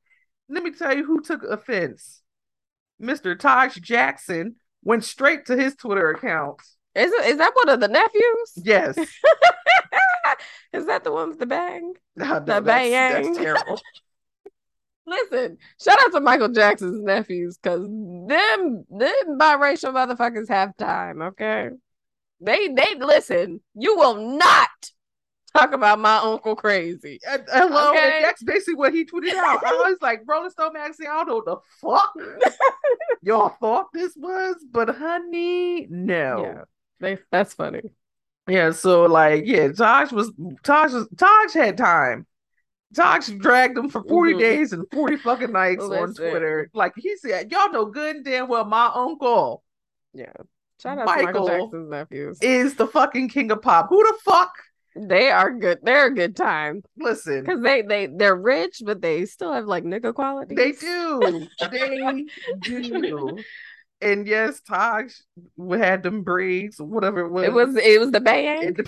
Let 0.50 0.64
me 0.64 0.72
tell 0.72 0.95
you 0.95 1.06
who 1.06 1.22
took 1.22 1.43
offense. 1.43 2.22
Mr. 3.02 3.38
Taj 3.38 3.76
Jackson 3.76 4.56
went 4.84 5.04
straight 5.04 5.45
to 5.48 5.58
his 5.58 5.76
Twitter 5.76 6.10
account. 6.10 6.62
Is 6.95 7.12
it, 7.12 7.26
is 7.28 7.38
that 7.38 7.52
one 7.54 7.70
of 7.70 7.80
the 7.80 7.88
nephews? 7.88 8.54
Yes. 8.56 8.98
is 10.74 10.86
that 10.88 11.04
the 11.04 11.12
one 11.12 11.30
with 11.30 11.39
the 11.39 11.45
bang? 11.45 11.93
No, 12.16 12.26
no 12.26 12.39
the 12.39 12.45
that's, 12.45 12.66
bang. 12.66 13.24
That's 13.24 13.38
terrible. 13.38 13.80
Listen, 15.08 15.58
shout 15.82 15.97
out 16.01 16.12
to 16.12 16.20
Michael 16.20 16.49
Jackson's 16.49 17.01
nephews 17.01 17.58
because 17.58 17.82
them 17.82 18.86
them 18.89 19.39
biracial 19.39 19.93
motherfuckers 19.93 20.49
have 20.49 20.76
time. 20.76 21.22
Okay, 21.22 21.70
they 22.41 22.68
they 22.68 22.95
listen. 22.99 23.62
You 23.74 23.95
will 23.95 24.16
not 24.38 24.70
talk 25.55 25.72
about 25.72 25.99
my 25.99 26.18
uncle 26.18 26.58
crazy. 26.58 27.22
Uh, 27.26 27.38
hello, 27.47 27.91
okay? 27.91 28.20
that's 28.22 28.43
basically 28.43 28.76
what 28.76 28.93
he 28.93 29.05
tweeted 29.05 29.34
out. 29.36 29.66
I 29.66 29.72
was 29.72 29.97
like, 30.01 30.24
Rolling 30.28 30.49
Stone 30.49 30.74
magazine. 30.74 31.08
I 31.10 31.24
don't 31.24 31.28
know 31.28 31.36
what 31.36 31.45
the 31.45 32.28
fuck 32.43 32.53
y'all 33.22 33.55
thought 33.62 33.88
this 33.93 34.12
was, 34.18 34.58
but 34.70 34.93
honey, 34.93 35.88
no. 35.89 36.41
Yeah, 36.43 36.62
they, 36.99 37.18
that's 37.32 37.53
funny. 37.53 37.82
Yeah, 38.49 38.72
so 38.72 39.03
like, 39.05 39.43
yeah, 39.45 39.70
Josh 39.70 40.12
was 40.12 40.34
Taj 40.64 40.91
was 40.91 41.08
Taj 41.18 41.53
had 41.53 41.78
time 41.78 42.26
Docs 42.93 43.31
dragged 43.31 43.77
him 43.77 43.89
for 43.89 44.03
40 44.03 44.31
mm-hmm. 44.31 44.39
days 44.39 44.73
and 44.73 44.85
40 44.93 45.17
fucking 45.17 45.51
nights 45.51 45.83
Listen. 45.83 46.03
on 46.03 46.13
Twitter. 46.13 46.69
Like 46.73 46.93
he 46.95 47.17
said, 47.17 47.51
y'all 47.51 47.71
know 47.71 47.85
good 47.85 48.17
and 48.17 48.25
damn 48.25 48.47
well 48.47 48.65
my 48.65 48.89
uncle. 48.93 49.63
Yeah. 50.13 50.31
Shout 50.81 50.99
out 50.99 51.05
Michael 51.05 51.25
to 51.25 51.33
Michael 51.33 51.47
Jackson's 51.47 51.89
nephews. 51.89 52.39
Is 52.41 52.75
the 52.75 52.88
fucking 52.88 53.29
king 53.29 53.51
of 53.51 53.61
pop. 53.61 53.89
Who 53.89 54.03
the 54.03 54.13
fuck? 54.23 54.53
They 54.95 55.29
are 55.29 55.53
good. 55.53 55.79
They're 55.83 56.07
a 56.07 56.13
good 56.13 56.35
time. 56.35 56.83
Listen. 56.97 57.41
Because 57.41 57.61
they 57.61 57.81
they 57.81 58.07
they're 58.07 58.35
rich, 58.35 58.81
but 58.83 59.01
they 59.01 59.25
still 59.25 59.53
have 59.53 59.65
like 59.65 59.83
nigga 59.83 60.13
quality. 60.13 60.55
They 60.55 60.71
do. 60.71 61.47
they 61.71 62.25
do. 62.61 63.38
And 63.99 64.27
yes, 64.27 64.61
Taj 64.61 65.13
had 65.69 66.03
them 66.03 66.21
braids, 66.21 66.79
whatever 66.79 67.21
it 67.21 67.31
was. 67.31 67.45
It 67.45 67.53
was 67.53 67.75
it 67.75 67.99
was 67.99 68.11
the 68.11 68.21
band. 68.21 68.88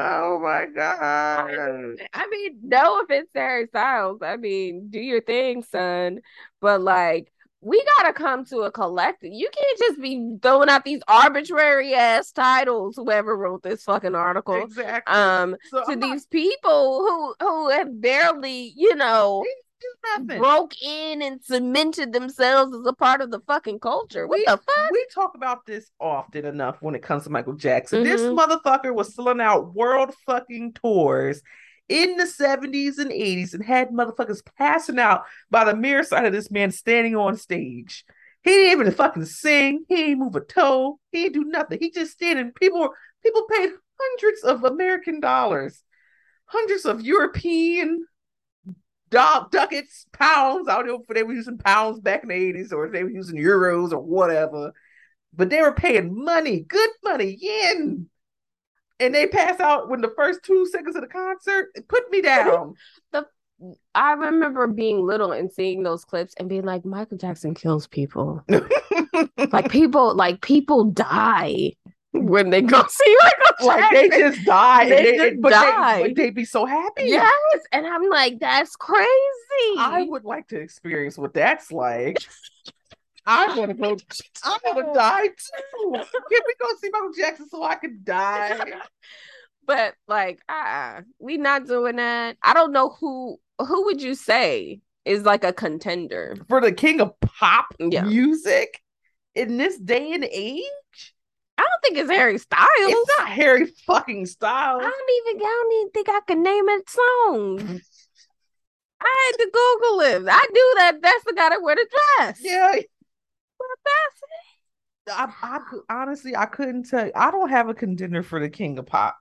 Oh 0.00 0.38
my 0.40 0.66
god! 0.66 1.96
I 2.14 2.26
mean, 2.30 2.58
no 2.62 3.00
offense 3.00 3.28
to 3.34 3.40
Harry 3.40 3.66
Styles. 3.66 4.20
I 4.22 4.36
mean, 4.36 4.90
do 4.90 5.00
your 5.00 5.20
thing, 5.20 5.64
son. 5.64 6.20
But 6.60 6.82
like, 6.82 7.32
we 7.60 7.84
gotta 7.96 8.12
come 8.12 8.44
to 8.46 8.58
a 8.60 8.70
collective. 8.70 9.32
You 9.32 9.48
can't 9.52 9.78
just 9.78 10.00
be 10.00 10.36
throwing 10.40 10.68
out 10.68 10.84
these 10.84 11.02
arbitrary 11.08 11.94
ass 11.94 12.30
titles. 12.30 12.94
Whoever 12.94 13.36
wrote 13.36 13.64
this 13.64 13.82
fucking 13.82 14.14
article, 14.14 14.62
exactly. 14.62 15.12
Um, 15.12 15.56
so 15.68 15.82
to 15.82 15.92
I'm 15.92 16.00
these 16.00 16.26
not... 16.26 16.30
people 16.30 17.34
who 17.40 17.44
who 17.44 17.70
have 17.70 18.00
barely, 18.00 18.72
you 18.76 18.94
know, 18.94 19.44
broke 20.26 20.80
in 20.82 21.22
and 21.22 21.42
cemented 21.42 22.12
themselves 22.12 22.74
as 22.74 22.86
a 22.86 22.92
part 22.92 23.20
of 23.20 23.30
the 23.30 23.40
fucking 23.40 23.78
culture. 23.78 24.26
What 24.26 24.38
we, 24.38 24.44
the 24.44 24.56
fuck? 24.56 24.90
We 24.90 25.06
talk 25.14 25.34
about 25.34 25.66
this 25.66 25.90
often 26.00 26.44
enough 26.44 26.78
when 26.80 26.94
it 26.94 27.02
comes 27.02 27.24
to 27.24 27.30
Michael 27.30 27.54
Jackson. 27.54 28.04
Mm-hmm. 28.04 28.10
This 28.10 28.22
motherfucker 28.22 28.94
was 28.94 29.14
selling 29.14 29.40
out 29.40 29.74
world 29.74 30.14
fucking 30.26 30.74
tours 30.74 31.42
in 31.88 32.16
the 32.16 32.24
70s 32.24 32.98
and 32.98 33.10
80s 33.10 33.54
and 33.54 33.64
had 33.64 33.90
motherfuckers 33.90 34.42
passing 34.58 34.98
out 34.98 35.24
by 35.50 35.64
the 35.64 35.74
mere 35.74 36.02
sight 36.02 36.24
of 36.24 36.32
this 36.32 36.50
man 36.50 36.70
standing 36.70 37.16
on 37.16 37.36
stage. 37.36 38.04
He 38.42 38.50
didn't 38.50 38.80
even 38.80 38.92
fucking 38.92 39.24
sing. 39.24 39.84
He 39.88 39.96
didn't 39.96 40.20
move 40.20 40.36
a 40.36 40.40
toe. 40.40 41.00
He 41.10 41.24
didn't 41.24 41.42
do 41.42 41.50
nothing. 41.50 41.78
He 41.80 41.90
just 41.90 42.12
standing. 42.12 42.52
People 42.52 42.90
people 43.22 43.46
paid 43.50 43.70
hundreds 44.00 44.44
of 44.44 44.64
American 44.64 45.20
dollars, 45.20 45.82
hundreds 46.46 46.84
of 46.84 47.02
European 47.02 48.06
dog 49.10 49.50
ducats, 49.50 50.06
pounds. 50.12 50.68
I 50.68 50.76
don't 50.76 50.86
know 50.86 51.02
if 51.08 51.14
they 51.14 51.22
were 51.22 51.34
using 51.34 51.58
pounds 51.58 52.00
back 52.00 52.22
in 52.22 52.28
the 52.28 52.34
80s 52.34 52.72
or 52.72 52.86
if 52.86 52.92
they 52.92 53.02
were 53.02 53.10
using 53.10 53.36
euros 53.36 53.92
or 53.92 54.00
whatever. 54.00 54.72
But 55.34 55.50
they 55.50 55.60
were 55.60 55.72
paying 55.72 56.24
money, 56.24 56.60
good 56.60 56.90
money, 57.04 57.36
yen. 57.40 58.08
And 59.00 59.14
they 59.14 59.26
pass 59.26 59.60
out 59.60 59.88
when 59.88 60.00
the 60.00 60.12
first 60.16 60.40
two 60.42 60.66
seconds 60.66 60.96
of 60.96 61.02
the 61.02 61.08
concert, 61.08 61.68
put 61.88 62.10
me 62.10 62.20
down. 62.20 62.74
the 63.12 63.26
I 63.94 64.12
remember 64.12 64.68
being 64.68 65.04
little 65.04 65.32
and 65.32 65.52
seeing 65.52 65.82
those 65.82 66.04
clips 66.04 66.32
and 66.38 66.48
being 66.48 66.64
like, 66.64 66.84
Michael 66.84 67.18
Jackson 67.18 67.54
kills 67.54 67.88
people. 67.88 68.44
like 69.52 69.70
people, 69.70 70.14
like 70.14 70.40
people 70.42 70.84
die 70.84 71.72
when 72.26 72.50
they 72.50 72.62
go 72.62 72.84
see 72.88 73.16
Michael 73.22 73.48
Like 73.66 73.92
they 73.92 74.08
just 74.08 74.44
die. 74.44 74.88
They, 74.88 75.02
they 75.02 75.30
just 75.30 75.42
but 75.42 75.50
die. 75.50 76.02
They, 76.02 76.12
they'd 76.12 76.34
be 76.34 76.44
so 76.44 76.64
happy. 76.64 77.04
Yes. 77.06 77.60
And 77.72 77.86
I'm 77.86 78.08
like, 78.08 78.38
that's 78.38 78.76
crazy. 78.76 79.08
I 79.76 80.06
would 80.08 80.24
like 80.24 80.48
to 80.48 80.60
experience 80.60 81.18
what 81.18 81.34
that's 81.34 81.72
like. 81.72 82.18
I 83.26 83.58
want 83.58 83.70
to 83.70 83.74
go. 83.74 83.96
I 84.44 84.58
want 84.64 84.86
to 84.86 84.92
die 84.94 85.26
too. 85.26 85.92
Can 85.92 86.02
we 86.30 86.54
go 86.60 86.68
see 86.80 86.88
Michael 86.90 87.12
Jackson 87.18 87.48
so 87.48 87.62
I 87.62 87.74
can 87.74 88.00
die? 88.04 88.72
but 89.66 89.94
like, 90.06 90.40
uh, 90.48 91.02
we 91.18 91.36
not 91.36 91.66
doing 91.66 91.96
that. 91.96 92.36
I 92.42 92.54
don't 92.54 92.72
know 92.72 92.90
who. 93.00 93.38
Who 93.58 93.86
would 93.86 94.00
you 94.00 94.14
say 94.14 94.80
is 95.04 95.24
like 95.24 95.42
a 95.42 95.52
contender 95.52 96.36
for 96.48 96.60
the 96.60 96.70
king 96.70 97.00
of 97.00 97.18
pop 97.20 97.66
yeah. 97.80 98.02
music 98.02 98.80
in 99.34 99.56
this 99.56 99.76
day 99.78 100.12
and 100.12 100.24
age? 100.24 101.14
I 101.58 101.62
don't 101.62 101.82
think 101.82 101.98
it's 101.98 102.10
Harry 102.10 102.38
Styles. 102.38 102.68
It's 102.78 103.18
not 103.18 103.28
Harry 103.28 103.66
fucking 103.86 104.26
Styles. 104.26 104.82
I 104.84 104.88
don't 104.88 105.36
even. 105.36 105.46
I 105.46 105.62
don't 105.62 105.72
even 105.80 105.90
think 105.90 106.08
I 106.08 106.20
can 106.26 106.42
name 106.42 106.68
a 106.68 106.80
song. 106.88 107.80
I 109.00 109.32
had 109.32 109.38
to 109.38 109.50
Google 109.52 110.00
it. 110.00 110.32
I 110.32 110.46
knew 110.50 110.74
that 110.78 110.98
that's 111.02 111.24
the 111.24 111.32
guy 111.32 111.50
that 111.50 111.62
wear 111.62 111.76
the 111.76 111.88
dress. 112.16 112.38
Yeah. 112.40 112.72
But 112.72 113.66
that's 113.84 114.22
it. 114.22 114.48
I, 115.10 115.32
I 115.42 116.02
honestly 116.02 116.36
I 116.36 116.46
couldn't 116.46 116.88
tell. 116.88 117.10
I 117.14 117.30
don't 117.30 117.50
have 117.50 117.68
a 117.68 117.74
contender 117.74 118.22
for 118.22 118.40
the 118.40 118.50
king 118.50 118.78
of 118.78 118.86
pop 118.86 119.16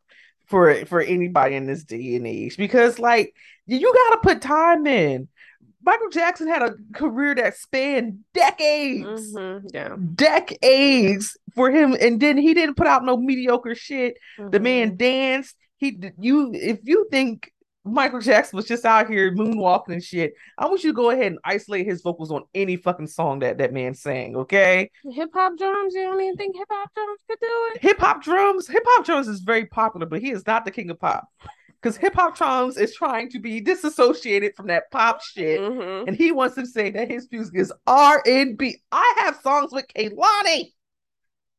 for 0.48 0.86
for 0.86 1.02
anybody 1.02 1.56
in 1.56 1.66
this 1.66 1.84
day 1.84 2.16
and 2.16 2.28
age 2.28 2.58
because 2.58 3.00
like 3.00 3.34
you 3.66 3.82
got 3.82 4.16
to 4.16 4.22
put 4.22 4.42
time 4.42 4.88
in. 4.88 5.28
Michael 5.84 6.10
Jackson 6.10 6.48
had 6.48 6.64
a 6.64 6.76
career 6.94 7.36
that 7.36 7.56
spanned 7.56 8.20
decades. 8.34 9.34
Mm-hmm, 9.34 9.68
yeah. 9.74 9.96
Decades 10.16 11.38
for 11.56 11.72
him. 11.72 11.96
And 12.00 12.20
then 12.20 12.38
he 12.38 12.54
didn't 12.54 12.76
put 12.76 12.88
out 12.88 13.06
no 13.06 13.18
mediocre 13.18 13.76
shit. 13.76 14.18
Mm-hmm. 14.40 14.50
The 14.50 14.60
man 14.60 14.88
mm-hmm. 14.90 14.98
danced. 14.98 15.56
He 15.78 16.00
you 16.20 16.52
if 16.56 16.80
you 16.84 17.08
think 17.12 17.52
Michael 17.88 18.20
Jackson 18.20 18.58
was 18.58 18.66
just 18.66 18.86
out 18.86 19.10
here 19.10 19.34
moonwalking 19.34 19.94
and 19.94 20.04
shit. 20.04 20.34
I 20.58 20.66
want 20.66 20.84
you 20.84 20.92
to 20.92 20.96
go 20.96 21.10
ahead 21.10 21.28
and 21.28 21.40
isolate 21.44 21.86
his 21.86 22.02
vocals 22.02 22.32
on 22.32 22.44
any 22.54 22.76
fucking 22.76 23.08
song 23.08 23.40
that 23.40 23.60
that 23.60 23.74
man 23.74 23.94
sang, 23.94 24.36
okay? 24.36 24.92
Hip 25.10 25.30
hop 25.34 25.58
drums, 25.58 25.94
you 25.94 26.02
don't 26.02 26.22
even 26.22 26.36
think 26.36 26.56
hip 26.56 26.68
hop 26.70 26.90
drums 26.94 27.20
could 27.28 27.40
do 27.40 27.72
it? 27.74 27.82
Hip 27.82 28.00
hop 28.00 28.24
drums, 28.24 28.68
hip 28.68 28.84
hop 28.86 29.06
drums 29.06 29.28
is 29.28 29.40
very 29.40 29.66
popular, 29.66 30.06
but 30.06 30.22
he 30.22 30.32
is 30.32 30.46
not 30.46 30.66
the 30.66 30.72
king 30.72 30.90
of 30.90 31.00
pop. 31.00 31.28
Because 31.82 31.98
hip 31.98 32.16
hop 32.16 32.36
drums 32.38 32.78
is 32.78 32.96
trying 32.96 33.30
to 33.32 33.40
be 33.40 33.62
disassociated 33.62 34.56
from 34.56 34.68
that 34.68 34.90
pop 34.92 35.22
shit, 35.22 35.60
Mhm. 35.62 36.08
and 36.08 36.16
he 36.16 36.32
wants 36.32 36.56
to 36.56 36.66
say 36.66 36.90
that 36.92 37.10
his 37.10 37.28
music 37.32 37.56
is 37.56 37.72
R 37.86 38.22
and 38.26 38.58
B. 38.58 38.82
I 38.92 39.14
have 39.20 39.40
songs 39.42 39.72
with 39.72 39.86
Kehlani. 39.88 40.74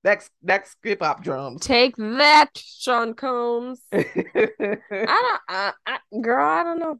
That's 0.04 0.30
that's 0.42 0.76
hip 0.82 1.02
hop 1.02 1.22
drums. 1.22 1.60
Take 1.62 1.96
that, 1.96 2.50
Sean 2.56 3.14
Combs. 3.14 3.80
I 3.92 4.04
don't, 4.92 5.40
I, 5.48 5.72
I, 5.86 5.98
girl, 6.20 6.44
I 6.46 6.62
don't 6.62 6.78
know. 6.78 6.98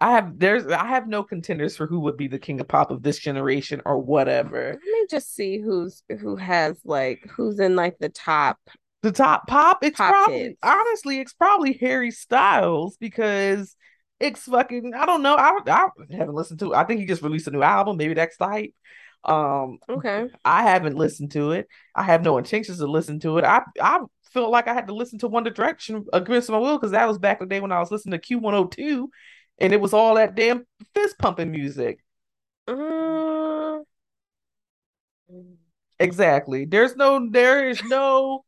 I 0.00 0.12
have 0.12 0.38
there's 0.38 0.66
I 0.68 0.86
have 0.86 1.08
no 1.08 1.24
contenders 1.24 1.76
for 1.76 1.86
who 1.86 1.98
would 2.00 2.16
be 2.16 2.28
the 2.28 2.38
king 2.38 2.60
of 2.60 2.68
pop 2.68 2.90
of 2.90 3.02
this 3.02 3.18
generation 3.18 3.82
or 3.84 3.98
whatever. 3.98 4.68
Let 4.72 4.80
me 4.80 5.06
just 5.10 5.34
see 5.34 5.58
who's 5.58 6.02
who 6.20 6.36
has 6.36 6.78
like 6.84 7.28
who's 7.28 7.58
in 7.58 7.74
like 7.76 7.98
the 7.98 8.08
top. 8.10 8.58
The 9.04 9.12
top 9.12 9.46
pop, 9.46 9.84
it's 9.84 9.98
Pop 9.98 10.10
probably 10.10 10.38
hits. 10.38 10.58
honestly, 10.62 11.20
it's 11.20 11.34
probably 11.34 11.74
Harry 11.74 12.10
Styles 12.10 12.96
because 12.96 13.76
it's 14.18 14.40
fucking 14.44 14.94
I 14.94 15.04
don't 15.04 15.22
know. 15.22 15.34
I, 15.34 15.58
I 15.66 15.88
haven't 16.10 16.34
listened 16.34 16.60
to 16.60 16.74
I 16.74 16.84
think 16.84 17.00
he 17.00 17.06
just 17.06 17.20
released 17.20 17.46
a 17.46 17.50
new 17.50 17.60
album. 17.62 17.98
Maybe 17.98 18.14
that's 18.14 18.38
the 18.38 18.46
hype. 18.46 18.74
Um 19.22 19.78
Okay. 19.90 20.30
I 20.42 20.62
haven't 20.62 20.96
listened 20.96 21.32
to 21.32 21.52
it. 21.52 21.68
I 21.94 22.02
have 22.02 22.22
no 22.22 22.38
intentions 22.38 22.78
to 22.78 22.86
listen 22.86 23.20
to 23.20 23.36
it. 23.36 23.44
I 23.44 23.60
I 23.78 24.00
felt 24.32 24.50
like 24.50 24.68
I 24.68 24.72
had 24.72 24.86
to 24.86 24.94
listen 24.94 25.18
to 25.18 25.28
One 25.28 25.44
Direction 25.44 26.06
against 26.14 26.48
my 26.48 26.56
will 26.56 26.78
because 26.78 26.92
that 26.92 27.06
was 27.06 27.18
back 27.18 27.42
in 27.42 27.46
the 27.48 27.54
day 27.54 27.60
when 27.60 27.72
I 27.72 27.80
was 27.80 27.90
listening 27.90 28.18
to 28.18 28.26
Q102 28.26 29.08
and 29.58 29.72
it 29.74 29.82
was 29.82 29.92
all 29.92 30.14
that 30.14 30.34
damn 30.34 30.66
fist 30.94 31.18
pumping 31.18 31.50
music. 31.50 32.00
Uh, 32.66 33.80
Exactly. 36.00 36.64
There's 36.64 36.96
no 36.96 37.28
there 37.30 37.68
is 37.68 37.82
no 37.84 38.44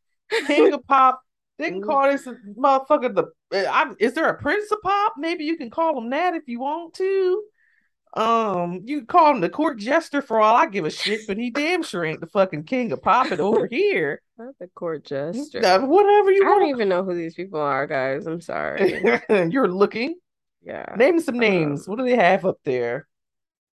king 0.47 0.73
of 0.73 0.87
pop. 0.87 1.21
They 1.59 1.71
can 1.71 1.83
call 1.83 2.11
this 2.11 2.29
motherfucker 2.59 3.15
the 3.15 3.25
uh, 3.55 3.71
I, 3.71 3.93
is 3.99 4.13
there 4.13 4.29
a 4.29 4.41
prince 4.41 4.71
of 4.71 4.83
pop? 4.83 5.15
Maybe 5.17 5.45
you 5.45 5.57
can 5.57 5.71
call 5.71 5.97
him 5.97 6.11
that 6.11 6.35
if 6.35 6.43
you 6.47 6.61
want 6.61 6.95
to. 6.95 7.43
Um, 8.15 8.81
you 8.85 8.99
can 8.99 9.07
call 9.07 9.35
him 9.35 9.41
the 9.41 9.49
court 9.51 9.79
jester 9.79 10.23
for 10.23 10.41
all 10.41 10.57
I 10.57 10.67
give 10.67 10.87
a 10.87 10.91
shit, 10.91 11.21
but 11.27 11.37
he 11.37 11.51
damn 11.51 11.83
sure 11.83 12.05
ain't 12.05 12.21
the 12.21 12.27
fucking 12.27 12.65
king 12.65 12.93
of 12.93 13.03
popping 13.03 13.41
over 13.41 13.67
here. 13.71 14.23
Not 14.39 14.55
the 14.59 14.69
court 14.69 15.05
jester. 15.05 15.65
Uh, 15.65 15.81
whatever 15.87 16.31
you. 16.31 16.45
Want. 16.45 16.55
I 16.55 16.55
you 16.55 16.61
don't 16.61 16.69
even 16.69 16.89
know 16.89 17.05
who 17.05 17.15
these 17.15 17.35
people 17.35 17.61
are, 17.61 17.87
guys. 17.87 18.27
I'm 18.27 18.41
sorry. 18.41 19.03
You're 19.51 19.69
looking. 19.69 20.17
Yeah. 20.63 20.95
Name 20.97 21.21
some 21.21 21.39
names. 21.39 21.87
What 21.87 21.99
do 21.99 22.05
they 22.05 22.17
have 22.17 22.45
up 22.45 22.59
there? 22.65 23.07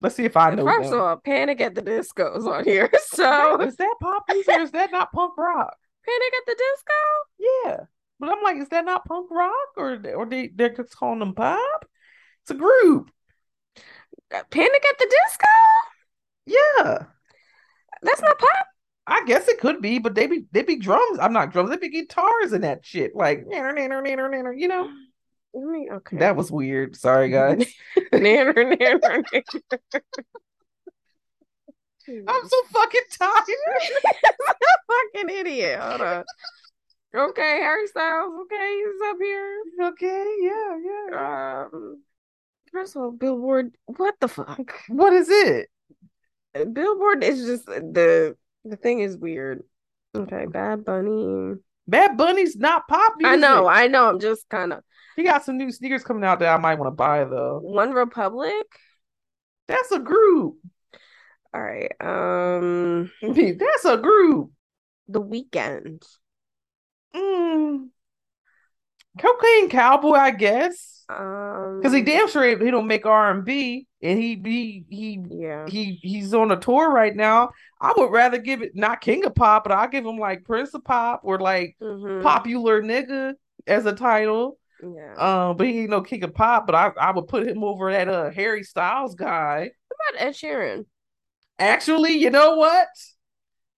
Let's 0.02 0.16
see 0.16 0.24
if 0.26 0.38
I 0.38 0.56
know 0.56 0.66
First 0.66 0.90
them. 0.92 1.00
of 1.00 1.06
all, 1.06 1.18
Panic 1.18 1.60
at 1.60 1.76
the 1.76 1.82
Disco's 1.82 2.48
on 2.48 2.64
here. 2.64 2.90
So 3.12 3.60
is 3.62 3.76
that 3.76 3.96
pop 4.02 4.24
music 4.30 4.56
or 4.56 4.62
is 4.62 4.72
that 4.72 4.92
not 4.92 5.12
punk 5.12 5.38
rock? 5.38 5.76
Panic 6.10 6.34
at 6.40 6.45
the 6.48 6.56
Disco? 6.56 6.94
Yeah, 7.40 7.77
but 8.19 8.30
I'm 8.30 8.44
like, 8.44 8.57
is 8.57 8.69
that 8.69 8.86
not 8.86 9.06
punk 9.06 9.30
rock 9.31 9.53
or 9.77 10.02
or 10.15 10.26
they 10.26 10.48
they're 10.48 10.69
just 10.69 10.95
calling 10.95 11.19
them 11.19 11.36
pop? 11.36 11.86
It's 12.44 12.52
a 12.52 12.56
group. 12.56 13.11
Uh, 14.34 14.44
Panic 14.49 14.84
at 14.90 14.98
the 14.98 15.06
Disco? 15.26 15.48
Yeah, 16.45 17.06
That's 18.02 18.22
not 18.22 18.40
pop. 18.40 18.68
I 19.06 19.23
guess 19.26 19.48
it 19.48 19.60
could 19.60 19.81
be, 19.81 19.99
but 19.99 20.15
they 20.15 20.27
be 20.27 20.45
they 20.52 20.64
be 20.64 20.77
drums. 20.77 21.19
I'm 21.19 21.34
not 21.34 21.52
drums. 21.52 21.69
They 21.72 21.77
be 21.77 21.90
guitars 21.90 22.53
and 22.53 22.64
that 22.64 22.86
shit. 22.86 23.15
Like 23.15 23.45
nanner, 23.45 23.73
nanner, 23.76 24.03
nanner, 24.06 24.30
nanner, 24.30 24.53
you 24.57 24.68
know. 24.68 24.90
Okay. 25.91 26.18
That 26.18 26.36
was 26.36 26.52
weird. 26.52 26.95
Sorry, 26.95 27.30
guys. 27.31 27.65
nanner, 28.14 28.53
nanner, 28.53 29.23
nanner. 29.23 29.44
I'm 32.27 32.48
so 32.48 32.64
fucking 32.72 33.02
tired. 33.18 33.34
fucking 34.90 35.30
idiot. 35.30 35.80
Hold 35.80 36.02
on. 36.02 36.24
Okay, 37.16 37.60
Harry 37.60 37.88
Styles. 37.88 38.34
Okay, 38.41 38.78
he's 38.78 39.10
up 39.10 39.18
here. 39.20 39.64
okay, 39.84 40.26
yeah, 40.41 40.78
yeah. 40.84 41.66
Um, 41.74 42.03
first 42.72 42.95
of 42.95 43.02
all, 43.02 43.11
Billboard. 43.11 43.72
What 43.86 44.16
the 44.20 44.28
fuck? 44.28 44.74
What 44.90 45.14
is 45.14 45.28
it? 45.30 45.70
Billboard 46.74 47.24
is 47.24 47.45
just 47.45 47.66
the 47.66 48.36
the 48.66 48.76
thing 48.76 48.99
is 48.99 49.18
weird. 49.18 49.64
Okay, 50.16 50.45
Bad 50.45 50.86
Bunny. 50.86 51.56
Bad 51.88 52.18
Bunny's 52.18 52.56
not 52.56 52.88
pop. 52.88 53.16
I 53.24 53.36
know, 53.36 53.68
I 53.68 53.88
know. 53.88 54.10
I'm 54.10 54.20
just 54.20 54.48
kind 54.49 54.74
of 54.74 54.84
He 55.16 55.24
got 55.24 55.44
some 55.44 55.57
new 55.57 55.72
sneakers 55.72 56.03
coming 56.03 56.24
out 56.24 56.40
that 56.40 56.53
I 56.53 56.57
might 56.57 56.78
want 56.78 56.91
to 56.91 56.95
buy 56.95 57.24
though. 57.24 57.60
One 57.61 57.91
Republic. 57.91 58.66
That's 59.68 59.91
a 59.91 59.99
group. 59.99 60.57
All 61.53 61.61
right. 61.61 61.91
Um, 61.99 63.11
That's 63.22 63.86
a 63.86 63.98
group. 63.98 64.52
The 65.10 65.22
Weeknd. 65.22 66.06
Mm. 67.15 67.88
Cocaine 69.19 69.69
Cowboy, 69.69 70.14
I 70.14 70.31
guess. 70.31 71.03
Um, 71.10 71.80
Because 71.80 71.94
he 71.94 72.03
damn 72.03 72.30
sure 72.30 72.44
he 72.45 72.72
don't 72.72 72.86
make 72.88 73.06
R 73.06 73.31
and 73.31 73.44
B, 73.44 73.88
and 74.02 74.19
he 74.19 74.36
be 74.36 74.86
he 74.88 75.19
yeah. 75.30 75.65
he 75.68 75.99
he's 76.03 76.34
on 76.36 76.52
a 76.52 76.57
tour 76.57 76.91
right 76.91 77.15
now. 77.15 77.49
I 77.81 77.94
would 77.98 78.11
rather 78.11 78.38
give 78.38 78.61
it 78.61 78.76
not 78.76 79.02
King 79.02 79.26
of 79.26 79.34
Pop, 79.34 79.64
but 79.64 79.72
I'll 79.73 79.90
give 79.90 80.06
him 80.06 80.18
like 80.19 80.45
Prince 80.45 80.73
of 80.76 80.84
Pop 80.84 81.22
or 81.23 81.40
like 81.40 81.76
Mhm. 81.81 82.22
Popular 82.22 82.84
Nigga 82.84 83.34
as 83.65 83.88
a 83.88 83.94
title. 83.94 84.60
Yeah. 84.84 85.15
Um, 85.49 85.57
but 85.57 85.65
he 85.68 85.80
ain't 85.80 85.90
no 85.90 86.02
King 86.02 86.23
of 86.23 86.36
Pop, 86.36 86.68
but 86.68 86.76
I, 86.76 86.91
I 87.02 87.11
would 87.11 87.27
put 87.27 87.48
him 87.48 87.64
over 87.64 87.91
that 87.91 88.07
uh 88.07 88.30
Harry 88.30 88.64
Styles 88.64 89.15
guy. 89.15 89.72
What 89.88 90.11
about 90.11 90.27
Ed 90.27 90.31
Sheeran? 90.36 90.86
Actually, 91.57 92.14
you 92.14 92.30
know 92.30 92.56
what? 92.56 92.88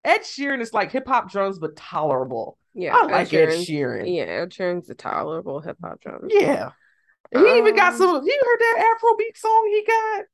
Ed 0.04 0.22
Sheeran 0.22 0.62
is 0.62 0.74
like 0.74 0.92
hip 0.92 1.08
hop 1.08 1.32
drums, 1.32 1.60
but 1.60 1.76
tolerable. 1.76 2.58
Yeah, 2.74 2.96
I 2.96 3.04
like 3.06 3.34
Ed 3.34 3.50
Sheeran's- 3.50 3.68
Sheeran. 3.68 4.16
Yeah, 4.16 4.24
Ed 4.24 4.50
Sheeran's 4.52 4.90
a 4.90 4.96
tolerable 4.96 5.60
hip 5.60 5.78
hop 5.84 6.00
drum. 6.02 6.22
Yeah. 6.30 6.72
He 7.34 7.40
even 7.58 7.76
got 7.76 7.94
Um, 7.94 7.98
some. 7.98 8.24
You 8.26 8.42
heard 8.44 8.60
that 8.60 8.96
Afrobeat 9.02 9.38
song 9.38 9.68
he 9.72 9.86
got? 9.86 10.26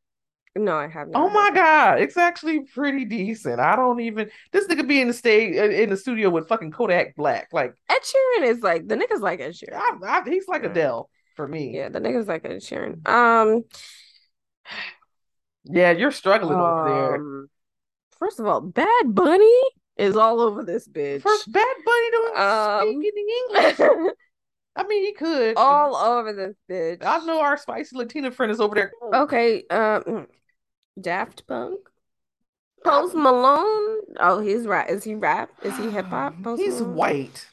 No, 0.56 0.76
I 0.76 0.88
have 0.88 1.10
not. 1.10 1.22
Oh 1.23 1.30
my 1.30 1.52
god, 1.52 1.99
it's 2.02 2.18
actually 2.18 2.61
pretty 2.61 3.06
decent. 3.06 3.60
I 3.60 3.76
don't 3.76 3.99
even. 3.99 4.31
This 4.52 4.65
nigga 4.68 4.88
be 4.88 4.99
in 5.02 5.07
the 5.07 5.14
stage 5.14 5.53
in 5.56 5.89
the 5.91 5.98
studio 5.98 6.31
with 6.31 6.48
fucking 6.48 6.72
Kodak 6.72 7.15
Black. 7.15 7.49
Like, 7.52 7.76
Ed 7.89 7.99
Sheeran 8.02 8.45
is 8.48 8.61
like 8.61 8.88
the 8.88 8.95
niggas 8.95 9.19
like 9.22 9.39
Ed 9.41 9.52
Sheeran. 9.53 9.76
I, 9.76 9.98
I, 10.03 10.23
he's 10.27 10.48
like 10.48 10.64
Yeah. 10.64 10.69
Adele 10.72 11.10
for 11.35 11.48
me. 11.48 11.76
Yeah, 11.76 11.89
the 11.89 11.99
niggas 11.99 12.26
like 12.27 12.44
Ed 12.45 12.61
Sheeran. 12.61 13.07
Um, 13.07 13.65
Yeah, 15.65 15.91
you're 15.91 16.11
struggling 16.11 16.57
over 16.57 16.89
there. 16.89 17.45
Um, 18.22 18.27
first 18.27 18.39
of 18.39 18.45
all, 18.48 18.61
Bad 18.61 19.15
Bunny 19.15 19.61
is 19.98 20.15
all 20.15 20.39
over 20.41 20.64
this 20.64 20.88
bitch. 20.88 21.22
First, 21.22 21.52
Bad 21.52 21.76
Bunny 21.85 22.11
don't 22.11 22.38
Um, 22.38 23.02
speak 23.02 23.14
any 23.15 23.64
English. 23.73 24.14
I 24.76 24.84
mean, 24.84 25.03
he 25.06 25.14
could. 25.14 25.57
all 25.57 25.95
over 25.95 26.34
this 26.34 26.56
bitch. 26.69 27.03
I 27.03 27.26
know 27.26 27.41
our 27.41 27.57
spicy 27.57 27.95
Latina 27.98 28.30
friend 28.31 28.52
is 28.52 28.60
over 28.60 28.76
there. 28.76 28.91
Okay, 29.14 29.64
um, 29.72 30.27
Daft 31.02 31.48
Punk, 31.48 31.80
Post 32.84 33.15
Malone. 33.15 34.02
Oh, 34.19 34.39
he's 34.39 34.68
rap. 34.68 34.89
Is 34.89 35.03
he 35.03 35.15
rap? 35.15 35.49
Is 35.64 35.76
he 35.77 35.89
hip 35.89 36.06
hop? 36.06 36.35
He's 36.57 36.80
Malone? 36.80 36.95
white. 36.95 37.48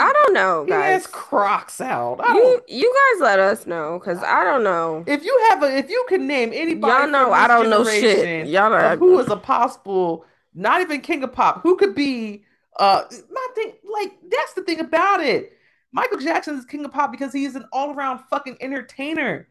I 0.00 0.12
don't 0.12 0.34
know, 0.34 0.64
He 0.64 0.72
has 0.72 1.02
guys. 1.04 1.12
Crocs 1.12 1.80
out. 1.80 2.20
You 2.28 2.62
you 2.68 2.94
guys 3.12 3.22
let 3.22 3.38
us 3.38 3.66
know 3.66 3.98
because 3.98 4.22
I 4.22 4.44
don't 4.44 4.64
know. 4.64 5.04
if 5.06 5.24
you 5.24 5.46
have 5.50 5.62
a, 5.62 5.76
if 5.76 5.90
you 5.90 6.04
can 6.08 6.26
name 6.26 6.50
anybody, 6.52 6.92
Y'all 6.92 7.08
know 7.08 7.32
I 7.32 7.46
don't 7.46 7.68
know 7.70 7.84
shit. 7.84 8.46
Y'all 8.46 8.72
are 8.72 8.96
who 8.96 9.18
is 9.18 9.28
a 9.28 9.36
possible, 9.36 10.24
not 10.54 10.80
even 10.80 11.00
king 11.00 11.22
of 11.22 11.32
pop, 11.32 11.62
who 11.62 11.76
could 11.76 11.94
be, 11.94 12.44
uh, 12.78 13.02
my 13.30 13.46
thing, 13.54 13.72
like 13.92 14.12
that's 14.30 14.54
the 14.54 14.62
thing 14.62 14.80
about 14.80 15.20
it. 15.20 15.52
Michael 15.92 16.18
Jackson 16.18 16.56
is 16.56 16.64
king 16.64 16.84
of 16.84 16.92
pop 16.92 17.10
because 17.10 17.32
he 17.32 17.44
is 17.44 17.56
an 17.56 17.66
all 17.72 17.92
around 17.92 18.20
fucking 18.30 18.56
entertainer. 18.60 19.48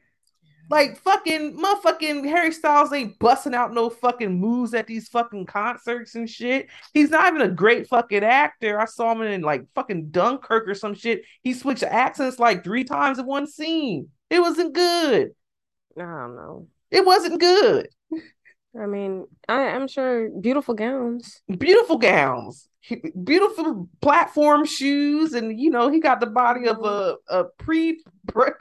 Like 0.69 0.97
fucking 0.97 1.57
motherfucking 1.57 2.25
Harry 2.29 2.51
Styles 2.51 2.93
ain't 2.93 3.17
busting 3.17 3.55
out 3.55 3.73
no 3.73 3.89
fucking 3.89 4.39
moves 4.39 4.75
at 4.75 4.85
these 4.85 5.07
fucking 5.09 5.47
concerts 5.47 6.13
and 6.13 6.29
shit. 6.29 6.67
He's 6.93 7.09
not 7.09 7.27
even 7.27 7.41
a 7.41 7.51
great 7.51 7.87
fucking 7.87 8.23
actor. 8.23 8.79
I 8.79 8.85
saw 8.85 9.11
him 9.11 9.23
in 9.23 9.41
like 9.41 9.65
fucking 9.73 10.11
Dunkirk 10.11 10.67
or 10.67 10.75
some 10.75 10.93
shit. 10.93 11.23
He 11.41 11.53
switched 11.53 11.83
accents 11.83 12.37
like 12.37 12.63
three 12.63 12.83
times 12.83 13.17
in 13.17 13.25
one 13.25 13.47
scene. 13.47 14.09
It 14.29 14.41
wasn't 14.41 14.73
good. 14.73 15.31
I 15.97 16.01
don't 16.01 16.35
know. 16.35 16.67
It 16.91 17.03
wasn't 17.03 17.39
good. 17.39 17.89
I 18.79 18.85
mean, 18.85 19.25
I, 19.47 19.69
I'm 19.69 19.87
sure 19.87 20.29
beautiful 20.29 20.75
gowns. 20.75 21.41
Beautiful 21.57 21.97
gowns, 21.97 22.67
beautiful 23.23 23.89
platform 24.01 24.65
shoes, 24.65 25.33
and 25.33 25.59
you 25.59 25.69
know 25.71 25.89
he 25.89 25.99
got 25.99 26.19
the 26.19 26.27
body 26.27 26.67
of 26.67 26.83
a 26.83 27.15
a 27.29 27.45
pre 27.57 28.03
pre 28.27 28.51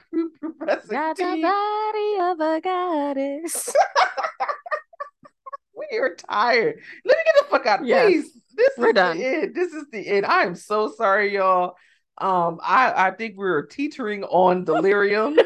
Got 0.89 1.17
the 1.17 1.41
body 1.41 2.17
of 2.21 2.39
a 2.39 2.61
goddess. 2.61 3.73
We 5.91 5.97
are 5.97 6.15
tired. 6.15 6.75
Let 7.05 7.17
me 7.17 7.23
get 7.25 7.35
the 7.39 7.49
fuck 7.49 7.65
out. 7.65 7.85
Yes. 7.85 8.05
Please. 8.07 8.41
This 8.55 8.69
We're 8.77 8.89
is 8.89 8.93
done. 8.95 9.17
the 9.17 9.25
end. 9.25 9.55
This 9.55 9.73
is 9.73 9.85
the 9.91 10.05
end. 10.05 10.25
I 10.25 10.43
am 10.43 10.55
so 10.55 10.91
sorry, 10.91 11.33
y'all. 11.33 11.75
Um, 12.17 12.59
I 12.61 13.07
I 13.07 13.11
think 13.11 13.37
we're 13.37 13.65
teetering 13.65 14.25
on 14.25 14.65
delirium 14.65 15.37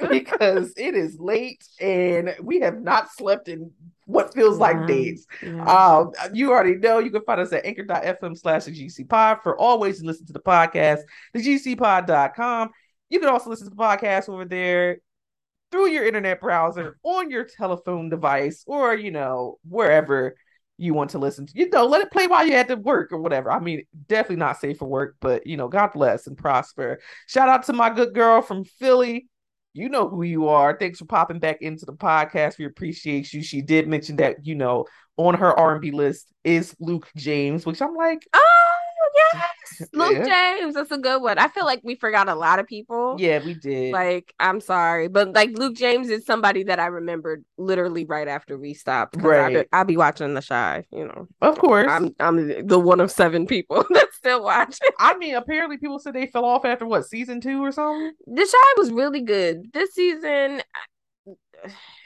because 0.10 0.72
it 0.76 0.94
is 0.94 1.18
late 1.18 1.64
and 1.80 2.34
we 2.42 2.60
have 2.60 2.80
not 2.80 3.10
slept 3.12 3.48
in 3.48 3.70
what 4.06 4.34
feels 4.34 4.58
like 4.58 4.86
days. 4.86 5.26
Yeah. 5.42 5.64
Um, 5.64 6.12
you 6.32 6.50
already 6.50 6.76
know 6.76 6.98
you 6.98 7.10
can 7.10 7.22
find 7.22 7.40
us 7.40 7.52
at 7.52 7.64
anchor.fm 7.64 8.38
slash 8.38 8.64
the 8.64 8.70
GC 8.70 9.08
pod 9.08 9.38
for 9.42 9.58
all 9.58 9.78
ways 9.78 10.00
to 10.00 10.06
listen 10.06 10.26
to 10.26 10.32
the 10.32 10.40
podcast, 10.40 11.00
thegcpod.com. 11.34 12.70
You 13.08 13.20
can 13.20 13.28
also 13.28 13.50
listen 13.50 13.68
to 13.68 13.74
the 13.74 13.82
podcast 13.82 14.28
over 14.28 14.44
there 14.44 14.98
through 15.70 15.88
your 15.88 16.06
internet 16.06 16.40
browser 16.40 16.98
on 17.02 17.30
your 17.30 17.44
telephone 17.44 18.08
device 18.08 18.62
or 18.66 18.94
you 18.94 19.10
know 19.10 19.58
wherever 19.68 20.36
you 20.76 20.94
want 20.94 21.10
to 21.10 21.18
listen 21.18 21.46
to 21.46 21.52
you 21.56 21.68
know 21.70 21.84
let 21.84 22.00
it 22.00 22.12
play 22.12 22.28
while 22.28 22.46
you're 22.46 22.58
at 22.58 22.68
the 22.68 22.76
work 22.76 23.10
or 23.10 23.20
whatever 23.20 23.50
i 23.50 23.58
mean 23.58 23.84
definitely 24.06 24.36
not 24.36 24.60
safe 24.60 24.78
for 24.78 24.86
work 24.86 25.16
but 25.20 25.46
you 25.46 25.56
know 25.56 25.66
god 25.66 25.88
bless 25.92 26.28
and 26.28 26.38
prosper 26.38 27.00
shout 27.26 27.48
out 27.48 27.64
to 27.64 27.72
my 27.72 27.90
good 27.90 28.14
girl 28.14 28.40
from 28.40 28.64
philly 28.64 29.28
you 29.74 29.88
know 29.88 30.08
who 30.08 30.22
you 30.22 30.48
are. 30.48 30.76
Thanks 30.78 31.00
for 31.00 31.04
popping 31.04 31.40
back 31.40 31.60
into 31.60 31.84
the 31.84 31.92
podcast. 31.92 32.58
We 32.58 32.64
appreciate 32.64 33.32
you. 33.32 33.42
She 33.42 33.60
did 33.60 33.88
mention 33.88 34.16
that 34.16 34.46
you 34.46 34.54
know 34.54 34.86
on 35.16 35.34
her 35.34 35.56
r&b 35.58 35.90
list 35.92 36.26
is 36.42 36.74
luke 36.80 37.08
james 37.16 37.64
which 37.64 37.80
i'm 37.80 37.94
like 37.94 38.26
Oh 38.34 38.73
yes, 39.14 39.88
Luke 39.92 40.12
Yeah. 40.28 40.56
James. 40.58 40.74
That's 40.74 40.90
a 40.90 40.98
good 40.98 41.22
one. 41.22 41.38
I 41.38 41.48
feel 41.48 41.64
like 41.64 41.80
we 41.84 41.94
forgot 41.96 42.28
a 42.28 42.34
lot 42.34 42.58
of 42.58 42.66
people. 42.66 43.16
yeah 43.18 43.44
we 43.44 43.54
did 43.54 43.92
Like 43.92 44.32
I'm 44.40 44.60
sorry, 44.60 45.08
but 45.08 45.32
like 45.34 45.50
Luke 45.58 45.74
James 45.74 46.10
is 46.10 46.24
somebody 46.26 46.62
that 46.64 46.78
I 46.80 46.86
remembered 46.86 47.44
literally 47.58 48.04
right 48.04 48.28
after 48.28 48.56
we 48.58 48.74
stopped. 48.74 49.14
'cause 49.18 49.24
I 49.24 49.48
be, 49.48 49.56
Right. 49.56 49.68
I'll 49.72 49.84
be 49.84 49.96
watching 49.96 50.34
The 50.34 50.42
Chi. 50.42 50.84
You 50.92 51.06
know, 51.06 51.28
of 51.42 51.58
course 51.58 51.90
I'm 51.90 52.14
I'm 52.20 52.66
the 52.66 52.78
one 52.78 53.00
of 53.00 53.10
seven 53.10 53.46
people 53.46 53.84
that 53.90 54.08
still 54.12 54.42
watch. 54.44 54.78
it. 54.82 54.94
i 54.98 55.16
mean 55.18 55.34
apparently 55.34 55.76
people 55.78 55.98
said 55.98 56.14
they 56.14 56.26
fell 56.26 56.44
off 56.44 56.64
after 56.64 56.86
what 56.86 57.04
season 57.06 57.40
two 57.40 57.62
or 57.62 57.72
something 57.72 58.12
The 58.26 58.42
Chi 58.50 58.80
was 58.80 58.90
really 58.92 59.20
good 59.22 59.72
this 59.72 59.92
season. 59.94 60.62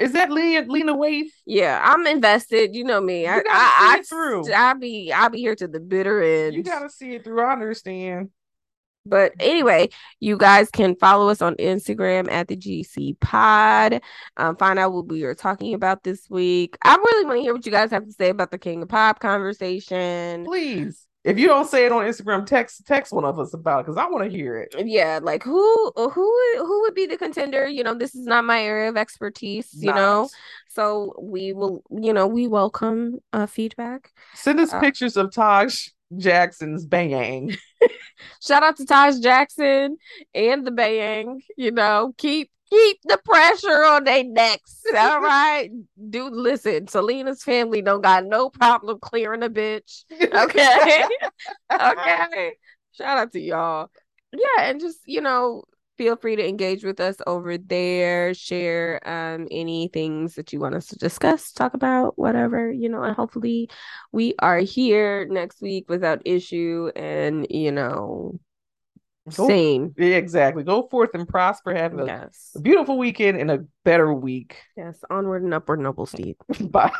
Is 0.00 0.12
that 0.12 0.30
lena 0.30 0.66
lena 0.70 0.94
waithe 0.94 1.30
Yeah, 1.46 1.80
I'm 1.82 2.06
invested. 2.06 2.74
You 2.74 2.84
know 2.84 3.00
me. 3.00 3.26
I 3.26 3.36
You 3.36 3.42
I, 3.48 3.78
see 3.78 3.86
I 3.86 3.96
it 4.00 4.06
through. 4.08 4.52
I'll 4.52 4.78
be 4.78 5.12
I'll 5.12 5.30
be 5.30 5.38
here 5.38 5.54
to 5.56 5.68
the 5.68 5.80
bitter 5.80 6.22
end. 6.22 6.54
You 6.54 6.62
gotta 6.62 6.90
see 6.90 7.14
it 7.14 7.24
through. 7.24 7.40
I 7.40 7.52
understand. 7.52 8.30
But 9.06 9.32
anyway, 9.40 9.88
you 10.20 10.36
guys 10.36 10.70
can 10.70 10.94
follow 10.94 11.30
us 11.30 11.40
on 11.40 11.54
Instagram 11.54 12.30
at 12.30 12.48
the 12.48 12.56
GC 12.56 13.18
Pod. 13.20 14.02
Um, 14.36 14.56
find 14.56 14.78
out 14.78 14.92
what 14.92 15.08
we 15.08 15.22
are 15.24 15.34
talking 15.34 15.72
about 15.72 16.04
this 16.04 16.28
week. 16.28 16.76
I 16.84 16.94
really 16.96 17.24
want 17.24 17.38
to 17.38 17.42
hear 17.42 17.54
what 17.54 17.64
you 17.64 17.72
guys 17.72 17.90
have 17.90 18.04
to 18.04 18.12
say 18.12 18.28
about 18.28 18.50
the 18.50 18.58
King 18.58 18.82
of 18.82 18.88
Pop 18.90 19.18
conversation. 19.18 20.44
Please, 20.44 21.06
if 21.28 21.38
you 21.38 21.46
don't 21.46 21.68
say 21.68 21.86
it 21.86 21.92
on 21.92 22.04
Instagram, 22.04 22.46
text 22.46 22.86
text 22.86 23.12
one 23.12 23.24
of 23.24 23.38
us 23.38 23.54
about 23.54 23.80
it 23.80 23.86
because 23.86 23.96
I 23.96 24.06
want 24.08 24.24
to 24.24 24.30
hear 24.30 24.56
it. 24.56 24.74
Yeah, 24.78 25.20
like 25.22 25.42
who 25.42 25.92
who 25.96 26.56
who 26.56 26.80
would 26.82 26.94
be 26.94 27.06
the 27.06 27.16
contender? 27.16 27.66
You 27.68 27.84
know, 27.84 27.94
this 27.94 28.14
is 28.14 28.26
not 28.26 28.44
my 28.44 28.62
area 28.62 28.88
of 28.88 28.96
expertise. 28.96 29.68
You 29.72 29.92
know, 29.92 30.28
so 30.68 31.14
we 31.20 31.52
will. 31.52 31.82
You 31.90 32.12
know, 32.12 32.26
we 32.26 32.46
welcome 32.46 33.18
uh, 33.32 33.46
feedback. 33.46 34.10
send 34.34 34.58
us 34.60 34.72
Uh, 34.72 34.80
pictures 34.80 35.16
of 35.16 35.32
Taj 35.32 35.88
Jackson's 36.16 36.86
bang. 36.86 37.56
Shout 38.42 38.62
out 38.62 38.76
to 38.76 38.86
Taj 38.86 39.18
Jackson 39.20 39.96
and 40.34 40.66
the 40.66 40.70
Bang. 40.72 41.40
You 41.56 41.70
know, 41.70 42.14
keep 42.16 42.50
keep 42.70 42.98
the 43.04 43.18
pressure 43.24 43.84
on 43.84 44.04
their 44.04 44.24
necks. 44.24 44.82
All 44.96 45.20
right. 45.20 45.70
Dude, 46.10 46.32
listen, 46.32 46.88
Selena's 46.88 47.42
family 47.42 47.82
don't 47.82 48.02
got 48.02 48.24
no 48.24 48.50
problem 48.50 48.98
clearing 49.00 49.42
a 49.42 49.50
bitch. 49.50 50.04
Okay. 50.38 51.04
okay. 51.72 52.52
Shout 52.92 53.18
out 53.18 53.32
to 53.32 53.40
y'all. 53.40 53.90
Yeah, 54.32 54.64
and 54.64 54.80
just, 54.80 54.98
you 55.06 55.20
know, 55.20 55.64
feel 55.96 56.16
free 56.16 56.36
to 56.36 56.46
engage 56.46 56.84
with 56.84 57.00
us 57.00 57.16
over 57.26 57.58
there, 57.58 58.32
share 58.34 59.00
um 59.08 59.48
any 59.50 59.88
things 59.92 60.34
that 60.34 60.52
you 60.52 60.60
want 60.60 60.74
us 60.74 60.86
to 60.88 60.96
discuss, 60.96 61.52
talk 61.52 61.74
about, 61.74 62.18
whatever, 62.18 62.70
you 62.70 62.88
know, 62.88 63.02
and 63.02 63.16
hopefully 63.16 63.68
we 64.12 64.34
are 64.38 64.58
here 64.58 65.26
next 65.30 65.60
week 65.60 65.88
without 65.88 66.22
issue 66.24 66.90
and, 66.94 67.46
you 67.50 67.72
know, 67.72 68.38
Go- 69.36 69.46
sane. 69.46 69.94
Yeah, 69.96 70.16
exactly. 70.16 70.62
Go 70.64 70.88
forth 70.88 71.10
and 71.14 71.26
prosper. 71.28 71.74
Have 71.74 71.98
a 71.98 72.04
Yes. 72.06 72.56
beautiful 72.60 72.98
weekend 72.98 73.38
and 73.38 73.50
a 73.50 73.64
better 73.84 74.12
week. 74.12 74.56
Yes. 74.76 75.02
Onward 75.10 75.42
and 75.42 75.54
upward, 75.54 75.80
noble 75.80 76.06
steed. 76.06 76.36
Bye. 76.70 76.90